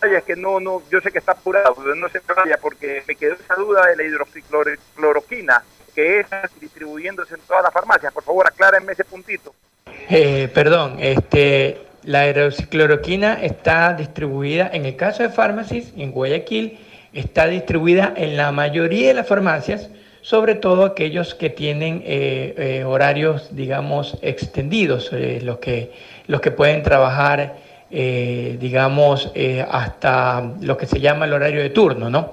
es 0.02 0.24
que 0.24 0.36
no, 0.36 0.60
no, 0.60 0.82
yo 0.90 1.00
sé 1.00 1.10
que 1.10 1.18
está 1.18 1.32
apurado, 1.32 1.74
pero 1.74 1.94
no 1.94 2.08
se 2.08 2.20
vaya 2.34 2.58
porque 2.60 3.02
me 3.06 3.14
quedó 3.14 3.34
esa 3.34 3.54
duda 3.54 3.86
de 3.86 3.96
la 3.96 4.02
hidroxicloroquina. 4.04 5.62
que 5.94 6.20
están 6.20 6.42
distribuyéndose 6.60 7.34
en 7.34 7.40
todas 7.40 7.62
las 7.62 7.72
farmacias. 7.72 8.12
Por 8.12 8.22
favor, 8.22 8.46
aclárenme 8.46 8.92
ese 8.92 9.04
puntito. 9.04 9.54
Eh, 10.10 10.48
perdón, 10.52 10.96
este, 11.00 11.86
la 12.02 12.28
hidroxicloroquina 12.28 13.42
está 13.42 13.94
distribuida, 13.94 14.70
en 14.72 14.84
el 14.84 14.94
caso 14.94 15.22
de 15.22 15.30
Pharmacies, 15.30 15.92
en 15.96 16.12
Guayaquil, 16.12 16.78
está 17.12 17.46
distribuida 17.46 18.12
en 18.16 18.36
la 18.36 18.52
mayoría 18.52 19.08
de 19.08 19.14
las 19.14 19.26
farmacias, 19.26 19.88
sobre 20.20 20.54
todo 20.54 20.84
aquellos 20.84 21.34
que 21.34 21.50
tienen 21.50 22.02
eh, 22.04 22.54
eh, 22.58 22.84
horarios, 22.84 23.54
digamos, 23.56 24.18
extendidos, 24.22 25.10
eh, 25.12 25.40
los, 25.42 25.58
que, 25.58 25.92
los 26.26 26.40
que 26.40 26.50
pueden 26.50 26.82
trabajar, 26.82 27.56
digamos, 27.96 29.32
hasta 29.70 30.52
lo 30.60 30.76
que 30.76 30.86
se 30.86 31.00
llama 31.00 31.24
el 31.24 31.32
horario 31.32 31.62
de 31.62 31.70
turno, 31.70 32.10
¿no? 32.10 32.32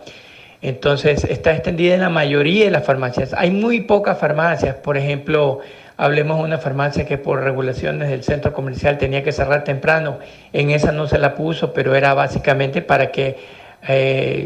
Entonces, 0.61 1.23
está 1.25 1.51
extendida 1.53 1.93
en 1.93 2.01
la 2.01 2.09
mayoría 2.09 2.65
de 2.65 2.71
las 2.71 2.85
farmacias. 2.85 3.33
Hay 3.33 3.51
muy 3.51 3.81
pocas 3.81 4.17
farmacias, 4.17 4.75
por 4.75 4.97
ejemplo, 4.97 5.59
hablemos 5.97 6.37
de 6.37 6.43
una 6.43 6.57
farmacia 6.57 7.05
que 7.05 7.17
por 7.17 7.41
regulaciones 7.43 8.09
del 8.09 8.23
centro 8.23 8.53
comercial 8.53 8.97
tenía 8.97 9.23
que 9.23 9.31
cerrar 9.31 9.63
temprano, 9.63 10.19
en 10.51 10.71
esa 10.71 10.91
no 10.91 11.07
se 11.07 11.17
la 11.17 11.35
puso, 11.35 11.73
pero 11.73 11.95
era 11.95 12.13
básicamente 12.13 12.81
para 12.81 13.11
que, 13.11 13.37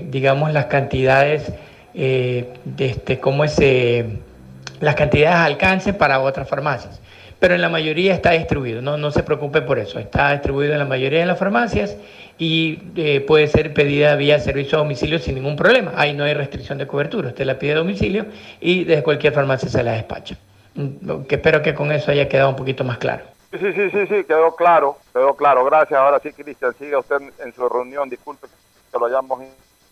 digamos, 0.10 0.52
las 0.54 0.66
cantidades 0.66 1.52
eh, 1.94 2.54
de 2.66 2.86
este, 2.86 3.20
cómo 3.20 3.44
es, 3.44 3.58
las 4.80 4.96
cantidades 4.96 5.38
alcance 5.38 5.94
para 5.94 6.20
otras 6.20 6.48
farmacias. 6.48 7.02
Pero 7.40 7.54
en 7.54 7.62
la 7.62 7.70
mayoría 7.70 8.14
está 8.14 8.32
distribuido, 8.32 8.82
no, 8.82 8.98
no 8.98 9.12
se 9.12 9.24
preocupe 9.24 9.62
por 9.62 9.78
eso, 9.78 10.00
está 10.00 10.32
distribuido 10.32 10.74
en 10.74 10.80
la 10.80 10.86
mayoría 10.86 11.20
de 11.20 11.26
las 11.28 11.38
farmacias 11.38 11.96
y 12.38 12.80
eh, 12.96 13.22
puede 13.22 13.48
ser 13.48 13.74
pedida 13.74 14.16
vía 14.16 14.40
servicio 14.40 14.78
a 14.78 14.82
domicilio 14.82 15.20
sin 15.20 15.36
ningún 15.36 15.56
problema. 15.56 15.94
Ahí 15.96 16.14
no 16.14 16.24
hay 16.24 16.34
restricción 16.34 16.78
de 16.78 16.88
cobertura, 16.88 17.30
usted 17.30 17.46
la 17.46 17.60
pide 17.60 17.74
a 17.74 17.76
domicilio 17.76 18.26
y 18.60 18.86
desde 18.86 19.04
cualquier 19.04 19.34
farmacia 19.34 19.70
se 19.70 19.84
la 19.84 19.94
despacha. 19.94 20.38
Mm, 20.74 21.24
que 21.24 21.36
espero 21.36 21.62
que 21.62 21.74
con 21.74 21.92
eso 21.92 22.12
haya 22.12 22.28
quedado 22.28 22.50
un 22.50 22.56
poquito 22.56 22.84
más 22.84 22.98
claro. 22.98 23.26
Sí, 23.52 23.60
sí, 23.74 23.90
sí, 23.92 24.08
sí, 24.08 24.24
quedó 24.26 24.56
claro, 24.56 24.98
quedó 25.14 25.36
claro. 25.36 25.64
Gracias. 25.64 25.98
Ahora 25.98 26.20
sí, 26.20 26.34
Cristian, 26.34 26.74
siga 26.78 27.00
usted 27.00 27.18
en 27.40 27.54
su 27.54 27.68
reunión. 27.70 28.10
Disculpe 28.10 28.48
que 28.92 29.00
lo 29.00 29.06
hayamos 29.06 29.42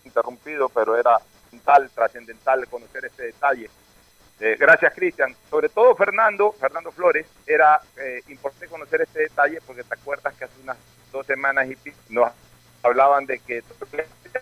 interrumpido, 0.04 0.70
pero 0.70 0.98
era 0.98 1.20
trascendental 1.94 2.68
conocer 2.68 3.06
este 3.06 3.24
detalle. 3.24 3.70
Eh, 4.40 4.58
gracias, 4.60 4.94
Cristian. 4.94 5.34
Sobre 5.50 5.70
todo, 5.70 5.96
Fernando, 5.96 6.52
Fernando 6.54 6.92
Flores, 6.92 7.26
era 7.48 7.80
eh, 7.98 8.22
importante 8.28 8.68
conocer 8.68 9.02
este 9.02 9.22
detalle 9.22 9.60
porque 9.66 9.84
te 9.84 9.94
acuerdas 9.94 10.34
que 10.34 10.44
hace 10.44 10.62
unas 10.62 10.78
dos 11.12 11.26
semanas 11.26 11.68
y 11.70 11.78
nos 12.10 12.32
hablaban 12.84 13.26
de 13.26 13.40
que 13.40 13.64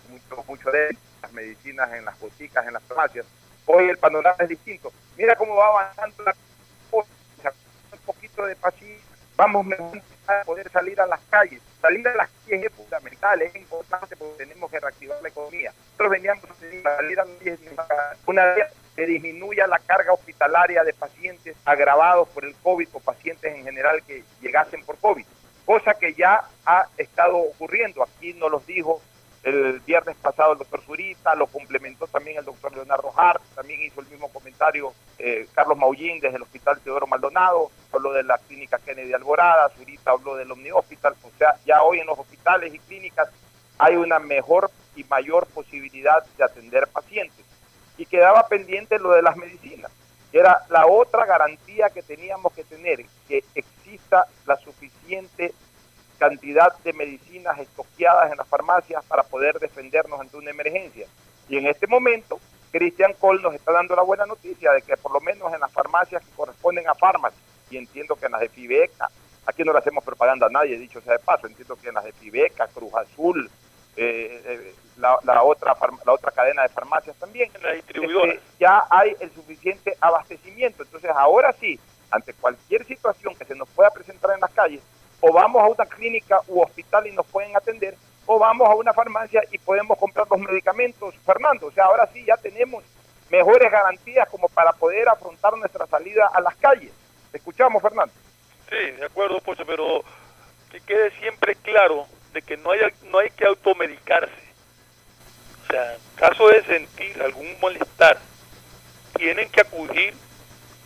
mucho, 0.10 0.44
mucho 0.48 0.72
de 0.72 0.98
las 1.22 1.32
medicinas 1.32 1.94
en 1.94 2.06
las 2.06 2.20
boticas, 2.20 2.66
en 2.66 2.74
las 2.74 2.84
farmacias. 2.84 3.26
Hoy 3.68 3.90
el 3.90 3.98
panorama 3.98 4.36
es 4.40 4.50
distinto. 4.50 4.92
Mira 5.16 5.36
cómo 5.36 5.56
va 5.56 5.68
avanzando 5.68 6.24
la 6.24 6.36
cosa, 6.90 7.54
un 7.92 8.00
poquito 8.00 8.46
de 8.46 8.56
paciencia, 8.56 9.08
vamos 9.36 9.68
a 10.28 10.42
poder 10.44 10.70
salir 10.72 11.00
a 11.00 11.06
las 11.06 11.20
calles. 11.30 11.62
Salir 11.82 12.08
a 12.08 12.16
las 12.16 12.30
calles 12.46 12.66
es 12.66 12.74
fundamental, 12.74 13.42
es 13.44 13.56
importante 13.56 14.16
porque 14.16 14.44
tenemos 14.44 14.72
que 14.72 14.80
reactivar 14.80 15.22
la 15.22 15.30
economía. 15.30 15.72
Nosotros 15.72 16.10
veníamos 16.10 16.44
a 16.46 16.56
salir 16.56 17.20
a 17.20 17.26
las 17.26 17.38
calles 17.38 17.60
una 18.26 18.46
vez 18.46 18.68
que 18.96 19.06
disminuya 19.06 19.68
la 19.68 19.80
carga 19.80 20.14
hospitalaria 20.14 20.84
de 20.84 20.94
pacientes 20.94 21.56
agravados 21.66 22.28
por 22.30 22.46
el 22.46 22.56
COVID 22.56 22.88
o 22.94 23.00
pacientes 23.00 23.54
en 23.54 23.64
general 23.64 24.04
que 24.04 24.24
llegasen 24.42 24.86
por 24.86 24.98
COVID, 24.98 25.26
cosa 25.66 25.94
que 25.96 26.14
ya 26.14 26.44
ha 26.66 26.88
estado 26.98 27.38
ocurriendo. 27.38 28.04
Aquí 28.04 28.34
nos 28.34 28.52
lo 28.52 28.60
dijo 28.60 29.02
el 29.44 29.82
viernes 29.82 30.16
pasado 30.22 30.54
el 30.54 30.60
doctor 30.60 30.82
Zurita, 30.82 31.36
lo 31.36 31.48
complementó 31.48 32.08
también 32.08 32.38
el 32.38 32.46
doctor 32.46 32.74
Leonardo 32.74 33.12
Hart, 33.16 33.42
también 33.56 33.82
hizo 33.82 34.00
el 34.00 34.08
mismo 34.08 34.30
comentario 34.30 34.94
eh, 35.20 35.48
Carlos 35.54 35.78
Maullín 35.78 36.20
desde 36.22 36.38
el 36.38 36.44
Hospital 36.44 36.80
Teodoro 36.80 37.08
Maldonado, 37.08 37.70
habló 37.92 38.14
de 38.14 38.24
la 38.24 38.38
clínica 38.38 38.80
Kennedy 38.80 39.12
Alborada, 39.12 39.70
Zurita 39.70 40.12
habló 40.12 40.36
del 40.36 40.50
Omni 40.50 40.72
Hospital, 40.72 41.16
o 41.24 41.38
sea, 41.38 41.56
ya 41.66 41.84
hoy 41.84 42.00
en 42.00 42.08
los 42.08 42.18
hospitales 42.18 42.74
y 42.74 42.80
clínicas 42.80 43.30
hay 43.78 43.98
una 43.98 44.20
mejor 44.20 44.72
y 44.96 45.04
mayor 45.06 45.48
posibilidad 45.48 46.24
de 46.38 46.44
atender 46.44 46.88
pacientes. 46.88 47.46
Y 48.04 48.06
quedaba 48.06 48.46
pendiente 48.50 49.00
lo 49.00 49.12
de 49.12 49.22
las 49.22 49.38
medicinas, 49.38 49.90
que 50.30 50.38
era 50.38 50.66
la 50.68 50.88
otra 50.88 51.26
garantía 51.26 51.90
que 51.90 52.04
teníamos 52.04 52.52
que 52.52 52.66
tener, 52.66 53.06
que 53.30 53.46
exista 53.56 54.26
la 54.46 54.58
suficiente 54.58 55.54
cantidad 56.18 56.78
de 56.80 56.92
medicinas 56.92 57.58
estoqueadas 57.60 58.30
en 58.30 58.38
las 58.40 58.48
farmacias 58.50 59.06
para 59.06 59.24
poder 59.24 59.58
defendernos 59.58 60.20
ante 60.20 60.36
una 60.36 60.50
emergencia. 60.50 61.08
Y 61.48 61.58
en 61.58 61.66
este 61.66 61.88
momento, 61.88 62.42
Cristian 62.74 63.14
Cole 63.14 63.42
nos 63.42 63.56
está 63.56 63.72
dando 63.72 63.96
la 63.96 64.02
buena 64.02 64.26
noticia 64.26 64.74
de 64.74 64.82
que 64.82 64.98
por 64.98 65.14
lo 65.14 65.22
menos 65.22 65.54
en 65.54 65.62
las 65.62 65.72
farmacias 65.72 66.22
que 66.26 66.36
corresponden 66.36 66.90
a 66.90 66.96
farmacias, 66.96 67.42
y 67.70 67.78
entiendo 67.78 68.18
que 68.18 68.26
en 68.26 68.34
las 68.34 68.42
de 68.42 68.50
Fibeca, 68.50 69.10
aquí 69.46 69.64
no 69.64 69.72
le 69.72 69.80
hacemos 69.80 70.04
propaganda 70.04 70.48
a 70.48 70.50
nadie, 70.50 70.78
dicho 70.78 71.00
sea 71.00 71.14
de 71.14 71.20
paso, 71.20 71.48
entiendo 71.48 71.78
que 71.78 71.88
en 71.88 71.96
las 71.96 72.04
de 72.04 72.12
Fibeca, 72.12 72.68
Cruz 72.68 72.94
Azul, 72.96 73.50
eh, 73.96 74.42
eh, 74.46 74.76
la, 74.98 75.44
otra 75.44 75.76
la 76.06 76.14
otra 76.14 76.32
cadena 76.32 76.64
de 76.64 76.70
farmacias 76.70 77.16
también, 77.18 77.50
este, 77.74 78.40
ya 78.60 78.86
hay 78.90 79.16
el 79.20 79.32
suficiente 79.32 79.98
abastecimiento. 80.00 80.84
Entonces 80.84 81.12
ahora 81.12 81.54
sí, 81.60 81.80
ante 82.12 82.34
cualquier 82.34 82.86
situación 82.86 83.36
que 83.36 83.46
se 83.46 83.56
nos 83.56 83.70
pueda 83.70 83.90
presentar 83.92 84.32
en 84.34 84.42
las 84.42 84.52
calles, 84.52 84.82
o 85.22 85.32
vamos 85.32 85.62
a 85.62 85.68
una 85.68 85.86
clínica 85.86 86.42
u 86.48 86.62
hospital 86.62 87.08
y 87.08 87.12
nos 87.12 87.26
pueden 87.28 87.56
atender, 87.56 87.96
o 88.26 88.40
vamos 88.40 88.68
a 88.70 88.76
una 88.76 88.94
farmacia 88.94 89.42
y 89.52 89.58
podemos 89.58 89.98
comprar 89.98 90.28
los 90.30 90.40
medicamentos, 90.40 91.16
Fernando. 91.26 91.68
O 91.68 91.72
sea, 91.72 91.86
ahora 91.86 92.10
sí 92.14 92.24
ya 92.26 92.38
tenemos 92.38 92.84
mejores 93.30 93.72
garantías 93.72 94.30
como 94.30 94.48
para 94.50 94.72
poder 94.74 95.10
afrontar 95.10 95.58
nuestra 95.58 95.88
salida 95.88 96.30
a 96.34 96.42
las 96.42 96.56
calles. 96.58 96.92
escuchamos, 97.32 97.82
Fernando? 97.82 98.14
Sí, 98.70 98.92
de 98.92 99.06
acuerdo, 99.06 99.40
Pocho, 99.42 99.66
pero 99.66 100.04
que 100.72 100.80
quede 100.82 101.12
siempre 101.20 101.56
claro 101.56 102.06
de 102.34 102.42
que 102.42 102.58
no 102.58 102.72
hay, 102.72 102.80
no 103.12 103.20
hay 103.20 103.30
que 103.32 103.46
automedicarse. 103.46 104.32
O 105.64 105.72
sea, 105.72 105.94
en 105.94 106.00
caso 106.16 106.50
de 106.50 106.64
sentir 106.64 107.22
algún 107.22 107.56
malestar, 107.62 108.18
tienen 109.16 109.50
que 109.50 109.62
acudir 109.62 110.14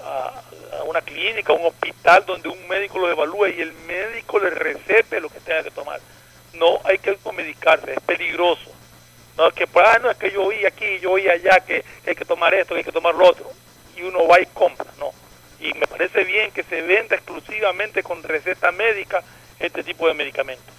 a, 0.02 0.44
una 0.86 1.02
clínica, 1.02 1.54
a 1.54 1.56
un 1.56 1.66
hospital 1.66 2.26
donde 2.26 2.50
un 2.50 2.68
médico 2.68 3.00
lo 3.00 3.12
evalúe 3.12 3.48
y 3.48 3.62
el 3.62 3.74
médico 3.74 4.40
le 4.40 4.52
recete 4.52 5.20
lo 5.20 5.30
que 5.30 5.40
tenga 5.40 5.64
que 5.64 5.72
tomar. 5.72 6.00
No 6.54 6.80
hay 6.84 6.98
que 7.00 7.12
automedicarse, 7.12 7.94
es 7.94 8.00
peligroso. 8.02 8.72
No 9.38 9.48
es 9.48 9.54
que, 9.54 9.68
pues, 9.68 9.86
ah, 9.88 10.00
no, 10.00 10.10
es 10.10 10.18
que 10.18 10.32
yo 10.32 10.44
oí 10.44 10.66
aquí, 10.66 11.00
yo 11.00 11.12
oí 11.12 11.28
allá 11.28 11.60
que, 11.60 11.84
hay 12.06 12.16
que 12.16 12.26
tomar 12.26 12.54
esto, 12.54 12.76
hay 12.76 12.84
que 12.84 12.92
tomar 12.92 13.14
lo 13.16 13.30
otro. 13.30 13.50
Y 13.96 14.02
uno 14.02 14.28
va 14.28 14.40
y 14.40 14.46
compra, 14.48 14.88
no. 14.98 15.12
Y 15.60 15.74
me 15.74 15.88
parece 15.88 16.24
bien 16.24 16.52
que 16.52 16.64
se 16.64 16.82
venda 16.82 17.16
exclusivamente 17.16 18.04
con 18.04 18.22
receta 18.24 18.72
médica 18.72 19.24
este 19.60 19.84
tipo 19.84 20.08
de 20.08 20.14
medicamentos. 20.14 20.74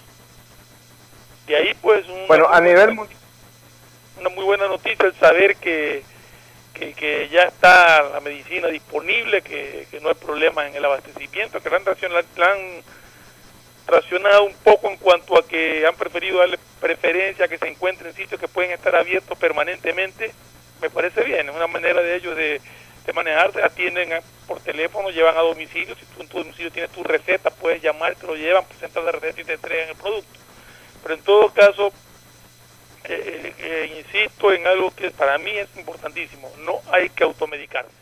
De 1.49 1.55
ahí, 1.57 1.73
pues, 1.81 2.05
bueno, 2.27 2.47
a 2.47 2.61
nivel 2.61 2.91
una 2.91 4.29
muy 4.29 4.45
buena 4.45 4.67
noticia 4.67 5.05
el 5.05 5.15
saber 5.15 5.55
que 5.55 6.03
que, 6.79 7.29
ya 7.29 7.43
está 7.43 8.03
la 8.03 8.19
medicina 8.21 8.67
disponible, 8.67 9.41
que, 9.41 9.87
no 10.01 10.09
hay 10.09 10.15
problema 10.15 10.67
en 10.67 10.75
el 10.75 10.85
abastecimiento, 10.85 11.59
que 11.59 11.69
la 11.69 11.77
han, 11.77 12.83
racionado, 13.87 14.43
un 14.43 14.53
poco 14.63 14.87
en 14.87 14.97
cuanto 14.97 15.37
a 15.37 15.47
que 15.47 15.85
han 15.85 15.95
preferido 15.95 16.37
darle 16.37 16.59
preferencia 16.79 17.45
a 17.45 17.47
que 17.47 17.57
se 17.57 17.67
encuentren 17.67 18.13
sitios 18.13 18.39
que 18.39 18.47
pueden 18.47 18.71
estar 18.71 18.95
abiertos 18.95 19.35
permanentemente, 19.37 20.31
me 20.79 20.91
parece 20.91 21.23
bien, 21.23 21.49
es 21.49 21.55
una 21.55 21.65
manera 21.65 21.99
de 22.01 22.15
ellos 22.15 22.35
de, 22.35 22.61
de 23.05 23.13
manejarse, 23.13 23.63
atienden 23.63 24.09
por 24.47 24.59
teléfono, 24.61 25.09
llevan 25.09 25.35
a 25.35 25.41
domicilio, 25.41 25.95
si 25.95 26.05
tú 26.05 26.21
en 26.21 26.27
tu 26.29 26.37
domicilio 26.37 26.71
tienes 26.71 26.91
tu 26.91 27.03
receta, 27.03 27.49
puedes 27.49 27.81
llamar, 27.81 28.15
te 28.15 28.27
lo 28.27 28.35
llevan, 28.35 28.63
presentas 28.65 29.03
la 29.03 29.11
receta 29.11 29.41
y 29.41 29.45
te 29.45 29.53
entregan 29.53 29.89
el 29.89 29.95
producto. 29.95 30.39
Pero 31.01 31.15
en 31.15 31.21
todo 31.21 31.49
caso, 31.53 31.91
eh, 33.05 33.53
eh, 33.57 34.03
insisto 34.05 34.51
en 34.51 34.67
algo 34.67 34.91
que 34.91 35.11
para 35.11 35.37
mí 35.37 35.51
es 35.51 35.69
importantísimo, 35.77 36.51
no 36.59 36.81
hay 36.91 37.09
que 37.09 37.23
automedicarse. 37.23 37.99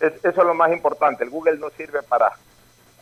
eso 0.00 0.28
es 0.28 0.36
lo 0.36 0.54
más 0.54 0.72
importante, 0.72 1.22
el 1.22 1.30
Google 1.30 1.58
no 1.58 1.70
sirve 1.70 2.02
para 2.02 2.32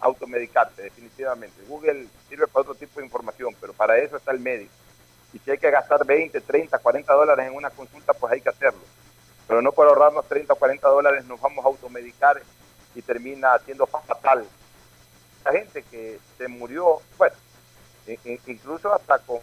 automedicarse, 0.01 0.82
definitivamente. 0.82 1.62
Google 1.66 2.07
sirve 2.28 2.46
para 2.46 2.62
otro 2.62 2.74
tipo 2.74 3.01
de 3.01 3.07
información, 3.07 3.55
pero 3.61 3.72
para 3.72 3.98
eso 3.98 4.16
está 4.16 4.32
el 4.32 4.40
médico. 4.40 4.72
Y 5.32 5.38
si 5.38 5.51
hay 5.51 5.59
que 5.59 5.70
gastar 5.70 6.05
20, 6.05 6.40
30, 6.40 6.78
40 6.78 7.12
dólares 7.12 7.46
en 7.46 7.55
una 7.55 7.70
consulta, 7.70 8.12
pues 8.12 8.32
hay 8.32 8.40
que 8.40 8.48
hacerlo. 8.48 8.80
Pero 9.46 9.62
no 9.62 9.72
por 9.72 9.86
ahorrarnos 9.86 10.26
30 10.28 10.53
o 10.53 10.57
40 10.57 10.88
dólares 10.88 11.24
nos 11.24 11.40
vamos 11.40 11.64
a 11.64 11.68
automedicar 11.68 12.40
y 12.94 13.03
termina 13.03 13.59
siendo 13.64 13.86
fatal. 13.86 14.44
La 15.45 15.53
gente 15.53 15.82
que 15.91 16.18
se 16.36 16.49
murió, 16.49 17.01
bueno, 17.16 17.34
incluso 18.47 18.93
hasta 18.93 19.18
con, 19.20 19.38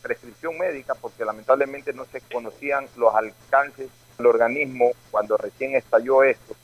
prescripción 0.00 0.56
médica, 0.58 0.94
porque 0.94 1.24
lamentablemente 1.24 1.92
no 1.92 2.04
se 2.04 2.20
conocían 2.20 2.86
los 2.96 3.12
alcances 3.14 3.88
del 4.16 4.26
organismo 4.28 4.92
cuando 5.10 5.36
recién 5.36 5.74
estalló 5.74 6.22
esto 6.22 6.54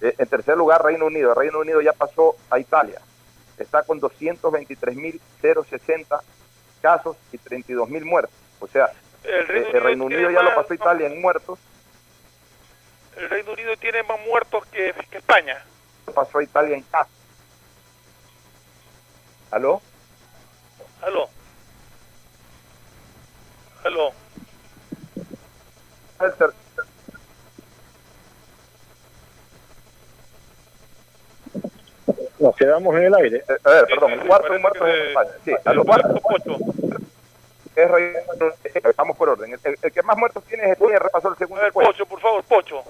Eh, 0.00 0.14
en 0.18 0.26
tercer 0.26 0.56
lugar, 0.56 0.82
Reino 0.82 1.06
Unido. 1.06 1.34
Reino 1.34 1.60
Unido 1.60 1.80
ya 1.80 1.92
pasó 1.92 2.34
a 2.50 2.58
Italia. 2.58 3.00
Está 3.58 3.82
con 3.82 4.00
223.060 4.00 6.20
casos 6.80 7.16
y 7.32 7.38
32.000 7.38 8.04
muertos. 8.04 8.34
O 8.60 8.66
sea, 8.66 8.90
el 9.22 9.46
Reino, 9.46 9.68
eh, 9.68 9.80
Reino 9.80 10.06
Unido 10.06 10.30
ya 10.30 10.42
lo 10.42 10.54
pasó 10.54 10.72
a 10.72 10.76
Italia 10.76 11.06
en 11.06 11.20
muertos. 11.20 11.58
El 13.16 13.30
Reino 13.30 13.52
Unido 13.52 13.76
tiene 13.76 14.02
más 14.02 14.18
muertos 14.26 14.66
que, 14.66 14.94
que 15.10 15.18
España. 15.18 15.64
Pasó 16.14 16.38
a 16.38 16.42
Italia 16.42 16.76
en 16.76 16.82
casos. 16.82 17.12
¿Aló? 19.50 19.80
¿Aló? 21.02 21.28
¿Aló? 23.84 24.12
Nos 32.38 32.56
quedamos 32.56 32.94
en 32.96 33.04
el 33.04 33.14
aire. 33.14 33.36
Eh, 33.48 33.56
a 33.64 33.70
ver, 33.70 33.86
perdón, 33.86 34.12
el 34.12 34.26
cuarto 34.26 34.58
muerto 34.58 34.86
en 34.86 35.08
España. 35.08 35.30
Sí, 35.44 35.52
a 35.64 35.72
los 35.72 35.84
cuartos. 35.84 36.20
Es 37.76 38.96
vamos 38.96 39.16
por 39.16 39.28
orden. 39.28 39.52
El, 39.64 39.78
el, 39.82 39.92
que 39.92 40.02
más 40.02 40.16
muertos 40.16 40.44
tiene 40.44 40.64
es 40.64 40.72
España, 40.72 40.98
repasó 40.98 41.30
el 41.30 41.36
segundo 41.36 41.60
a 41.60 41.64
ver, 41.64 41.72
Pocho, 41.72 42.06
por 42.06 42.20
favor, 42.20 42.44
Pocho. 42.44 42.84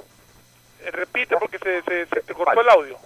Eh, 0.80 0.90
repite 0.90 1.36
porque 1.38 1.58
se, 1.58 1.82
se, 1.82 2.06
se 2.06 2.20
te 2.20 2.34
cortó 2.34 2.60
el 2.60 2.68
audio. 2.68 2.98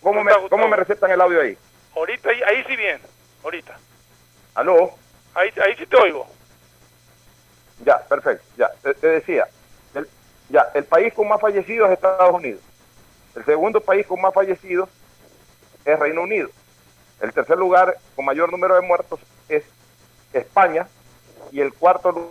¿Cómo 0.00 0.24
me, 0.24 0.32
¿Cómo 0.48 0.68
me 0.68 0.76
recetan 0.76 1.10
el 1.10 1.20
audio 1.20 1.40
ahí? 1.40 1.58
Ahorita, 1.94 2.30
ahí, 2.30 2.42
ahí 2.42 2.64
sí 2.66 2.76
bien, 2.76 3.00
ahorita. 3.42 3.78
¿Aló? 4.54 4.92
Ahí, 5.34 5.50
ahí 5.62 5.74
sí 5.76 5.86
te 5.86 5.96
oigo. 5.96 6.26
Ya, 7.84 7.98
perfecto, 8.06 8.44
ya, 8.56 8.70
te, 8.82 8.94
te 8.94 9.06
decía, 9.08 9.46
el, 9.94 10.08
ya, 10.48 10.70
el 10.74 10.84
país 10.84 11.12
con 11.12 11.28
más 11.28 11.40
fallecidos 11.40 11.88
es 11.88 11.94
Estados 11.94 12.34
Unidos. 12.34 12.62
El 13.34 13.44
segundo 13.44 13.80
país 13.80 14.06
con 14.06 14.20
más 14.20 14.32
fallecidos 14.32 14.88
es 15.84 15.98
Reino 15.98 16.22
Unido. 16.22 16.48
El 17.20 17.32
tercer 17.32 17.56
lugar 17.56 17.96
con 18.14 18.24
mayor 18.24 18.50
número 18.50 18.74
de 18.74 18.82
muertos 18.82 19.20
es 19.48 19.64
España 20.32 20.86
y 21.50 21.60
el 21.60 21.72
cuarto 21.72 22.30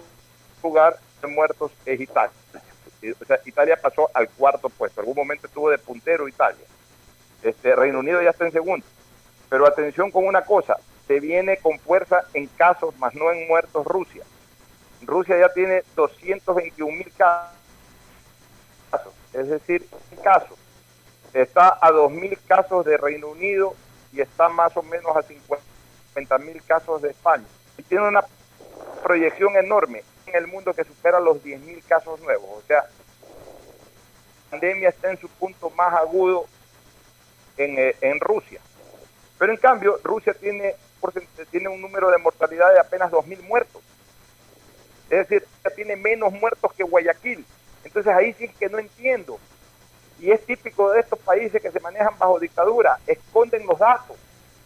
lugar 0.61 0.97
de 1.21 1.27
muertos 1.27 1.71
es 1.85 1.99
Italia. 1.99 2.33
O 3.21 3.25
sea, 3.25 3.39
Italia 3.45 3.79
pasó 3.81 4.09
al 4.13 4.29
cuarto 4.29 4.69
puesto. 4.69 5.01
En 5.01 5.03
algún 5.07 5.23
momento 5.23 5.47
estuvo 5.47 5.69
de 5.69 5.77
puntero 5.77 6.27
Italia. 6.27 6.65
Este, 7.43 7.75
Reino 7.75 7.99
Unido 7.99 8.21
ya 8.21 8.31
está 8.31 8.45
en 8.45 8.51
segundo. 8.51 8.85
Pero 9.49 9.67
atención 9.67 10.11
con 10.11 10.25
una 10.25 10.43
cosa, 10.43 10.77
se 11.07 11.19
viene 11.19 11.57
con 11.57 11.79
fuerza 11.79 12.25
en 12.33 12.47
casos, 12.47 12.97
más 12.97 13.13
no 13.13 13.31
en 13.31 13.47
muertos 13.47 13.85
Rusia. 13.85 14.23
Rusia 15.01 15.37
ya 15.39 15.49
tiene 15.53 15.83
221 15.95 16.91
mil 16.91 17.11
casos, 17.15 17.53
es 19.33 19.47
decir, 19.47 19.87
casos. 20.23 20.57
Está 21.33 21.77
a 21.79 21.91
2 21.91 22.11
mil 22.11 22.37
casos 22.47 22.85
de 22.85 22.97
Reino 22.97 23.27
Unido 23.27 23.75
y 24.15 24.21
está 24.21 24.47
más 24.49 24.75
o 24.77 24.81
menos 24.81 25.15
a 25.15 25.21
50 25.21 26.37
mil 26.39 26.63
casos 26.63 27.01
de 27.01 27.09
España. 27.09 27.45
Y 27.77 27.83
tiene 27.83 28.07
una 28.07 28.23
proyección 29.03 29.55
enorme 29.57 30.03
en 30.25 30.35
el 30.35 30.47
mundo 30.47 30.73
que 30.73 30.85
supera 30.85 31.19
los 31.19 31.43
10 31.43 31.61
mil 31.61 31.83
casos 31.83 32.19
nuevos. 32.21 32.49
O 32.49 32.61
sea, 32.65 32.81
la 32.81 34.51
pandemia 34.51 34.89
está 34.89 35.11
en 35.11 35.19
su 35.19 35.27
punto 35.27 35.69
más 35.71 35.93
agudo 35.93 36.45
en, 37.57 37.75
eh, 37.77 38.19
Rusia. 38.21 38.61
Pero 39.37 39.51
en 39.51 39.57
cambio, 39.57 39.99
Rusia 40.01 40.33
tiene, 40.33 40.75
tiene 41.51 41.67
un 41.67 41.81
número 41.81 42.09
de 42.09 42.17
mortalidad 42.17 42.71
de 42.73 42.79
apenas 42.79 43.11
2.000 43.11 43.41
muertos. 43.41 43.81
Es 45.09 45.27
decir, 45.27 45.45
tiene 45.75 45.97
menos 45.97 46.31
muertos 46.31 46.71
que 46.73 46.83
Guayaquil. 46.83 47.45
Entonces 47.83 48.13
ahí 48.13 48.33
sí 48.33 48.47
que 48.47 48.69
no 48.69 48.79
entiendo. 48.79 49.37
Y 50.19 50.31
es 50.31 50.45
típico 50.45 50.91
de 50.91 51.01
estos 51.01 51.19
países 51.19 51.61
que 51.61 51.71
se 51.71 51.79
manejan 51.79 52.17
bajo 52.17 52.39
dictadura, 52.39 52.97
esconden 53.05 53.65
los 53.65 53.77
datos. 53.79 54.15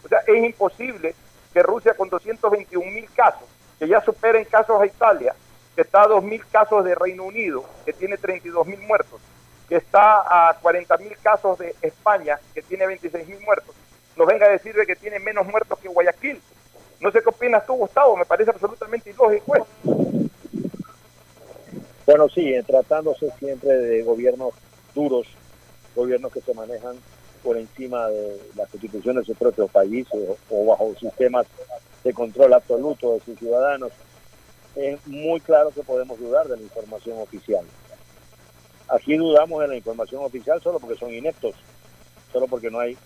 O 0.04 0.08
sea, 0.08 0.20
es 0.28 0.44
imposible 0.44 1.16
que 1.54 1.64
Rusia 1.64 1.94
con 1.96 2.10
221 2.10 2.92
mil 2.92 3.10
casos, 3.14 3.48
que 3.78 3.88
ya 3.88 4.02
superen 4.02 4.46
casos 4.46 4.80
a 4.80 4.86
Italia, 4.86 5.36
que 5.76 5.82
está 5.82 6.04
a 6.04 6.08
2 6.08 6.24
mil 6.24 6.46
casos 6.48 6.84
de 6.86 6.96
Reino 6.96 7.24
Unido, 7.24 7.66
que 7.86 7.94
tiene 7.94 8.18
32 8.18 8.68
mil 8.68 8.80
muertos, 8.82 9.20
que 9.68 9.78
está 9.78 10.50
a 10.50 10.54
40 10.60 10.98
mil 10.98 11.18
casos 11.18 11.58
de 11.58 11.76
España, 11.82 12.40
que 12.54 12.62
tiene 12.62 12.86
26 12.88 13.28
mil 13.28 13.40
muertos, 13.42 13.76
nos 14.16 14.28
venga 14.28 14.46
a 14.46 14.50
decir 14.50 14.76
que 14.86 14.96
tiene 14.96 15.20
menos 15.20 15.48
muertos 15.48 15.80
que 15.80 15.88
Guayaquil. 15.88 16.42
No 17.00 17.12
sé 17.12 17.22
qué 17.22 17.30
opinas 17.30 17.66
tú, 17.66 17.76
Gustavo, 17.76 18.18
me 18.18 18.26
parece 18.26 18.52
absolutamente 18.52 19.10
ilógico 19.10 19.56
eso. 19.56 19.68
Bueno, 22.06 22.28
sí, 22.28 22.54
tratándose 22.68 23.32
siempre 23.40 23.70
de 23.70 24.04
gobiernos 24.04 24.54
duros, 24.94 25.28
gobiernos 26.00 26.32
que 26.32 26.42
se 26.42 26.54
manejan 26.54 26.96
por 27.44 27.58
encima 27.58 28.08
de 28.08 28.40
las 28.56 28.70
constituciones 28.70 29.26
de 29.26 29.34
su 29.34 29.38
propio 29.38 29.68
país 29.68 30.08
o, 30.50 30.66
bajo 30.66 30.94
sistemas 31.00 31.46
de 32.04 32.14
control 32.14 32.54
absoluto 32.54 33.14
de 33.14 33.20
sus 33.22 33.38
ciudadanos, 33.38 33.92
es 34.76 35.06
muy 35.08 35.40
claro 35.42 35.72
que 35.72 35.84
podemos 35.84 36.20
dudar 36.20 36.48
de 36.48 36.58
la 36.58 36.64
información 36.64 37.20
oficial. 37.20 37.66
Aquí 38.88 39.18
dudamos 39.18 39.62
de 39.62 39.68
la 39.68 39.76
información 39.76 40.24
oficial 40.24 40.62
solo 40.62 40.80
porque 40.80 40.98
son 40.98 41.14
ineptos, 41.14 41.56
solo 42.32 42.48
porque 42.48 42.72
no 42.72 42.80
hay 42.80 42.98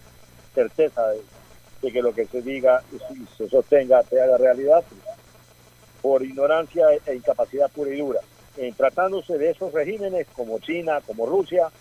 certeza 0.54 1.02
de, 1.10 1.92
que 1.92 2.02
lo 2.02 2.14
que 2.14 2.26
se 2.28 2.42
diga 2.42 2.82
y 2.92 3.26
se 3.38 3.50
sostenga 3.50 4.04
se 4.04 4.22
haga 4.22 4.38
realidad, 4.38 4.84
por 6.02 6.24
ignorancia 6.24 6.86
e 7.06 7.16
incapacidad 7.16 7.72
pura 7.72 7.94
y 7.94 7.98
dura. 7.98 8.20
En 8.58 8.74
tratándose 8.76 9.38
de 9.38 9.50
esos 9.50 9.74
regímenes 9.74 10.28
como 10.36 10.60
China, 10.60 11.02
como 11.06 11.26
Rusia, 11.26 11.72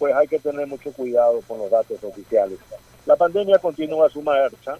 pues 0.00 0.16
hay 0.16 0.26
que 0.26 0.38
tener 0.38 0.66
mucho 0.66 0.90
cuidado 0.94 1.42
con 1.46 1.58
los 1.58 1.70
datos 1.70 2.02
oficiales. 2.02 2.58
La 3.04 3.16
pandemia 3.16 3.58
continúa 3.58 4.08
su 4.08 4.22
marcha, 4.22 4.78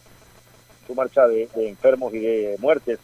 su 0.86 0.94
marcha 0.94 1.28
de, 1.28 1.46
enfermos 1.56 2.14
y 2.14 2.20
de 2.20 2.56
muertes, 2.58 2.98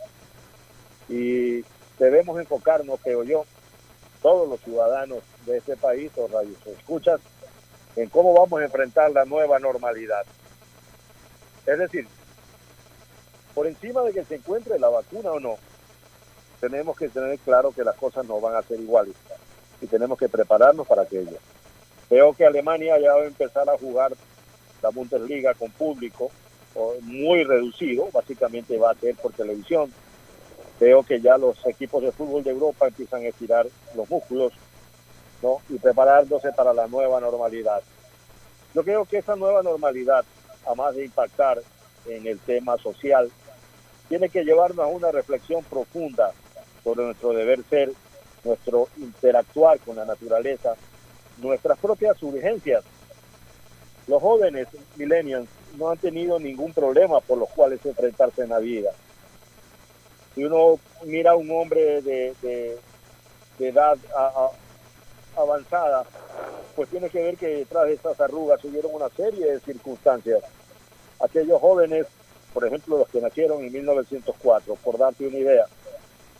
y 1.10 1.62
debemos 1.98 2.40
enfocarnos, 2.40 2.98
creo 3.02 3.22
yo, 3.22 3.44
todos 4.22 4.48
los 4.48 4.58
ciudadanos 4.60 5.18
de 5.44 5.58
este 5.58 5.76
país 5.76 6.10
o 6.16 6.26
radios 6.26 6.56
escuchas 6.66 7.20
en 7.96 8.08
cómo 8.08 8.32
vamos 8.32 8.62
a 8.62 8.64
enfrentar 8.64 9.10
la 9.10 9.26
nueva 9.26 9.58
normalidad. 9.58 10.24
Es 11.66 11.78
decir, 11.78 12.08
por 13.54 13.66
encima 13.66 14.00
de 14.04 14.14
que 14.14 14.24
se 14.24 14.36
encuentre 14.36 14.78
la 14.78 14.88
vacuna 14.88 15.32
o 15.32 15.38
no, 15.38 15.56
tenemos 16.60 16.96
que 16.96 17.10
tener 17.10 17.38
claro 17.40 17.72
que 17.72 17.84
las 17.84 17.96
cosas 17.96 18.24
no 18.24 18.40
van 18.40 18.56
a 18.56 18.62
ser 18.62 18.80
iguales 18.80 19.14
y 19.82 19.86
tenemos 19.86 20.18
que 20.18 20.30
prepararnos 20.30 20.86
para 20.86 21.02
aquello. 21.02 21.36
Veo 22.08 22.32
que 22.32 22.46
Alemania 22.46 22.98
ya 22.98 23.14
va 23.14 23.22
a 23.22 23.26
empezar 23.26 23.68
a 23.68 23.78
jugar 23.78 24.12
la 24.82 24.90
Bundesliga 24.90 25.54
con 25.54 25.70
público 25.70 26.30
muy 27.02 27.44
reducido, 27.44 28.08
básicamente 28.12 28.76
va 28.78 28.90
a 28.90 28.94
ser 28.94 29.14
por 29.16 29.32
televisión. 29.32 29.92
Veo 30.78 31.02
que 31.02 31.20
ya 31.20 31.38
los 31.38 31.64
equipos 31.66 32.02
de 32.02 32.12
fútbol 32.12 32.44
de 32.44 32.50
Europa 32.50 32.86
empiezan 32.86 33.22
a 33.22 33.28
estirar 33.28 33.66
los 33.94 34.08
músculos 34.10 34.52
¿no? 35.42 35.58
y 35.70 35.78
preparándose 35.78 36.52
para 36.52 36.74
la 36.74 36.86
nueva 36.86 37.20
normalidad. 37.20 37.80
Yo 38.74 38.84
creo 38.84 39.06
que 39.06 39.18
esa 39.18 39.36
nueva 39.36 39.62
normalidad, 39.62 40.24
además 40.66 40.94
de 40.94 41.06
impactar 41.06 41.62
en 42.06 42.26
el 42.26 42.38
tema 42.40 42.76
social, 42.76 43.30
tiene 44.08 44.28
que 44.28 44.44
llevarnos 44.44 44.84
a 44.84 44.88
una 44.88 45.10
reflexión 45.10 45.64
profunda 45.64 46.32
sobre 46.84 47.04
nuestro 47.04 47.32
deber 47.32 47.64
ser, 47.70 47.90
nuestro 48.44 48.88
interactuar 48.98 49.80
con 49.80 49.96
la 49.96 50.04
naturaleza, 50.04 50.74
nuestras 51.38 51.78
propias 51.78 52.22
urgencias. 52.22 52.84
Los 54.06 54.22
jóvenes 54.22 54.68
millennials 54.96 55.48
no 55.76 55.90
han 55.90 55.98
tenido 55.98 56.38
ningún 56.38 56.72
problema 56.72 57.20
por 57.20 57.38
los 57.38 57.48
cuales 57.50 57.84
enfrentarse 57.84 58.42
en 58.42 58.50
la 58.50 58.58
vida. 58.58 58.90
Si 60.34 60.44
uno 60.44 60.78
mira 61.04 61.32
a 61.32 61.36
un 61.36 61.50
hombre 61.50 62.02
de, 62.02 62.34
de- 62.42 62.78
edad 63.58 63.96
avanzada, 65.36 66.04
pues 66.74 66.88
tiene 66.90 67.08
que 67.10 67.22
ver 67.22 67.36
que 67.36 67.46
detrás 67.48 67.86
de 67.86 67.94
esas 67.94 68.20
arrugas 68.20 68.62
hubieron 68.64 68.94
una 68.94 69.08
serie 69.10 69.52
de 69.52 69.60
circunstancias. 69.60 70.42
Aquellos 71.20 71.60
jóvenes, 71.60 72.06
por 72.52 72.66
ejemplo, 72.66 72.98
los 72.98 73.08
que 73.08 73.20
nacieron 73.20 73.64
en 73.64 73.72
1904, 73.72 74.76
por 74.76 74.98
darte 74.98 75.26
una 75.26 75.38
idea, 75.38 75.64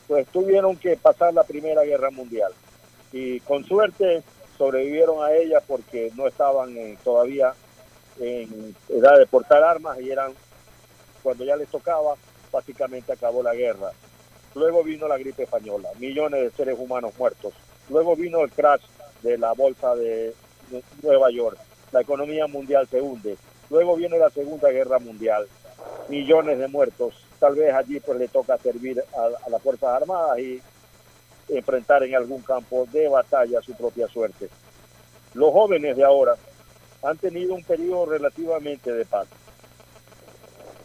pues 0.07 0.26
tuvieron 0.28 0.76
que 0.76 0.97
pasar 0.97 1.32
la 1.34 1.44
Primera 1.44 1.82
Guerra 1.84 2.11
Mundial 2.11 2.53
y 3.12 3.40
con 3.40 3.64
suerte 3.64 4.22
sobrevivieron 4.57 5.24
a 5.24 5.32
ella 5.32 5.61
porque 5.66 6.11
no 6.16 6.26
estaban 6.26 6.76
eh, 6.76 6.98
todavía 7.04 7.54
en 8.18 8.74
edad 8.88 9.18
de 9.18 9.26
portar 9.26 9.62
armas 9.62 10.00
y 10.00 10.11
eran, 10.11 10.32
cuando 11.22 11.44
ya 11.44 11.57
les 11.57 11.68
tocaba, 11.68 12.14
básicamente 12.50 13.12
acabó 13.12 13.42
la 13.42 13.54
guerra. 13.54 13.90
Luego 14.54 14.82
vino 14.82 15.07
la 15.07 15.18
gripe 15.18 15.42
española, 15.42 15.90
millones 15.98 16.42
de 16.42 16.50
seres 16.50 16.78
humanos 16.78 17.12
muertos. 17.18 17.52
Luego 17.90 18.16
vino 18.16 18.40
el 18.42 18.50
crash 18.50 18.82
de 19.22 19.36
la 19.36 19.52
bolsa 19.52 19.94
de 19.94 20.34
Nueva 21.02 21.30
York. 21.30 21.59
La 21.92 22.00
economía 22.00 22.46
mundial 22.46 22.88
se 22.88 23.00
hunde. 23.00 23.36
Luego 23.68 23.96
viene 23.96 24.18
la 24.18 24.30
Segunda 24.30 24.70
Guerra 24.70 24.98
Mundial, 24.98 25.46
millones 26.09 26.59
de 26.59 26.68
muertos. 26.68 27.14
Tal 27.38 27.54
vez 27.54 27.74
allí 27.74 28.00
pues 28.00 28.18
le 28.18 28.28
toca 28.28 28.57
servir 28.59 29.02
a, 29.14 29.46
a 29.46 29.50
las 29.50 29.62
Fuerzas 29.62 29.90
Armadas 29.90 30.38
y 30.38 30.62
enfrentar 31.49 32.03
en 32.03 32.14
algún 32.14 32.42
campo 32.42 32.86
de 32.92 33.09
batalla 33.09 33.61
su 33.62 33.74
propia 33.74 34.09
suerte. 34.09 34.49
Los 35.34 35.53
jóvenes 35.53 35.97
de 35.97 36.05
ahora 36.05 36.34
han 37.03 37.18
tenido 37.18 37.55
un 37.55 37.62
periodo 37.62 38.07
relativamente 38.07 38.92
de 38.92 39.05
paz. 39.05 39.28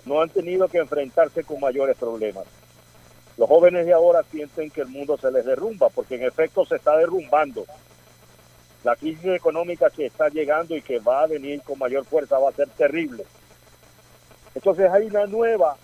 No 0.05 0.21
han 0.21 0.29
tenido 0.29 0.67
que 0.67 0.79
enfrentarse 0.79 1.43
con 1.43 1.59
mayores 1.59 1.97
problemas. 1.97 2.45
Los 3.37 3.47
jóvenes 3.47 3.85
de 3.85 3.93
ahora 3.93 4.23
sienten 4.29 4.69
que 4.69 4.81
el 4.81 4.87
mundo 4.87 5.17
se 5.17 5.31
les 5.31 5.45
derrumba, 5.45 5.89
porque 5.89 6.15
en 6.15 6.23
efecto 6.23 6.65
se 6.65 6.75
está 6.75 6.97
derrumbando. 6.97 7.65
La 8.83 8.95
crisis 8.95 9.25
económica 9.25 9.89
que 9.89 10.07
está 10.07 10.29
llegando 10.29 10.75
y 10.75 10.81
que 10.81 10.99
va 10.99 11.21
a 11.21 11.27
venir 11.27 11.61
con 11.61 11.79
mayor 11.79 12.05
fuerza 12.05 12.39
va 12.39 12.49
a 12.49 12.53
ser 12.53 12.67
terrible. 12.69 13.25
Entonces 14.53 14.91
hay 14.91 15.05
una 15.05 15.25
nueva 15.27 15.77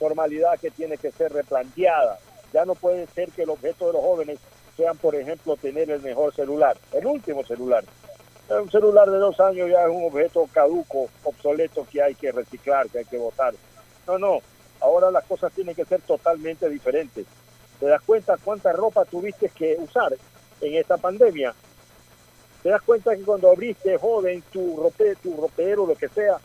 normalidad 0.00 0.58
que 0.58 0.70
tiene 0.70 0.96
que 0.96 1.10
ser 1.10 1.32
replanteada. 1.32 2.18
Ya 2.52 2.64
no 2.64 2.74
puede 2.74 3.06
ser 3.08 3.30
que 3.30 3.42
el 3.42 3.50
objeto 3.50 3.86
de 3.86 3.92
los 3.92 4.02
jóvenes 4.02 4.38
sean, 4.76 4.96
por 4.96 5.14
ejemplo, 5.14 5.56
tener 5.56 5.90
el 5.90 6.00
mejor 6.00 6.34
celular, 6.34 6.76
el 6.92 7.06
último 7.06 7.44
celular. 7.44 7.84
Un 8.48 8.70
celular 8.70 9.08
de 9.08 9.18
dos 9.18 9.38
años 9.38 9.70
ya 9.70 9.84
es 9.84 9.90
un 9.90 10.04
objeto 10.06 10.48
caduco, 10.52 11.08
obsoleto 11.22 11.86
que 11.88 12.02
hay 12.02 12.14
que 12.16 12.32
reciclar, 12.32 12.88
que 12.88 12.98
hay 12.98 13.04
que 13.04 13.16
botar. 13.16 13.54
No, 14.06 14.18
no, 14.18 14.38
ahora 14.80 15.10
las 15.10 15.24
cosas 15.24 15.52
tienen 15.52 15.74
que 15.74 15.84
ser 15.84 16.00
totalmente 16.02 16.68
diferentes. 16.68 17.26
¿Te 17.78 17.86
das 17.86 18.02
cuenta 18.02 18.36
cuánta 18.42 18.72
ropa 18.72 19.04
tuviste 19.04 19.50
que 19.50 19.76
usar 19.78 20.12
en 20.60 20.74
esta 20.74 20.96
pandemia? 20.96 21.54
¿Te 22.62 22.70
das 22.70 22.82
cuenta 22.82 23.16
que 23.16 23.22
cuando 23.22 23.50
abriste 23.50 23.96
joven 23.96 24.42
tu, 24.52 24.76
rope, 24.76 25.14
tu 25.22 25.34
ropero, 25.36 25.86
lo 25.86 25.94
que 25.94 26.08
sea, 26.08 26.38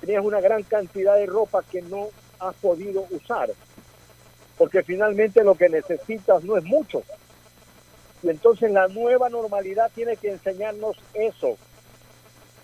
tenías 0.00 0.24
una 0.24 0.40
gran 0.40 0.62
cantidad 0.62 1.16
de 1.16 1.26
ropa 1.26 1.62
que 1.70 1.82
no 1.82 2.08
has 2.40 2.54
podido 2.56 3.06
usar? 3.10 3.50
Porque 4.58 4.82
finalmente 4.82 5.42
lo 5.42 5.54
que 5.54 5.68
necesitas 5.68 6.44
no 6.44 6.56
es 6.56 6.64
mucho. 6.64 7.02
Y 8.22 8.30
entonces 8.30 8.70
la 8.70 8.88
nueva 8.88 9.28
normalidad 9.28 9.90
tiene 9.94 10.16
que 10.16 10.30
enseñarnos 10.30 10.96
eso. 11.14 11.56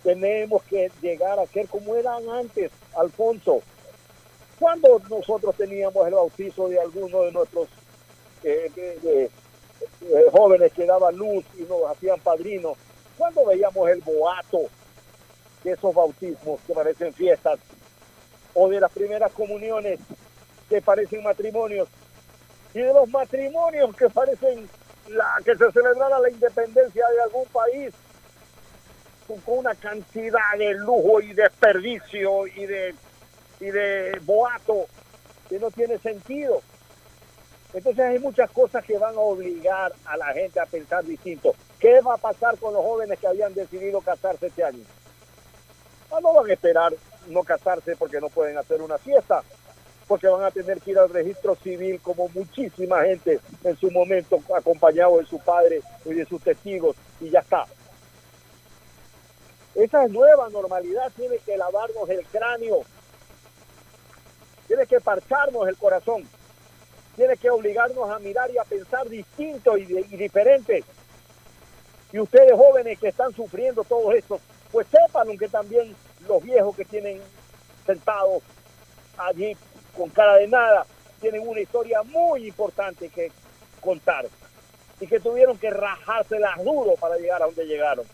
Tenemos 0.03 0.63
que 0.65 0.91
llegar 1.03 1.39
a 1.39 1.47
ser 1.47 1.67
como 1.67 1.97
eran 1.97 2.29
antes, 2.29 2.71
Alfonso. 2.97 3.61
Cuando 4.59 5.01
nosotros 5.11 5.55
teníamos 5.57 6.07
el 6.07 6.15
bautizo 6.15 6.69
de 6.69 6.81
alguno 6.81 7.23
de 7.23 7.33
nuestros 7.33 7.69
eh, 8.45 9.31
jóvenes 10.31 10.73
que 10.73 10.87
daban 10.87 11.17
luz 11.17 11.45
y 11.57 11.63
nos 11.63 11.91
hacían 11.91 12.21
padrinos, 12.21 12.77
cuando 13.17 13.47
veíamos 13.47 13.89
el 13.89 14.01
boato 14.01 14.63
de 15.65 15.73
esos 15.73 15.95
bautismos 15.95 16.61
que 16.67 16.73
parecen 16.73 17.13
fiestas, 17.13 17.59
o 18.55 18.69
de 18.69 18.81
las 18.81 18.91
primeras 18.93 19.33
comuniones 19.33 20.01
que 20.69 20.83
parecen 20.83 21.23
matrimonios, 21.23 21.89
y 22.75 22.81
de 22.81 22.93
los 22.93 23.09
matrimonios 23.09 23.95
que 23.97 24.09
parecen 24.11 24.69
la 25.09 25.37
que 25.45 25.57
se 25.57 25.73
celebrara 25.73 26.19
la 26.19 26.31
independencia 26.31 27.05
de 27.09 27.23
algún 27.23 27.47
país 27.47 27.95
con, 29.27 29.59
una 29.59 29.75
cantidad 29.75 30.59
de 30.59 30.75
lujo 30.75 31.21
y 31.21 31.33
desperdicio 31.33 32.47
y 32.47 32.67
de 32.67 32.95
y 33.61 33.71
de 33.71 34.19
boato 34.23 34.87
que 35.49 35.59
no 35.59 35.71
tiene 35.71 35.99
sentido. 35.99 36.61
Entonces 37.73 38.05
hay 38.05 38.19
muchas 38.19 38.51
cosas 38.51 38.85
que 38.85 38.97
van 38.97 39.15
a 39.15 39.21
obligar 39.21 39.93
a 40.07 40.17
la 40.17 40.33
gente 40.33 40.61
a 40.61 40.67
pensar 40.67 41.05
distinto. 41.05 41.55
¿Qué 41.79 42.01
va 42.01 42.15
a 42.15 42.19
pasar 42.19 42.57
con 42.59 42.73
los 42.73 42.83
jóvenes 42.83 43.19
que 43.19 43.27
habían 43.27 43.53
decidido 43.55 44.01
casarse 44.01 44.47
este 44.47 44.65
año? 44.65 44.85
Ah, 46.11 46.19
no 46.23 46.33
van 46.33 46.49
a 46.49 46.53
esperar 46.53 46.93
no 47.29 47.43
casarse 47.43 47.95
porque 47.97 48.21
no 48.21 48.29
pueden 48.29 48.57
hacer 48.57 48.81
una 48.81 48.97
fiesta, 48.99 49.43
porque 50.09 50.27
van 50.27 50.43
a 50.43 50.51
tener 50.51 50.81
que 50.81 50.93
ir 50.93 50.99
al 50.99 51.11
registro 51.11 51.55
civil 51.57 52.01
como 52.01 52.29
muchísima 52.31 53.03
gente 53.05 53.39
en 53.63 53.77
su 53.77 53.91
momento, 53.91 54.41
acompañado 54.57 55.19
de 55.19 55.27
su 55.27 55.39
padre 55.39 55.83
y 56.07 56.15
de 56.15 56.25
sus 56.25 56.43
testigos, 56.43 56.97
y 57.21 57.29
ya 57.31 57.41
está. 57.41 57.67
Esa 59.75 60.09
nueva 60.09 60.49
normalidad 60.49 61.13
tiene 61.15 61.37
que 61.39 61.57
lavarnos 61.57 62.09
el 62.09 62.25
cráneo, 62.27 62.81
tiene 64.67 64.87
que 64.87 65.01
parcharnos 65.01 65.69
el 65.69 65.77
corazón, 65.77 66.27
tiene 67.15 67.37
que 67.37 67.51
obligarnos 67.51 68.11
a 68.11 68.19
mirar 68.19 68.51
y 68.51 68.59
a 68.59 68.65
pensar 68.65 69.09
distinto 69.09 69.77
y, 69.77 69.85
de- 69.85 70.01
y 70.11 70.17
diferente. 70.17 70.83
Y 72.13 72.19
ustedes 72.19 72.53
jóvenes 72.53 72.99
que 72.99 73.09
están 73.09 73.33
sufriendo 73.35 73.85
todo 73.85 74.13
esto, 74.13 74.41
pues 74.73 74.87
sepan 74.89 75.37
que 75.37 75.49
también 75.49 75.95
los 76.27 76.43
viejos 76.43 76.75
que 76.75 76.85
tienen 76.87 77.21
sentados 77.87 78.43
allí 79.19 79.57
con 79.97 80.11
cara 80.11 80.37
de 80.37 80.49
nada, 80.49 80.87
tienen 81.21 81.47
una 81.47 81.61
historia 81.61 82.03
muy 82.05 82.47
importante 82.47 83.09
que 83.09 83.31
contar 83.81 84.27
y 85.01 85.07
que 85.07 85.21
tuvieron 85.21 85.59
que 85.59 85.71
rajárselas 85.71 86.63
duro 86.65 86.95
para 86.97 87.17
llegar 87.17 87.43
a 87.43 87.47
donde 87.47 87.67
llegaron. 87.67 88.07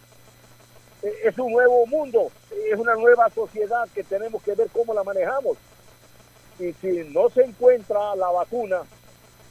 Eh, 1.02 1.12
Es 1.24 1.38
un 1.38 1.52
nuevo 1.52 1.86
mundo, 1.86 2.30
es 2.70 2.78
una 2.78 2.94
nueva 2.94 3.28
sociedad 3.30 3.88
que 3.94 4.04
tenemos 4.04 4.42
que 4.42 4.54
ver 4.54 4.68
cómo 4.72 4.94
la 4.94 5.02
manejamos. 5.02 5.56
Y 6.58 6.72
si 6.74 7.10
no 7.12 7.28
se 7.30 7.42
encuentra 7.42 8.14
la 8.16 8.30
vacuna, 8.30 8.82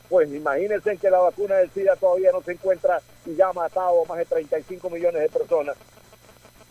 pues 0.09 0.31
imagínense 0.31 0.97
que 0.97 1.09
la 1.09 1.19
vacuna 1.19 1.55
del 1.55 1.71
SIDA 1.71 1.95
todavía 1.95 2.31
no 2.31 2.41
se 2.41 2.53
encuentra 2.53 3.01
y 3.25 3.35
ya 3.35 3.49
ha 3.49 3.53
matado 3.53 4.05
más 4.05 4.17
de 4.17 4.25
35 4.25 4.89
millones 4.89 5.21
de 5.21 5.29
personas. 5.29 5.75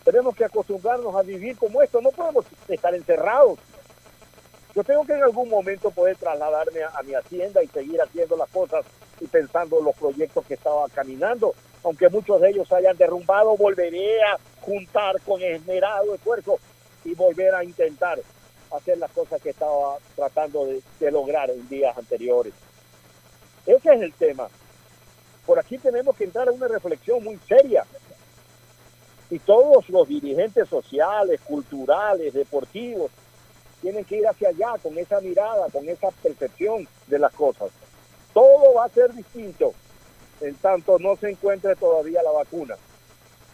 Tenemos 0.05 0.35
que 0.35 0.45
acostumbrarnos 0.45 1.15
a 1.15 1.23
vivir 1.23 1.57
como 1.57 1.83
esto, 1.83 2.01
no 2.01 2.11
podemos 2.11 2.45
estar 2.69 2.95
encerrados. 2.95 3.59
Yo 4.74 4.82
tengo 4.82 5.05
que 5.05 5.12
en 5.12 5.23
algún 5.23 5.51
momento 5.51 5.90
poder 5.90 6.16
trasladarme 6.16 6.82
a, 6.82 7.03
mi 7.03 7.15
hacienda 7.15 7.62
y 7.62 7.69
seguir 7.69 8.01
haciendo 8.01 8.36
las 8.36 8.49
cosas 8.49 8.85
y 9.20 9.27
pensando 9.27 9.78
en 9.78 9.85
los 9.85 9.94
proyectos 9.97 10.47
que 10.47 10.55
estaba 10.55 10.89
caminando. 10.89 11.55
Aunque 11.85 12.09
muchos 12.09 12.40
de 12.40 12.51
ellos 12.51 12.73
hayan 12.73 12.97
derrumbado, 12.97 13.57
volveré 13.57 14.23
a 14.23 14.39
juntar 14.62 15.20
con 15.23 15.43
esmerado 15.43 16.15
esfuerzo 16.15 16.59
y 17.05 17.15
volver 17.15 17.55
a 17.55 17.65
intentar 17.65 18.19
hacer 18.74 18.97
las 18.97 19.11
cosas 19.11 19.43
que 19.43 19.51
estaba 19.51 19.99
tratando 20.16 20.65
de, 20.65 20.81
de 20.99 21.11
lograr 21.11 21.51
en 21.51 21.69
días 21.69 21.97
anteriores. 21.99 22.55
Ese 23.66 23.94
es 23.94 24.01
el 24.01 24.15
tema. 24.15 24.49
Por 25.44 25.59
aquí 25.59 25.77
tenemos 25.77 26.16
que 26.16 26.24
entrar 26.24 26.49
a 26.49 26.53
una 26.53 26.69
reflexión 26.69 27.23
muy 27.23 27.39
seria. 27.47 27.85
Y 29.28 29.39
todos 29.39 29.89
los 29.90 30.09
dirigentes 30.09 30.69
sociales, 30.69 31.40
culturales, 31.43 32.32
deportivos, 32.32 33.11
tienen 33.83 34.05
que 34.07 34.17
ir 34.17 34.27
hacia 34.27 34.49
allá 34.49 34.75
con 34.83 34.97
esa 34.97 35.21
mirada, 35.21 35.67
con 35.71 35.87
esa 35.89 36.11
percepción 36.23 36.89
de 37.09 37.19
las 37.19 37.33
cosas. 37.35 37.71
Todo 38.33 38.73
va 38.75 38.87
a 38.87 38.89
ser 38.89 39.13
distinto 39.13 39.75
en 40.41 40.55
tanto 40.55 40.99
no 40.99 41.17
se 41.17 41.31
encuentre 41.31 41.77
todavía 41.77 42.23
la 42.23 42.31
vacuna. 42.31 42.77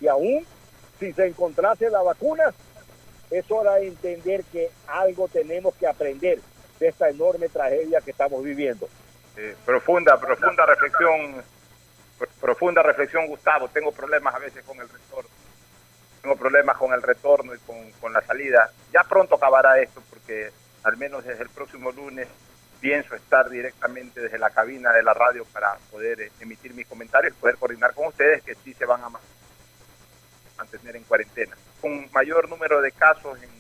Y 0.01 0.07
aún 0.07 0.47
si 1.01 1.13
se 1.13 1.27
encontrase 1.27 1.91
la 1.91 2.03
vacuna, 2.03 2.55
es 3.31 3.51
hora 3.51 3.75
de 3.77 3.89
entender 3.89 4.45
que 4.45 4.71
algo 4.87 5.29
tenemos 5.29 5.75
que 5.75 5.87
aprender 5.87 6.39
de 6.79 6.89
esta 6.89 7.09
enorme 7.09 7.49
tragedia 7.49 8.01
que 8.01 8.11
estamos 8.13 8.43
viviendo. 8.45 8.89
Profunda, 9.65 10.19
profunda 10.19 10.65
reflexión, 10.67 11.43
pr- 12.19 12.29
profunda 12.41 12.83
reflexión, 12.83 13.27
Gustavo. 13.27 13.69
Tengo 13.69 13.93
problemas 13.93 14.35
a 14.35 14.39
veces 14.39 14.65
con 14.65 14.79
el 14.81 14.89
retorno. 14.89 15.31
Tengo 16.23 16.37
problemas 16.37 16.77
con 16.77 16.93
el 16.93 17.03
retorno 17.03 17.55
y 17.55 17.59
con, 17.61 17.91
con 17.93 18.13
la 18.13 18.21
salida. 18.23 18.71
Ya 18.93 19.05
pronto 19.05 19.37
acabará 19.37 19.81
esto 19.81 20.03
porque 20.11 20.51
al 20.83 20.97
menos 20.97 21.25
desde 21.25 21.43
el 21.43 21.49
próximo 21.51 21.91
lunes 21.93 22.29
pienso 22.81 23.15
estar 23.15 23.49
directamente 23.51 24.21
desde 24.21 24.39
la 24.39 24.51
cabina 24.51 24.93
de 24.93 25.03
la 25.03 25.13
radio 25.15 25.45
para 25.47 25.77
poder 25.91 26.21
eh, 26.21 26.31
emitir 26.41 26.75
mis 26.75 26.87
comentarios 26.87 27.35
y 27.37 27.41
poder 27.41 27.57
coordinar 27.57 27.93
con 27.95 28.07
ustedes 28.07 28.43
que 28.45 28.55
sí 28.57 28.73
se 28.75 28.85
van 28.85 29.03
a 29.03 29.09
ma- 29.09 29.21
mantener 30.57 30.97
en 30.97 31.05
cuarentena. 31.05 31.57
con 31.81 32.09
mayor 32.13 32.49
número 32.49 32.81
de 32.81 32.93
casos 32.93 33.39
en, 33.43 33.51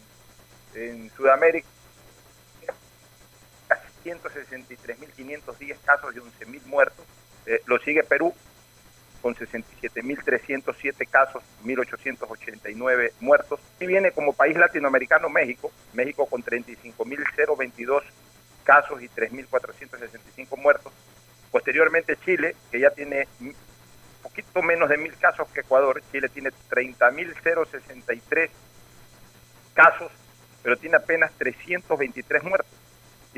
en 0.82 1.10
Sudamérica, 1.16 1.66
163.510 4.04 5.76
casos 5.84 6.14
y 6.14 6.18
11.000 6.18 6.62
muertos. 6.66 7.04
Eh, 7.46 7.60
lo 7.66 7.78
sigue 7.78 8.02
Perú 8.04 8.34
con 9.20 9.34
67.307 9.34 11.08
casos, 11.08 11.42
1.889 11.64 13.12
muertos. 13.20 13.60
Y 13.80 13.86
viene 13.86 14.12
como 14.12 14.32
país 14.32 14.56
latinoamericano 14.56 15.28
México, 15.28 15.70
México 15.92 16.26
con 16.26 16.42
35.022 16.42 18.02
casos 18.64 19.02
y 19.02 19.08
3.465 19.08 20.56
muertos. 20.58 20.92
Posteriormente 21.50 22.16
Chile, 22.24 22.54
que 22.70 22.80
ya 22.80 22.90
tiene 22.90 23.26
un 23.40 23.54
poquito 24.22 24.62
menos 24.62 24.88
de 24.88 24.98
mil 24.98 25.16
casos 25.16 25.48
que 25.48 25.60
Ecuador. 25.60 26.02
Chile 26.12 26.28
tiene 26.28 26.50
30.063 26.70 28.50
casos, 29.74 30.12
pero 30.62 30.76
tiene 30.76 30.96
apenas 30.96 31.32
323 31.38 32.44
muertos. 32.44 32.77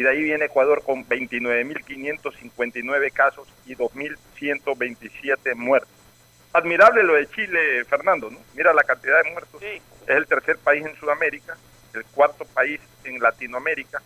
Y 0.01 0.03
de 0.03 0.09
ahí 0.09 0.23
viene 0.23 0.47
Ecuador 0.47 0.83
con 0.83 1.07
29.559 1.07 3.13
casos 3.13 3.47
y 3.67 3.77
2.127 3.77 5.55
muertos. 5.55 5.93
Admirable 6.55 7.03
lo 7.03 7.17
de 7.17 7.29
Chile, 7.29 7.85
Fernando, 7.85 8.31
¿no? 8.31 8.39
Mira 8.55 8.73
la 8.73 8.83
cantidad 8.83 9.23
de 9.23 9.31
muertos. 9.31 9.63
Es 9.63 9.83
el 10.07 10.27
tercer 10.27 10.57
país 10.57 10.87
en 10.87 10.97
Sudamérica, 10.97 11.55
el 11.93 12.03
cuarto 12.07 12.47
país 12.47 12.81
en 13.05 13.21
Latinoamérica, 13.21 14.01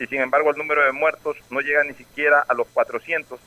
y 0.00 0.08
sin 0.08 0.22
embargo 0.22 0.50
el 0.50 0.56
número 0.56 0.84
de 0.84 0.90
muertos 0.90 1.36
no 1.50 1.60
llega 1.60 1.84
ni 1.84 1.94
siquiera 1.94 2.44
a 2.48 2.54
los 2.54 2.66
400, 2.74 3.38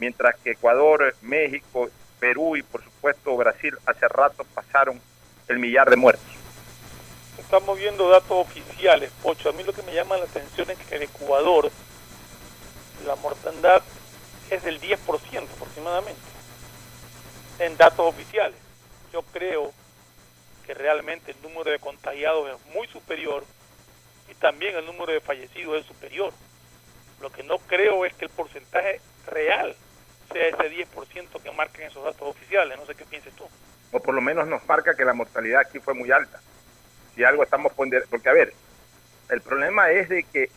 mientras 0.00 0.34
que 0.40 0.50
Ecuador, 0.50 1.14
México, 1.22 1.88
Perú 2.18 2.56
y 2.56 2.64
por 2.64 2.82
supuesto 2.82 3.36
Brasil 3.36 3.78
hace 3.86 4.08
rato 4.08 4.44
pasaron 4.52 5.00
el 5.46 5.60
millar 5.60 5.90
de 5.90 5.94
muertos. 5.94 6.45
Estamos 7.46 7.78
viendo 7.78 8.08
datos 8.08 8.32
oficiales, 8.32 9.12
Pocho. 9.22 9.50
A 9.50 9.52
mí 9.52 9.62
lo 9.62 9.72
que 9.72 9.82
me 9.82 9.94
llama 9.94 10.16
la 10.16 10.24
atención 10.24 10.68
es 10.68 10.78
que 10.78 10.96
en 10.96 11.04
Ecuador 11.04 11.70
la 13.06 13.14
mortandad 13.14 13.84
es 14.50 14.64
del 14.64 14.80
10% 14.80 14.98
aproximadamente, 15.54 16.20
en 17.60 17.76
datos 17.76 18.00
oficiales. 18.00 18.58
Yo 19.12 19.22
creo 19.32 19.72
que 20.66 20.74
realmente 20.74 21.30
el 21.30 21.40
número 21.40 21.70
de 21.70 21.78
contagiados 21.78 22.50
es 22.50 22.74
muy 22.74 22.88
superior 22.88 23.44
y 24.28 24.34
también 24.34 24.74
el 24.74 24.84
número 24.84 25.12
de 25.12 25.20
fallecidos 25.20 25.78
es 25.78 25.86
superior. 25.86 26.32
Lo 27.20 27.30
que 27.30 27.44
no 27.44 27.58
creo 27.58 28.04
es 28.04 28.12
que 28.14 28.24
el 28.24 28.30
porcentaje 28.32 29.00
real 29.28 29.76
sea 30.32 30.48
ese 30.48 30.84
10% 30.84 31.40
que 31.40 31.52
marcan 31.52 31.82
esos 31.82 32.02
datos 32.02 32.28
oficiales. 32.28 32.76
No 32.76 32.86
sé 32.86 32.96
qué 32.96 33.04
pienses 33.04 33.32
tú. 33.36 33.44
O 33.92 34.00
por 34.00 34.16
lo 34.16 34.20
menos 34.20 34.48
nos 34.48 34.66
marca 34.66 34.96
que 34.96 35.04
la 35.04 35.14
mortalidad 35.14 35.60
aquí 35.60 35.78
fue 35.78 35.94
muy 35.94 36.10
alta. 36.10 36.40
Si 37.16 37.24
algo 37.24 37.42
estamos 37.42 37.72
poniendo... 37.72 38.06
Porque, 38.08 38.28
a 38.28 38.32
ver, 38.32 38.52
el 39.30 39.40
problema 39.40 39.90
es 39.90 40.08
de 40.08 40.22
que 40.22 40.50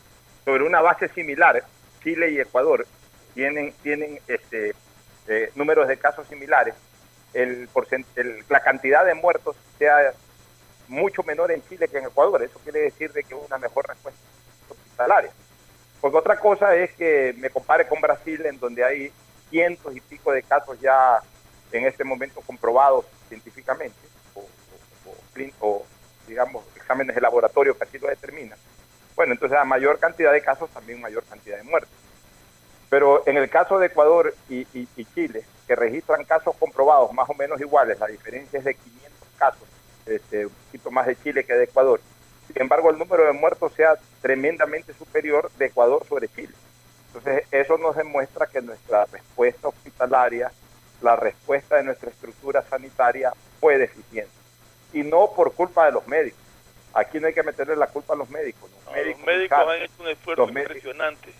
sobre 0.45 0.63
una 0.63 0.81
base 0.81 1.07
similar, 1.09 1.63
Chile 2.03 2.31
y 2.31 2.39
Ecuador 2.39 2.85
tienen, 3.33 3.73
tienen 3.81 4.19
este, 4.27 4.75
eh, 5.27 5.51
números 5.55 5.87
de 5.87 5.97
casos 5.97 6.27
similares, 6.27 6.75
el, 7.33 7.69
el 8.15 8.43
la 8.49 8.61
cantidad 8.61 9.05
de 9.05 9.13
muertos 9.13 9.55
sea 9.77 10.13
mucho 10.87 11.23
menor 11.23 11.51
en 11.51 11.63
Chile 11.67 11.87
que 11.87 11.97
en 11.97 12.05
Ecuador. 12.05 12.43
Eso 12.43 12.59
quiere 12.63 12.81
decir 12.81 13.11
de 13.13 13.23
que 13.23 13.35
una 13.35 13.57
mejor 13.57 13.87
respuesta 13.87 14.19
hospitalaria. 14.69 15.31
Porque 16.01 16.17
otra 16.17 16.39
cosa 16.39 16.75
es 16.75 16.91
que 16.93 17.33
me 17.37 17.49
compare 17.49 17.87
con 17.87 18.01
Brasil, 18.01 18.45
en 18.45 18.59
donde 18.59 18.83
hay 18.83 19.11
cientos 19.49 19.95
y 19.95 20.01
pico 20.01 20.31
de 20.31 20.43
casos 20.43 20.79
ya 20.79 21.19
en 21.71 21.85
este 21.85 22.03
momento 22.03 22.41
comprobados 22.41 23.05
científicamente, 23.27 23.97
o, 25.59 25.85
digamos, 26.29 26.63
exámenes 26.75 27.15
de 27.15 27.21
laboratorio 27.21 27.77
que 27.77 27.83
así 27.83 27.99
lo 27.99 28.07
determinan. 28.07 28.57
Bueno, 29.15 29.33
entonces 29.33 29.57
a 29.57 29.65
mayor 29.65 29.99
cantidad 29.99 30.31
de 30.31 30.41
casos, 30.41 30.69
también 30.69 31.01
mayor 31.01 31.23
cantidad 31.25 31.57
de 31.57 31.63
muertes. 31.63 31.91
Pero 32.89 33.21
en 33.27 33.37
el 33.37 33.49
caso 33.49 33.77
de 33.77 33.87
Ecuador 33.87 34.33
y, 34.49 34.65
Chile, 35.13 35.43
que 35.67 35.75
registran 35.75 36.23
casos 36.23 36.55
comprobados 36.57 37.11
más 37.13 37.29
o 37.29 37.33
menos 37.33 37.59
iguales, 37.61 37.99
la 37.99 38.07
diferencia 38.07 38.59
es 38.59 38.65
de 38.65 38.73
500 38.73 39.27
casos, 39.37 39.67
este, 40.05 40.45
un 40.45 40.53
poquito 40.53 40.89
más 40.89 41.05
de 41.05 41.15
Chile 41.17 41.43
que 41.43 41.53
de 41.53 41.65
Ecuador. 41.65 42.01
Sin 42.47 42.61
embargo, 42.61 42.89
el 42.89 42.97
número 42.97 43.25
de 43.25 43.33
muertos 43.33 43.73
sea 43.73 43.95
tremendamente 44.21 44.93
superior 44.93 45.51
de 45.57 45.67
Ecuador 45.67 46.03
sobre 46.07 46.27
Chile. 46.29 46.53
Entonces, 47.07 47.43
eso 47.51 47.77
nos 47.77 47.95
demuestra 47.95 48.47
que 48.47 48.61
nuestra 48.61 49.05
respuesta 49.05 49.67
hospitalaria, 49.67 50.51
la 51.01 51.15
respuesta 51.15 51.75
de 51.75 51.83
nuestra 51.83 52.09
estructura 52.09 52.63
sanitaria 52.63 53.33
fue 53.59 53.77
deficiente. 53.77 54.38
Y 54.93 55.03
no 55.03 55.31
por 55.35 55.53
culpa 55.53 55.85
de 55.85 55.91
los 55.93 56.07
médicos. 56.07 56.39
Aquí 56.93 57.19
no 57.19 57.27
hay 57.27 57.33
que 57.33 57.43
meterle 57.43 57.75
la 57.75 57.87
culpa 57.87 58.13
a 58.13 58.17
los 58.17 58.29
médicos. 58.29 58.69
Los 58.71 58.85
No, 58.85 58.91
médicos, 58.91 59.19
los 59.19 59.25
médicos 59.27 59.57
saben. 59.57 59.75
han 59.79 59.85
hecho 59.85 60.01
un 60.01 60.07
esfuerzo 60.09 60.41
Los 60.41 60.49
impresionante. 60.49 61.33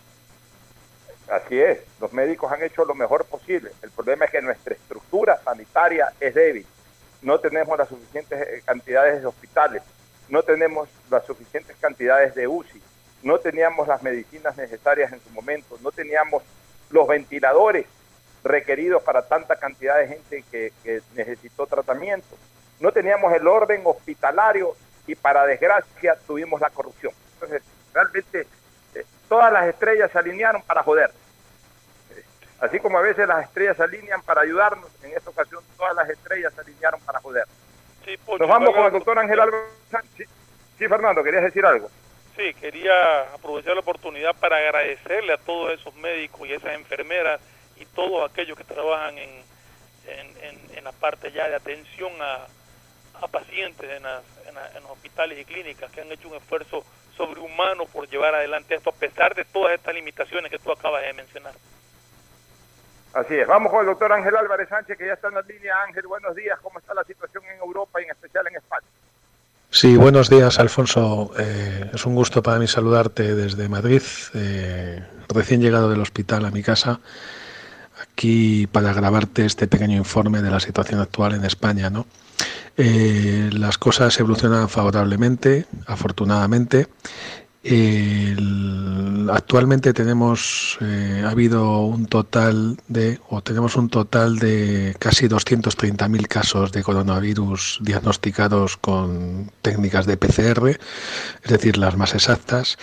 Así 1.28 1.62
es, 1.62 1.80
los 2.00 2.12
médicos 2.12 2.52
han 2.52 2.64
hecho 2.64 2.86
lo 2.86 2.96
mejor 2.96 3.26
posible. 3.26 3.72
El 3.84 3.92
problema 3.92 4.26
es 4.26 4.32
que 4.32 4.42
nuestra 4.42 4.74
estructura 4.74 5.40
sanitaria 5.44 6.12
es 6.20 6.34
débil. 6.34 6.66
No 7.22 7.40
tenemos 7.40 7.78
las 7.78 7.88
suficientes 7.90 8.42
eh, 8.48 8.62
cantidades 8.66 9.22
de 9.22 9.28
hospitales, 9.28 9.84
no 10.30 10.42
tenemos 10.42 10.88
las 11.12 11.26
suficientes 11.26 11.76
cantidades 11.78 12.34
de 12.34 12.48
UCI, 12.48 12.82
no 13.24 13.40
teníamos 13.40 13.88
las 13.88 14.02
medicinas 14.02 14.56
necesarias 14.58 15.12
en 15.12 15.22
su 15.22 15.30
momento, 15.32 15.78
no 15.82 15.92
teníamos 15.92 16.42
los 16.90 17.08
ventiladores 17.08 17.86
requeridos 18.44 19.04
para 19.04 19.28
tanta 19.28 19.58
cantidad 19.58 19.98
de 19.98 20.08
gente 20.08 20.44
que, 20.50 20.72
que 20.84 21.02
necesitó 21.14 21.68
tratamiento, 21.68 22.38
no 22.80 22.92
teníamos 22.92 23.34
el 23.34 23.48
orden 23.48 23.82
hospitalario 23.86 24.76
y 25.08 25.16
para 25.16 25.46
desgracia 25.46 26.16
tuvimos 26.28 26.62
la 26.62 26.70
corrupción. 26.70 27.14
Entonces, 27.34 27.62
realmente 27.94 28.48
eh, 28.96 29.06
todas 29.28 29.52
las 29.52 29.68
estrellas 29.68 30.12
se 30.12 30.20
alinearon 30.20 30.62
para 30.64 30.84
joder. 30.84 31.10
Eh, 32.16 32.24
Así 32.62 32.80
como 32.80 32.98
a 32.98 33.02
veces 33.02 33.28
las 33.28 33.44
estrellas 33.46 33.78
se 33.78 33.84
alinean 33.84 34.22
para 34.22 34.42
ayudarnos, 34.42 34.90
en 35.04 35.12
esta 35.16 35.30
ocasión 35.30 35.64
todas 35.78 35.96
las 35.96 36.10
estrellas 36.10 36.54
se 36.54 36.62
alinearon 36.62 37.00
para 37.02 37.20
joder. 37.22 37.46
Sí, 38.06 38.18
Pocho, 38.18 38.40
Nos 38.40 38.50
vamos 38.50 38.74
con 38.76 38.86
el 38.86 38.92
doctor 38.92 39.20
Ángel 39.20 39.40
Álvarez. 39.40 39.66
Sí, 40.18 40.24
sí, 40.78 40.88
Fernando, 40.88 41.24
¿querías 41.24 41.44
decir 41.44 41.66
algo? 41.66 41.90
Sí, 42.38 42.54
quería 42.54 43.24
aprovechar 43.34 43.74
la 43.74 43.82
oportunidad 43.82 44.34
para 44.36 44.58
agradecerle 44.58 45.34
a 45.34 45.38
todos 45.38 45.74
esos 45.74 45.94
médicos 45.96 46.48
y 46.48 46.54
esas 46.54 46.74
enfermeras 46.74 47.42
y 47.76 47.86
todos 47.88 48.30
aquellos 48.30 48.58
que 48.58 48.64
trabajan 48.64 49.18
en, 49.18 49.30
en, 50.08 50.38
en- 50.44 50.78
en 50.78 50.84
la 50.86 50.92
parte 50.94 51.32
ya 51.34 51.50
de 51.50 51.56
atención 51.56 52.12
a, 52.22 52.48
a 53.22 53.28
pacientes 53.28 53.90
en, 53.90 54.04
las- 54.04 54.24
en 54.48 54.56
la- 54.56 54.68
en 54.76 54.82
los 54.84 54.92
hospitales 54.92 55.38
y 55.40 55.46
clínicas 55.46 55.92
que 55.92 56.02
han 56.02 56.12
hecho 56.12 56.28
un 56.30 56.36
esfuerzo 56.36 56.84
sobrehumano 57.18 57.86
por 57.86 58.08
llevar 58.10 58.34
adelante 58.36 58.76
esto 58.76 58.90
a 58.92 58.94
pesar 58.94 59.36
de 59.36 59.46
todas 59.46 59.74
estas 59.74 59.94
limitaciones 59.94 60.50
que 60.52 60.60
tú 60.60 60.72
acabas 60.72 61.02
de 61.04 61.14
mencionar. 61.14 61.54
Así 63.14 63.36
es. 63.36 63.48
Vamos 63.48 63.72
con 63.72 63.82
el 63.82 63.88
doctor 63.88 64.14
Ángel 64.14 64.36
Álvarez 64.36 64.70
Sánchez, 64.70 64.98
que 64.98 65.08
ya 65.08 65.14
está 65.14 65.30
en 65.30 65.34
la 65.36 65.42
línea. 65.42 65.74
Ángel, 65.84 66.06
buenos 66.08 66.36
días. 66.36 66.60
¿Cómo 66.62 66.78
está 66.80 66.94
la 66.94 67.04
situación 67.04 67.44
en 67.46 67.58
Europa 67.60 68.00
y 68.00 68.06
en 68.06 68.12
especial 68.12 68.46
en 68.48 68.56
España? 68.58 68.86
Sí, 69.72 69.98
buenos 69.98 70.30
días, 70.30 70.60
Alfonso. 70.60 71.32
Eh, 71.40 71.90
es 71.94 72.06
un 72.06 72.16
gusto 72.16 72.42
para 72.44 72.58
mí 72.60 72.68
saludarte 72.68 73.36
desde 73.36 73.68
Madrid, 73.68 74.02
eh, 74.36 75.04
recién 75.28 75.62
llegado 75.62 75.90
del 75.90 76.02
hospital 76.02 76.46
a 76.46 76.52
mi 76.52 76.62
casa, 76.64 77.00
aquí 78.14 78.68
para 78.68 78.94
grabarte 78.94 79.46
este 79.46 79.68
pequeño 79.68 79.98
informe 79.98 80.42
de 80.42 80.52
la 80.52 80.60
situación 80.60 81.00
actual 81.00 81.36
en 81.36 81.46
España. 81.46 81.90
¿no? 81.90 82.06
Eh, 82.78 83.50
las 83.54 83.78
cosas 83.78 84.18
evolucionan 84.20 84.70
favorablemente, 84.70 85.66
afortunadamente. 85.86 86.88
Actualmente 89.32 89.94
tenemos, 89.94 90.78
eh, 90.82 91.24
ha 91.26 91.30
habido 91.30 91.82
un 91.82 92.06
total 92.06 92.78
de, 92.88 93.20
o 93.30 93.42
tenemos 93.42 93.76
un 93.76 93.90
total 93.90 94.40
de 94.40 94.96
casi 94.98 95.28
230.000 95.28 96.28
casos 96.28 96.72
de 96.72 96.84
coronavirus 96.84 97.80
diagnosticados 97.82 98.78
con 98.78 99.52
técnicas 99.62 100.06
de 100.06 100.16
PCR, 100.16 100.80
es 101.44 101.52
decir, 101.52 101.78
las 101.78 101.98
más 101.98 102.16
exactas. 102.16 102.78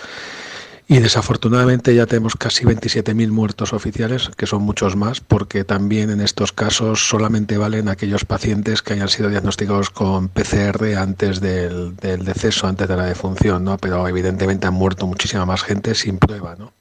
Y 0.89 0.99
desafortunadamente 0.99 1.93
ya 1.93 2.05
tenemos 2.05 2.37
casi 2.37 2.63
27.000 2.63 3.29
muertos 3.29 3.73
oficiales, 3.73 4.31
que 4.37 4.47
son 4.47 4.61
muchos 4.61 4.95
más, 4.95 5.19
porque 5.19 5.65
también 5.65 6.09
en 6.09 6.21
estos 6.21 6.53
casos 6.53 7.09
solamente 7.09 7.57
valen 7.57 7.89
aquellos 7.89 8.23
pacientes 8.23 8.81
que 8.81 8.93
hayan 8.93 9.09
sido 9.09 9.29
diagnosticados 9.29 9.89
con 9.89 10.29
PCR 10.29 10.95
antes 10.97 11.41
del, 11.41 11.97
del 11.97 12.23
deceso, 12.23 12.67
antes 12.67 12.87
de 12.87 12.95
la 12.95 13.03
defunción, 13.03 13.65
¿no? 13.65 13.77
Pero 13.77 14.07
evidentemente 14.07 14.65
han 14.65 14.75
muerto 14.75 15.07
muchísima 15.07 15.45
más 15.45 15.61
gente 15.61 15.93
sin 15.93 16.19
prueba, 16.19 16.55
¿no? 16.55 16.71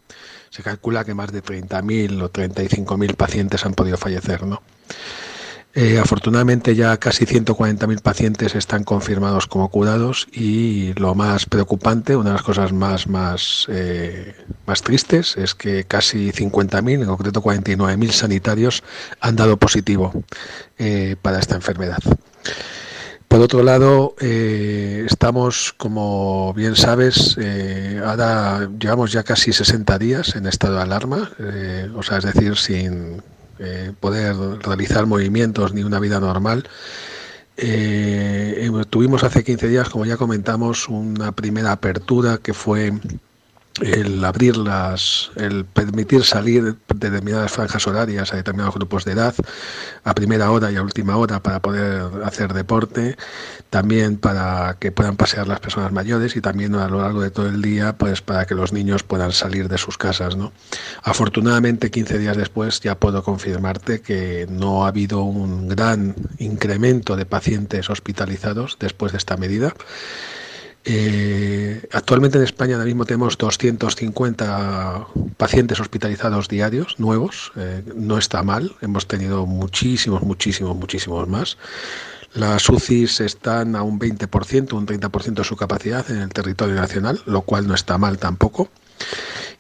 Se 0.51 0.63
calcula 0.63 1.05
que 1.05 1.15
más 1.15 1.33
de 1.33 1.43
30.000 1.43 2.23
o 2.23 2.33
35.000 2.33 3.17
pacientes 3.17 3.67
han 3.67 3.75
podido 3.75 3.97
fallecer, 3.97 4.45
¿no? 4.45 4.63
Eh, 5.79 5.99
afortunadamente 5.99 6.75
ya 6.75 6.97
casi 6.97 7.27
140.000 7.27 8.01
pacientes 8.01 8.55
están 8.55 8.83
confirmados 8.83 9.47
como 9.47 9.69
curados 9.69 10.27
y 10.33 10.95
lo 10.95 11.15
más 11.15 11.45
preocupante, 11.45 12.17
una 12.17 12.31
de 12.31 12.37
las 12.37 12.43
cosas 12.43 12.73
más, 12.73 13.09
más, 13.09 13.67
eh, 13.69 14.35
más 14.65 14.81
tristes 14.81 15.37
es 15.37 15.55
que 15.55 15.85
casi 15.85 16.33
50.000, 16.33 17.03
en 17.03 17.05
concreto 17.05 17.43
49.000 17.43 18.11
sanitarios 18.11 18.83
han 19.21 19.37
dado 19.37 19.59
positivo 19.59 20.25
eh, 20.79 21.17
para 21.21 21.41
esta 21.41 21.57
enfermedad. 21.57 21.99
Por 23.29 23.41
otro 23.41 23.63
lado, 23.63 24.15
estamos, 24.19 25.75
como 25.77 26.55
bien 26.55 26.75
sabes, 26.75 27.37
ahora 28.03 28.71
llevamos 28.79 29.13
ya 29.13 29.25
casi 29.25 29.53
60 29.53 29.99
días 29.99 30.37
en 30.37 30.47
estado 30.47 30.77
de 30.77 30.83
alarma, 30.83 31.33
o 31.95 32.03
sea, 32.03 32.19
es 32.19 32.25
decir, 32.25 32.57
sin 32.57 33.21
poder 34.01 34.37
realizar 34.63 35.07
movimientos 35.07 35.73
ni 35.73 35.83
una 35.85 36.01
vida 36.01 36.21
normal. 36.21 36.69
tuvimos 38.91 39.25
hace 39.25 39.45
15 39.45 39.69
días, 39.69 39.89
como 39.89 40.07
ya 40.07 40.17
comentamos, 40.17 40.89
una 40.89 41.33
primera 41.33 41.73
apertura 41.73 42.39
que 42.39 42.55
fue 42.55 42.93
el 43.81 44.25
abrir 44.25 44.57
las, 44.57 45.31
el 45.37 45.65
permitir 45.65 46.25
salir 46.25 46.65
de 46.65 46.75
determinadas 46.95 47.53
franjas 47.53 47.87
horarias 47.87 48.33
a 48.33 48.37
determinados 48.37 48.75
grupos 48.75 49.05
de 49.05 49.13
edad 49.13 49.35
a 50.05 50.15
primera 50.15 50.51
hora 50.51 50.71
y 50.71 50.77
a 50.77 50.83
última 50.83 51.17
hora 51.17 51.43
para 51.43 51.61
poder 51.61 52.25
hacer 52.25 52.53
deporte, 52.53 53.17
también 53.71 54.17
para 54.19 54.77
que 54.79 54.93
puedan 54.93 55.17
pasear 55.17 55.49
las 55.49 55.61
personas 55.61 55.93
mayores 55.93 56.37
y 56.37 56.41
también 56.41 56.75
a 56.77 56.89
lo 56.89 57.01
largo 57.01 57.21
de 57.21 57.31
todo 57.31 57.49
el 57.49 57.61
día 57.61 57.97
pues 57.99 58.23
para 58.23 58.47
que 58.47 58.55
los 58.55 58.73
niños 58.73 59.03
puedan 59.03 59.33
salir 59.33 59.69
de 59.69 59.79
sus 59.79 59.99
casas. 59.99 60.37
¿no? 60.37 60.53
Afortunadamente 61.03 61.91
15 61.91 62.19
días 62.19 62.37
después 62.37 62.81
ya 62.81 62.99
puedo 62.99 63.23
confirmarte 63.23 64.01
que 64.01 64.47
no 64.49 64.85
ha 64.85 64.89
habido 64.89 65.23
un 65.23 65.69
gran 65.69 66.15
incremento 66.39 67.17
de 67.17 67.27
pacientes 67.27 67.91
hospitalizados 67.91 68.77
después 68.79 69.13
de 69.13 69.19
esta 69.19 69.37
medida. 69.37 69.75
Eh, 70.89 71.83
actualmente 71.93 72.39
en 72.39 72.45
España 72.45 72.75
ahora 72.75 72.85
mismo 72.85 73.05
tenemos 73.05 73.37
250 73.37 75.09
pacientes 75.37 75.81
hospitalizados 75.81 76.49
diarios 76.49 77.01
nuevos. 77.01 77.53
Eh, 77.57 77.83
no 77.97 78.19
está 78.19 78.45
mal, 78.45 78.77
hemos 78.81 79.09
tenido 79.09 79.47
muchísimos, 79.47 80.23
muchísimos, 80.23 80.77
muchísimos 80.77 81.27
más. 81.29 81.59
Las 82.35 82.69
UCIs 82.69 83.21
están 83.21 83.75
a 83.75 83.83
un 83.83 83.99
20%, 83.99 84.75
un 84.75 84.87
30% 84.87 85.35
de 85.35 85.45
su 85.45 85.57
capacidad 85.57 86.09
en 86.09 86.19
el 86.19 86.29
territorio 86.29 86.77
nacional, 86.77 87.21
lo 87.27 87.43
cual 87.43 87.67
no 87.67 87.75
está 87.75 87.99
mal 87.99 88.19
tampoco. 88.19 88.69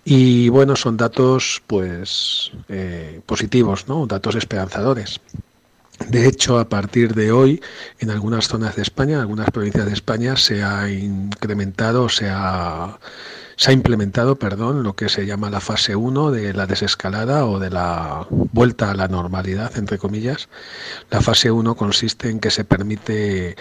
Y 0.05 0.49
bueno, 0.51 0.77
son 0.77 0.97
datos 0.97 1.61
pues 1.67 2.53
eh, 2.69 3.21
positivos, 3.27 3.89
¿no? 3.89 4.07
datos 4.07 4.37
esperanzadores. 4.37 5.21
De 6.09 6.29
hecho, 6.29 6.59
a 6.59 6.69
partir 6.69 7.15
de 7.15 7.33
hoy, 7.33 7.63
en 7.99 8.11
algunas 8.11 8.49
zonas 8.49 8.77
de 8.77 8.83
España, 8.83 9.15
en 9.15 9.21
algunas 9.21 9.51
provincias 9.51 9.87
de 9.87 9.93
España, 9.93 10.37
se 10.37 10.63
ha 10.63 10.91
incrementado, 10.91 12.09
se 12.09 12.29
ha, 12.29 12.99
se 13.57 13.71
ha 13.71 13.73
implementado, 13.73 14.37
perdón, 14.37 14.83
lo 14.83 14.95
que 14.95 15.09
se 15.09 15.25
llama 15.25 15.49
la 15.51 15.61
fase 15.61 15.97
1 15.97 16.31
de 16.31 16.53
la 16.53 16.67
desescalada 16.67 17.47
o 17.47 17.59
de 17.59 17.71
la 17.71 18.27
vuelta 18.31 18.91
a 18.91 18.95
la 18.95 19.09
normalidad, 19.09 19.77
entre 19.79 19.97
comillas. 19.99 20.49
La 21.11 21.23
fase 21.23 21.51
1 21.51 21.75
consiste 21.77 22.29
en 22.29 22.41
que 22.41 22.51
se 22.51 22.65
permite 22.65 23.57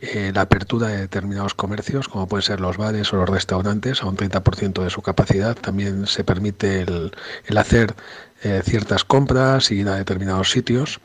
eh, 0.00 0.30
la 0.34 0.42
apertura 0.42 0.88
de 0.88 0.98
determinados 0.98 1.54
comercios, 1.54 2.08
como 2.08 2.28
pueden 2.28 2.42
ser 2.42 2.60
los 2.60 2.76
bares 2.76 3.12
o 3.12 3.16
los 3.16 3.28
restaurantes, 3.28 4.02
a 4.02 4.06
un 4.06 4.16
30% 4.16 4.82
de 4.84 4.90
su 4.90 5.02
capacidad. 5.02 5.56
También 5.56 6.06
se 6.06 6.24
permite 6.24 6.82
el, 6.82 7.12
hacer 7.58 7.94
eh, 8.42 8.62
ciertas 8.64 9.04
compras 9.04 9.70
y 9.70 9.80
ir 9.80 9.88
a 9.88 9.96
determinados 9.96 10.50
sitios. 10.52 11.00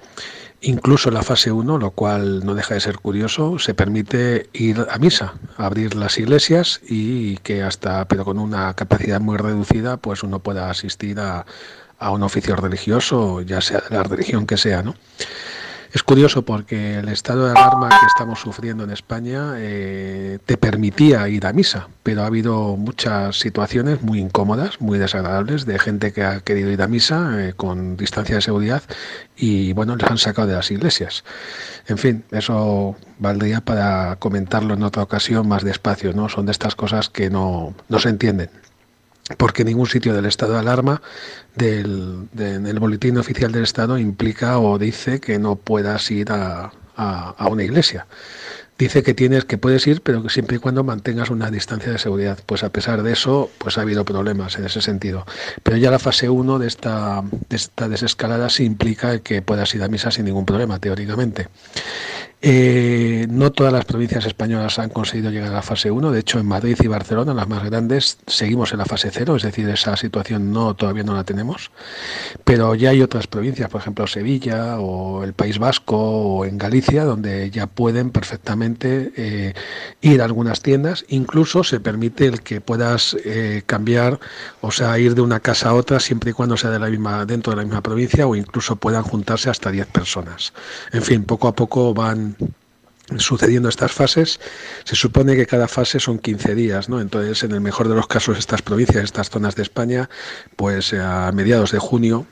Incluso 0.68 1.10
en 1.10 1.14
la 1.14 1.22
fase 1.22 1.52
1, 1.52 1.78
lo 1.78 1.92
cual 1.92 2.44
no 2.44 2.56
deja 2.56 2.74
de 2.74 2.80
ser 2.80 2.98
curioso, 2.98 3.60
se 3.60 3.76
permite 3.76 4.50
ir 4.52 4.88
a 4.90 4.98
misa, 4.98 5.36
abrir 5.58 5.94
las 5.94 6.18
iglesias 6.18 6.82
y 6.90 7.38
que 7.38 7.62
hasta, 7.62 8.06
pero 8.08 8.26
con 8.26 8.40
una 8.40 8.74
capacidad 8.74 9.22
muy 9.22 9.38
reducida, 9.38 9.98
pues 9.98 10.24
uno 10.24 10.40
pueda 10.40 10.72
asistir 10.72 11.20
a, 11.20 11.46
a 12.00 12.10
un 12.10 12.24
oficio 12.24 12.56
religioso, 12.56 13.42
ya 13.42 13.62
sea 13.62 13.82
de 13.88 13.96
la 13.96 14.02
religión 14.02 14.48
que 14.48 14.58
sea, 14.58 14.82
¿no? 14.82 14.96
Es 15.96 16.04
curioso 16.04 16.42
porque 16.42 16.98
el 17.00 17.08
estado 17.08 17.46
de 17.46 17.52
alarma 17.52 17.88
que 17.88 18.06
estamos 18.08 18.42
sufriendo 18.42 18.84
en 18.84 18.92
España 18.92 19.54
eh, 19.56 20.40
te 20.46 20.58
permitía 20.58 21.30
ir 21.30 21.46
a 21.46 21.54
misa, 21.54 21.88
pero 22.04 22.24
ha 22.24 22.26
habido 22.26 22.76
muchas 22.76 23.40
situaciones 23.40 24.02
muy 24.02 24.20
incómodas, 24.20 24.82
muy 24.82 25.00
desagradables, 25.00 25.66
de 25.66 25.80
gente 25.80 26.12
que 26.12 26.26
ha 26.26 26.42
querido 26.42 26.70
ir 26.70 26.82
a 26.82 26.90
misa 26.90 27.36
eh, 27.38 27.54
con 27.54 27.96
distancia 27.96 28.36
de 28.36 28.42
seguridad 28.42 28.84
y 29.38 29.72
bueno, 29.72 29.96
les 29.96 30.12
han 30.12 30.18
sacado 30.18 30.50
de 30.50 30.56
las 30.56 30.70
iglesias. 30.70 31.24
En 31.88 31.98
fin, 31.98 32.26
eso 32.32 32.98
valdría 33.18 33.62
para 33.62 34.18
comentarlo 34.18 34.74
en 34.74 34.84
otra 34.84 35.02
ocasión 35.02 35.48
más 35.48 35.64
despacio, 35.64 36.12
¿no? 36.12 36.28
Son 36.28 36.46
de 36.46 36.52
estas 36.52 36.76
cosas 36.76 37.08
que 37.08 37.30
no, 37.30 37.74
no 37.88 38.00
se 38.00 38.10
entienden 38.10 38.50
porque 39.38 39.64
ningún 39.64 39.88
sitio 39.88 40.14
del 40.14 40.26
estado 40.26 40.53
de 40.53 40.60
alarma 40.60 41.02
del, 41.56 42.27
del 42.31 42.80
boletín 42.80 43.18
oficial 43.18 43.52
del 43.52 43.64
Estado 43.64 43.97
implica 43.97 44.60
o 44.60 44.77
dice 44.77 45.19
que 45.19 45.39
no 45.39 45.56
puedas 45.56 46.11
ir 46.11 46.31
a, 46.31 46.72
a, 46.95 47.47
una 47.49 47.64
iglesia. 47.64 48.07
Dice 48.77 49.03
que 49.03 49.14
tienes 49.14 49.45
que 49.45 49.57
puedes 49.57 49.88
ir, 49.88 50.02
pero 50.02 50.22
que 50.22 50.30
siempre 50.30 50.57
y 50.57 50.60
cuando 50.60 50.84
mantengas 50.84 51.30
una 51.30 51.49
distancia 51.49 51.93
de 51.93 51.97
seguridad. 51.97 52.39
Pues 52.45 52.61
a 52.64 52.69
pesar 52.69 53.03
de 53.03 53.14
eso, 53.14 53.49
pues 53.57 53.77
ha 53.77 53.81
habido 53.81 54.03
problemas 54.03 54.57
en 54.57 54.65
ese 54.65 54.81
sentido. 54.81 55.26
Pero 55.64 55.77
ya 55.77 55.89
la 55.91 55.99
fase 55.99 56.27
1 56.27 56.60
de 56.60 56.68
esta, 56.68 57.23
de 57.49 57.56
esta 57.56 57.88
desescalada 57.88 58.49
sí 58.49 58.65
implica 58.65 59.19
que 59.19 59.41
puedas 59.41 59.73
ir 59.76 59.84
a 59.84 59.88
misa 59.88 60.11
sin 60.11 60.26
ningún 60.26 60.45
problema, 60.45 60.77
teóricamente. 60.80 61.47
Eh, 62.48 63.26
no 63.28 63.52
todas 63.52 63.74
las 63.74 63.86
provincias 63.86 64.24
españolas 64.28 64.78
han 64.78 64.92
conseguido 64.92 65.32
llegar 65.32 65.50
a 65.50 65.56
la 65.56 65.62
fase 65.64 65.90
1, 65.90 66.12
de 66.12 66.20
hecho 66.20 66.38
en 66.38 66.46
Madrid 66.46 66.78
y 66.80 66.86
Barcelona, 66.86 67.34
las 67.34 67.48
más 67.48 67.64
grandes, 67.64 68.20
seguimos 68.28 68.72
en 68.72 68.78
la 68.78 68.86
fase 68.86 69.10
0, 69.12 69.38
es 69.38 69.42
decir, 69.42 69.68
esa 69.68 69.98
situación 69.98 70.52
no 70.52 70.76
todavía 70.76 71.04
no 71.04 71.16
la 71.16 71.24
tenemos, 71.24 71.72
pero 72.44 72.76
ya 72.76 72.92
hay 72.92 73.02
otras 73.02 73.26
provincias, 73.26 73.68
por 73.72 73.82
ejemplo 73.82 74.06
Sevilla 74.06 74.80
o 74.80 75.24
el 75.24 75.34
País 75.34 75.58
Vasco 75.58 75.98
o 75.98 76.46
en 76.46 76.60
Galicia, 76.60 77.04
donde 77.04 77.50
ya 77.50 77.66
pueden 77.66 78.12
perfectamente 78.12 79.12
eh, 79.18 79.54
ir 80.02 80.22
a 80.22 80.26
algunas 80.26 80.62
tiendas, 80.62 81.04
incluso 81.08 81.64
se 81.64 81.80
permite 81.80 82.28
el 82.28 82.42
que 82.42 82.62
puedas 82.62 83.18
eh, 83.26 83.64
cambiar, 83.66 84.20
o 84.62 84.70
sea, 84.70 85.00
ir 85.00 85.16
de 85.16 85.22
una 85.22 85.40
casa 85.40 85.70
a 85.70 85.74
otra 85.74 86.00
siempre 86.00 86.30
y 86.30 86.34
cuando 86.34 86.58
sea 86.58 86.70
de 86.70 86.78
la 86.78 86.92
misma, 86.92 87.26
dentro 87.26 87.54
de 87.54 87.58
la 87.58 87.64
misma 87.64 87.82
provincia 87.82 88.28
o 88.28 88.36
incluso 88.36 88.76
puedan 88.76 89.02
juntarse 89.02 89.50
hasta 89.50 89.72
10 89.72 89.88
personas. 89.88 90.54
En 90.92 91.02
fin, 91.02 91.24
poco 91.24 91.48
a 91.48 91.56
poco 91.56 91.96
van 91.96 92.35
sucediendo 93.18 93.70
estas 93.70 93.91
fases, 93.91 94.40
se 94.84 94.95
supone 94.95 95.36
que 95.36 95.45
cada 95.45 95.68
fase 95.68 95.99
son 95.99 96.18
15 96.18 96.56
días, 96.56 96.90
¿no? 96.90 96.99
Entonces, 96.99 97.44
en 97.44 97.52
el 97.52 97.62
mejor 97.62 97.88
de 97.88 97.95
los 97.95 98.07
casos, 98.07 98.38
estas 98.38 98.62
provincias, 98.62 99.03
estas 99.03 99.30
zonas 99.30 99.56
de 99.56 99.64
España, 99.64 100.10
pues 100.56 100.94
a 100.94 101.32
mediados 101.32 101.72
de 101.72 101.80
junio, 101.80 102.26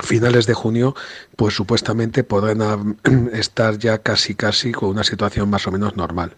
finales 0.00 0.46
de 0.46 0.54
junio, 0.54 0.94
pues 1.36 1.54
supuestamente 1.54 2.24
podrán 2.24 2.98
estar 3.32 3.78
ya 3.78 3.98
casi 3.98 4.34
casi 4.34 4.72
con 4.72 4.88
una 4.88 5.04
situación 5.04 5.48
más 5.48 5.66
o 5.66 5.70
menos 5.70 5.96
normal. 5.96 6.34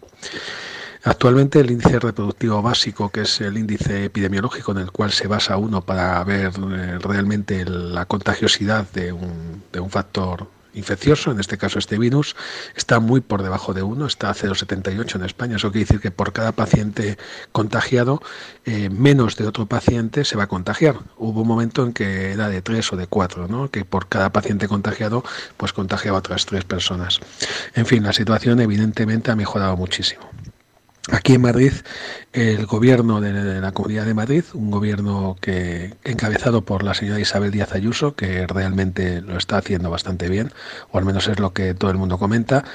Actualmente 1.03 1.59
el 1.59 1.71
índice 1.71 1.99
reproductivo 1.99 2.61
básico, 2.61 3.09
que 3.09 3.21
es 3.21 3.39
el 3.39 3.57
índice 3.57 4.05
epidemiológico 4.05 4.73
en 4.73 4.79
el 4.79 4.91
cual 4.91 5.11
se 5.11 5.27
basa 5.27 5.55
uno 5.57 5.81
para 5.81 6.21
ver 6.23 6.51
eh, 6.71 6.99
realmente 6.99 7.63
la 7.65 8.05
contagiosidad 8.05 8.85
de 8.91 9.13
un, 9.13 9.63
de 9.71 9.79
un 9.79 9.89
factor 9.89 10.47
infeccioso, 10.77 11.31
en 11.31 11.39
este 11.39 11.57
caso 11.57 11.79
este 11.79 11.97
virus, 11.97 12.35
está 12.75 12.99
muy 12.99 13.21
por 13.21 13.43
debajo 13.43 13.73
de 13.73 13.83
1, 13.83 14.05
está 14.05 14.29
a 14.29 14.33
0,78 14.33 15.15
en 15.15 15.23
España. 15.23 15.55
Eso 15.57 15.71
quiere 15.71 15.85
decir 15.85 15.99
que 15.99 16.11
por 16.11 16.33
cada 16.33 16.51
paciente 16.51 17.17
contagiado, 17.51 18.21
eh, 18.65 18.89
menos 18.89 19.35
de 19.35 19.47
otro 19.47 19.65
paciente 19.65 20.25
se 20.25 20.37
va 20.37 20.43
a 20.43 20.47
contagiar. 20.47 20.99
Hubo 21.17 21.41
un 21.41 21.47
momento 21.47 21.83
en 21.83 21.93
que 21.93 22.31
era 22.31 22.49
de 22.49 22.61
3 22.61 22.93
o 22.93 22.95
de 22.95 23.07
4, 23.07 23.47
¿no? 23.47 23.69
que 23.71 23.85
por 23.85 24.07
cada 24.07 24.31
paciente 24.31 24.67
contagiado, 24.67 25.23
pues 25.57 25.73
contagiaba 25.73 26.17
a 26.17 26.19
otras 26.19 26.45
3 26.45 26.63
personas. 26.63 27.19
En 27.73 27.85
fin, 27.85 28.03
la 28.03 28.13
situación 28.13 28.59
evidentemente 28.59 29.31
ha 29.31 29.35
mejorado 29.35 29.75
muchísimo. 29.75 30.21
Aquí 31.09 31.35
en 31.35 31.41
Madrid, 31.41 31.71
el 32.33 32.65
gobierno 32.65 33.21
de 33.21 33.61
la 33.61 33.71
Comunidad 33.71 34.05
de 34.05 34.13
Madrid, 34.13 34.43
un 34.53 34.69
gobierno 34.69 35.37
que 35.39 35.95
encabezado 36.03 36.63
por 36.65 36.83
la 36.83 36.93
señora 36.93 37.19
Isabel 37.19 37.49
Díaz 37.49 37.73
Ayuso, 37.73 38.15
que 38.15 38.45
realmente 38.45 39.21
lo 39.21 39.37
está 39.37 39.57
haciendo 39.57 39.89
bastante 39.89 40.27
bien, 40.27 40.51
o 40.91 40.97
al 40.97 41.05
menos 41.05 41.29
es 41.29 41.39
lo 41.39 41.53
que 41.53 41.73
todo 41.73 41.91
el 41.91 41.97
mundo 41.97 42.17
comenta, 42.17 42.65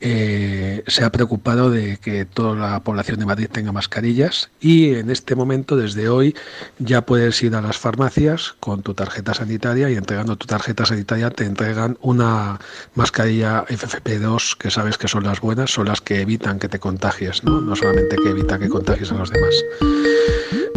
eh, 0.00 0.82
se 0.88 1.04
ha 1.04 1.12
preocupado 1.12 1.70
de 1.70 1.98
que 1.98 2.24
toda 2.24 2.56
la 2.56 2.80
población 2.80 3.20
de 3.20 3.26
Madrid 3.26 3.48
tenga 3.50 3.70
mascarillas 3.70 4.50
y 4.60 4.94
en 4.94 5.08
este 5.08 5.36
momento, 5.36 5.76
desde 5.76 6.08
hoy, 6.08 6.34
ya 6.80 7.02
puedes 7.02 7.40
ir 7.44 7.54
a 7.54 7.62
las 7.62 7.78
farmacias 7.78 8.56
con 8.58 8.82
tu 8.82 8.94
tarjeta 8.94 9.34
sanitaria 9.34 9.88
y 9.88 9.94
entregando 9.94 10.34
tu 10.36 10.48
tarjeta 10.48 10.84
sanitaria 10.84 11.30
te 11.30 11.44
entregan 11.44 11.96
una 12.00 12.58
mascarilla 12.94 13.64
FFP2 13.66 14.56
que 14.56 14.70
sabes 14.72 14.98
que 14.98 15.06
son 15.06 15.22
las 15.22 15.40
buenas, 15.40 15.70
son 15.70 15.86
las 15.86 16.00
que 16.00 16.20
evitan 16.20 16.58
que 16.58 16.68
te 16.68 16.80
contagies, 16.80 17.44
¿no? 17.44 17.67
No 17.68 17.76
solamente 17.76 18.16
que 18.16 18.30
evita 18.30 18.58
que 18.58 18.68
contagies 18.68 19.12
a 19.12 19.14
los 19.14 19.30
demás. 19.30 19.54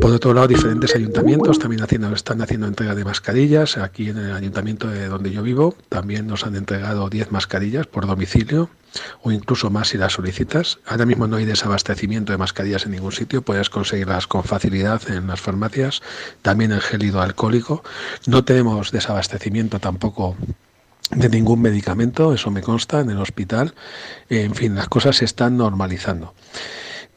Por 0.02 0.12
otro 0.12 0.34
lado, 0.34 0.48
diferentes 0.48 0.96
ayuntamientos 0.96 1.60
también 1.60 1.84
están 2.14 2.42
haciendo 2.42 2.66
entrega 2.66 2.96
de 2.96 3.06
mascarillas. 3.06 3.78
Aquí 3.78 4.10
en 4.10 4.18
el 4.18 4.34
ayuntamiento 4.34 4.88
de 4.88 5.08
donde 5.08 5.30
yo 5.32 5.44
vivo 5.44 5.76
también 5.90 6.26
nos 6.26 6.44
han 6.44 6.56
entregado 6.56 7.08
10 7.08 7.32
mascarillas 7.32 7.86
por 7.86 8.08
domicilio 8.08 8.70
o 9.22 9.32
incluso 9.32 9.70
más 9.70 9.90
si 9.90 10.00
las 10.00 10.14
solicitas. 10.14 10.80
Ahora 10.88 11.06
mismo 11.06 11.28
no 11.28 11.38
hay 11.38 11.46
desabastecimiento 11.46 12.32
de 12.32 12.40
mascarillas 12.40 12.86
en 12.86 12.94
ningún 12.94 13.12
sitio, 13.12 13.44
puedes 13.44 13.70
conseguirlas 13.70 14.26
con 14.26 14.44
facilidad 14.44 15.02
en 15.08 15.28
las 15.28 15.40
farmacias, 15.40 16.02
también 16.42 16.72
en 16.72 16.82
gel 16.82 17.04
hidroalcohólico. 17.04 17.84
No 18.26 18.44
tenemos 18.44 18.92
desabastecimiento 18.92 19.80
tampoco 19.80 20.36
de 21.12 21.30
ningún 21.30 21.62
medicamento, 21.62 22.34
eso 22.34 22.50
me 22.50 22.62
consta 22.62 23.02
en 23.02 23.12
el 23.12 23.20
hospital. 23.20 23.76
En 24.30 24.56
fin, 24.56 24.76
las 24.76 24.88
cosas 24.88 25.18
se 25.18 25.26
están 25.26 25.58
normalizando. 25.58 26.34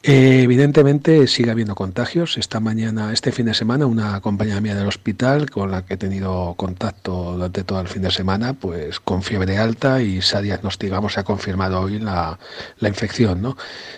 Eh, 0.07 0.43
evidentemente 0.43 1.25
sigue 1.25 1.49
habiendo 1.49 1.73
contagios. 1.73 2.37
Esta 2.37 2.59
mañana, 2.59 3.11
este 3.11 3.31
fin 3.31 3.47
de 3.47 3.55
semana, 3.55 3.87
una 3.87 4.21
compañera 4.21 4.61
mía 4.61 4.75
del 4.75 4.85
hospital 4.85 5.49
con 5.49 5.71
la 5.71 5.83
que 5.83 5.95
he 5.95 5.97
tenido 5.97 6.53
contacto 6.57 7.31
durante 7.33 7.63
todo 7.63 7.81
el 7.81 7.87
fin 7.87 8.03
de 8.03 8.11
semana, 8.11 8.53
pues 8.53 8.99
con 8.99 9.23
fiebre 9.23 9.57
alta 9.57 10.03
y 10.03 10.21
se 10.21 10.37
ha 10.37 10.41
diagnosticado, 10.41 11.09
se 11.09 11.21
ha 11.21 11.23
confirmado 11.23 11.81
hoy 11.81 11.97
la, 11.97 12.37
infección, 12.81 13.41
¿no? 13.41 13.57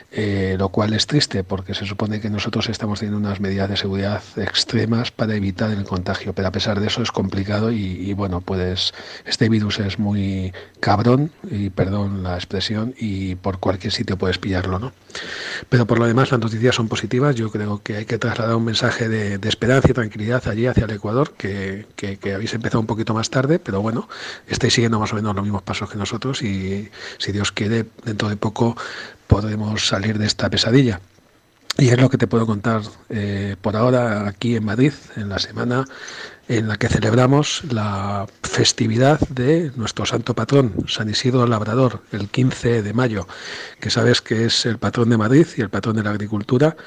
Eh, 0.09 0.55
lo 0.57 0.69
cual 0.69 0.93
es 0.93 1.07
triste 1.07 1.43
porque 1.43 1.73
se 1.73 1.85
supone 1.85 2.21
que 2.21 2.29
nosotros 2.29 2.69
estamos 2.69 2.99
teniendo 2.99 3.19
unas 3.19 3.41
medidas 3.41 3.69
de 3.69 3.75
seguridad 3.75 4.23
extremas 4.37 5.11
para 5.11 5.35
evitar 5.35 5.71
el 5.71 5.83
contagio, 5.83 6.31
pero 6.31 6.47
a 6.47 6.51
pesar 6.53 6.79
de 6.79 6.87
eso 6.87 7.01
es 7.01 7.11
complicado 7.11 7.69
y, 7.69 7.83
y 7.83 8.13
bueno, 8.13 8.39
pues 8.39 8.93
este 9.25 9.49
virus 9.49 9.79
es 9.79 9.99
muy 9.99 10.53
cabrón, 10.79 11.31
y 11.51 11.69
perdón 11.69 12.23
la 12.23 12.35
expresión, 12.35 12.95
y 12.97 13.35
por 13.35 13.59
cualquier 13.59 13.91
sitio 13.91 14.17
puedes 14.17 14.37
pillarlo, 14.37 14.79
¿no? 14.79 14.93
Pero 15.69 15.85
por 15.85 15.96
lo 15.97 16.07
demás 16.07 16.31
las 16.31 16.39
noticias 16.39 16.75
son 16.75 16.87
positivas. 16.87 17.35
Yo 17.35 17.51
creo 17.51 17.81
que 17.83 17.97
hay 17.97 18.05
que 18.05 18.17
trasladar 18.17 18.55
un 18.55 18.65
mensaje 18.65 19.09
de, 19.09 19.39
esperanza 19.47 19.89
y 19.89 19.93
tranquilidad 19.93 20.47
allí 20.47 20.67
hacia 20.67 20.85
el 20.85 20.91
Ecuador, 20.91 21.33
que, 21.37 21.85
habéis 22.33 22.53
empezado 22.53 22.79
un 22.79 22.87
poquito 22.87 23.13
más 23.13 23.29
tarde, 23.29 23.59
pero 23.59 23.81
bueno, 23.81 24.07
estáis 24.47 24.73
siguiendo 24.73 24.99
más 24.99 25.13
o 25.13 25.15
menos 25.15 25.35
los 25.35 25.43
mismos 25.43 25.63
pasos 25.63 25.89
que 25.89 25.97
nosotros 25.97 26.41
y 26.41 26.89
si 27.17 27.31
Dios 27.31 27.51
quiere, 27.51 27.85
dentro 28.03 28.29
de 28.29 28.37
poco 28.37 28.75
podremos 29.27 29.87
salir 29.87 30.17
de 30.17 30.25
esta 30.25 30.49
pesadilla. 30.49 31.01
Y 31.77 31.89
es 31.89 32.01
lo 32.01 32.09
que 32.09 32.17
te 32.17 32.25
puedo 32.25 32.47
contar 32.47 32.81
eh, 33.09 33.55
por 33.61 33.75
ahora 33.75 34.27
aquí 34.27 34.55
en 34.55 34.65
Madrid, 34.65 34.93
en 35.15 35.29
la 35.29 35.37
semana 35.37 35.85
en 36.47 36.67
la 36.67 36.77
que 36.77 36.87
celebramos 36.87 37.61
la 37.69 38.25
festividad 38.41 39.19
de 39.29 39.71
nuestro 39.75 40.05
santo 40.05 40.33
patrón, 40.33 40.73
San 40.87 41.09
Isidro 41.09 41.45
Labrador, 41.45 42.01
el 42.11 42.29
15 42.29 42.81
de 42.83 42.93
mayo, 42.93 43.27
que 43.79 43.89
sabes 43.89 44.21
que 44.21 44.45
es 44.45 44.65
el 44.65 44.77
patrón 44.77 45.09
de 45.09 45.17
Madrid 45.17 45.45
y 45.57 45.61
el 45.61 45.69
patrón 45.69 45.97
de 45.97 46.03
la 46.03 46.11
agricultura, 46.11 46.77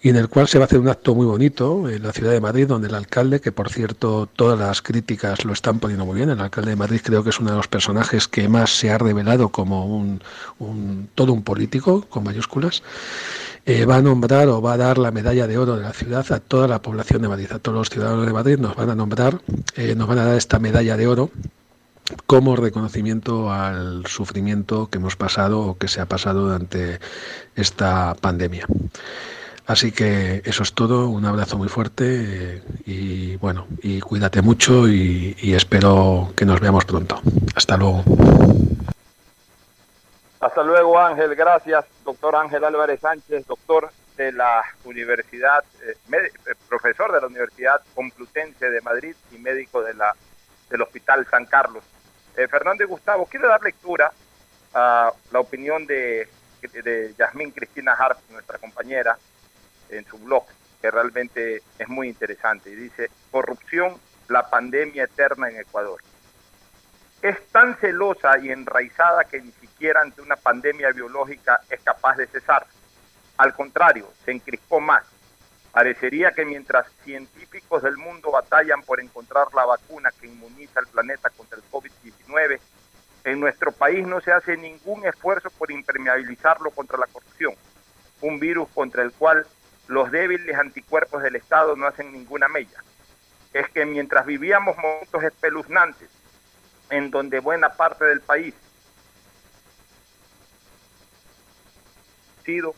y 0.00 0.08
en 0.08 0.16
el 0.16 0.28
cual 0.28 0.48
se 0.48 0.58
va 0.58 0.64
a 0.64 0.66
hacer 0.66 0.78
un 0.78 0.88
acto 0.88 1.14
muy 1.14 1.26
bonito 1.26 1.88
en 1.88 2.02
la 2.02 2.12
ciudad 2.12 2.32
de 2.32 2.40
Madrid, 2.40 2.66
donde 2.66 2.88
el 2.88 2.94
alcalde, 2.94 3.40
que 3.40 3.52
por 3.52 3.70
cierto 3.70 4.28
todas 4.34 4.58
las 4.58 4.82
críticas 4.82 5.44
lo 5.44 5.52
están 5.52 5.80
poniendo 5.80 6.06
muy 6.06 6.16
bien, 6.16 6.30
el 6.30 6.40
alcalde 6.40 6.70
de 6.70 6.76
Madrid 6.76 7.00
creo 7.02 7.22
que 7.22 7.30
es 7.30 7.40
uno 7.40 7.50
de 7.50 7.56
los 7.56 7.68
personajes 7.68 8.28
que 8.28 8.48
más 8.48 8.76
se 8.76 8.90
ha 8.90 8.98
revelado 8.98 9.50
como 9.50 9.86
un, 9.86 10.22
un 10.58 11.08
todo 11.14 11.32
un 11.32 11.42
político, 11.42 12.06
con 12.08 12.24
mayúsculas, 12.24 12.82
eh, 13.66 13.84
va 13.86 13.96
a 13.96 14.02
nombrar 14.02 14.48
o 14.48 14.60
va 14.60 14.74
a 14.74 14.76
dar 14.76 14.98
la 14.98 15.10
medalla 15.10 15.46
de 15.46 15.56
oro 15.56 15.76
de 15.76 15.82
la 15.82 15.92
ciudad 15.92 16.30
a 16.32 16.40
toda 16.40 16.68
la 16.68 16.82
población 16.82 17.22
de 17.22 17.28
Madrid, 17.28 17.50
a 17.50 17.58
todos 17.58 17.78
los 17.78 17.90
ciudadanos 17.90 18.26
de 18.26 18.32
Madrid 18.32 18.58
nos 18.58 18.76
van 18.76 18.90
a 18.90 18.94
nombrar, 18.94 19.40
eh, 19.76 19.94
nos 19.94 20.06
van 20.06 20.18
a 20.18 20.24
dar 20.26 20.36
esta 20.36 20.58
medalla 20.58 20.96
de 20.96 21.06
oro 21.06 21.30
como 22.26 22.56
reconocimiento 22.56 23.50
al 23.50 24.06
sufrimiento 24.06 24.90
que 24.90 24.98
hemos 24.98 25.16
pasado 25.16 25.60
o 25.62 25.78
que 25.78 25.88
se 25.88 26.02
ha 26.02 26.06
pasado 26.06 26.42
durante 26.42 27.00
esta 27.56 28.14
pandemia. 28.20 28.66
Así 29.66 29.92
que 29.92 30.42
eso 30.44 30.62
es 30.62 30.74
todo, 30.74 31.08
un 31.08 31.24
abrazo 31.24 31.56
muy 31.56 31.68
fuerte 31.68 32.04
eh, 32.06 32.62
y 32.84 33.36
bueno, 33.36 33.66
y 33.82 34.00
cuídate 34.00 34.42
mucho 34.42 34.86
y, 34.88 35.36
y 35.40 35.54
espero 35.54 36.34
que 36.36 36.44
nos 36.44 36.60
veamos 36.60 36.84
pronto. 36.84 37.22
Hasta 37.54 37.78
luego. 37.78 38.04
Hasta 40.44 40.62
luego, 40.62 41.00
Ángel. 41.00 41.34
Gracias, 41.34 41.86
doctor 42.04 42.36
Ángel 42.36 42.62
Álvarez 42.64 43.00
Sánchez, 43.00 43.46
doctor 43.46 43.90
de 44.18 44.30
la 44.30 44.62
Universidad, 44.84 45.64
eh, 45.82 45.96
eh, 46.12 46.54
profesor 46.68 47.10
de 47.12 47.22
la 47.22 47.28
Universidad 47.28 47.80
Complutense 47.94 48.68
de 48.68 48.82
Madrid 48.82 49.16
y 49.32 49.38
médico 49.38 49.82
de 49.82 49.94
la, 49.94 50.14
del 50.68 50.82
Hospital 50.82 51.26
San 51.30 51.46
Carlos. 51.46 51.82
Eh, 52.36 52.46
Fernando 52.46 52.84
y 52.84 52.86
Gustavo, 52.86 53.24
quiero 53.24 53.48
dar 53.48 53.62
lectura 53.62 54.12
a 54.74 55.10
la 55.32 55.40
opinión 55.40 55.86
de, 55.86 56.28
de 56.60 57.14
Yasmín 57.18 57.50
Cristina 57.50 57.94
Hart, 57.94 58.18
nuestra 58.28 58.58
compañera, 58.58 59.16
en 59.88 60.04
su 60.04 60.18
blog, 60.18 60.44
que 60.82 60.90
realmente 60.90 61.62
es 61.78 61.88
muy 61.88 62.08
interesante. 62.08 62.68
Y 62.68 62.74
dice, 62.74 63.08
corrupción, 63.30 63.96
la 64.28 64.50
pandemia 64.50 65.04
eterna 65.04 65.48
en 65.48 65.60
Ecuador. 65.60 66.02
Es 67.24 67.40
tan 67.46 67.74
celosa 67.76 68.38
y 68.38 68.50
enraizada 68.50 69.24
que 69.24 69.40
ni 69.40 69.50
siquiera 69.52 70.02
ante 70.02 70.20
una 70.20 70.36
pandemia 70.36 70.92
biológica 70.92 71.58
es 71.70 71.80
capaz 71.80 72.18
de 72.18 72.26
cesar. 72.26 72.66
Al 73.38 73.54
contrario, 73.54 74.12
se 74.26 74.32
encrispó 74.32 74.78
más. 74.78 75.06
Parecería 75.72 76.32
que 76.32 76.44
mientras 76.44 76.86
científicos 77.02 77.82
del 77.82 77.96
mundo 77.96 78.30
batallan 78.30 78.82
por 78.82 79.00
encontrar 79.00 79.46
la 79.54 79.64
vacuna 79.64 80.10
que 80.20 80.26
inmuniza 80.26 80.80
al 80.80 80.86
planeta 80.86 81.30
contra 81.30 81.56
el 81.56 81.64
COVID-19, 81.70 82.60
en 83.24 83.40
nuestro 83.40 83.72
país 83.72 84.06
no 84.06 84.20
se 84.20 84.30
hace 84.30 84.58
ningún 84.58 85.06
esfuerzo 85.06 85.48
por 85.48 85.70
impermeabilizarlo 85.70 86.72
contra 86.72 86.98
la 86.98 87.06
corrupción, 87.06 87.54
un 88.20 88.38
virus 88.38 88.68
contra 88.74 89.02
el 89.02 89.12
cual 89.12 89.46
los 89.88 90.10
débiles 90.10 90.58
anticuerpos 90.58 91.22
del 91.22 91.36
Estado 91.36 91.74
no 91.74 91.86
hacen 91.86 92.12
ninguna 92.12 92.48
mella. 92.48 92.84
Es 93.54 93.66
que 93.70 93.86
mientras 93.86 94.26
vivíamos 94.26 94.76
momentos 94.76 95.22
espeluznantes, 95.22 96.10
en 96.90 97.10
donde 97.10 97.40
buena 97.40 97.70
parte 97.70 98.04
del 98.04 98.20
país 98.20 98.54
sido 102.44 102.74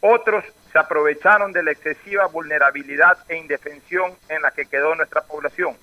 otros 0.00 0.44
se 0.72 0.78
aprovecharon 0.78 1.52
de 1.52 1.62
la 1.62 1.72
excesiva 1.72 2.26
vulnerabilidad 2.26 3.18
e 3.28 3.36
indefensión 3.36 4.16
en 4.28 4.40
la 4.40 4.50
que 4.50 4.64
quedó 4.64 4.94
nuestra 4.94 5.22
población, 5.22 5.76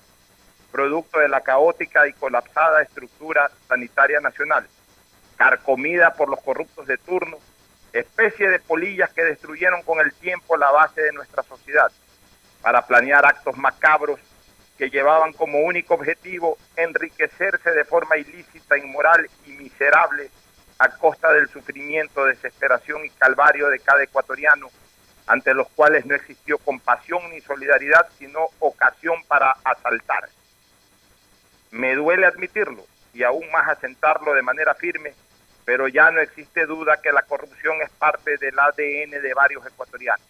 producto 0.72 1.20
de 1.20 1.28
la 1.28 1.40
caótica 1.40 2.08
y 2.08 2.12
colapsada 2.14 2.82
estructura 2.82 3.50
sanitaria 3.68 4.20
nacional, 4.20 4.66
carcomida 5.36 6.14
por 6.14 6.28
los 6.28 6.40
corruptos 6.40 6.86
de 6.86 6.98
turno, 6.98 7.36
especie 7.92 8.48
de 8.48 8.58
polillas 8.58 9.12
que 9.12 9.22
destruyeron 9.22 9.82
con 9.82 10.00
el 10.00 10.12
tiempo 10.14 10.56
la 10.56 10.70
base 10.72 11.00
de 11.00 11.12
nuestra 11.12 11.42
sociedad, 11.44 11.92
para 12.60 12.86
planear 12.86 13.24
actos 13.24 13.56
macabros 13.56 14.18
que 14.78 14.90
llevaban 14.90 15.32
como 15.32 15.58
único 15.58 15.94
objetivo 15.94 16.56
enriquecerse 16.76 17.72
de 17.72 17.84
forma 17.84 18.16
ilícita, 18.16 18.78
inmoral 18.78 19.28
y 19.44 19.50
miserable 19.50 20.30
a 20.78 20.88
costa 20.90 21.32
del 21.32 21.48
sufrimiento, 21.48 22.24
desesperación 22.24 23.04
y 23.04 23.10
calvario 23.10 23.68
de 23.68 23.80
cada 23.80 24.04
ecuatoriano, 24.04 24.70
ante 25.26 25.52
los 25.52 25.68
cuales 25.70 26.06
no 26.06 26.14
existió 26.14 26.58
compasión 26.58 27.28
ni 27.30 27.40
solidaridad, 27.40 28.06
sino 28.16 28.46
ocasión 28.60 29.16
para 29.26 29.56
asaltar. 29.64 30.28
Me 31.72 31.96
duele 31.96 32.26
admitirlo 32.26 32.86
y 33.12 33.24
aún 33.24 33.50
más 33.50 33.68
asentarlo 33.68 34.32
de 34.32 34.42
manera 34.42 34.74
firme, 34.74 35.12
pero 35.64 35.88
ya 35.88 36.12
no 36.12 36.20
existe 36.20 36.66
duda 36.66 37.02
que 37.02 37.10
la 37.10 37.22
corrupción 37.22 37.82
es 37.82 37.90
parte 37.90 38.38
del 38.38 38.56
ADN 38.56 39.10
de 39.20 39.34
varios 39.34 39.66
ecuatorianos. 39.66 40.24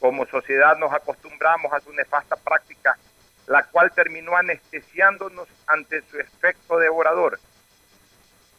Como 0.00 0.24
sociedad 0.26 0.78
nos 0.78 0.92
acostumbramos 0.92 1.70
a 1.72 1.80
su 1.80 1.92
nefasta 1.92 2.34
práctica 2.36 2.96
la 3.48 3.64
cual 3.64 3.90
terminó 3.92 4.36
anestesiándonos 4.36 5.48
ante 5.66 6.02
su 6.02 6.18
efecto 6.18 6.78
devorador. 6.78 7.40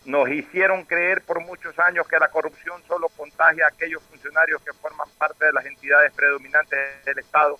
Nos 0.05 0.29
hicieron 0.29 0.83
creer 0.83 1.21
por 1.21 1.41
muchos 1.41 1.77
años 1.77 2.07
que 2.07 2.17
la 2.17 2.29
corrupción 2.29 2.81
solo 2.87 3.09
contagia 3.09 3.65
a 3.65 3.69
aquellos 3.69 4.01
funcionarios 4.03 4.61
que 4.63 4.73
forman 4.73 5.07
parte 5.17 5.45
de 5.45 5.53
las 5.53 5.65
entidades 5.65 6.11
predominantes 6.13 7.05
del 7.05 7.19
Estado, 7.19 7.59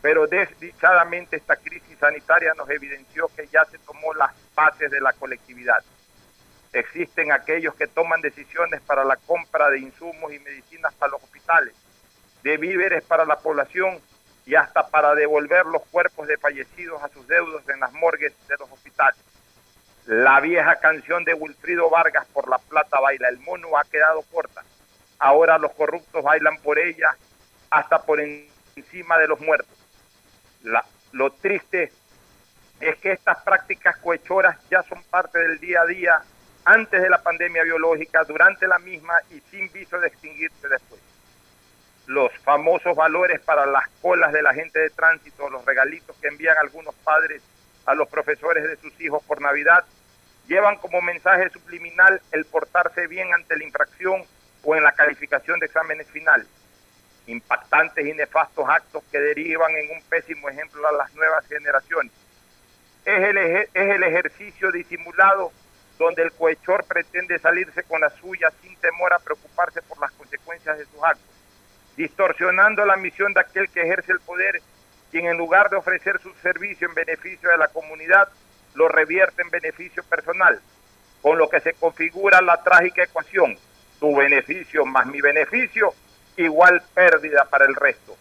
pero 0.00 0.26
desdichadamente 0.26 1.36
esta 1.36 1.56
crisis 1.56 1.98
sanitaria 1.98 2.54
nos 2.54 2.70
evidenció 2.70 3.28
que 3.36 3.46
ya 3.48 3.64
se 3.66 3.78
tomó 3.80 4.14
las 4.14 4.32
bases 4.54 4.90
de 4.90 5.00
la 5.00 5.12
colectividad. 5.12 5.84
Existen 6.72 7.30
aquellos 7.30 7.74
que 7.74 7.86
toman 7.86 8.22
decisiones 8.22 8.80
para 8.82 9.04
la 9.04 9.16
compra 9.16 9.68
de 9.68 9.80
insumos 9.80 10.32
y 10.32 10.38
medicinas 10.38 10.94
para 10.94 11.12
los 11.12 11.22
hospitales, 11.22 11.74
de 12.42 12.56
víveres 12.56 13.02
para 13.04 13.26
la 13.26 13.38
población 13.38 14.00
y 14.46 14.54
hasta 14.54 14.86
para 14.88 15.14
devolver 15.14 15.66
los 15.66 15.82
cuerpos 15.86 16.26
de 16.28 16.36
fallecidos 16.36 17.02
a 17.02 17.08
sus 17.08 17.26
deudos 17.26 17.62
en 17.68 17.80
las 17.80 17.92
morgues 17.92 18.32
de 18.46 18.56
los 18.58 18.70
hospitales. 18.70 19.18
La 20.06 20.40
vieja 20.40 20.76
canción 20.76 21.24
de 21.24 21.32
Wilfrido 21.32 21.88
Vargas 21.88 22.26
por 22.32 22.48
la 22.48 22.58
plata 22.58 23.00
baila 23.00 23.28
el 23.28 23.38
mono 23.38 23.78
ha 23.78 23.84
quedado 23.84 24.22
corta. 24.30 24.62
Ahora 25.18 25.56
los 25.56 25.72
corruptos 25.72 26.22
bailan 26.22 26.58
por 26.58 26.78
ella 26.78 27.16
hasta 27.70 28.02
por 28.02 28.20
encima 28.20 29.18
de 29.18 29.28
los 29.28 29.40
muertos. 29.40 29.78
Lo 31.12 31.30
triste 31.32 31.90
es 32.80 32.96
que 32.96 33.12
estas 33.12 33.42
prácticas 33.42 33.96
cohechoras 33.98 34.58
ya 34.68 34.82
son 34.82 35.02
parte 35.04 35.38
del 35.38 35.58
día 35.58 35.80
a 35.82 35.86
día 35.86 36.22
antes 36.66 37.00
de 37.00 37.08
la 37.08 37.22
pandemia 37.22 37.62
biológica, 37.62 38.24
durante 38.24 38.66
la 38.66 38.78
misma 38.78 39.14
y 39.30 39.40
sin 39.50 39.70
viso 39.72 39.98
de 40.00 40.08
extinguirse 40.08 40.68
después 40.68 41.03
los 42.06 42.32
famosos 42.38 42.94
valores 42.94 43.40
para 43.40 43.66
las 43.66 43.88
colas 44.02 44.32
de 44.32 44.42
la 44.42 44.54
gente 44.54 44.78
de 44.78 44.90
tránsito, 44.90 45.48
los 45.48 45.64
regalitos 45.64 46.16
que 46.20 46.28
envían 46.28 46.56
algunos 46.58 46.94
padres 46.96 47.42
a 47.86 47.94
los 47.94 48.08
profesores 48.08 48.64
de 48.64 48.76
sus 48.76 48.98
hijos 49.00 49.22
por 49.24 49.40
Navidad, 49.40 49.84
llevan 50.46 50.76
como 50.76 51.00
mensaje 51.00 51.48
subliminal 51.50 52.20
el 52.32 52.44
portarse 52.44 53.06
bien 53.06 53.32
ante 53.32 53.56
la 53.56 53.64
infracción 53.64 54.24
o 54.62 54.76
en 54.76 54.82
la 54.82 54.92
calificación 54.92 55.58
de 55.60 55.66
exámenes 55.66 56.08
finales. 56.10 56.46
Impactantes 57.26 58.06
y 58.06 58.12
nefastos 58.12 58.68
actos 58.68 59.02
que 59.10 59.18
derivan 59.18 59.74
en 59.76 59.96
un 59.96 60.02
pésimo 60.02 60.48
ejemplo 60.48 60.86
a 60.86 60.92
las 60.92 61.14
nuevas 61.14 61.46
generaciones. 61.46 62.12
es 63.04 63.68
el, 63.74 64.02
ejercicio 64.02 64.70
disimulado 64.72 65.52
donde 65.98 66.22
el 66.22 66.32
cohechor 66.32 66.84
pretende 66.84 67.38
salirse 67.38 67.82
con 67.84 68.00
la 68.00 68.10
suya 68.10 68.50
sin 68.60 68.76
temor 68.76 69.12
a 69.12 69.18
preocuparse 69.18 69.80
por 69.82 69.98
las 70.00 70.10
consecuencias 70.12 70.76
de 70.76 70.84
sus 70.86 71.02
actos, 71.02 71.33
distorsionando 71.96 72.84
la 72.84 72.96
misión 72.96 73.32
de 73.32 73.40
aquel 73.40 73.68
que 73.68 73.82
ejerce 73.82 74.12
el 74.12 74.20
poder, 74.20 74.60
quien 75.10 75.26
en 75.26 75.36
lugar 75.36 75.70
de 75.70 75.76
ofrecer 75.76 76.20
su 76.20 76.32
servicio 76.42 76.88
en 76.88 76.94
beneficio 76.94 77.48
de 77.50 77.58
la 77.58 77.68
comunidad, 77.68 78.28
lo 78.74 78.88
revierte 78.88 79.42
en 79.42 79.50
beneficio 79.50 80.02
personal, 80.04 80.60
con 81.22 81.38
lo 81.38 81.48
que 81.48 81.60
se 81.60 81.74
configura 81.74 82.40
la 82.40 82.62
trágica 82.62 83.04
ecuación, 83.04 83.56
tu 84.00 84.16
beneficio 84.16 84.84
más 84.84 85.06
mi 85.06 85.20
beneficio, 85.20 85.94
igual 86.36 86.82
pérdida 86.94 87.44
para 87.44 87.64
el 87.64 87.74
resto. 87.74 88.16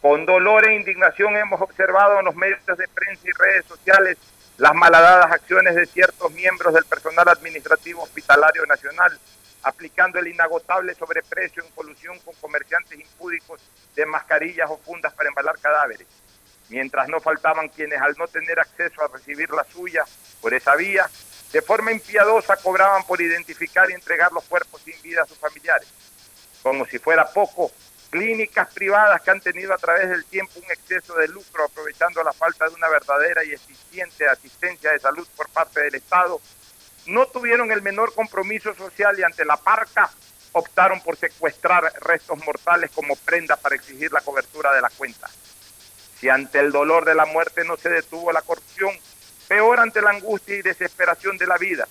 Con 0.00 0.24
dolor 0.24 0.66
e 0.66 0.76
indignación 0.76 1.36
hemos 1.36 1.60
observado 1.60 2.18
en 2.18 2.24
los 2.26 2.36
medios 2.36 2.64
de 2.64 2.88
prensa 2.88 3.28
y 3.28 3.32
redes 3.32 3.66
sociales 3.66 4.16
las 4.58 4.74
malhadadas 4.74 5.32
acciones 5.32 5.74
de 5.74 5.86
ciertos 5.86 6.32
miembros 6.32 6.72
del 6.72 6.84
personal 6.84 7.28
administrativo 7.28 8.02
hospitalario 8.02 8.64
nacional, 8.66 9.18
aplicando 9.66 10.20
el 10.20 10.28
inagotable 10.28 10.94
sobreprecio 10.94 11.60
en 11.64 11.70
colusión 11.72 12.16
con 12.20 12.36
comerciantes 12.36 13.00
impúdicos 13.00 13.60
de 13.96 14.06
mascarillas 14.06 14.70
o 14.70 14.78
fundas 14.78 15.12
para 15.12 15.28
embalar 15.28 15.58
cadáveres. 15.58 16.06
Mientras 16.68 17.08
no 17.08 17.18
faltaban 17.18 17.68
quienes 17.70 18.00
al 18.00 18.14
no 18.16 18.28
tener 18.28 18.60
acceso 18.60 19.02
a 19.02 19.08
recibir 19.08 19.50
la 19.50 19.64
suya 19.64 20.04
por 20.40 20.54
esa 20.54 20.76
vía, 20.76 21.10
de 21.52 21.62
forma 21.62 21.90
impiedosa 21.90 22.56
cobraban 22.58 23.02
por 23.08 23.20
identificar 23.20 23.90
y 23.90 23.94
entregar 23.94 24.32
los 24.32 24.44
cuerpos 24.44 24.82
sin 24.82 25.02
vida 25.02 25.22
a 25.22 25.26
sus 25.26 25.38
familiares. 25.38 25.88
Como 26.62 26.86
si 26.86 27.00
fuera 27.00 27.26
poco, 27.26 27.72
clínicas 28.10 28.72
privadas 28.72 29.20
que 29.20 29.32
han 29.32 29.40
tenido 29.40 29.74
a 29.74 29.78
través 29.78 30.08
del 30.08 30.24
tiempo 30.26 30.60
un 30.60 30.70
exceso 30.70 31.16
de 31.16 31.26
lucro 31.26 31.64
aprovechando 31.64 32.22
la 32.22 32.32
falta 32.32 32.68
de 32.68 32.74
una 32.74 32.88
verdadera 32.88 33.44
y 33.44 33.52
eficiente 33.52 34.28
asistencia 34.28 34.92
de 34.92 35.00
salud 35.00 35.26
por 35.36 35.48
parte 35.48 35.80
del 35.80 35.96
Estado, 35.96 36.40
no 37.06 37.26
tuvieron 37.26 37.70
el 37.72 37.82
menor 37.82 38.14
compromiso 38.14 38.74
social 38.74 39.18
y 39.18 39.22
ante 39.22 39.44
la 39.44 39.56
parca 39.56 40.10
optaron 40.52 41.00
por 41.02 41.16
secuestrar 41.16 41.92
restos 42.00 42.38
mortales 42.44 42.90
como 42.94 43.14
prenda 43.16 43.56
para 43.56 43.76
exigir 43.76 44.10
la 44.12 44.20
cobertura 44.20 44.72
de 44.72 44.80
la 44.80 44.90
cuenta. 44.90 45.28
Si 46.18 46.28
ante 46.28 46.58
el 46.58 46.72
dolor 46.72 47.04
de 47.04 47.14
la 47.14 47.26
muerte 47.26 47.64
no 47.64 47.76
se 47.76 47.90
detuvo 47.90 48.32
la 48.32 48.42
corrupción, 48.42 48.90
peor 49.48 49.80
ante 49.80 50.00
la 50.00 50.10
angustia 50.10 50.56
y 50.56 50.62
desesperación 50.62 51.36
de 51.36 51.46
la 51.46 51.58
vida, 51.58 51.86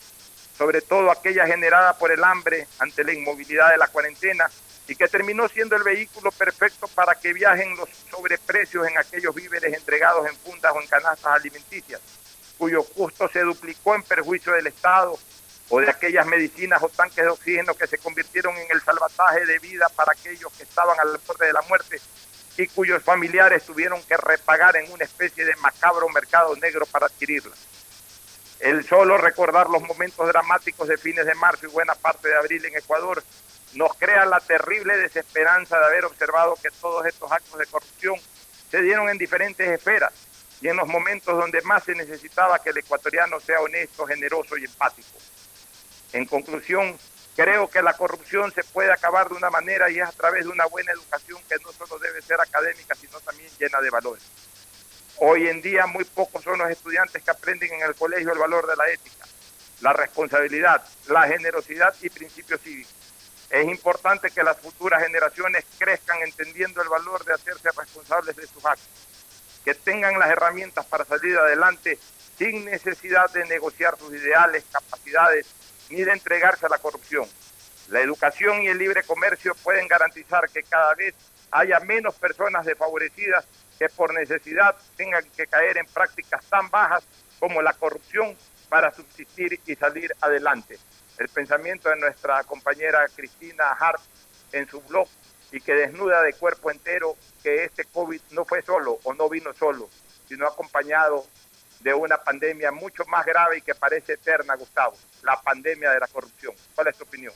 sobre 0.58 0.82
todo 0.82 1.12
aquella 1.12 1.46
generada 1.46 1.98
por 1.98 2.12
el 2.12 2.24
hambre 2.24 2.68
ante 2.80 3.04
la 3.04 3.14
inmovilidad 3.14 3.70
de 3.70 3.78
la 3.78 3.88
cuarentena 3.88 4.50
y 4.88 4.96
que 4.96 5.08
terminó 5.08 5.48
siendo 5.48 5.76
el 5.76 5.84
vehículo 5.84 6.32
perfecto 6.32 6.88
para 6.88 7.16
que 7.16 7.34
viajen 7.34 7.76
los 7.76 7.90
sobreprecios 8.10 8.88
en 8.88 8.98
aquellos 8.98 9.34
víveres 9.34 9.74
entregados 9.74 10.28
en 10.28 10.36
fundas 10.38 10.74
o 10.76 10.82
en 10.82 10.88
canastas 10.88 11.34
alimenticias, 11.34 12.02
cuyo 12.58 12.84
costo 12.84 13.28
se 13.30 13.42
duplicó 13.42 13.96
en 13.96 14.04
perjuicio 14.04 14.54
del 14.54 14.68
Estado, 14.68 15.18
o 15.70 15.80
de 15.80 15.90
aquellas 15.90 16.26
medicinas 16.28 16.82
o 16.84 16.90
tanques 16.90 17.24
de 17.24 17.30
oxígeno 17.30 17.74
que 17.74 17.88
se 17.88 17.98
convirtieron 17.98 18.56
en 18.56 18.68
el 18.70 18.82
salvataje 18.82 19.46
de 19.46 19.60
vida 19.60 19.88
para 19.96 20.12
aquellos 20.12 20.52
que 20.54 20.64
estaban 20.64 21.00
al 21.00 21.20
borde 21.26 21.48
de 21.48 21.54
la 21.54 21.62
muerte 21.64 22.00
y 22.58 22.68
cuyos 22.68 23.04
familiares 23.04 23.64
tuvieron 23.66 24.02
que 24.04 24.16
repagar 24.16 24.78
en 24.78 24.92
una 24.92 25.04
especie 25.04 25.44
de 25.44 25.56
macabro 25.58 26.08
mercado 26.10 26.56
negro 26.58 26.86
para 26.86 27.08
adquirirlas. 27.08 27.58
El 28.60 28.88
solo 28.88 29.18
recordar 29.18 29.70
los 29.70 29.82
momentos 29.82 30.26
dramáticos 30.28 30.88
de 30.88 30.98
fines 30.98 31.26
de 31.26 31.36
marzo 31.36 31.66
y 31.66 31.70
buena 31.70 31.96
parte 31.96 32.30
de 32.30 32.36
abril 32.36 32.64
en 32.66 32.78
Ecuador 32.78 33.22
nos 33.74 33.94
crea 33.96 34.26
la 34.26 34.40
terrible 34.40 34.96
desesperanza 34.98 35.78
de 35.78 35.86
haber 35.86 36.06
observado 36.06 36.56
que 36.62 36.70
todos 36.80 37.06
estos 37.06 37.30
actos 37.30 37.60
de 37.60 37.66
corrupción 37.66 38.16
se 38.72 38.82
dieron 38.82 39.10
en 39.10 39.18
diferentes 39.18 39.68
esferas 39.68 40.14
y 40.62 40.68
en 40.68 40.78
los 40.78 40.88
momentos 40.88 41.38
donde 41.38 41.62
más 41.62 41.84
se 41.84 41.94
necesitaba 41.96 42.60
que 42.60 42.70
el 42.70 42.78
ecuatoriano 42.78 43.40
sea 43.40 43.60
honesto, 43.62 44.06
generoso 44.08 44.58
y 44.58 44.66
empático. 44.66 45.18
En 46.14 46.26
conclusión, 46.26 46.98
creo 47.36 47.70
que 47.70 47.82
la 47.82 47.94
corrupción 47.94 48.52
se 48.54 48.64
puede 48.64 48.92
acabar 48.92 49.28
de 49.30 49.36
una 49.36 49.50
manera 49.50 49.90
y 49.90 50.00
es 50.00 50.08
a 50.08 50.12
través 50.12 50.46
de 50.46 50.52
una 50.52 50.66
buena 50.66 50.92
educación 50.92 51.40
que 51.50 51.56
no 51.64 51.72
solo 51.74 52.00
debe 52.00 52.22
ser 52.22 52.40
académica, 52.40 52.96
sino 52.96 53.20
también 53.20 53.50
llena 53.60 53.82
de 53.82 53.90
valores. 53.90 54.24
Hoy 55.18 55.48
en 55.48 55.62
día 55.62 55.86
muy 55.88 56.04
pocos 56.04 56.44
son 56.44 56.58
los 56.58 56.70
estudiantes 56.70 57.24
que 57.24 57.32
aprenden 57.32 57.74
en 57.74 57.82
el 57.82 57.96
colegio 57.96 58.32
el 58.32 58.40
valor 58.40 58.68
de 58.68 58.76
la 58.76 58.90
ética, 58.90 59.26
la 59.82 59.94
responsabilidad, 59.94 60.84
la 61.08 61.28
generosidad 61.28 61.94
y 62.02 62.10
principios 62.10 62.62
cívicos. 62.62 62.94
Es 63.50 63.66
importante 63.66 64.32
que 64.32 64.44
las 64.44 64.58
futuras 64.60 65.04
generaciones 65.04 65.64
crezcan 65.78 66.22
entendiendo 66.22 66.82
el 66.82 66.90
valor 66.90 67.24
de 67.24 67.34
hacerse 67.34 67.70
responsables 67.72 68.36
de 68.36 68.48
sus 68.48 68.66
actos, 68.66 68.88
que 69.66 69.74
tengan 69.74 70.20
las 70.20 70.30
herramientas 70.30 70.86
para 70.86 71.04
salir 71.04 71.36
adelante 71.38 71.98
sin 72.38 72.66
necesidad 72.66 73.30
de 73.32 73.46
negociar 73.46 73.98
sus 73.98 74.14
ideales, 74.14 74.64
capacidades, 74.72 75.48
ni 75.90 76.04
de 76.04 76.12
entregarse 76.12 76.68
a 76.68 76.70
la 76.70 76.78
corrupción. 76.78 77.28
La 77.90 78.02
educación 78.02 78.62
y 78.62 78.68
el 78.68 78.78
libre 78.78 79.04
comercio 79.04 79.56
pueden 79.64 79.88
garantizar 79.88 80.48
que 80.50 80.64
cada 80.64 80.94
vez 80.94 81.16
haya 81.52 81.80
menos 81.80 82.16
personas 82.16 82.66
desfavorecidas 82.66 83.46
que 83.80 83.90
por 83.90 84.14
necesidad 84.14 84.76
tengan 84.96 85.24
que 85.32 85.48
caer 85.48 85.78
en 85.78 85.86
prácticas 85.88 86.46
tan 86.46 86.70
bajas 86.70 87.04
como 87.40 87.62
la 87.62 87.74
corrupción 87.74 88.36
para 88.70 88.94
subsistir 88.94 89.60
y 89.66 89.76
salir 89.76 90.14
adelante. 90.22 90.78
El 91.18 91.30
pensamiento 91.30 91.90
de 91.90 91.98
nuestra 91.98 92.44
compañera 92.44 93.06
Cristina 93.16 93.72
Hart 93.72 94.02
en 94.52 94.68
su 94.68 94.82
blog 94.82 95.08
y 95.56 95.62
que 95.62 95.74
desnuda 95.74 96.22
de 96.22 96.34
cuerpo 96.34 96.70
entero 96.70 97.16
que 97.42 97.64
este 97.64 97.86
COVID 97.86 98.20
no 98.32 98.44
fue 98.44 98.62
solo 98.62 99.00
o 99.04 99.14
no 99.14 99.30
vino 99.30 99.54
solo, 99.54 99.90
sino 100.28 100.46
acompañado 100.46 101.26
de 101.80 101.94
una 101.94 102.18
pandemia 102.18 102.74
mucho 102.74 103.06
más 103.06 103.26
grave 103.26 103.60
y 103.60 103.62
que 103.62 103.74
parece 103.74 104.14
eterna, 104.14 104.58
Gustavo, 104.58 104.98
la 105.24 105.40
pandemia 105.42 105.92
de 105.92 106.00
la 106.02 106.08
corrupción. 106.08 106.54
¿Cuál 106.76 106.90
es 106.90 106.98
tu 106.98 107.06
opinión? 107.06 107.32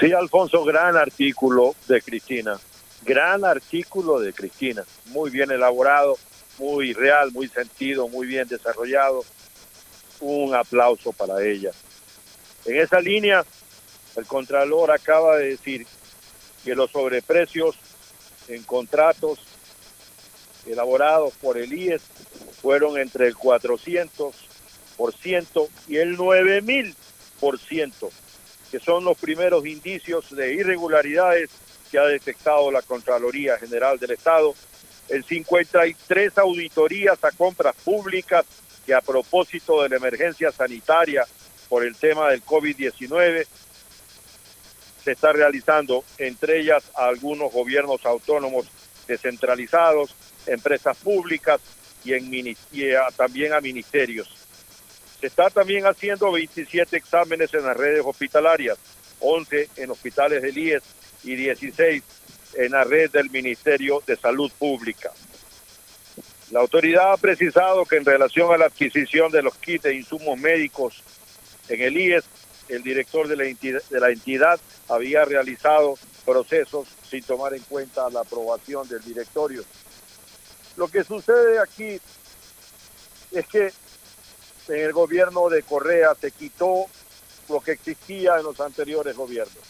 Sí, 0.00 0.14
Alfonso, 0.14 0.64
gran 0.64 0.96
artículo 0.96 1.74
de 1.86 2.00
Cristina. 2.00 2.58
Gran 3.02 3.44
artículo 3.44 4.18
de 4.18 4.32
Cristina. 4.32 4.82
Muy 5.06 5.28
bien 5.28 5.50
elaborado, 5.50 6.16
muy 6.56 6.94
real, 6.94 7.32
muy 7.32 7.48
sentido, 7.48 8.08
muy 8.08 8.26
bien 8.26 8.48
desarrollado. 8.48 9.26
Un 10.20 10.54
aplauso 10.54 11.12
para 11.12 11.44
ella. 11.44 11.72
En 12.64 12.80
esa 12.80 12.98
línea, 12.98 13.44
el 14.16 14.24
Contralor 14.24 14.90
acaba 14.90 15.36
de 15.36 15.50
decir 15.50 15.86
que 16.64 16.74
los 16.74 16.90
sobreprecios 16.90 17.76
en 18.48 18.64
contratos 18.64 19.38
elaborados 20.66 21.32
por 21.40 21.56
el 21.56 21.72
IES 21.72 22.02
fueron 22.60 22.98
entre 22.98 23.28
el 23.28 23.34
400% 23.34 25.68
y 25.88 25.96
el 25.96 26.18
9000%, 26.18 28.10
que 28.70 28.80
son 28.80 29.04
los 29.04 29.16
primeros 29.18 29.66
indicios 29.66 30.30
de 30.30 30.54
irregularidades 30.54 31.50
que 31.90 31.98
ha 31.98 32.04
detectado 32.04 32.70
la 32.70 32.82
Contraloría 32.82 33.58
General 33.58 33.98
del 33.98 34.12
Estado. 34.12 34.54
En 35.08 35.24
53 35.24 36.38
auditorías 36.38 37.18
a 37.24 37.32
compras 37.32 37.74
públicas 37.84 38.44
que 38.86 38.94
a 38.94 39.00
propósito 39.00 39.82
de 39.82 39.88
la 39.88 39.96
emergencia 39.96 40.52
sanitaria 40.52 41.26
por 41.68 41.84
el 41.84 41.96
tema 41.96 42.30
del 42.30 42.44
COVID-19 42.44 43.44
se 45.02 45.12
está 45.12 45.32
realizando, 45.32 46.04
entre 46.18 46.60
ellas 46.60 46.84
algunos 46.94 47.52
gobiernos 47.52 48.04
autónomos 48.04 48.66
descentralizados, 49.06 50.14
empresas 50.46 50.96
públicas 50.98 51.60
y, 52.04 52.14
en, 52.14 52.32
y 52.34 52.56
también 53.16 53.52
a 53.52 53.60
ministerios. 53.60 54.28
Se 55.20 55.26
está 55.26 55.50
también 55.50 55.86
haciendo 55.86 56.32
27 56.32 56.96
exámenes 56.96 57.52
en 57.52 57.64
las 57.66 57.76
redes 57.76 58.02
hospitalarias, 58.04 58.78
11 59.20 59.68
en 59.76 59.90
hospitales 59.90 60.42
del 60.42 60.56
IES 60.56 60.82
y 61.24 61.34
16 61.34 62.02
en 62.54 62.72
la 62.72 62.84
red 62.84 63.10
del 63.10 63.30
Ministerio 63.30 64.02
de 64.06 64.16
Salud 64.16 64.50
Pública. 64.58 65.10
La 66.50 66.60
autoridad 66.60 67.12
ha 67.12 67.16
precisado 67.16 67.84
que 67.84 67.96
en 67.96 68.04
relación 68.04 68.52
a 68.52 68.58
la 68.58 68.66
adquisición 68.66 69.30
de 69.30 69.42
los 69.42 69.54
kits 69.56 69.84
de 69.84 69.94
insumos 69.94 70.38
médicos 70.38 71.02
en 71.68 71.80
el 71.82 71.96
IES, 71.96 72.24
el 72.70 72.82
director 72.82 73.28
de 73.28 73.36
la 73.36 74.08
entidad, 74.10 74.60
había 74.88 75.24
realizado 75.24 75.98
procesos 76.24 76.88
sin 77.08 77.22
tomar 77.24 77.54
en 77.54 77.62
cuenta 77.62 78.08
la 78.10 78.20
aprobación 78.20 78.88
del 78.88 79.02
directorio. 79.02 79.64
Lo 80.76 80.88
que 80.88 81.04
sucede 81.04 81.58
aquí 81.58 82.00
es 83.32 83.46
que 83.48 83.72
en 84.68 84.80
el 84.80 84.92
gobierno 84.92 85.48
de 85.48 85.62
Correa 85.62 86.14
se 86.14 86.30
quitó 86.30 86.86
lo 87.48 87.60
que 87.60 87.72
existía 87.72 88.36
en 88.36 88.44
los 88.44 88.60
anteriores 88.60 89.16
gobiernos. 89.16 89.64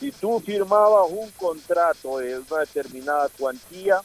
Si 0.00 0.10
tú 0.10 0.40
firmabas 0.40 1.10
un 1.10 1.30
contrato 1.32 2.18
de 2.18 2.38
una 2.38 2.58
determinada 2.60 3.28
cuantía, 3.38 4.00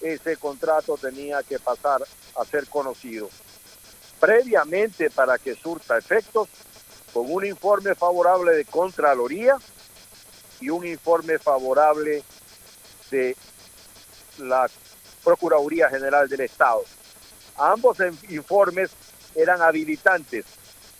ese 0.00 0.36
contrato 0.38 0.96
tenía 0.96 1.42
que 1.42 1.58
pasar 1.58 2.02
a 2.36 2.44
ser 2.46 2.66
conocido 2.68 3.28
previamente 4.24 5.10
para 5.10 5.36
que 5.36 5.54
surta 5.54 5.98
efectos 5.98 6.48
con 7.14 7.32
un 7.32 7.46
informe 7.46 7.94
favorable 7.94 8.52
de 8.56 8.64
Contraloría 8.64 9.56
y 10.60 10.68
un 10.68 10.84
informe 10.84 11.38
favorable 11.38 12.24
de 13.10 13.36
la 14.38 14.68
Procuraduría 15.22 15.88
General 15.88 16.28
del 16.28 16.40
Estado. 16.40 16.82
Ambos 17.56 17.98
informes 18.28 18.90
eran 19.36 19.62
habilitantes, 19.62 20.44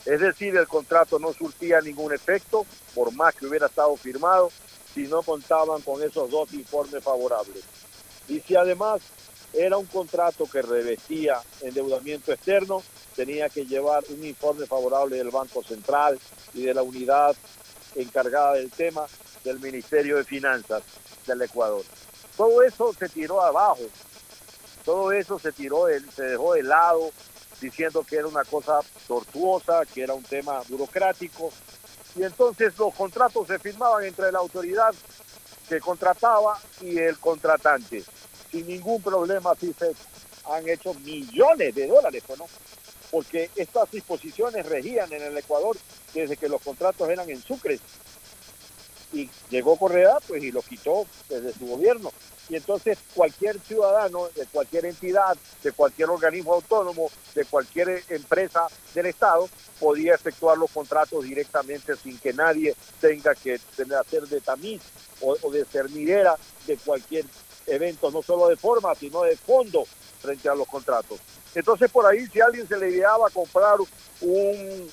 es 0.07 0.20
decir, 0.20 0.57
el 0.57 0.69
contrato 0.69 1.19
no 1.19 1.32
surtía 1.32 1.81
ningún 1.81 2.15
efecto, 2.15 2.65
por 2.95 3.12
más 3.12 3.35
que 3.35 3.47
hubiera 3.47 3.66
estado 3.66 3.97
firmado, 3.97 4.53
si 4.95 5.09
no 5.09 5.23
contaban 5.23 5.82
con 5.82 6.01
esos 6.01 6.31
dos 6.31 6.53
informes 6.53 7.03
favorables. 7.03 7.65
Y 8.28 8.39
si 8.41 8.55
además 8.55 9.01
era 9.53 9.77
un 9.77 9.86
contrato 9.86 10.45
que 10.51 10.62
revestía 10.62 11.41
endeudamiento 11.61 12.32
externo, 12.32 12.85
tenía 13.15 13.49
que 13.49 13.65
llevar 13.65 14.05
un 14.09 14.24
informe 14.24 14.66
favorable 14.66 15.16
del 15.16 15.31
Banco 15.31 15.62
Central 15.62 16.19
y 16.53 16.62
de 16.62 16.74
la 16.74 16.82
unidad 16.82 17.35
encargada 17.95 18.55
del 18.55 18.70
tema 18.70 19.07
del 19.45 19.61
Ministerio 19.61 20.16
de 20.16 20.24
Finanzas 20.24 20.82
del 21.27 21.43
Ecuador. 21.43 21.85
Todo 22.36 22.62
eso 22.62 22.93
se 22.93 23.09
tiró 23.09 23.41
abajo, 23.43 23.82
todo 24.85 25.12
eso 25.12 25.39
se 25.39 25.53
tiró, 25.53 25.86
se 26.15 26.23
dejó 26.23 26.55
de 26.55 26.62
lado, 26.62 27.11
diciendo 27.61 28.05
que 28.05 28.16
era 28.16 28.27
una 28.27 28.45
cosa 28.45 28.81
tortuosa, 29.07 29.82
que 29.86 30.03
era 30.03 30.15
un 30.15 30.24
tema 30.24 30.61
burocrático, 30.69 31.53
y 32.16 32.23
entonces 32.23 32.77
los 32.78 32.95
contratos 32.95 33.47
se 33.47 33.59
firmaban 33.59 34.05
entre 34.05 34.31
la 34.31 34.41
autoridad 34.41 34.95
que 35.69 35.81
contrataba 35.81 36.59
y 36.81 36.99
el 36.99 37.19
contratante. 37.19 38.05
Sin 38.51 38.66
ningún 38.66 39.03
problema, 39.03 39.53
así 39.53 39.74
se 39.78 39.93
han 40.47 40.69
hecho 40.69 40.95
millones 40.95 41.74
de 41.74 41.86
dólares, 41.86 42.23
¿no? 42.36 42.47
Porque 43.15 43.49
estas 43.55 43.89
disposiciones 43.93 44.66
regían 44.66 45.12
en 45.12 45.23
el 45.23 45.39
Ecuador 45.39 45.77
desde 46.12 46.36
que 46.36 46.49
los 46.49 46.61
contratos 46.61 47.09
eran 47.09 47.31
en 47.31 47.41
Sucre. 47.41 47.78
Y 49.12 49.31
llegó 49.51 49.77
Correa, 49.77 50.16
pues, 50.27 50.43
y 50.43 50.51
lo 50.51 50.62
quitó 50.62 51.07
desde 51.28 51.53
su 51.53 51.65
gobierno. 51.65 52.11
Y 52.49 52.57
entonces 52.57 52.99
cualquier 53.15 53.61
ciudadano 53.61 54.27
de 54.35 54.47
cualquier 54.47 54.86
entidad, 54.86 55.36
de 55.62 55.70
cualquier 55.70 56.11
organismo 56.11 56.55
autónomo, 56.55 57.09
de 57.36 57.45
cualquier 57.45 58.03
empresa 58.09 58.66
del 58.95 59.07
Estado, 59.07 59.49
podía 59.78 60.16
efectuar 60.16 60.59
los 60.59 60.73
contratos 60.73 61.23
directamente 61.23 61.95
sin 61.95 62.19
que 62.19 62.32
nadie 62.32 62.74
tenga 63.01 63.36
que 63.36 63.61
hacer 63.97 64.27
de 64.27 64.41
tamiz 64.41 64.82
o, 65.20 65.53
de 65.53 65.65
cernidera 65.66 66.36
de 66.66 66.77
cualquier 66.78 67.27
evento, 67.69 68.11
no 68.11 68.23
solo 68.24 68.49
de 68.49 68.57
forma, 68.57 68.93
sino 68.97 69.23
de 69.23 69.36
fondo 69.36 69.85
frente 70.20 70.49
a 70.49 70.57
los 70.57 70.66
contratos. 70.66 71.20
Entonces 71.55 71.91
por 71.91 72.07
ahí 72.07 72.27
si 72.27 72.41
alguien 72.41 72.67
se 72.67 72.77
le 72.77 72.91
ideaba 72.91 73.31
comprar 73.31 73.79
un 74.21 74.91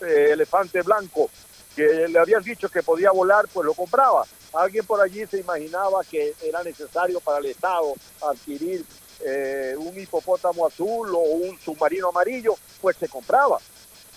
eh, 0.00 0.30
elefante 0.32 0.82
blanco 0.82 1.30
que 1.76 2.08
le 2.08 2.18
habían 2.18 2.42
dicho 2.42 2.68
que 2.68 2.82
podía 2.82 3.10
volar, 3.10 3.46
pues 3.52 3.64
lo 3.64 3.74
compraba. 3.74 4.24
Alguien 4.52 4.84
por 4.84 5.00
allí 5.00 5.24
se 5.26 5.38
imaginaba 5.38 6.02
que 6.04 6.34
era 6.42 6.62
necesario 6.62 7.20
para 7.20 7.38
el 7.38 7.46
Estado 7.46 7.94
adquirir 8.20 8.84
eh, 9.20 9.74
un 9.78 9.98
hipopótamo 9.98 10.66
azul 10.66 11.14
o 11.14 11.20
un 11.20 11.58
submarino 11.60 12.08
amarillo, 12.08 12.54
pues 12.80 12.96
se 12.96 13.08
compraba. 13.08 13.58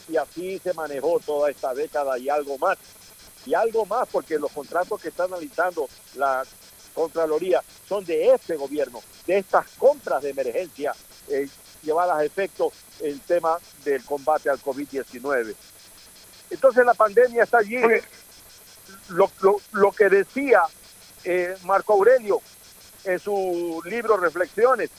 Y 0.10 0.18
así 0.18 0.60
se 0.60 0.74
manejó 0.74 1.20
toda 1.20 1.50
esta 1.50 1.74
década 1.74 2.18
y 2.18 2.28
algo 2.28 2.58
más. 2.58 2.78
Y 3.46 3.54
algo 3.54 3.86
más 3.86 4.08
porque 4.12 4.38
los 4.38 4.52
contratos 4.52 5.02
que 5.02 5.10
está 5.10 5.24
analizando 5.24 5.88
la 6.16 6.44
Contraloría 6.96 7.62
son 7.88 8.06
de 8.06 8.34
este 8.34 8.56
gobierno, 8.56 9.02
de 9.28 9.40
estas 9.40 9.70
compras 9.78 10.24
de 10.24 10.30
emergencia 10.30 10.94
eh, 11.28 11.48
llevadas 11.86 12.18
a 12.18 12.26
efecto 12.26 12.72
el 13.02 13.22
tema 13.22 13.58
del 13.84 14.04
combate 14.04 14.50
al 14.50 14.62
COVID-19. 14.62 15.56
Entonces 16.50 16.86
la 16.86 16.94
pandemia 16.94 17.44
está 17.44 17.60
allí. 17.60 17.78
Lo, 19.10 19.32
lo, 19.72 19.92
que 19.92 20.10
decía 20.10 20.62
eh, 21.24 21.56
Marco 21.64 21.94
Aurelio 21.94 22.42
en 23.04 23.20
su 23.20 23.82
libro 23.86 24.18
Reflexiones, 24.18 24.90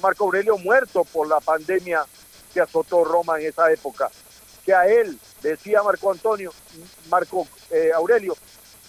Marco 0.00 0.24
Aurelio 0.24 0.56
muerto 0.58 1.04
por 1.04 1.28
la 1.28 1.40
pandemia 1.40 2.04
que 2.52 2.60
azotó 2.60 3.04
Roma 3.04 3.40
en 3.40 3.46
esa 3.48 3.70
época, 3.72 4.10
que 4.64 4.74
a 4.74 4.86
él, 4.86 5.18
decía 5.42 5.82
Marco 5.82 6.10
Antonio, 6.10 6.52
Marco 7.08 7.46
eh, 7.70 7.90
Aurelio, 7.94 8.36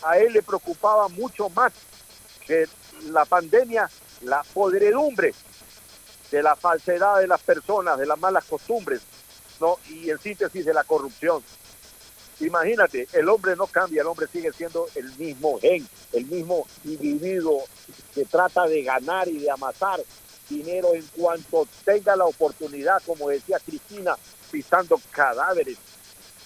a 0.03 0.17
él 0.17 0.33
le 0.33 0.43
preocupaba 0.43 1.07
mucho 1.09 1.49
más 1.49 1.73
que 2.45 2.67
la 3.09 3.25
pandemia, 3.25 3.89
la 4.21 4.43
podredumbre 4.53 5.33
de 6.35 6.43
la 6.43 6.57
falsedad 6.57 7.19
de 7.19 7.27
las 7.27 7.41
personas, 7.41 7.97
de 7.97 8.05
las 8.05 8.19
malas 8.19 8.43
costumbres, 8.43 9.01
¿no? 9.61 9.79
y 9.87 10.09
en 10.09 10.19
síntesis 10.19 10.65
de 10.65 10.73
la 10.73 10.83
corrupción. 10.83 11.41
Imagínate, 12.41 13.07
el 13.13 13.29
hombre 13.29 13.55
no 13.55 13.67
cambia, 13.67 14.01
el 14.01 14.07
hombre 14.07 14.27
sigue 14.27 14.51
siendo 14.51 14.85
el 14.95 15.15
mismo 15.15 15.57
gen, 15.61 15.87
el 16.11 16.25
mismo 16.25 16.67
individuo 16.83 17.63
que 18.13 18.25
trata 18.25 18.67
de 18.67 18.83
ganar 18.83 19.29
y 19.29 19.37
de 19.39 19.49
amasar 19.49 20.01
dinero 20.49 20.93
en 20.93 21.05
cuanto 21.15 21.65
tenga 21.85 22.17
la 22.17 22.25
oportunidad, 22.25 23.01
como 23.05 23.29
decía 23.29 23.57
Cristina, 23.65 24.17
pisando 24.51 24.99
cadáveres. 25.11 25.77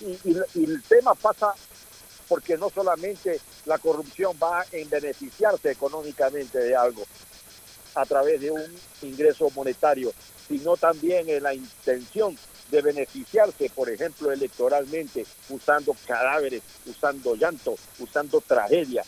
Y, 0.02 0.38
el 0.64 0.84
tema 0.88 1.16
pasa 1.16 1.52
porque 2.28 2.60
no 2.60 2.70
solamente 2.70 3.42
la 3.66 3.80
corrupción 3.80 4.38
va 4.42 4.64
en 4.72 4.88
beneficiarse 4.88 5.72
económicamente 5.72 6.60
de 6.60 6.76
algo 6.76 7.04
a 8.02 8.06
través 8.06 8.42
de 8.42 8.52
un 8.52 8.64
ingreso 9.02 9.50
monetario, 9.56 10.12
sino 10.48 10.78
también 10.78 11.30
en 11.30 11.44
la 11.44 11.54
intención 11.54 12.38
de 12.72 12.82
beneficiarse, 12.82 13.70
por 13.74 13.90
ejemplo, 13.90 14.32
electoralmente, 14.32 15.26
usando 15.50 15.96
cadáveres, 16.06 16.62
usando 16.86 17.36
llanto, 17.36 17.76
usando 18.00 18.42
tragedia. 18.42 19.04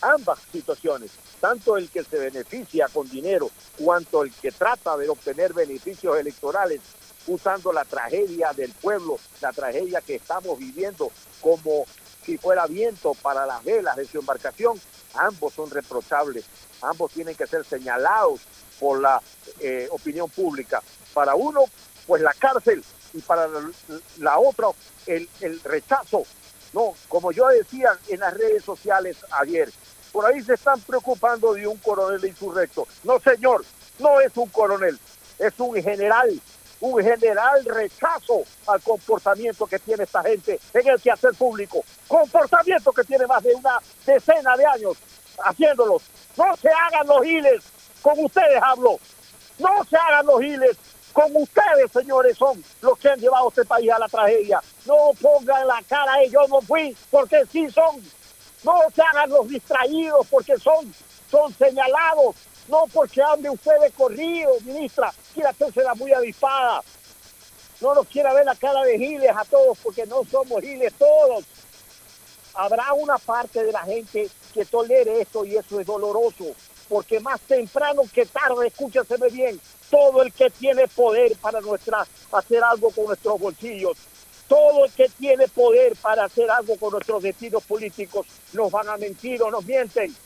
Ambas 0.00 0.40
situaciones, 0.50 1.12
tanto 1.40 1.76
el 1.76 1.88
que 1.88 2.02
se 2.02 2.18
beneficia 2.18 2.88
con 2.88 3.08
dinero, 3.08 3.50
cuanto 3.78 4.24
el 4.24 4.32
que 4.32 4.50
trata 4.50 4.96
de 4.96 5.08
obtener 5.08 5.52
beneficios 5.52 6.18
electorales, 6.18 6.80
usando 7.26 7.72
la 7.72 7.84
tragedia 7.84 8.52
del 8.52 8.72
pueblo, 8.72 9.18
la 9.40 9.52
tragedia 9.52 10.00
que 10.00 10.16
estamos 10.16 10.58
viviendo 10.58 11.10
como 11.40 11.86
si 12.24 12.38
fuera 12.38 12.66
viento 12.66 13.14
para 13.14 13.46
las 13.46 13.62
velas 13.64 13.96
de 13.96 14.06
su 14.06 14.18
embarcación, 14.18 14.80
ambos 15.14 15.54
son 15.54 15.70
reprochables, 15.70 16.44
ambos 16.82 17.12
tienen 17.12 17.34
que 17.34 17.46
ser 17.46 17.64
señalados 17.64 18.40
por 18.80 19.00
la 19.00 19.20
eh, 19.60 19.88
opinión 19.90 20.28
pública. 20.30 20.82
Para 21.14 21.34
uno, 21.34 21.64
pues 22.06 22.22
la 22.22 22.34
cárcel, 22.34 22.82
y 23.14 23.20
para 23.20 23.48
la, 24.18 24.38
otra 24.38 24.68
el, 25.06 25.28
el 25.40 25.60
rechazo. 25.60 26.22
No, 26.72 26.94
como 27.08 27.32
yo 27.32 27.46
decía 27.48 27.98
en 28.08 28.20
las 28.20 28.34
redes 28.34 28.64
sociales 28.64 29.18
ayer, 29.32 29.70
por 30.10 30.26
ahí 30.26 30.42
se 30.42 30.54
están 30.54 30.80
preocupando 30.80 31.52
de 31.54 31.66
un 31.66 31.76
coronel 31.78 32.24
insurrecto. 32.24 32.86
No, 33.04 33.20
señor, 33.20 33.64
no 33.98 34.20
es 34.20 34.36
un 34.36 34.48
coronel, 34.48 34.98
es 35.38 35.52
un 35.58 35.74
general, 35.82 36.40
un 36.82 37.02
general 37.02 37.64
rechazo 37.64 38.42
al 38.66 38.82
comportamiento 38.82 39.66
que 39.66 39.78
tiene 39.78 40.02
esta 40.02 40.22
gente 40.22 40.60
en 40.74 40.88
el 40.88 41.00
quehacer 41.00 41.32
público. 41.34 41.84
Comportamiento 42.08 42.92
que 42.92 43.04
tiene 43.04 43.26
más 43.26 43.42
de 43.42 43.54
una 43.54 43.78
decena 44.04 44.56
de 44.56 44.66
años 44.66 44.96
haciéndolos. 45.44 46.02
No 46.36 46.56
se 46.56 46.68
hagan 46.68 47.06
los 47.06 47.22
giles, 47.22 47.62
con 48.02 48.18
ustedes 48.24 48.60
hablo. 48.60 48.98
No 49.58 49.84
se 49.88 49.96
hagan 49.96 50.26
los 50.26 50.40
giles 50.40 50.76
como 51.12 51.40
ustedes, 51.40 51.92
señores, 51.92 52.36
son 52.38 52.62
los 52.80 52.98
que 52.98 53.10
han 53.10 53.20
llevado 53.20 53.46
a 53.46 53.48
este 53.48 53.64
país 53.64 53.90
a 53.90 53.98
la 53.98 54.08
tragedia. 54.08 54.60
No 54.86 55.12
pongan 55.20 55.66
la 55.66 55.82
cara, 55.86 56.12
yo 56.24 56.40
no 56.48 56.60
fui, 56.62 56.96
porque 57.10 57.44
sí 57.50 57.70
son. 57.70 58.02
No 58.64 58.78
se 58.94 59.02
hagan 59.02 59.30
los 59.30 59.48
distraídos, 59.48 60.26
porque 60.30 60.56
son, 60.56 60.92
son 61.30 61.52
señalados. 61.54 62.36
No 62.72 62.86
porque 62.90 63.22
hable 63.22 63.50
usted 63.50 63.78
de 63.82 63.90
corrido, 63.90 64.50
ministra, 64.64 65.12
quiere 65.34 65.50
hacerse 65.50 65.82
la 65.82 65.94
muy 65.94 66.10
avispada. 66.10 66.80
No 67.82 67.94
nos 67.94 68.06
quiera 68.06 68.32
ver 68.32 68.46
la 68.46 68.54
cara 68.54 68.82
de 68.84 68.96
giles 68.96 69.30
a 69.36 69.44
todos, 69.44 69.76
porque 69.82 70.06
no 70.06 70.24
somos 70.24 70.62
giles 70.62 70.90
todos. 70.94 71.44
Habrá 72.54 72.94
una 72.94 73.18
parte 73.18 73.62
de 73.62 73.72
la 73.72 73.82
gente 73.82 74.26
que 74.54 74.64
tolere 74.64 75.20
esto 75.20 75.44
y 75.44 75.54
eso 75.54 75.80
es 75.80 75.86
doloroso, 75.86 76.46
porque 76.88 77.20
más 77.20 77.42
temprano 77.42 78.04
que 78.10 78.24
tarde, 78.24 78.68
escúcheseme 78.68 79.28
bien, 79.28 79.60
todo 79.90 80.22
el 80.22 80.32
que 80.32 80.48
tiene 80.48 80.88
poder 80.88 81.36
para 81.42 81.60
nuestra, 81.60 82.06
hacer 82.32 82.64
algo 82.64 82.90
con 82.90 83.04
nuestros 83.04 83.38
bolsillos, 83.38 83.98
todo 84.48 84.86
el 84.86 84.92
que 84.92 85.10
tiene 85.10 85.46
poder 85.48 85.94
para 85.96 86.24
hacer 86.24 86.50
algo 86.50 86.78
con 86.78 86.92
nuestros 86.92 87.22
destinos 87.22 87.62
políticos, 87.64 88.26
nos 88.54 88.70
van 88.70 88.88
a 88.88 88.96
mentir 88.96 89.42
o 89.42 89.50
nos 89.50 89.62
mienten. 89.66 90.16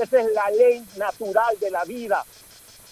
Esa 0.00 0.20
es 0.20 0.32
la 0.32 0.50
ley 0.50 0.84
natural 0.96 1.58
de 1.60 1.70
la 1.70 1.84
vida. 1.84 2.24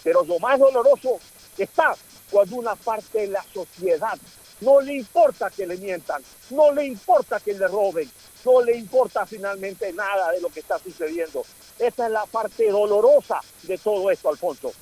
Pero 0.04 0.24
lo 0.24 0.38
más 0.38 0.58
doloroso 0.58 1.18
está 1.56 1.94
cuando 2.30 2.56
una 2.56 2.76
parte 2.76 3.20
de 3.20 3.28
la 3.28 3.42
sociedad 3.54 4.18
no 4.60 4.80
le 4.80 4.94
importa 4.96 5.50
que 5.50 5.66
le 5.66 5.76
mientan, 5.76 6.22
no 6.50 6.72
le 6.72 6.84
importa 6.84 7.40
que 7.40 7.54
le 7.54 7.66
roben, 7.68 8.10
no 8.44 8.60
le 8.60 8.76
importa 8.76 9.24
finalmente 9.24 9.92
nada 9.92 10.32
de 10.32 10.40
lo 10.40 10.48
que 10.48 10.60
está 10.60 10.78
sucediendo. 10.78 11.44
Esa 11.78 12.06
es 12.06 12.12
la 12.12 12.26
parte 12.26 12.68
dolorosa 12.70 13.40
de 13.62 13.78
todo 13.78 14.10
esto, 14.10 14.28
Alfonso. 14.28 14.72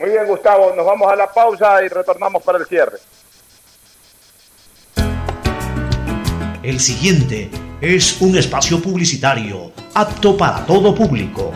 Muy 0.00 0.10
bien, 0.10 0.26
Gustavo, 0.26 0.74
nos 0.74 0.84
vamos 0.84 1.10
a 1.10 1.16
la 1.16 1.32
pausa 1.32 1.82
y 1.82 1.88
retornamos 1.88 2.42
para 2.42 2.58
el 2.58 2.66
cierre. 2.66 2.98
El 6.62 6.80
siguiente 6.80 7.50
es 7.80 8.20
un 8.20 8.36
espacio 8.36 8.80
publicitario 8.82 9.72
apto 9.94 10.36
para 10.36 10.66
todo 10.66 10.94
público. 10.94 11.52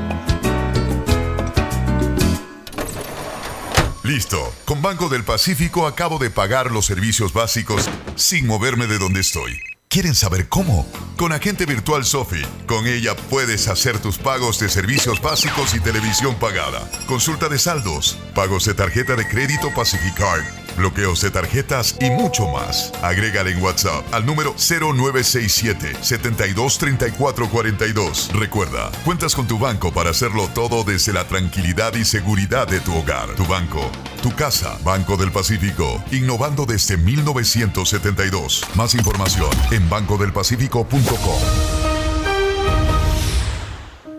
Listo. 4.04 4.52
Con 4.64 4.82
Banco 4.82 5.08
del 5.08 5.24
Pacífico 5.24 5.86
acabo 5.86 6.18
de 6.18 6.30
pagar 6.30 6.70
los 6.70 6.86
servicios 6.86 7.32
básicos 7.32 7.88
sin 8.16 8.46
moverme 8.46 8.86
de 8.86 8.98
donde 8.98 9.20
estoy. 9.20 9.60
¿Quieren 9.88 10.14
saber 10.14 10.48
cómo? 10.48 10.86
Con 11.18 11.32
Agente 11.32 11.66
Virtual 11.66 12.04
Sofi. 12.04 12.40
Con 12.66 12.86
ella 12.86 13.14
puedes 13.28 13.68
hacer 13.68 13.98
tus 13.98 14.16
pagos 14.16 14.58
de 14.58 14.70
servicios 14.70 15.20
básicos 15.20 15.74
y 15.74 15.80
televisión 15.80 16.34
pagada. 16.36 16.90
Consulta 17.06 17.48
de 17.48 17.58
saldos, 17.58 18.18
pagos 18.34 18.64
de 18.64 18.72
tarjeta 18.72 19.16
de 19.16 19.28
crédito 19.28 19.70
Pacificard, 19.74 20.44
bloqueos 20.76 21.20
de 21.20 21.30
tarjetas 21.30 21.96
y 22.00 22.10
mucho 22.10 22.48
más. 22.48 22.92
Agrégale 23.02 23.52
en 23.52 23.62
WhatsApp 23.62 24.04
al 24.12 24.26
número 24.26 24.54
0967 24.56 25.96
723442. 26.00 28.30
Recuerda, 28.34 28.90
cuentas 29.04 29.34
con 29.34 29.46
tu 29.46 29.58
banco 29.58 29.92
para 29.92 30.10
hacerlo 30.10 30.48
todo 30.54 30.84
desde 30.84 31.12
la 31.12 31.24
tranquilidad 31.24 31.94
y 31.94 32.04
seguridad 32.04 32.66
de 32.66 32.80
tu 32.80 32.96
hogar. 32.96 33.34
Tu 33.34 33.46
banco, 33.46 33.90
tu 34.22 34.34
casa, 34.34 34.78
Banco 34.84 35.16
del 35.16 35.32
Pacífico, 35.32 36.02
innovando 36.10 36.66
desde 36.66 36.96
1972. 36.96 38.62
Más 38.74 38.94
información 38.94 39.50
en 39.70 39.88
bancodelpacifico.com. 39.88 41.91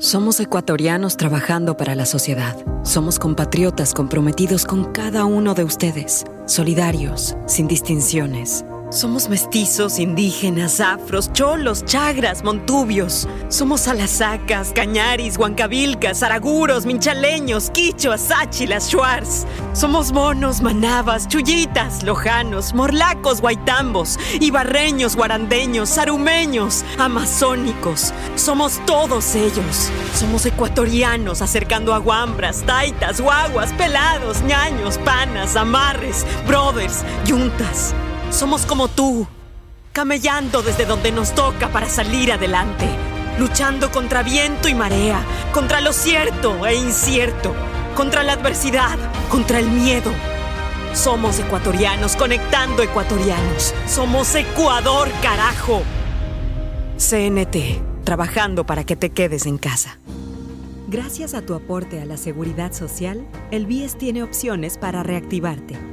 Somos 0.04 0.42
ecuatorianos 0.42 1.16
trabajando 1.16 1.78
para 1.78 1.96
la 1.96 2.06
sociedad. 2.06 2.58
Somos 2.84 3.20
compatriotas 3.20 3.94
comprometidos 3.94 4.66
con 4.66 4.92
cada 4.92 5.24
uno 5.24 5.54
de 5.54 5.64
ustedes, 5.64 6.26
solidarios, 6.46 7.38
sin 7.48 7.70
distinciones. 7.70 8.66
Somos 8.94 9.28
mestizos, 9.28 9.98
indígenas, 9.98 10.80
afros, 10.80 11.34
cholos, 11.34 11.84
chagras, 11.84 12.44
montubios. 12.44 13.28
Somos 13.49 13.88
alasacas, 13.88 14.72
cañaris, 14.72 15.36
huancabilcas, 15.36 16.22
araguros, 16.22 16.86
minchaleños, 16.86 17.72
quichuas, 17.72 18.22
sáchilas, 18.22 18.91
shuars. 18.91 19.48
Somos 19.74 20.11
monos, 20.11 20.61
manabas, 20.61 21.28
chullitas, 21.28 22.03
lojanos, 22.03 22.76
morlacos, 22.76 23.41
guaitambos, 23.41 24.20
ibarreños, 24.40 25.15
guarandeños, 25.15 25.90
sarumeños, 25.90 26.86
amazónicos. 26.99 28.14
Somos 28.36 28.80
todos 28.86 29.34
ellos. 29.34 29.90
Somos 30.14 30.45
ecuatorianos 30.45 31.41
acercando 31.41 31.95
aguambras, 31.95 32.61
taitas, 32.61 33.20
guaguas, 33.20 33.74
pelados, 33.74 34.44
ñaños, 34.44 34.99
panas, 34.99 35.56
amarres, 35.56 36.28
brothers, 36.45 37.03
yuntas. 37.26 37.95
Somos 38.34 38.66
como 38.66 38.88
tú, 38.88 39.28
camellando 39.92 40.64
desde 40.64 40.86
donde 40.86 41.12
nos 41.12 41.36
toca 41.36 41.70
para 41.72 41.88
salir 41.88 42.32
adelante, 42.32 42.88
luchando 43.38 43.92
contra 43.92 44.24
viento 44.24 44.68
y 44.68 44.74
marea, 44.74 45.24
contra 45.54 45.82
lo 45.82 45.94
cierto 45.94 46.66
e 46.66 46.74
incierto, 46.74 47.54
contra 47.96 48.24
la 48.24 48.34
adversidad, 48.34 48.98
contra 49.30 49.60
el 49.60 49.70
miedo. 49.70 50.12
Somos 50.96 51.38
ecuatorianos 51.38 52.16
conectando 52.16 52.82
ecuatorianos. 52.82 53.76
Somos 53.88 54.34
Ecuador, 54.34 55.10
carajo. 55.22 55.84
CNT, 56.98 58.04
trabajando 58.04 58.66
para 58.66 58.84
que 58.84 58.96
te 58.96 59.12
quedes 59.12 59.46
en 59.46 59.60
casa. 59.60 60.00
Gracias 60.88 61.36
a 61.36 61.44
tu 61.44 61.54
aporte 61.54 62.02
a 62.02 62.06
la 62.06 62.18
seguridad 62.18 62.74
social, 62.74 63.28
el 63.52 63.68
BIES 63.68 63.96
tiene 64.00 64.24
opciones 64.24 64.80
para 64.80 65.04
reactivarte. 65.04 65.93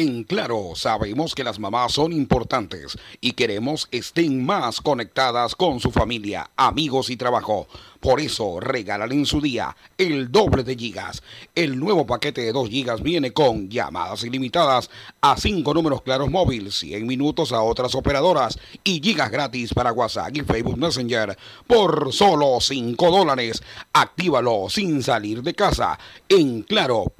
En 0.00 0.22
Claro, 0.22 0.74
sabemos 0.76 1.34
que 1.34 1.42
las 1.42 1.58
mamás 1.58 1.94
son 1.94 2.12
importantes 2.12 2.96
y 3.20 3.32
queremos 3.32 3.88
estén 3.90 4.46
más 4.46 4.80
conectadas 4.80 5.56
con 5.56 5.80
su 5.80 5.90
familia, 5.90 6.52
amigos 6.56 7.10
y 7.10 7.16
trabajo. 7.16 7.66
Por 7.98 8.20
eso, 8.20 8.60
regalan 8.60 9.10
en 9.10 9.26
su 9.26 9.40
día 9.40 9.76
el 9.96 10.30
doble 10.30 10.62
de 10.62 10.76
gigas. 10.76 11.20
El 11.52 11.80
nuevo 11.80 12.06
paquete 12.06 12.42
de 12.42 12.52
2 12.52 12.68
gigas 12.68 13.02
viene 13.02 13.32
con 13.32 13.68
llamadas 13.68 14.22
ilimitadas 14.22 14.88
a 15.20 15.36
5 15.36 15.74
números 15.74 16.02
claros 16.02 16.30
móvil, 16.30 16.70
100 16.70 17.04
minutos 17.04 17.50
a 17.50 17.60
otras 17.62 17.96
operadoras 17.96 18.56
y 18.84 19.00
gigas 19.02 19.32
gratis 19.32 19.74
para 19.74 19.90
WhatsApp 19.90 20.36
y 20.36 20.42
Facebook 20.42 20.78
Messenger 20.78 21.36
por 21.66 22.12
solo 22.12 22.58
5 22.60 23.10
dólares. 23.10 23.64
Actívalo 23.92 24.68
sin 24.70 25.02
salir 25.02 25.42
de 25.42 25.54
casa 25.54 25.98
en 26.28 26.62
claro.com.es. 26.62 27.18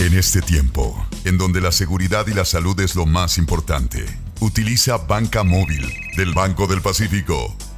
En 0.00 0.12
este 0.12 0.42
tiempo, 0.42 1.06
en 1.24 1.38
donde 1.38 1.60
la 1.60 1.72
seguridad 1.72 2.26
y 2.26 2.34
la 2.34 2.44
salud 2.44 2.78
es 2.80 2.94
lo 2.94 3.06
más 3.06 3.38
importante, 3.38 4.04
utiliza 4.40 4.98
Banca 4.98 5.44
Móvil 5.44 5.88
del 6.16 6.34
Banco 6.34 6.66
del 6.66 6.82
Pacífico 6.82 7.56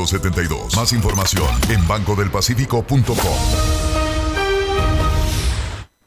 1972. 0.00 0.76
Más 0.76 0.92
información 0.92 1.48
en 1.68 1.86
bancodelpacifico.com. 1.86 3.99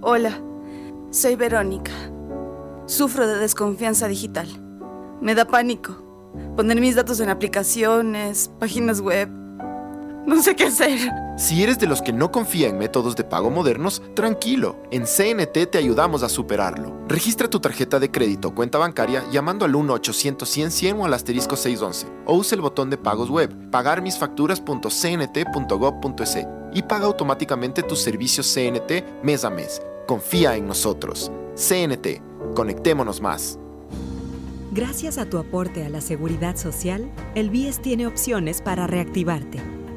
Hola, 0.00 0.40
soy 1.10 1.36
Verónica. 1.36 1.92
Sufro 2.86 3.26
de 3.26 3.36
desconfianza 3.36 4.08
digital. 4.08 4.48
Me 5.20 5.34
da 5.34 5.44
pánico 5.46 6.02
poner 6.56 6.80
mis 6.80 6.96
datos 6.96 7.20
en 7.20 7.30
aplicaciones, 7.30 8.50
páginas 8.58 9.00
web. 9.00 9.43
No 10.26 10.42
sé 10.42 10.56
qué 10.56 10.64
hacer. 10.64 10.98
Si 11.36 11.62
eres 11.62 11.78
de 11.78 11.86
los 11.86 12.00
que 12.00 12.10
no 12.12 12.32
confía 12.32 12.68
en 12.68 12.78
métodos 12.78 13.14
de 13.14 13.24
pago 13.24 13.50
modernos, 13.50 14.00
tranquilo. 14.14 14.80
En 14.90 15.04
CNT 15.04 15.66
te 15.70 15.76
ayudamos 15.78 16.22
a 16.22 16.30
superarlo. 16.30 16.98
Registra 17.08 17.48
tu 17.48 17.60
tarjeta 17.60 18.00
de 18.00 18.10
crédito 18.10 18.48
o 18.48 18.54
cuenta 18.54 18.78
bancaria 18.78 19.22
llamando 19.30 19.66
al 19.66 19.74
1-800-100-100 19.74 20.98
o 20.98 21.04
al 21.04 21.12
asterisco 21.12 21.56
611. 21.56 22.06
O 22.24 22.36
usa 22.36 22.56
el 22.56 22.62
botón 22.62 22.88
de 22.88 22.96
pagos 22.96 23.28
web, 23.28 23.70
pagarmisfacturas.cnt.gov.es 23.70 26.38
y 26.72 26.82
paga 26.82 27.04
automáticamente 27.06 27.82
tus 27.82 27.98
servicios 28.00 28.50
CNT 28.52 29.22
mes 29.22 29.44
a 29.44 29.50
mes. 29.50 29.82
Confía 30.06 30.56
en 30.56 30.66
nosotros. 30.66 31.30
CNT. 31.54 32.22
Conectémonos 32.54 33.20
más. 33.20 33.58
Gracias 34.72 35.18
a 35.18 35.26
tu 35.26 35.36
aporte 35.38 35.84
a 35.84 35.88
la 35.88 36.00
seguridad 36.00 36.56
social, 36.56 37.08
el 37.36 37.50
BIES 37.50 37.80
tiene 37.80 38.08
opciones 38.08 38.60
para 38.60 38.88
reactivarte. 38.88 39.83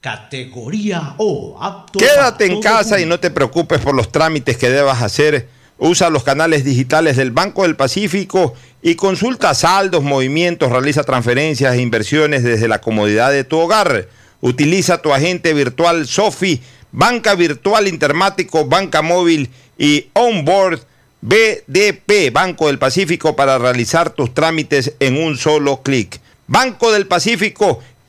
categoría 0.00 1.14
O, 1.18 1.58
apto 1.60 1.98
Quédate 1.98 2.46
en 2.46 2.60
casa 2.60 3.00
y 3.00 3.06
no 3.06 3.20
te 3.20 3.30
preocupes 3.30 3.80
por 3.80 3.94
los 3.94 4.10
trámites 4.10 4.56
que 4.56 4.70
debas 4.70 5.02
hacer. 5.02 5.48
Usa 5.78 6.10
los 6.10 6.24
canales 6.24 6.64
digitales 6.64 7.16
del 7.16 7.30
Banco 7.30 7.62
del 7.62 7.76
Pacífico 7.76 8.54
y 8.82 8.94
consulta 8.94 9.54
saldos, 9.54 10.02
movimientos, 10.02 10.70
realiza 10.70 11.04
transferencias 11.04 11.74
e 11.74 11.82
inversiones 11.82 12.42
desde 12.42 12.68
la 12.68 12.80
comodidad 12.80 13.30
de 13.30 13.44
tu 13.44 13.58
hogar. 13.58 14.08
Utiliza 14.40 15.02
tu 15.02 15.12
agente 15.12 15.52
virtual 15.54 16.06
Sofi, 16.06 16.60
banca 16.92 17.34
virtual 17.34 17.88
intermático, 17.88 18.66
banca 18.66 19.02
móvil 19.02 19.50
y 19.78 20.08
onboard 20.14 20.80
BDP, 21.22 22.32
Banco 22.32 22.68
del 22.68 22.78
Pacífico, 22.78 23.36
para 23.36 23.58
realizar 23.58 24.10
tus 24.10 24.32
trámites 24.32 24.94
en 25.00 25.22
un 25.22 25.36
solo 25.36 25.82
clic. 25.82 26.18
Banco 26.46 26.90
del 26.90 27.06
Pacífico, 27.06 27.80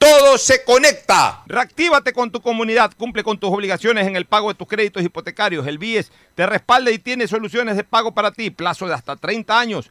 todo 0.00 0.38
se 0.38 0.64
conecta. 0.64 1.42
Reactívate 1.46 2.14
con 2.14 2.30
tu 2.30 2.40
comunidad, 2.40 2.90
cumple 2.96 3.22
con 3.22 3.38
tus 3.38 3.50
obligaciones 3.50 4.06
en 4.06 4.16
el 4.16 4.24
pago 4.24 4.48
de 4.48 4.54
tus 4.54 4.66
créditos 4.66 5.02
hipotecarios. 5.02 5.66
El 5.66 5.76
BIES 5.76 6.10
te 6.34 6.46
respalda 6.46 6.90
y 6.90 6.98
tiene 6.98 7.28
soluciones 7.28 7.76
de 7.76 7.84
pago 7.84 8.14
para 8.14 8.32
ti, 8.32 8.48
plazo 8.48 8.86
de 8.86 8.94
hasta 8.94 9.16
30 9.16 9.60
años. 9.60 9.90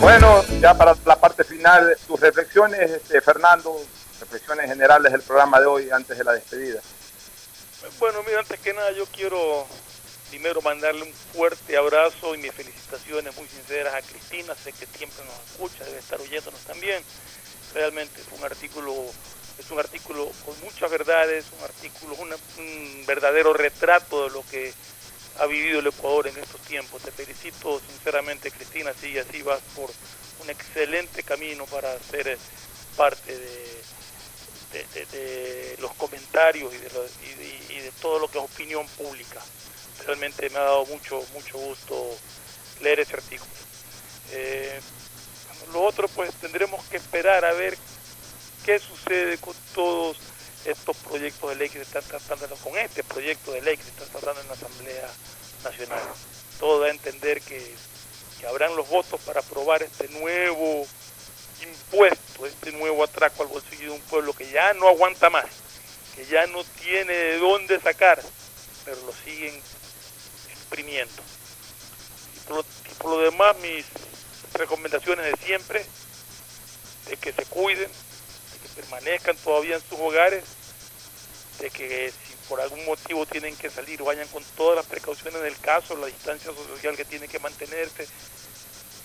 Bueno, 0.00 0.44
ya 0.60 0.74
para 0.74 0.94
la 1.04 1.16
parte 1.18 1.44
final, 1.44 1.96
tus 2.06 2.20
reflexiones, 2.20 2.90
este, 2.90 3.20
Fernando, 3.20 3.76
reflexiones 4.20 4.66
generales 4.66 5.12
del 5.12 5.22
programa 5.22 5.60
de 5.60 5.66
hoy 5.66 5.90
antes 5.90 6.16
de 6.16 6.24
la 6.24 6.32
despedida. 6.32 6.80
Bueno, 7.98 8.22
mira, 8.26 8.40
antes 8.40 8.58
que 8.60 8.72
nada 8.72 8.90
yo 8.92 9.06
quiero 9.06 9.66
primero 10.30 10.60
mandarle 10.60 11.02
un 11.02 11.12
fuerte 11.12 11.76
abrazo 11.76 12.34
y 12.34 12.38
mis 12.38 12.52
felicitaciones 12.52 13.36
muy 13.36 13.46
sinceras 13.48 13.94
a 13.94 14.02
Cristina, 14.02 14.54
sé 14.54 14.72
que 14.72 14.86
siempre 14.86 15.24
nos 15.24 15.34
escucha, 15.50 15.84
debe 15.84 15.98
estar 15.98 16.20
oyéndonos 16.20 16.60
también. 16.62 17.02
Realmente 17.74 18.20
es 18.20 18.26
un 18.38 18.44
artículo, 18.44 18.92
es 19.58 19.70
un 19.70 19.78
artículo 19.78 20.30
con 20.44 20.58
muchas 20.60 20.90
verdades, 20.90 21.46
un 21.58 21.64
artículo, 21.64 22.14
una- 22.16 22.36
un 22.58 23.04
verdadero 23.06 23.52
retrato 23.52 24.24
de 24.24 24.30
lo 24.30 24.42
que 24.50 24.72
ha 25.38 25.46
vivido 25.46 25.80
el 25.80 25.86
Ecuador 25.88 26.26
en 26.28 26.36
estos 26.38 26.60
tiempos. 26.62 27.02
Te 27.02 27.10
felicito 27.12 27.80
sinceramente, 27.88 28.50
Cristina, 28.50 28.92
sigue 28.94 29.20
así, 29.20 29.42
vas 29.42 29.60
por 29.74 29.90
un 30.42 30.50
excelente 30.50 31.22
camino 31.22 31.66
para 31.66 31.98
ser 32.00 32.28
eh, 32.28 32.38
parte 32.96 33.36
de, 33.36 33.76
los 35.80 35.92
comentarios 35.94 36.72
y 36.74 36.78
de, 36.78 36.90
lo- 36.90 37.06
y 37.70 37.80
de 37.80 37.92
todo 38.00 38.18
lo 38.18 38.28
que 38.28 38.38
es 38.38 38.44
opinión 38.44 38.86
pública. 38.88 39.40
Realmente 40.06 40.48
me 40.50 40.58
ha 40.58 40.62
dado 40.62 40.86
mucho, 40.86 41.22
mucho 41.32 41.58
gusto 41.58 42.18
leer 42.80 43.00
ese 43.00 43.14
artículo. 43.14 43.50
Eh, 44.32 44.80
lo 45.72 45.82
otro, 45.82 46.08
pues 46.08 46.32
tendremos 46.34 46.84
que 46.86 46.96
esperar 46.96 47.44
a 47.44 47.52
ver 47.52 47.76
qué 48.64 48.78
sucede 48.78 49.38
con 49.38 49.54
todos 49.74 50.16
estos 50.66 50.96
proyectos 50.98 51.50
de 51.50 51.56
ley 51.56 51.68
que 51.68 51.78
se 51.78 51.98
están 51.98 52.02
tratando, 52.04 52.56
con 52.56 52.76
este 52.76 53.04
proyecto 53.04 53.52
de 53.52 53.62
ley 53.62 53.76
que 53.76 53.84
se 53.84 53.90
está 53.90 54.04
tratando 54.06 54.40
en 54.40 54.48
la 54.48 54.54
Asamblea 54.54 55.08
Nacional. 55.62 56.02
Todo 56.58 56.80
da 56.80 56.86
a 56.86 56.90
entender 56.90 57.40
que, 57.42 57.74
habrán 58.48 58.76
los 58.76 58.88
votos 58.88 59.20
para 59.22 59.40
aprobar 59.40 59.82
este 59.82 60.08
nuevo 60.08 60.86
impuesto, 61.62 62.46
este 62.46 62.70
nuevo 62.72 63.02
atraco 63.02 63.42
al 63.42 63.48
bolsillo 63.48 63.90
de 63.90 63.96
un 63.96 64.00
pueblo 64.02 64.32
que 64.34 64.48
ya 64.50 64.72
no 64.74 64.88
aguanta 64.88 65.30
más, 65.30 65.46
que 66.14 66.24
ya 66.26 66.46
no 66.46 66.62
tiene 66.62 67.12
de 67.12 67.38
dónde 67.38 67.80
sacar, 67.80 68.22
pero 68.84 69.00
lo 69.02 69.12
siguen 69.24 69.60
exprimiendo. 70.52 71.22
Por 72.46 72.58
lo, 72.58 72.64
por 72.98 73.10
lo 73.12 73.18
demás, 73.18 73.56
mis 73.58 73.84
recomendaciones 74.52 75.26
de 75.26 75.44
siempre, 75.44 75.84
de 77.08 77.16
que 77.16 77.32
se 77.32 77.44
cuiden, 77.46 77.90
permanezcan 78.76 79.36
todavía 79.38 79.76
en 79.76 79.82
sus 79.82 79.98
hogares, 79.98 80.44
de 81.58 81.70
que 81.70 82.10
si 82.10 82.34
por 82.48 82.60
algún 82.60 82.84
motivo 82.84 83.24
tienen 83.26 83.56
que 83.56 83.70
salir, 83.70 84.02
vayan 84.02 84.28
con 84.28 84.44
todas 84.56 84.76
las 84.76 84.86
precauciones 84.86 85.42
del 85.42 85.58
caso, 85.58 85.96
la 85.96 86.06
distancia 86.06 86.52
social 86.52 86.96
que 86.96 87.04
tiene 87.04 87.26
que 87.26 87.38
mantenerse 87.38 88.06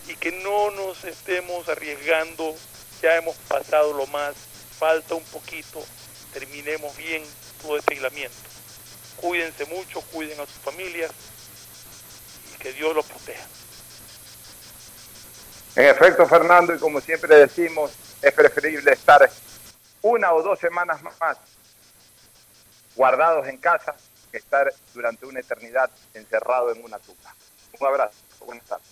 y 0.08 0.16
que 0.16 0.32
no 0.32 0.72
nos 0.72 1.04
estemos 1.06 1.68
arriesgando, 1.70 2.56
ya 3.02 3.16
hemos 3.16 3.36
pasado 3.48 3.94
lo 3.94 4.06
más, 4.08 4.36
falta 4.78 5.16
un 5.16 5.24
poquito, 5.26 5.84
terminemos 6.34 6.96
bien 6.98 7.24
todo 7.62 7.78
este 7.78 7.94
aislamiento. 7.94 8.38
Cuídense 9.16 9.66
mucho, 9.66 10.02
cuiden 10.12 10.40
a 10.40 10.46
sus 10.46 10.56
familias 10.56 11.12
y 12.54 12.58
que 12.58 12.74
Dios 12.74 12.94
los 12.96 13.06
proteja. 13.06 13.46
En 15.76 15.86
efecto, 15.86 16.28
Fernando, 16.28 16.76
y 16.76 16.80
como 16.80 17.00
siempre 17.00 17.36
decimos, 17.38 17.92
es 18.22 18.34
preferible 18.34 18.92
estar 18.92 19.32
una 20.02 20.34
o 20.34 20.42
dos 20.42 20.60
semanas 20.60 21.02
más 21.04 21.38
guardados 22.96 23.48
en 23.48 23.58
casa 23.58 23.96
que 24.32 24.38
estar 24.38 24.72
durante 24.94 25.26
una 25.26 25.40
eternidad 25.40 25.90
encerrado 26.14 26.72
en 26.74 26.84
una 26.84 27.00
tumba. 27.00 27.36
Un 27.80 27.88
abrazo, 27.88 28.18
buenas 28.46 28.66
tardes. 28.66 28.88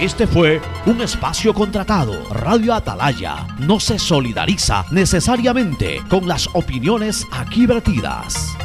Este 0.00 0.26
fue 0.26 0.60
un 0.86 1.00
espacio 1.00 1.52
contratado. 1.52 2.22
Radio 2.30 2.72
Atalaya 2.72 3.46
no 3.58 3.80
se 3.80 3.98
solidariza 3.98 4.84
necesariamente 4.92 6.00
con 6.08 6.28
las 6.28 6.46
opiniones 6.54 7.26
aquí 7.32 7.66
vertidas. 7.66 8.56